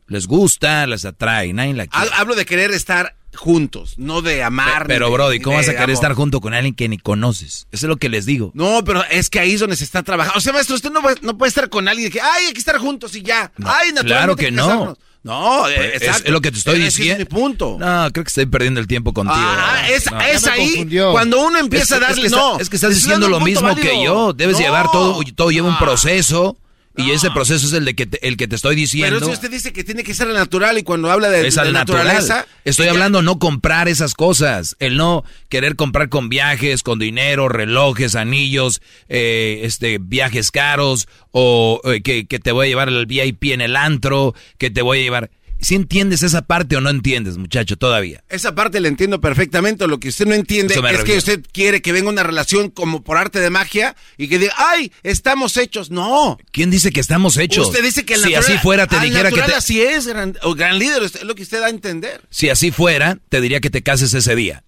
Les 0.07 0.27
gusta, 0.27 0.85
les 0.85 1.05
atrae, 1.05 1.53
nadie 1.53 1.75
la 1.75 1.87
quiere. 1.87 2.09
Ha- 2.13 2.19
Hablo 2.19 2.35
de 2.35 2.45
querer 2.45 2.71
estar 2.71 3.15
juntos, 3.39 3.95
no 3.97 4.21
de 4.21 4.43
amar. 4.43 4.85
Pero, 4.87 5.07
de- 5.07 5.11
Brody, 5.13 5.39
¿cómo 5.39 5.55
de 5.55 5.61
vas 5.61 5.69
a 5.69 5.71
querer 5.71 5.83
amor. 5.85 5.93
estar 5.95 6.13
junto 6.13 6.41
con 6.41 6.53
alguien 6.53 6.75
que 6.75 6.87
ni 6.87 6.97
conoces? 6.97 7.67
Eso 7.71 7.85
es 7.85 7.89
lo 7.89 7.97
que 7.97 8.09
les 8.09 8.25
digo. 8.25 8.51
No, 8.53 8.83
pero 8.83 9.03
es 9.05 9.29
que 9.29 9.39
ahí 9.39 9.53
es 9.53 9.59
donde 9.61 9.75
se 9.75 9.83
está 9.83 10.03
trabajando. 10.03 10.37
O 10.37 10.41
sea, 10.41 10.53
maestro, 10.53 10.75
usted 10.75 10.91
no, 10.91 11.01
va- 11.01 11.15
no 11.21 11.37
puede 11.37 11.49
estar 11.49 11.69
con 11.69 11.87
alguien 11.87 12.11
que, 12.11 12.21
ay, 12.21 12.45
hay 12.47 12.53
que 12.53 12.59
estar 12.59 12.77
juntos 12.77 13.15
y 13.15 13.21
ya. 13.23 13.51
ay, 13.63 13.89
naturalmente 13.93 14.05
claro 14.05 14.35
que 14.35 14.51
no. 14.51 14.97
No, 15.21 15.63
Pues, 15.63 16.01
es, 16.01 16.29
lo 16.29 16.39
que 16.39 16.49
te 16.49 16.57
estoy 16.59 16.79
es 16.81 16.95
diciendo. 16.95 17.19
mi 17.19 17.25
punto. 17.25 17.75
No, 17.77 18.09
creo 18.13 18.23
que 18.23 18.29
estoy 18.29 18.45
perdiendo 18.45 18.79
el 18.79 18.87
tiempo 18.87 19.13
contigo. 19.13 19.35
Ah, 19.37 19.83
es, 19.89 20.09
No. 20.09 20.21
es 20.21 20.47
ahí 20.47 20.87
cuando 21.11 21.41
uno 21.41 21.59
empieza 21.59 21.97
a 21.97 21.99
darle. 21.99 22.27
es 22.27 22.31
que 22.31 22.35
no, 22.37 22.57
es 22.57 22.69
que 22.69 22.77
estás 22.77 22.95
diciendo 22.95 23.27
lo 23.27 23.41
mismo 23.41 23.75
que 23.75 24.01
yo. 24.03 24.31
Debes 24.31 24.55
No. 24.57 24.61
llevar 24.61 24.89
todo, 24.91 25.19
todo 25.35 25.51
lleva 25.51 25.67
un 25.67 25.77
proceso. 25.77 26.55
Y 26.99 27.11
ese 27.11 27.31
proceso 27.31 27.65
es 27.65 27.73
el 27.73 27.85
de 27.85 27.95
que 27.95 28.05
te- 28.05 28.27
el 28.27 28.37
que 28.37 28.47
te 28.47 28.55
estoy 28.55 28.75
diciendo. 28.75 29.15
Pero 29.19 29.25
si 29.27 29.33
usted 29.33 29.49
dice 29.51 29.71
que 29.73 29.83
tiene 29.83 30.03
que 30.03 30.13
ser 30.13 30.27
al 30.27 30.33
natural 30.33 30.77
y 30.77 30.83
cuando 30.83 31.09
habla 31.11 31.29
de, 31.29 31.47
es 31.47 31.55
de 31.55 31.61
al 31.61 31.73
natural. 31.73 32.05
naturaleza. 32.05 32.45
Estoy 32.65 32.85
ella- 32.85 32.93
hablando 32.93 33.21
no 33.21 33.39
comprar 33.39 33.87
esas 33.87 34.13
cosas, 34.13 34.75
el 34.79 34.97
no 34.97 35.23
querer 35.49 35.75
comprar 35.75 36.09
con 36.09 36.29
viajes, 36.29 36.83
con 36.83 36.99
dinero, 36.99 37.49
relojes, 37.49 38.15
anillos, 38.15 38.81
eh, 39.07 39.61
este, 39.63 39.97
viajes 39.99 40.51
caros 40.51 41.07
o 41.31 41.81
eh, 41.85 42.01
que, 42.01 42.27
que 42.27 42.39
te 42.39 42.51
voy 42.51 42.65
a 42.67 42.69
llevar 42.69 42.89
al 42.89 43.05
VIP 43.05 43.45
en 43.53 43.61
el 43.61 43.75
antro, 43.75 44.35
que 44.57 44.69
te 44.69 44.81
voy 44.81 44.99
a 44.99 45.01
llevar. 45.01 45.31
¿Si 45.61 45.75
entiendes 45.75 46.23
esa 46.23 46.43
parte 46.43 46.77
o 46.77 46.81
no 46.81 46.89
entiendes, 46.89 47.37
muchacho, 47.37 47.75
todavía? 47.75 48.23
Esa 48.29 48.55
parte 48.55 48.79
la 48.79 48.87
entiendo 48.87 49.19
perfectamente. 49.19 49.85
Lo 49.87 49.99
que 49.99 50.07
usted 50.07 50.25
no 50.25 50.33
entiende 50.33 50.73
es 50.73 51.03
que 51.03 51.17
usted 51.17 51.41
quiere 51.51 51.81
que 51.81 51.91
venga 51.91 52.07
una 52.09 52.23
relación 52.23 52.69
como 52.69 53.03
por 53.03 53.17
arte 53.17 53.41
de 53.41 53.49
magia 53.49 53.95
y 54.17 54.29
que 54.29 54.39
diga, 54.39 54.53
ay, 54.57 54.93
estamos 55.03 55.57
hechos. 55.57 55.91
No. 55.91 56.37
¿Quién 56.51 56.71
dice 56.71 56.91
que 56.91 57.01
estamos 57.01 57.35
hechos? 57.35 57.67
Usted 57.67 57.83
dice 57.83 58.05
que 58.05 58.13
el 58.13 58.21
si 58.21 58.31
natural- 58.31 58.43
así 58.55 58.57
fuera 58.59 58.87
te 58.87 58.99
dijera 59.01 59.31
que 59.31 59.41
te, 59.41 59.53
así 59.53 59.81
es, 59.81 60.07
gran, 60.07 60.37
o 60.43 60.55
gran 60.55 60.79
líder, 60.79 61.03
es 61.03 61.21
lo 61.23 61.35
que 61.35 61.43
usted 61.43 61.59
da 61.59 61.67
a 61.67 61.69
entender. 61.71 62.21
si 62.29 62.49
así 62.49 62.71
fuera 62.71 63.17
te 63.27 63.41
diría 63.41 63.59
que 63.59 63.69
te 63.69 63.83
cases 63.83 64.13
ese 64.13 64.35
día. 64.35 64.63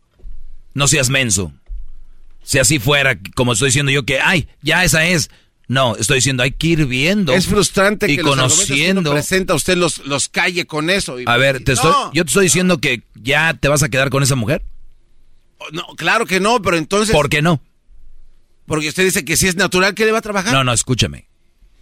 No 0.73 0.89
seas 0.89 1.09
menso. 1.09 1.53
Si 2.43 2.59
así 2.59 2.79
fuera, 2.79 3.17
como 3.35 3.53
estoy 3.53 3.67
diciendo 3.67 3.91
yo 3.91 4.03
que, 4.03 4.19
ay, 4.19 4.47
ya 4.61 4.83
esa 4.83 5.05
es. 5.05 5.29
No, 5.72 5.95
estoy 5.95 6.16
diciendo, 6.17 6.43
hay 6.43 6.51
que 6.51 6.67
ir 6.67 6.85
viendo. 6.85 7.32
Es 7.32 7.48
frustrante 7.48 8.11
y 8.11 8.17
que 8.17 8.24
los 8.24 8.32
argumentos 8.33 8.59
que 8.66 8.74
conociendo. 8.74 9.11
presenta 9.14 9.53
usted 9.56 9.77
los, 9.77 10.00
los 10.06 10.27
calle 10.27 10.66
con 10.67 10.90
eso. 10.90 11.17
y- 11.17 11.24
A 11.25 11.38
ver, 11.38 11.64
te 11.64 11.72
No, 11.72 11.75
estoy, 11.75 11.93
yo 12.14 12.25
te 12.25 12.30
estoy 12.30 12.43
diciendo 12.43 12.80
que 12.80 13.03
ya 13.16 13.53
te 13.53 13.69
vas 13.69 13.82
a 13.82 13.88
quedar 13.88 14.09
con 14.09 14.22
esa 14.22 14.35
mujer. 14.35 14.64
no, 15.72 15.83
claro 15.95 16.25
que 16.25 16.41
no, 16.41 16.61
pero 16.61 16.75
entonces... 16.75 17.16
¿Por 17.16 17.30
qué 17.30 17.41
no? 17.41 17.61
Porque 18.66 18.90
usted 18.90 19.06
dice 19.06 19.24
que 19.24 19.38
si 19.38 19.48
es 19.48 19.56
natural, 19.56 19.95
que 19.95 20.03
le 20.06 20.11
va 20.11 20.17
a 20.17 20.22
trabajar? 20.22 20.51
No, 20.53 20.64
no, 20.66 20.74
escúchame. 20.74 21.30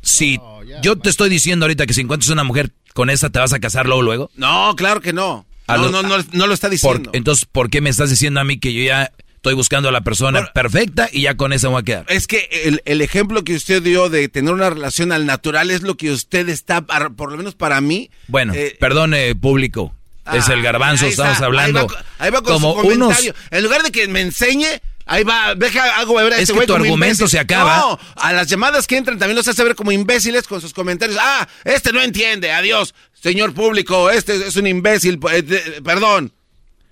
Si 0.01 0.39
yo 0.83 0.95
te 0.97 1.09
estoy 1.09 1.29
diciendo 1.29 1.65
ahorita 1.65 1.87
que 1.87 1.93
si 1.95 2.01
encuentras 2.01 2.29
una 2.29 2.43
mujer 2.43 2.71
con 2.93 3.09
esa 3.09 3.31
te 3.31 3.39
vas 3.39 3.53
a 3.53 3.59
casar 3.59 3.87
luego 3.87 4.03
luego. 4.03 4.31
No, 4.35 4.75
claro 4.75 5.01
que 5.01 5.13
no. 5.13 5.47
No, 5.67 5.77
lo- 5.77 5.89
no, 5.91 6.03
no, 6.03 6.23
no 6.31 6.45
lo 6.47 6.53
está 6.53 6.67
Por- 6.67 6.71
diciendo. 6.73 7.09
entonces, 7.13 7.45
¿por 7.45 7.71
qué 7.71 7.81
me 7.81 7.89
estás 7.89 8.11
diciendo 8.11 8.39
a 8.39 8.43
mí 8.43 8.59
que 8.59 8.71
yo 8.73 8.83
ya 8.83 9.11
estoy 9.39 9.53
buscando 9.53 9.87
a 9.87 9.91
la 9.93 10.01
persona 10.01 10.51
perfecta 10.53 11.07
y 11.11 11.21
ya 11.21 11.35
con 11.37 11.53
esa 11.53 11.69
voy 11.69 11.79
a 11.79 11.83
quedar? 11.83 12.05
Es 12.09 12.27
que 12.27 12.49
el, 12.65 12.81
el 12.83 13.01
ejemplo 13.01 13.45
que 13.45 13.55
usted 13.55 13.81
dio 13.81 14.09
de 14.09 14.27
tener 14.27 14.53
una 14.53 14.69
relación 14.69 15.13
al 15.13 15.25
natural 15.25 15.71
es 15.71 15.81
lo 15.81 15.95
que 15.95 16.11
usted 16.11 16.49
está, 16.49 16.81
por 16.81 17.31
lo 17.31 17.37
menos 17.37 17.55
para 17.55 17.79
mí. 17.79 18.11
Bueno, 18.27 18.53
eh, 18.53 18.75
perdone 18.79 19.33
público. 19.35 19.95
es 20.33 20.49
el 20.49 20.61
garbanzo, 20.61 21.05
ahí 21.05 21.11
está, 21.11 21.31
estamos 21.31 21.41
hablando 21.41 21.79
Ahí 21.79 21.87
va, 21.87 22.05
ahí 22.19 22.31
va 22.31 22.41
con 22.41 22.53
como 22.53 22.75
su 22.75 22.81
comentario. 22.81 23.33
unos... 23.33 23.51
En 23.57 23.63
lugar 23.63 23.81
de 23.83 23.91
que 23.91 24.07
me 24.09 24.19
enseñe, 24.19 24.67
ahí 25.05 25.23
va, 25.23 25.55
deja, 25.55 25.99
hago 26.01 26.15
ver 26.15 26.33
a 26.33 26.35
Es 26.35 26.49
este 26.49 26.59
que 26.59 26.67
tu 26.67 26.75
argumento 26.75 27.27
se 27.29 27.39
acaba. 27.39 27.77
No, 27.77 27.99
a 28.17 28.33
las 28.33 28.47
llamadas 28.47 28.87
que 28.87 28.97
entran 28.97 29.17
también 29.17 29.37
los 29.37 29.47
hace 29.47 29.63
ver 29.63 29.75
como 29.75 29.93
imbéciles 29.93 30.47
con 30.47 30.59
sus 30.59 30.73
comentarios. 30.73 31.17
Ah, 31.19 31.47
este 31.63 31.93
no 31.93 32.01
entiende, 32.01 32.51
adiós, 32.51 32.93
señor 33.13 33.53
público, 33.53 34.09
este 34.09 34.47
es 34.47 34.57
un 34.57 34.67
imbécil, 34.67 35.17
eh, 35.31 35.41
de- 35.43 35.81
perdón. 35.81 36.33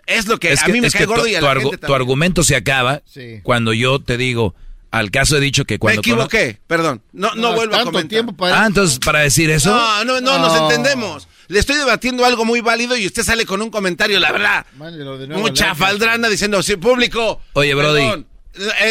Es 0.07 0.25
lo 0.27 0.39
que 0.39 0.51
es 0.53 0.63
a 0.63 0.65
que- 0.65 0.71
mí 0.73 0.81
me 0.81 0.87
es 0.87 0.93
cae 0.93 1.01
que 1.01 1.05
gordo 1.05 1.23
tu, 1.23 1.27
y 1.27 1.35
a 1.35 1.39
tu 1.39 1.45
la 1.45 1.53
argu- 1.53 1.69
gente 1.71 1.85
tu 1.85 1.93
argumento 1.93 2.43
se 2.43 2.55
acaba 2.55 3.01
Sí. 3.05 3.41
cuando 3.43 3.73
yo 3.73 3.99
te 3.99 4.17
digo, 4.17 4.55
al 4.89 5.11
caso 5.11 5.37
he 5.37 5.39
dicho 5.39 5.65
que 5.65 5.75
Me 5.75 5.79
cuando... 5.79 6.01
cono- 6.01 6.23
equivoqué, 6.23 6.59
perdón. 6.65 7.01
No, 7.11 7.35
no, 7.35 7.49
No, 7.49 7.53
vuelvo 7.53 7.75
a 7.75 7.83
comentar. 7.83 8.07
tiempo 8.09 8.33
para- 8.33 8.63
Ah, 8.63 8.65
entonces, 8.67 8.99
para 8.99 9.19
decir 9.19 9.49
eso... 9.49 9.69
No, 9.69 10.03
no, 10.05 10.21
no, 10.21 10.39
nos 10.39 10.59
entendemos. 10.61 11.27
Le 11.49 11.59
estoy 11.59 11.75
debatiendo 11.77 12.25
algo 12.25 12.43
muy 12.45 12.61
válido 12.61 12.97
y 12.97 13.05
usted 13.05 13.23
sale 13.23 13.45
con 13.45 13.61
un 13.61 13.69
comentario, 13.69 14.19
la 14.19 14.31
verdad. 14.31 14.65
Nuevo 14.77 15.27
Mucha 15.39 15.71
al 15.71 15.75
faldrana 15.77 16.27
diciendo, 16.29 16.61
sí, 16.63 16.75
público. 16.77 17.41
Oye, 17.53 17.73
Brody, 17.75 18.01
perdón, 18.01 18.27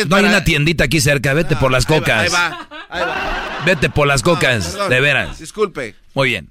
No 0.08 0.16
hay 0.16 0.24
una 0.24 0.44
tiendita 0.44 0.84
aquí 0.84 1.00
cerca, 1.00 1.32
vete 1.34 1.56
por 1.56 1.70
las 1.72 1.86
cocas. 1.86 2.22
Ahí 2.24 2.28
va, 2.28 2.68
ahí 2.88 3.02
va. 3.02 3.62
Vete 3.66 3.90
por 3.90 4.06
las 4.06 4.22
cocas, 4.22 4.66
Perdón, 4.68 4.90
de 4.90 5.00
veras. 5.00 5.38
Disculpe. 5.38 5.94
Muy 6.14 6.28
bien. 6.28 6.48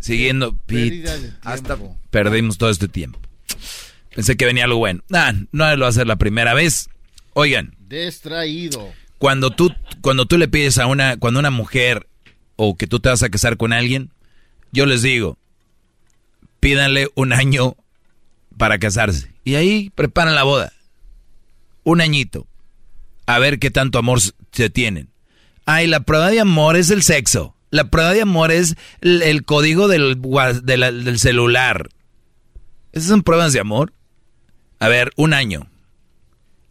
Siguiendo, 0.00 0.56
Pete. 0.66 1.04
Hasta 1.42 1.76
perdimos 2.10 2.56
todo 2.58 2.70
este 2.70 2.88
tiempo. 2.88 3.18
Pensé 4.16 4.38
que 4.38 4.46
venía 4.46 4.64
algo 4.64 4.78
bueno. 4.78 5.02
Nah, 5.10 5.32
no 5.52 5.76
lo 5.76 5.82
va 5.82 5.88
a 5.88 5.92
ser 5.92 6.06
la 6.06 6.16
primera 6.16 6.54
vez. 6.54 6.88
Oigan, 7.34 7.76
Distraído. 7.86 8.90
cuando 9.18 9.50
tú, 9.50 9.74
cuando 10.00 10.24
tú 10.24 10.38
le 10.38 10.48
pides 10.48 10.78
a 10.78 10.86
una, 10.86 11.18
cuando 11.18 11.38
una 11.38 11.50
mujer 11.50 12.08
o 12.56 12.78
que 12.78 12.86
tú 12.86 12.98
te 12.98 13.10
vas 13.10 13.22
a 13.22 13.28
casar 13.28 13.58
con 13.58 13.74
alguien, 13.74 14.10
yo 14.72 14.86
les 14.86 15.02
digo, 15.02 15.36
pídanle 16.60 17.10
un 17.14 17.34
año 17.34 17.76
para 18.56 18.78
casarse. 18.78 19.34
Y 19.44 19.56
ahí 19.56 19.90
preparan 19.94 20.34
la 20.34 20.44
boda. 20.44 20.72
Un 21.84 22.00
añito. 22.00 22.46
A 23.26 23.38
ver 23.38 23.58
qué 23.58 23.70
tanto 23.70 23.98
amor 23.98 24.20
se 24.50 24.70
tienen. 24.70 25.10
Ay, 25.66 25.88
la 25.88 26.00
prueba 26.00 26.30
de 26.30 26.40
amor 26.40 26.76
es 26.76 26.90
el 26.90 27.02
sexo. 27.02 27.54
La 27.70 27.90
prueba 27.90 28.14
de 28.14 28.22
amor 28.22 28.50
es 28.50 28.76
el, 29.02 29.20
el 29.20 29.44
código 29.44 29.88
del, 29.88 30.22
del 30.64 31.18
celular. 31.18 31.90
¿Esas 32.92 33.10
son 33.10 33.22
pruebas 33.22 33.52
de 33.52 33.60
amor? 33.60 33.92
A 34.78 34.88
ver, 34.88 35.12
un 35.16 35.32
año. 35.32 35.66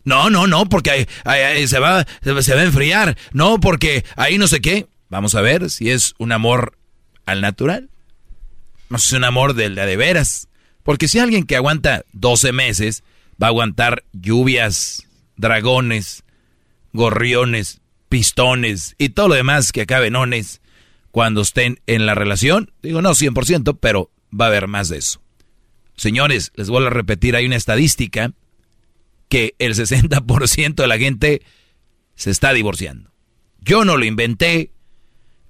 No, 0.03 0.29
no, 0.29 0.45
no, 0.47 0.67
porque 0.69 1.07
ahí- 1.23 1.67
se, 1.67 1.79
va, 1.79 2.05
se, 2.21 2.31
va 2.53 2.61
a 2.61 2.63
enfriar. 2.63 3.17
No, 3.33 3.59
porque 3.59 4.05
ahí 4.15 4.37
no 4.37 4.47
sé 4.47 4.61
qué. 4.61 4.87
Vamos 5.09 5.35
a 5.35 5.41
ver 5.41 5.69
si 5.69 5.89
es 5.89 6.13
un 6.19 6.31
amor 6.31 6.77
al 7.25 7.41
natural. 7.41 7.89
No 8.89 8.97
es 8.97 9.11
un 9.13 9.23
amor 9.23 9.55
de, 9.55 9.69
de, 9.69 9.85
de 9.85 9.97
veras. 9.97 10.47
Porque 10.83 11.07
si 11.07 11.17
alguien 11.17 11.45
que 11.45 11.55
aguanta 11.55 12.05
12 12.13 12.51
meses 12.51 13.03
va 13.41 13.47
a 13.47 13.49
aguantar 13.49 14.03
lluvias, 14.13 15.07
dragones, 15.37 16.23
gorriones, 16.93 17.81
pistones 18.09 18.95
y 18.97 19.09
todo 19.09 19.29
lo 19.29 19.35
demás 19.35 19.71
que 19.71 19.81
acabe 19.81 20.07
en 20.07 20.15
ones 20.15 20.61
cuando 21.11 21.41
estén 21.41 21.79
en 21.87 22.05
la 22.05 22.13
relación, 22.13 22.71
digo 22.83 23.01
no 23.01 23.11
100%, 23.11 23.77
pero 23.79 24.11
va 24.39 24.45
a 24.45 24.47
haber 24.49 24.67
más 24.67 24.89
de 24.89 24.97
eso. 24.97 25.21
Señores, 25.95 26.51
les 26.55 26.69
vuelvo 26.69 26.87
a 26.87 26.91
repetir, 26.91 27.35
hay 27.35 27.45
una 27.45 27.55
estadística 27.55 28.33
que 29.29 29.55
el 29.59 29.73
60% 29.75 30.75
de 30.75 30.87
la 30.87 30.97
gente 30.97 31.41
se 32.15 32.31
está 32.31 32.53
divorciando. 32.53 33.11
Yo 33.59 33.85
no 33.85 33.97
lo 33.97 34.05
inventé 34.05 34.71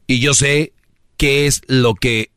y 0.07 0.19
yo 0.19 0.33
sé 0.33 0.74
qué 1.17 1.48
es 1.48 1.61
lo 1.67 1.95
que, 1.95 2.32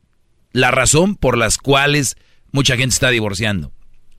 la 0.51 0.71
razón 0.71 1.15
por 1.15 1.37
las 1.37 1.57
cuales 1.57 2.15
mucha 2.51 2.75
gente 2.77 2.93
está 2.93 3.09
divorciando. 3.09 3.71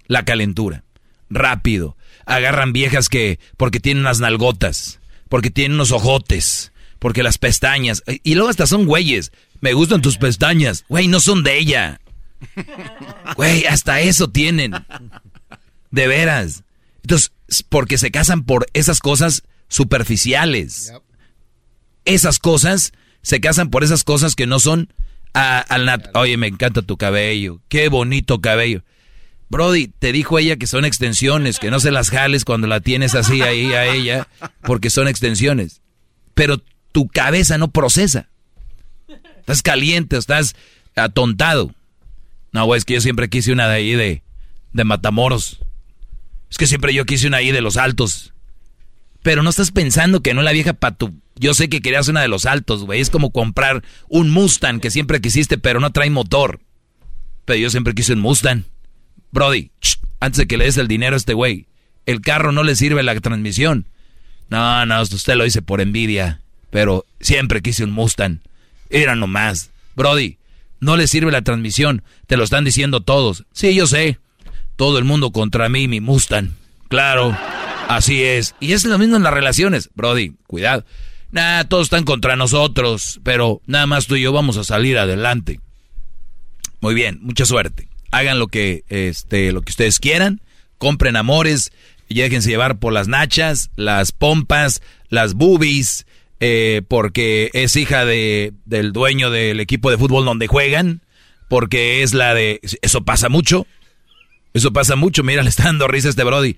La 0.07 0.25
calentura. 0.25 0.85
Rápido. 1.29 1.97
Agarran 2.27 2.73
viejas 2.73 3.09
que, 3.09 3.39
porque 3.57 3.81
tienen 3.81 4.03
unas 4.03 4.21
nalgotas, 4.21 5.01
porque 5.29 5.51
tienen 5.51 5.75
unos 5.75 5.93
ojotes, 5.93 6.73
porque 6.99 7.23
las 7.23 7.39
pestañas, 7.39 8.03
y 8.07 8.35
luego 8.35 8.51
hasta 8.51 8.67
son 8.67 8.87
güeyes. 8.87 9.33
Me 9.61 9.73
gustan 9.73 10.03
tus 10.03 10.17
pestañas. 10.17 10.85
Güey, 10.89 11.09
no 11.09 11.21
son 11.21 11.43
de 11.43 11.59
ella. 11.59 12.01
Güey, 13.37 13.67
hasta 13.67 14.01
eso 14.01 14.31
tienen. 14.31 14.73
De 15.91 16.07
veras. 16.07 16.63
Entonces, 17.03 17.33
porque 17.69 17.99
se 17.99 18.11
casan 18.11 18.45
por 18.45 18.67
esas 18.73 19.01
cosas 19.01 19.43
superficiales. 19.69 20.93
Esas 22.05 22.39
cosas, 22.39 22.93
se 23.23 23.41
casan 23.41 23.71
por 23.71 23.85
esas 23.85 24.05
cosas 24.05 24.35
que 24.35 24.47
no 24.47 24.59
son 24.61 24.93
a- 25.35 25.61
al 25.61 25.87
nat- 25.87 26.11
Oye, 26.15 26.37
me 26.37 26.47
encanta 26.49 26.83
tu 26.83 26.97
cabello. 26.97 27.61
Qué 27.69 27.89
bonito 27.89 28.41
cabello. 28.41 28.83
Brody, 29.49 29.89
te 29.89 30.13
dijo 30.13 30.39
ella 30.39 30.57
que 30.57 30.67
son 30.69 30.85
extensiones, 30.85 31.59
que 31.59 31.71
no 31.71 31.81
se 31.81 31.91
las 31.91 32.11
jales 32.11 32.45
cuando 32.45 32.67
la 32.69 32.81
tienes 32.81 33.15
así 33.17 33.43
ahí 33.43 33.73
a 33.73 33.93
ella, 33.93 34.29
porque 34.63 34.91
son 34.91 35.09
extensiones. 35.09 35.83
Pero 36.35 36.63
tu 36.93 37.09
cabeza 37.09 37.59
no 37.59 37.71
procesa. 37.71 38.29
Estás 39.41 39.63
caliente, 39.63 40.17
estás 40.17 40.55
atontado. 40.95 41.75
No, 42.53 42.65
güey, 42.65 42.79
es 42.79 42.85
que 42.85 42.95
yo 42.95 43.01
siempre 43.01 43.29
quise 43.29 43.53
una 43.53 43.69
de 43.69 43.75
ahí 43.75 43.93
de, 43.93 44.23
de 44.73 44.85
Matamoros. 44.85 45.61
Es 46.51 46.59
que 46.59 46.67
siempre 46.67 46.93
yo 46.93 47.07
quise 47.07 47.29
una 47.29 47.39
ahí 47.39 47.53
de 47.53 47.61
los 47.61 47.77
altos. 47.77 48.33
Pero 49.23 49.43
no 49.43 49.51
estás 49.51 49.71
pensando 49.71 50.23
que 50.23 50.35
no 50.35 50.43
la 50.43 50.53
vieja 50.53 50.73
para 50.73 50.97
tu... 50.97 51.15
Yo 51.37 51.55
sé 51.55 51.69
que 51.69 51.81
querías 51.81 52.09
una 52.09 52.23
de 52.23 52.29
los 52.29 52.47
altos, 52.47 52.85
güey. 52.85 53.01
Es 53.01 53.11
como 53.11 53.31
comprar 53.31 53.83
un 54.09 54.31
Mustang 54.31 54.81
que 54.81 54.91
siempre 54.91 55.21
quisiste, 55.21 55.59
pero 55.59 55.81
no 55.81 55.93
trae 55.93 56.11
motor. 56.11 56.61
Pero 57.45 57.59
yo 57.59 57.71
siempre 57.71 57.95
quise 57.95 58.15
un 58.15 58.21
Mustang. 58.21 58.65
Brody, 59.31 59.71
antes 60.19 60.39
de 60.39 60.47
que 60.47 60.57
le 60.57 60.65
des 60.65 60.77
el 60.77 60.89
dinero 60.89 61.15
a 61.15 61.19
este 61.19 61.35
güey, 61.35 61.67
el 62.07 62.21
carro 62.21 62.53
no 62.53 62.63
le 62.63 62.75
sirve 62.75 63.03
la 63.03 63.19
transmisión. 63.21 63.87
No, 64.49 64.85
no, 64.87 65.01
usted 65.03 65.37
lo 65.37 65.45
dice 65.45 65.63
por 65.63 65.81
envidia. 65.81 66.41
Pero 66.71 67.07
siempre 67.21 67.63
quise 67.63 67.85
un 67.85 67.93
Mustang. 67.93 68.41
Era 68.91 69.15
nomás. 69.15 69.71
Brody, 69.95 70.39
no 70.81 70.97
le 70.97 71.07
sirve 71.07 71.31
la 71.31 71.43
transmisión. 71.43 72.03
Te 72.27 72.37
lo 72.37 72.45
están 72.45 72.65
diciendo 72.65 73.01
todos. 73.01 73.45
Sí, 73.53 73.75
yo 73.75 73.87
sé. 73.87 74.19
Todo 74.77 74.99
el 74.99 75.05
mundo 75.05 75.31
contra 75.31 75.69
mí, 75.69 75.89
mi 75.89 76.01
Mustang. 76.01 76.55
Claro, 76.89 77.37
así 77.89 78.23
es. 78.23 78.55
Y 78.61 78.73
es 78.73 78.85
lo 78.85 78.99
mismo 78.99 79.17
en 79.17 79.23
las 79.23 79.35
relaciones. 79.35 79.91
Brody, 79.95 80.33
cuidado. 80.47 80.85
Nah, 81.33 81.65
todos 81.65 81.87
están 81.87 82.05
contra 82.05 82.35
nosotros, 82.35 83.21
pero 83.23 83.61
nada 83.67 83.87
más 83.87 84.07
tú 84.07 84.17
y 84.17 84.23
yo 84.23 84.33
vamos 84.33 84.57
a 84.57 84.65
salir 84.65 84.99
adelante. 84.99 85.61
Muy 86.81 86.95
bien, 86.95 87.19
mucha 87.23 87.45
suerte. 87.45 87.89
Hagan 88.11 88.39
lo 88.39 88.49
que, 88.49 88.85
este, 88.89 89.53
lo 89.53 89.63
que 89.63 89.71
ustedes 89.71 90.01
quieran. 90.01 90.41
Compren 90.79 91.15
amores 91.15 91.73
y 92.09 92.21
déjense 92.21 92.49
llevar 92.49 92.79
por 92.79 92.93
las 92.93 93.07
nachas, 93.07 93.71
las 93.77 94.11
pompas, 94.13 94.83
las 95.09 95.35
boobies, 95.35 96.07
eh, 96.41 96.83
porque 96.89 97.51
es 97.53 97.77
hija 97.77 98.05
de, 98.05 98.55
del 98.65 98.93
dueño 98.93 99.31
del 99.31 99.61
equipo 99.61 99.91
de 99.91 99.99
fútbol 99.99 100.25
donde 100.25 100.47
juegan, 100.47 101.03
porque 101.49 102.03
es 102.03 102.15
la 102.15 102.35
de... 102.35 102.61
Eso 102.83 103.05
pasa 103.05 103.29
mucho. 103.29 103.67
Eso 104.55 104.73
pasa 104.73 104.97
mucho. 104.97 105.23
Mira, 105.23 105.43
le 105.45 105.51
está 105.51 105.65
dando 105.65 105.87
risa 105.87 106.09
a 106.09 106.11
este 106.11 106.25
Brody. 106.25 106.57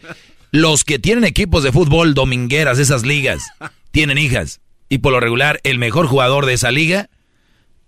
Los 0.52 0.84
que 0.84 0.98
tienen 0.98 1.24
equipos 1.24 1.62
de 1.64 1.72
fútbol 1.72 2.14
domingueras, 2.14 2.78
esas 2.78 3.04
ligas, 3.04 3.42
tienen 3.90 4.18
hijas. 4.18 4.60
Y 4.88 4.98
por 4.98 5.12
lo 5.12 5.20
regular, 5.20 5.60
el 5.64 5.78
mejor 5.78 6.06
jugador 6.06 6.46
de 6.46 6.52
esa 6.52 6.70
liga 6.70 7.08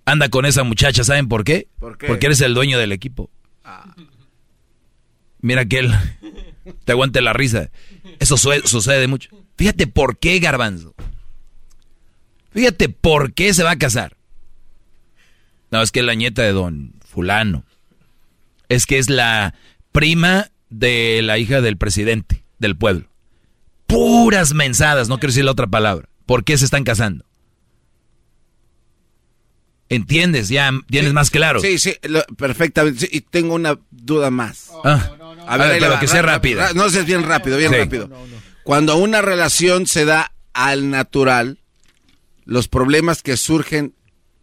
anda 0.07 0.31
con 0.31 0.47
esa 0.47 0.65
muchacha. 0.65 1.05
¿Saben 1.05 1.29
por 1.29 1.45
qué? 1.45 1.69
¿Por 1.79 1.99
qué? 1.99 2.07
Porque 2.07 2.27
eres 2.27 2.41
el 2.41 2.55
dueño 2.55 2.79
del 2.79 2.93
equipo. 2.93 3.31
Mira 5.41 5.67
que 5.67 5.81
él 5.81 5.93
te 6.85 6.93
aguante 6.93 7.21
la 7.21 7.35
risa. 7.35 7.71
Eso 8.19 8.39
sucede 8.39 9.07
mucho. 9.07 9.29
Fíjate 9.59 9.87
por 9.87 10.19
qué, 10.19 10.39
Garbanzo. 10.39 10.95
Fíjate 12.55 12.89
por 12.89 13.35
qué 13.35 13.53
se 13.53 13.63
va 13.65 13.73
a 13.73 13.79
casar. 13.79 14.17
No, 15.71 15.83
es 15.83 15.91
que 15.93 16.01
es 16.01 16.07
la 16.07 16.15
nieta 16.15 16.43
de 16.43 16.53
don 16.53 16.95
fulano. 17.05 17.65
Es 18.69 18.87
que 18.87 18.99
es 18.99 19.11
la 19.11 19.55
prima 19.93 20.49
de 20.71 21.21
la 21.23 21.37
hija 21.39 21.61
del 21.61 21.77
presidente 21.77 22.45
del 22.59 22.77
pueblo. 22.77 23.09
Puras 23.87 24.55
mensadas, 24.55 25.09
no 25.09 25.19
quiero 25.19 25.33
decir 25.33 25.45
la 25.45 25.51
otra 25.53 25.67
palabra. 25.67 26.09
¿Por 26.27 26.45
qué 26.45 26.57
se 26.57 26.65
están 26.65 26.85
casando? 26.85 27.25
¿Entiendes? 29.89 30.49
Ya 30.49 30.71
tienes 30.89 31.13
más 31.13 31.31
claro. 31.31 31.61
Sí, 31.61 31.79
sí, 31.79 31.95
lo- 32.03 32.25
perfectamente. 32.37 33.01
Sí, 33.01 33.09
y 33.13 33.21
tengo 33.21 33.55
una 33.55 33.79
duda 33.91 34.31
más. 34.31 34.71
Ah. 34.85 35.11
A 35.47 35.57
ver, 35.59 35.67
ahí 35.73 35.75
le 35.75 35.81
pero 35.81 35.93
va, 35.95 36.01
que 36.01 36.09
sea 36.09 36.23
rápida. 36.23 36.69
ra- 36.69 36.73
No, 36.73 36.87
es 36.87 37.05
bien 37.05 37.23
rápido, 37.23 37.59
bien 37.59 37.71
Sí. 37.71 37.77
rápido. 37.79 38.11
Cuando 38.63 38.97
una 38.97 39.21
relación 39.21 39.87
se 39.87 40.05
da 40.07 40.33
al 40.55 40.91
natural, 40.91 41.59
los 42.45 42.69
problemas 42.69 43.23
que 43.23 43.37
surgen 43.37 43.95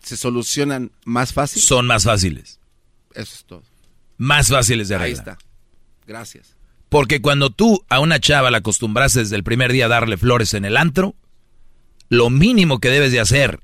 se 0.02 0.18
solucionan 0.18 0.92
más 1.06 1.34
fácil. 1.34 1.62
Son 1.62 1.86
más 1.86 2.04
fáciles. 2.06 2.60
Eso 3.14 3.36
es 3.36 3.46
todo. 3.46 3.64
Más 4.18 4.48
fáciles 4.50 4.88
de 4.90 4.96
Ahí 4.96 5.02
arreglar. 5.14 5.20
está. 5.20 5.38
Gracias. 6.08 6.56
Porque 6.90 7.22
cuando 7.22 7.50
tú 7.52 7.86
a 7.90 8.00
una 8.00 8.20
chava 8.20 8.52
la 8.52 8.58
acostumbraste 8.60 9.20
desde 9.20 9.36
el 9.36 9.44
primer 9.44 9.72
día 9.72 9.86
a 9.86 9.90
darle 9.90 10.18
flores 10.18 10.54
en 10.54 10.66
el 10.66 10.76
antro, 10.78 11.16
lo 12.10 12.30
mínimo 12.30 12.80
que 12.80 12.90
debes 12.90 13.12
de 13.12 13.20
hacer 13.20 13.62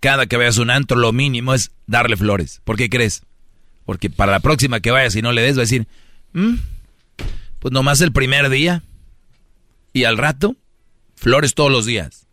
cada 0.00 0.26
que 0.26 0.36
vayas 0.36 0.58
a 0.58 0.62
un 0.62 0.70
antro, 0.70 0.96
lo 0.96 1.12
mínimo 1.12 1.54
es 1.54 1.72
darle 1.86 2.16
flores. 2.16 2.60
¿Por 2.64 2.76
qué 2.76 2.88
crees? 2.88 3.22
Porque 3.84 4.10
para 4.10 4.30
la 4.30 4.38
próxima 4.40 4.78
que 4.80 4.92
vayas 4.92 5.16
y 5.16 5.22
no 5.22 5.32
le 5.32 5.42
des, 5.42 5.56
va 5.56 5.62
a 5.62 5.64
decir, 5.64 5.88
"Mm, 6.34 6.54
pues 7.58 7.72
nomás 7.72 8.00
el 8.00 8.12
primer 8.12 8.48
día. 8.50 8.84
Y 9.92 10.04
al 10.04 10.16
rato, 10.18 10.54
flores 11.16 11.54
todos 11.54 11.72
los 11.72 11.84
días. 11.86 12.27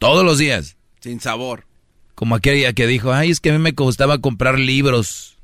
Todos 0.00 0.24
los 0.24 0.38
días. 0.38 0.78
Sin 1.00 1.20
sabor. 1.20 1.66
Como 2.14 2.34
aquel 2.34 2.56
día 2.56 2.72
que 2.72 2.86
dijo, 2.86 3.12
ay, 3.12 3.30
es 3.30 3.38
que 3.38 3.50
a 3.50 3.52
mí 3.52 3.58
me 3.58 3.74
costaba 3.74 4.18
comprar 4.18 4.58
libros. 4.58 5.36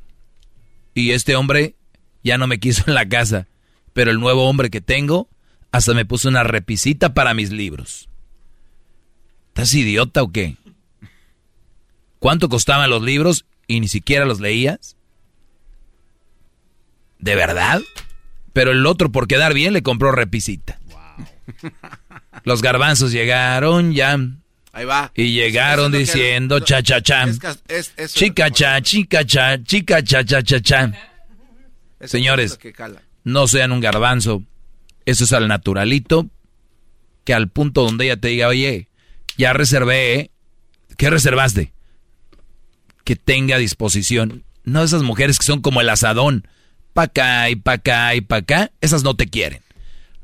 Y 0.95 1.11
este 1.11 1.37
hombre 1.37 1.77
ya 2.25 2.39
no 2.39 2.47
me 2.47 2.59
quiso 2.59 2.85
en 2.87 2.95
la 2.95 3.07
casa. 3.07 3.47
Pero 3.93 4.11
el 4.11 4.19
nuevo 4.19 4.49
hombre 4.49 4.71
que 4.71 4.81
tengo 4.81 5.29
hasta 5.73 5.93
me 5.93 6.07
puso 6.07 6.31
una 6.31 6.43
repisita 6.43 7.13
para 7.13 7.35
mis 7.35 7.53
libros. 7.53 8.09
¿Estás 9.49 9.75
idiota 9.75 10.23
o 10.23 10.33
qué? 10.33 10.57
¿Cuánto 12.19 12.49
costaban 12.49 12.89
los 12.89 13.03
libros 13.03 13.45
y 13.67 13.81
ni 13.81 13.89
siquiera 13.89 14.25
los 14.25 14.41
leías? 14.41 14.97
¿De 17.19 17.35
verdad? 17.35 17.83
Pero 18.55 18.71
el 18.71 18.87
otro, 18.87 19.13
por 19.13 19.29
quedar 19.29 19.53
bien, 19.53 19.75
le 19.75 19.83
compró 19.83 20.13
repisita. 20.13 20.81
Los 22.45 22.63
garbanzos 22.63 23.13
llegaron 23.13 23.93
ya 23.93 24.17
Ahí 24.77 24.85
va. 24.85 25.11
Y 25.15 25.33
llegaron 25.33 25.95
es 25.95 26.01
diciendo 26.01 26.61
cha 26.61 26.83
cha 26.83 27.01
cha. 27.01 27.25
Chica 28.09 28.51
cha, 28.51 28.83
chica 28.83 29.25
cha, 29.25 29.65
chica 29.65 30.03
cha 30.03 30.23
cha 30.23 30.43
cha 30.43 30.61
cha. 30.61 30.93
Señores, 32.05 32.59
no 33.25 33.49
sean 33.49 33.73
un 33.73 33.81
garbanzo. 33.81 34.43
Eso 35.07 35.25
es 35.25 35.33
al 35.33 35.49
naturalito. 35.49 36.29
Que 37.25 37.33
al 37.33 37.49
punto 37.49 37.85
donde 37.85 38.05
ella 38.05 38.19
te 38.19 38.29
diga, 38.29 38.49
oye, 38.49 38.91
ya 39.39 39.55
reservé, 39.55 40.21
¿eh? 40.21 40.31
¿Qué 40.99 41.09
reservaste? 41.09 41.73
Que 43.03 43.17
tenga 43.17 43.57
disposición. 43.57 44.45
No 44.65 44.83
esas 44.83 45.03
mujeres 45.03 45.39
que 45.39 45.47
son 45.47 45.63
como 45.63 45.81
el 45.81 45.89
asadón. 45.89 46.47
Pa' 46.93 47.05
acá 47.05 47.49
y 47.49 47.57
pa' 47.57 47.73
acá 47.73 48.15
y 48.15 48.21
pa' 48.21 48.37
acá. 48.37 48.73
Esas 48.83 49.05
no 49.05 49.17
te 49.17 49.27
quieren. 49.27 49.63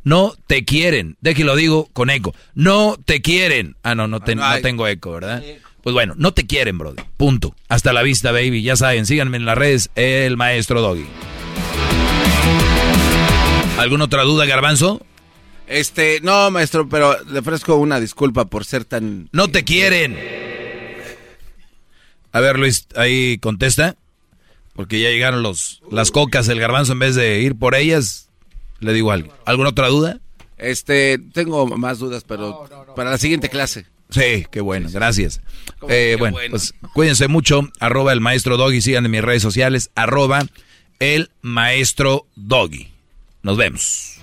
No 0.05 0.35
te 0.47 0.65
quieren. 0.65 1.17
Déjelo 1.21 1.55
digo 1.57 1.89
con 1.93 2.11
eco. 2.11 2.35
No 2.55 2.97
te 3.05 3.23
quieren. 3.23 3.77
Ah, 3.83 3.95
no, 3.95 4.09
no, 4.09 4.21
te- 4.21 4.35
no 4.35 4.45
hay. 4.45 4.57
no 4.57 4.63
tengo 4.63 4.87
eco, 4.89 5.13
¿verdad? 5.13 5.43
Pues 5.83 5.95
bueno, 5.95 6.15
no 6.17 6.33
te 6.33 6.47
quieren, 6.47 6.79
brother. 6.79 7.05
Punto. 7.17 7.55
Hasta 7.69 7.93
la 7.93 8.03
vista, 8.03 8.31
baby. 8.33 8.63
Ya 8.63 8.77
saben, 8.77 9.07
síganme 9.07 9.37
en 9.37 9.45
las 9.45 9.59
redes, 9.59 9.91
el 9.95 10.37
maestro 10.37 10.81
Doggy. 10.81 11.07
¿Alguna 13.79 14.05
otra 14.05 14.23
duda, 14.23 14.45
Garbanzo? 14.47 15.05
Este, 15.67 16.21
no, 16.23 16.51
maestro, 16.51 16.89
pero 16.89 17.17
le 17.25 17.39
ofrezco 17.39 17.77
una 17.77 17.99
disculpa 17.99 18.45
por 18.45 18.65
ser 18.65 18.85
tan... 18.85 19.29
No 19.33 19.49
te 19.49 19.65
quieren. 19.65 20.19
A 22.33 22.41
ver, 22.41 22.59
Luis, 22.59 22.87
ahí 22.97 23.39
contesta. 23.39 23.97
Porque 24.75 25.01
ya 25.01 25.11
llegaron 25.11 25.43
los, 25.43 25.83
las 25.91 26.11
cocas, 26.11 26.49
el 26.49 26.61
garbanzo, 26.61 26.93
en 26.93 26.99
vez 26.99 27.15
de 27.15 27.41
ir 27.41 27.57
por 27.57 27.75
ellas, 27.75 28.31
le 28.83 28.93
digo 28.93 29.13
algo. 29.13 29.33
¿Alguna 29.45 29.71
otra 29.71 29.89
duda? 29.89 30.19
Este, 30.59 31.19
tengo 31.19 31.67
más 31.67 31.99
dudas, 31.99 32.25
pero 32.27 32.69
para 32.95 33.11
la 33.11 33.19
siguiente 33.19 33.49
clase. 33.49 33.87
Sí, 34.11 34.47
qué 34.51 34.61
bueno, 34.61 34.89
gracias. 34.93 35.41
Eh, 35.89 36.17
bueno, 36.19 36.37
bueno. 36.37 36.51
pues 36.51 36.75
cuídense 36.93 37.29
mucho. 37.29 37.63
Arroba 37.81 38.13
el 38.13 38.21
maestro 38.21 38.57
Doggy, 38.57 38.83
sigan 38.83 39.07
en 39.07 39.11
mis 39.11 39.23
redes 39.23 39.43
sociales. 39.43 39.91
Arroba 39.95 40.47
el 41.01 41.31
maestro 41.41 42.27
Doggy. 42.37 42.89
Nos 43.43 43.57
vemos. 43.57 44.19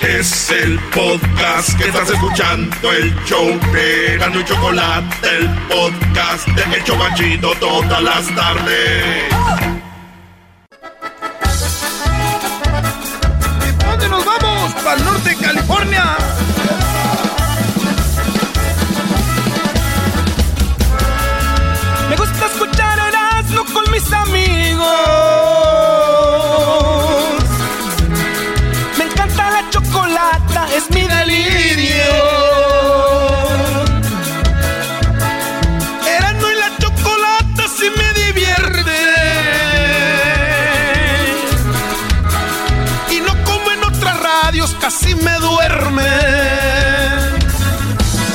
Es 0.00 0.50
el 0.50 0.80
podcast 0.92 1.78
que 1.78 1.84
estás 1.88 2.10
escuchando, 2.10 2.92
el 2.92 3.14
show 3.24 3.46
de 3.72 4.16
Gano 4.18 4.40
y 4.40 4.44
Chocolate, 4.44 5.28
el 5.38 5.48
podcast 5.68 6.48
de 6.48 6.76
El 6.76 6.84
Chobachito 6.84 7.52
todas 7.60 8.02
las 8.02 8.34
tardes. 8.34 9.81
Vamos? 14.40 14.72
Para 14.74 14.96
el 14.96 15.04
norte 15.04 15.30
de 15.30 15.36
California. 15.36 16.16
Me 22.08 22.16
gusta 22.16 22.46
escuchar 22.46 22.98
Erasmo 22.98 23.64
con 23.72 23.90
mis 23.90 24.12
amigos. 24.12 24.86
Me 28.98 29.04
encanta 29.04 29.50
la 29.50 29.70
chocolata, 29.70 30.68
es 30.76 30.90
mi 30.90 31.06
delirio. 31.06 32.51
Me 45.22 45.32
duerme. 45.38 46.06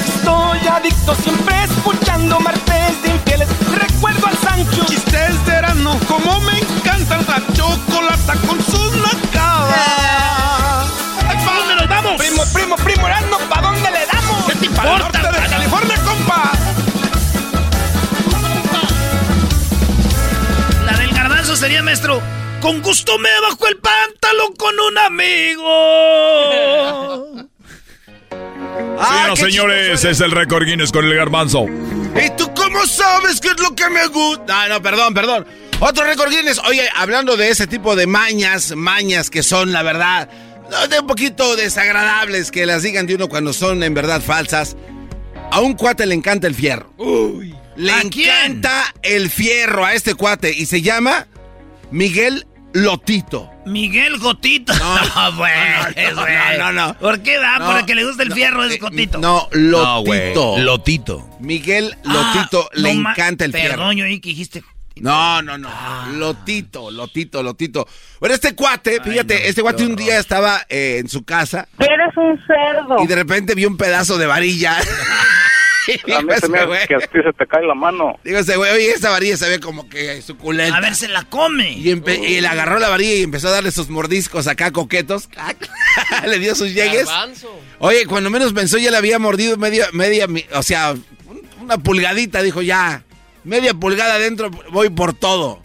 Estoy 0.07 0.67
adicto 0.67 1.15
siempre 1.15 1.63
escuchando 1.63 2.39
martes 2.39 3.01
de 3.03 3.09
infieles. 3.09 3.47
Recuerdo 3.73 4.27
al 4.27 4.37
Sancho. 4.37 4.85
Chistes 4.85 5.45
de 5.45 5.51
verano, 5.51 5.99
como 6.07 6.39
me 6.41 6.59
encanta 6.59 7.17
la 7.17 7.41
chocolata 7.53 8.35
con 8.47 8.61
sus 8.63 8.91
nacadas. 8.97 10.87
¡Ay, 11.27 11.37
pa' 11.45 11.53
dónde 11.53 11.75
nos 11.75 11.89
vamos! 11.89 12.13
Primo, 12.17 12.43
primo, 12.53 12.75
primo, 12.77 13.07
Erasmo, 13.07 13.37
¿pa' 13.49 13.61
dónde 13.61 13.91
le 13.91 14.05
damos? 14.05 14.45
¿Qué 14.45 14.55
te 14.55 14.65
importa? 14.65 14.97
Norte 14.97 15.17
de 15.17 15.49
California, 15.49 15.97
compa. 16.05 16.51
La 20.85 20.97
del 20.97 21.11
garbanzo 21.11 21.55
sería, 21.55 21.83
maestro. 21.83 22.21
Con 22.61 22.81
gusto 22.81 23.19
me 23.19 23.29
bajo 23.41 23.67
el 23.67 23.77
con 24.57 24.79
un 24.79 24.97
amigo. 24.97 25.63
Bueno, 28.97 29.35
señores, 29.35 30.03
es 30.03 30.21
el 30.21 30.31
récord 30.31 30.65
Guinness 30.65 30.91
con 30.91 31.05
el 31.05 31.15
garbanzo. 31.15 31.65
¿Y 31.65 32.29
tú 32.35 32.51
cómo 32.55 32.85
sabes 32.87 33.39
qué 33.39 33.49
es 33.49 33.59
lo 33.59 33.75
que 33.75 33.87
me 33.89 34.07
gusta? 34.07 34.67
No, 34.67 34.75
no, 34.75 34.81
perdón, 34.81 35.13
perdón. 35.13 35.45
Otro 35.79 36.03
récord 36.03 36.31
Guinness. 36.31 36.59
Oye, 36.67 36.89
hablando 36.95 37.37
de 37.37 37.49
ese 37.49 37.67
tipo 37.67 37.95
de 37.95 38.07
mañas, 38.07 38.73
mañas 38.75 39.29
que 39.29 39.43
son, 39.43 39.71
la 39.71 39.83
verdad, 39.83 40.29
de 40.89 40.99
un 40.99 41.07
poquito 41.07 41.55
desagradables 41.55 42.49
que 42.51 42.65
las 42.65 42.83
digan 42.83 43.05
de 43.05 43.15
uno 43.15 43.29
cuando 43.29 43.53
son 43.53 43.83
en 43.83 43.93
verdad 43.93 44.21
falsas. 44.21 44.75
A 45.51 45.61
un 45.61 45.73
cuate 45.75 46.05
le 46.05 46.15
encanta 46.15 46.47
el 46.47 46.55
fierro. 46.55 46.91
Le 47.75 47.93
encanta 48.01 48.93
el 49.03 49.29
fierro 49.29 49.85
a 49.85 49.93
este 49.93 50.15
cuate 50.15 50.51
y 50.51 50.65
se 50.65 50.81
llama 50.81 51.27
Miguel 51.91 52.47
Lotito. 52.81 53.49
Miguel 53.65 54.19
Gotito. 54.19 54.71
No, 54.73 55.35
güey. 55.37 55.51
no, 56.13 56.25
no, 56.25 56.57
no, 56.57 56.71
no. 56.87 56.93
¿Por 56.99 57.21
qué 57.21 57.37
da? 57.39 57.57
No, 57.57 57.71
Porque 57.77 57.95
le 57.95 58.05
gusta 58.05 58.21
el 58.23 58.29
no, 58.29 58.35
fierro, 58.35 58.63
es 58.65 58.75
eh, 58.75 58.77
Gotito. 58.77 59.17
No, 59.17 59.47
Lotito. 59.51 60.57
Lotito. 60.59 61.29
Miguel 61.39 61.95
Ah, 62.05 62.33
Lotito 62.35 62.69
le 62.73 62.91
encanta 62.91 63.45
el 63.45 63.51
fierro. 63.51 63.69
Perdón, 63.77 63.95
yo 63.97 64.05
que 64.05 64.19
dijiste. 64.29 64.63
No, 64.97 65.41
no, 65.41 65.57
no. 65.57 65.69
Lotito, 66.13 66.91
Lotito, 66.91 67.41
Lotito. 67.43 67.87
Bueno, 68.19 68.35
este 68.35 68.55
cuate, 68.55 69.01
fíjate, 69.03 69.47
este 69.47 69.61
cuate 69.61 69.83
un 69.85 69.95
día 69.95 70.19
estaba 70.19 70.61
eh, 70.69 70.97
en 70.99 71.07
su 71.07 71.23
casa 71.23 71.67
Eres 71.77 72.15
un 72.15 72.39
cerdo. 72.47 73.03
y 73.03 73.07
de 73.07 73.15
repente 73.15 73.53
vio 73.55 73.67
un 73.69 73.77
pedazo 73.77 74.17
de 74.17 74.25
varilla. 74.27 74.77
A 76.15 76.21
mí 76.21 76.33
se 76.39 76.47
me 76.49 76.65
güey- 76.65 76.77
hace 76.77 76.87
que 76.87 76.95
a 76.95 76.99
ti 76.99 77.19
se 77.23 77.33
te 77.33 77.47
cae 77.47 77.65
la 77.65 77.73
mano. 77.75 78.19
Digo 78.23 78.39
ese 78.39 78.55
güey, 78.57 78.71
oye, 78.73 78.91
esa 78.91 79.09
varilla 79.09 79.37
se 79.37 79.47
ve 79.49 79.59
como 79.59 79.87
que 79.89 80.21
suculenta. 80.21 80.77
A 80.77 80.81
ver, 80.81 80.95
se 80.95 81.07
la 81.07 81.23
come. 81.23 81.71
Y, 81.73 81.85
empe- 81.91 82.19
y 82.27 82.41
le 82.41 82.47
agarró 82.47 82.79
la 82.79 82.89
varilla 82.89 83.13
y 83.15 83.23
empezó 83.23 83.47
a 83.47 83.51
darle 83.51 83.71
sus 83.71 83.89
mordiscos 83.89 84.47
acá 84.47 84.71
coquetos. 84.71 85.29
le 86.27 86.39
dio 86.39 86.55
sus 86.55 86.73
llegues. 86.73 87.05
Garbanzo. 87.05 87.59
Oye, 87.79 88.05
cuando 88.05 88.29
menos 88.29 88.53
pensó 88.53 88.77
ya 88.77 88.91
le 88.91 88.97
había 88.97 89.19
mordido 89.19 89.57
media, 89.57 89.87
media, 89.93 90.27
o 90.53 90.63
sea, 90.63 90.91
un- 90.91 91.47
una 91.61 91.77
pulgadita, 91.77 92.41
dijo 92.41 92.61
ya, 92.61 93.03
media 93.43 93.73
pulgada 93.73 94.15
adentro, 94.15 94.49
voy 94.71 94.89
por 94.89 95.13
todo. 95.13 95.61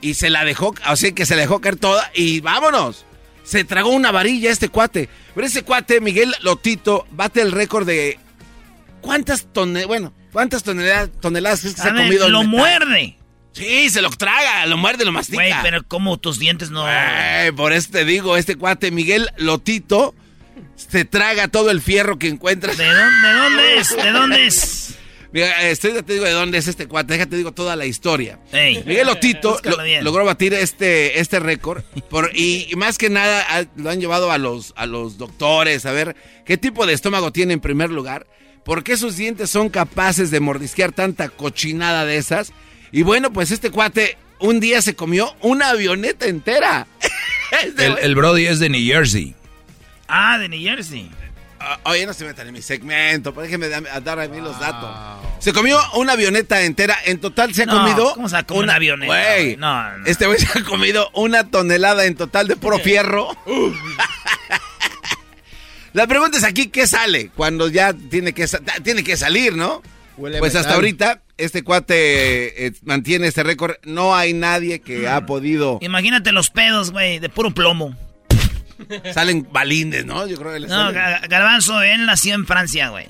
Y 0.00 0.14
se 0.14 0.28
la 0.28 0.44
dejó, 0.44 0.74
o 0.90 0.96
sea 0.96 1.12
que 1.12 1.24
se 1.24 1.34
la 1.34 1.42
dejó 1.42 1.60
caer 1.60 1.76
toda 1.76 2.10
y 2.14 2.40
vámonos. 2.40 3.06
Se 3.42 3.64
tragó 3.64 3.90
una 3.90 4.10
varilla 4.10 4.50
este 4.50 4.68
cuate. 4.68 5.08
Pero 5.34 5.46
ese 5.46 5.62
cuate, 5.62 6.00
Miguel 6.00 6.34
Lotito, 6.42 7.06
bate 7.10 7.40
el 7.42 7.52
récord 7.52 7.86
de 7.86 8.18
cuántas 9.04 9.46
toneladas, 9.52 9.86
bueno, 9.86 10.12
cuántas 10.32 10.62
toneladas, 10.62 11.10
toneladas 11.20 11.60
crees 11.60 11.74
que 11.76 11.82
se 11.82 11.88
ha 11.88 11.94
comido. 11.94 12.28
lo 12.28 12.42
muerde. 12.44 13.16
Sí, 13.52 13.88
se 13.90 14.02
lo 14.02 14.10
traga, 14.10 14.66
lo 14.66 14.76
muerde, 14.76 15.04
lo 15.04 15.12
mastica. 15.12 15.36
Güey, 15.42 15.52
pero 15.62 15.84
como 15.86 16.18
tus 16.18 16.38
dientes 16.40 16.70
no. 16.70 16.82
Güey, 16.82 17.52
por 17.52 17.72
eso 17.72 17.90
te 17.92 18.04
digo, 18.04 18.36
este 18.36 18.56
cuate 18.56 18.90
Miguel 18.90 19.28
Lotito 19.36 20.14
se 20.74 21.04
traga 21.04 21.46
todo 21.48 21.70
el 21.70 21.80
fierro 21.80 22.18
que 22.18 22.26
encuentra. 22.28 22.74
¿De 22.74 22.84
dónde, 22.84 23.28
de 23.28 23.32
dónde 23.34 23.78
es? 23.78 23.96
¿De 23.96 24.10
dónde 24.10 24.46
es? 24.46 24.94
Mira, 25.32 25.68
este, 25.68 25.92
ya 25.92 26.02
te 26.02 26.12
digo 26.12 26.24
de 26.24 26.30
dónde 26.30 26.58
es 26.58 26.68
este 26.68 26.86
cuate, 26.86 27.12
déjate 27.14 27.36
digo 27.36 27.50
toda 27.52 27.74
la 27.76 27.86
historia. 27.86 28.38
Miguel 28.52 29.06
Lotito 29.06 29.58
lo- 29.64 30.02
logró 30.02 30.24
batir 30.24 30.54
este, 30.54 31.18
este 31.20 31.40
récord 31.40 31.82
por, 32.08 32.30
y, 32.34 32.68
y 32.70 32.76
más 32.76 32.98
que 32.98 33.10
nada 33.10 33.44
a- 33.48 33.64
lo 33.76 33.90
han 33.90 34.00
llevado 34.00 34.30
a 34.30 34.38
los, 34.38 34.72
a 34.76 34.86
los 34.86 35.18
doctores 35.18 35.86
a 35.86 35.92
ver 35.92 36.14
qué 36.44 36.56
tipo 36.56 36.86
de 36.86 36.92
estómago 36.92 37.32
tiene 37.32 37.52
en 37.52 37.58
primer 37.60 37.90
lugar, 37.90 38.28
por 38.64 38.82
qué 38.84 38.96
sus 38.96 39.16
dientes 39.16 39.50
son 39.50 39.68
capaces 39.68 40.30
de 40.30 40.40
mordisquear 40.40 40.92
tanta 40.92 41.28
cochinada 41.28 42.04
de 42.04 42.16
esas. 42.16 42.52
Y 42.92 43.02
bueno, 43.02 43.32
pues 43.32 43.50
este 43.50 43.70
cuate 43.70 44.16
un 44.38 44.60
día 44.60 44.82
se 44.82 44.94
comió 44.94 45.34
una 45.40 45.70
avioneta 45.70 46.26
entera. 46.26 46.86
El, 48.02 48.14
Brody 48.14 48.46
es 48.46 48.58
de 48.58 48.68
New 48.68 48.84
Jersey. 48.84 49.34
Ah, 50.08 50.38
de 50.38 50.48
New 50.48 50.60
Jersey. 50.60 51.10
Ah, 51.60 51.78
Oye, 51.84 52.04
no 52.04 52.12
se 52.12 52.24
metan 52.26 52.46
en 52.48 52.52
mi 52.52 52.60
segmento, 52.60 53.32
pues 53.32 53.46
déjenme 53.46 53.68
da- 53.68 54.00
dar 54.00 54.18
a 54.20 54.28
mí 54.28 54.38
los 54.40 54.58
datos. 54.60 54.90
Se 55.38 55.52
comió 55.52 55.78
una 55.94 56.12
avioneta 56.12 56.62
entera, 56.62 56.96
en 57.06 57.20
total 57.20 57.54
se 57.54 57.62
ha 57.62 57.66
No, 57.66 57.78
comido... 57.78 58.12
¿cómo 58.14 58.28
se 58.28 58.34
va 58.34 58.40
a 58.40 58.46
comer 58.46 58.64
una 58.64 58.74
avioneta? 58.74 59.14
No, 59.58 59.98
no. 59.98 60.06
este 60.06 60.26
güey 60.26 60.38
se 60.38 60.58
ha 60.58 60.62
comido 60.64 61.08
una 61.14 61.48
tonelada 61.48 62.04
en 62.04 62.16
total 62.16 62.48
de 62.48 62.56
puro 62.56 62.78
fierro. 62.80 63.28
La 65.94 66.06
pregunta 66.06 66.36
es 66.36 66.44
aquí, 66.44 66.66
¿qué 66.66 66.86
sale? 66.86 67.30
Cuando 67.34 67.68
ya 67.68 67.92
tiene 67.94 68.32
que, 68.34 68.46
sa- 68.46 68.58
tiene 68.82 69.02
que 69.02 69.16
salir, 69.16 69.56
¿no? 69.56 69.80
Huele 70.16 70.38
pues 70.38 70.54
hasta 70.56 70.74
ahorita, 70.74 71.22
este 71.38 71.62
cuate 71.64 72.66
eh, 72.66 72.72
mantiene 72.82 73.26
este 73.28 73.42
récord. 73.42 73.76
No 73.84 74.14
hay 74.14 74.32
nadie 74.34 74.80
que 74.80 75.08
ha 75.08 75.24
podido... 75.24 75.78
Imagínate 75.80 76.30
los 76.32 76.50
pedos, 76.50 76.90
güey, 76.90 77.18
de 77.20 77.28
puro 77.28 77.52
plomo. 77.52 77.96
Salen 79.12 79.46
balines, 79.52 80.04
¿no? 80.04 80.26
Yo 80.26 80.36
creo 80.36 80.52
que 80.52 80.60
les 80.60 80.70
No, 80.70 80.76
salen- 80.90 80.94
Ga- 80.96 81.28
Garbanzo, 81.28 81.80
él 81.82 82.06
nació 82.06 82.34
en 82.34 82.46
Francia, 82.46 82.88
güey. 82.90 83.06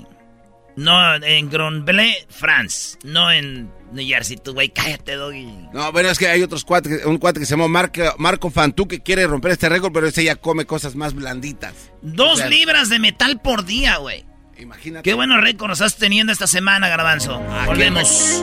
No 0.75 1.15
en 1.15 1.49
Gronblet, 1.49 2.27
France. 2.29 2.97
No 3.03 3.31
en 3.31 3.71
New 3.93 4.05
Jersey. 4.05 4.37
Tú, 4.37 4.53
güey, 4.53 4.69
cállate, 4.69 5.15
doggy. 5.15 5.45
No, 5.73 5.91
bueno, 5.91 6.09
es 6.09 6.19
que 6.19 6.27
hay 6.27 6.43
otros 6.43 6.65
cuates, 6.65 7.05
un 7.05 7.17
cuate 7.17 7.39
que 7.39 7.45
se 7.45 7.51
llama 7.51 7.67
Marco, 7.67 8.01
Marco 8.17 8.49
Fantú 8.49 8.87
que 8.87 9.01
quiere 9.01 9.25
romper 9.27 9.51
este 9.51 9.69
récord, 9.69 9.93
pero 9.93 10.07
ese 10.07 10.23
ya 10.23 10.35
come 10.35 10.65
cosas 10.65 10.95
más 10.95 11.13
blanditas. 11.13 11.91
Dos 12.01 12.33
O 12.33 12.37
sea, 12.37 12.49
libras 12.49 12.89
de 12.89 12.99
metal 12.99 13.39
por 13.41 13.65
día, 13.65 13.97
güey. 13.97 14.25
Imagínate. 14.57 15.03
Qué 15.03 15.13
buenos 15.13 15.41
récords 15.41 15.73
estás 15.73 15.97
teniendo 15.97 16.31
esta 16.31 16.47
semana, 16.47 16.89
Garbanzo. 16.89 17.39
Volvemos. 17.65 18.41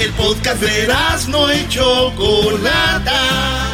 El 0.00 0.10
podcast 0.12 0.60
de 0.60 0.88
no 1.28 1.54
y 1.54 1.68
Chocolata. 1.68 3.73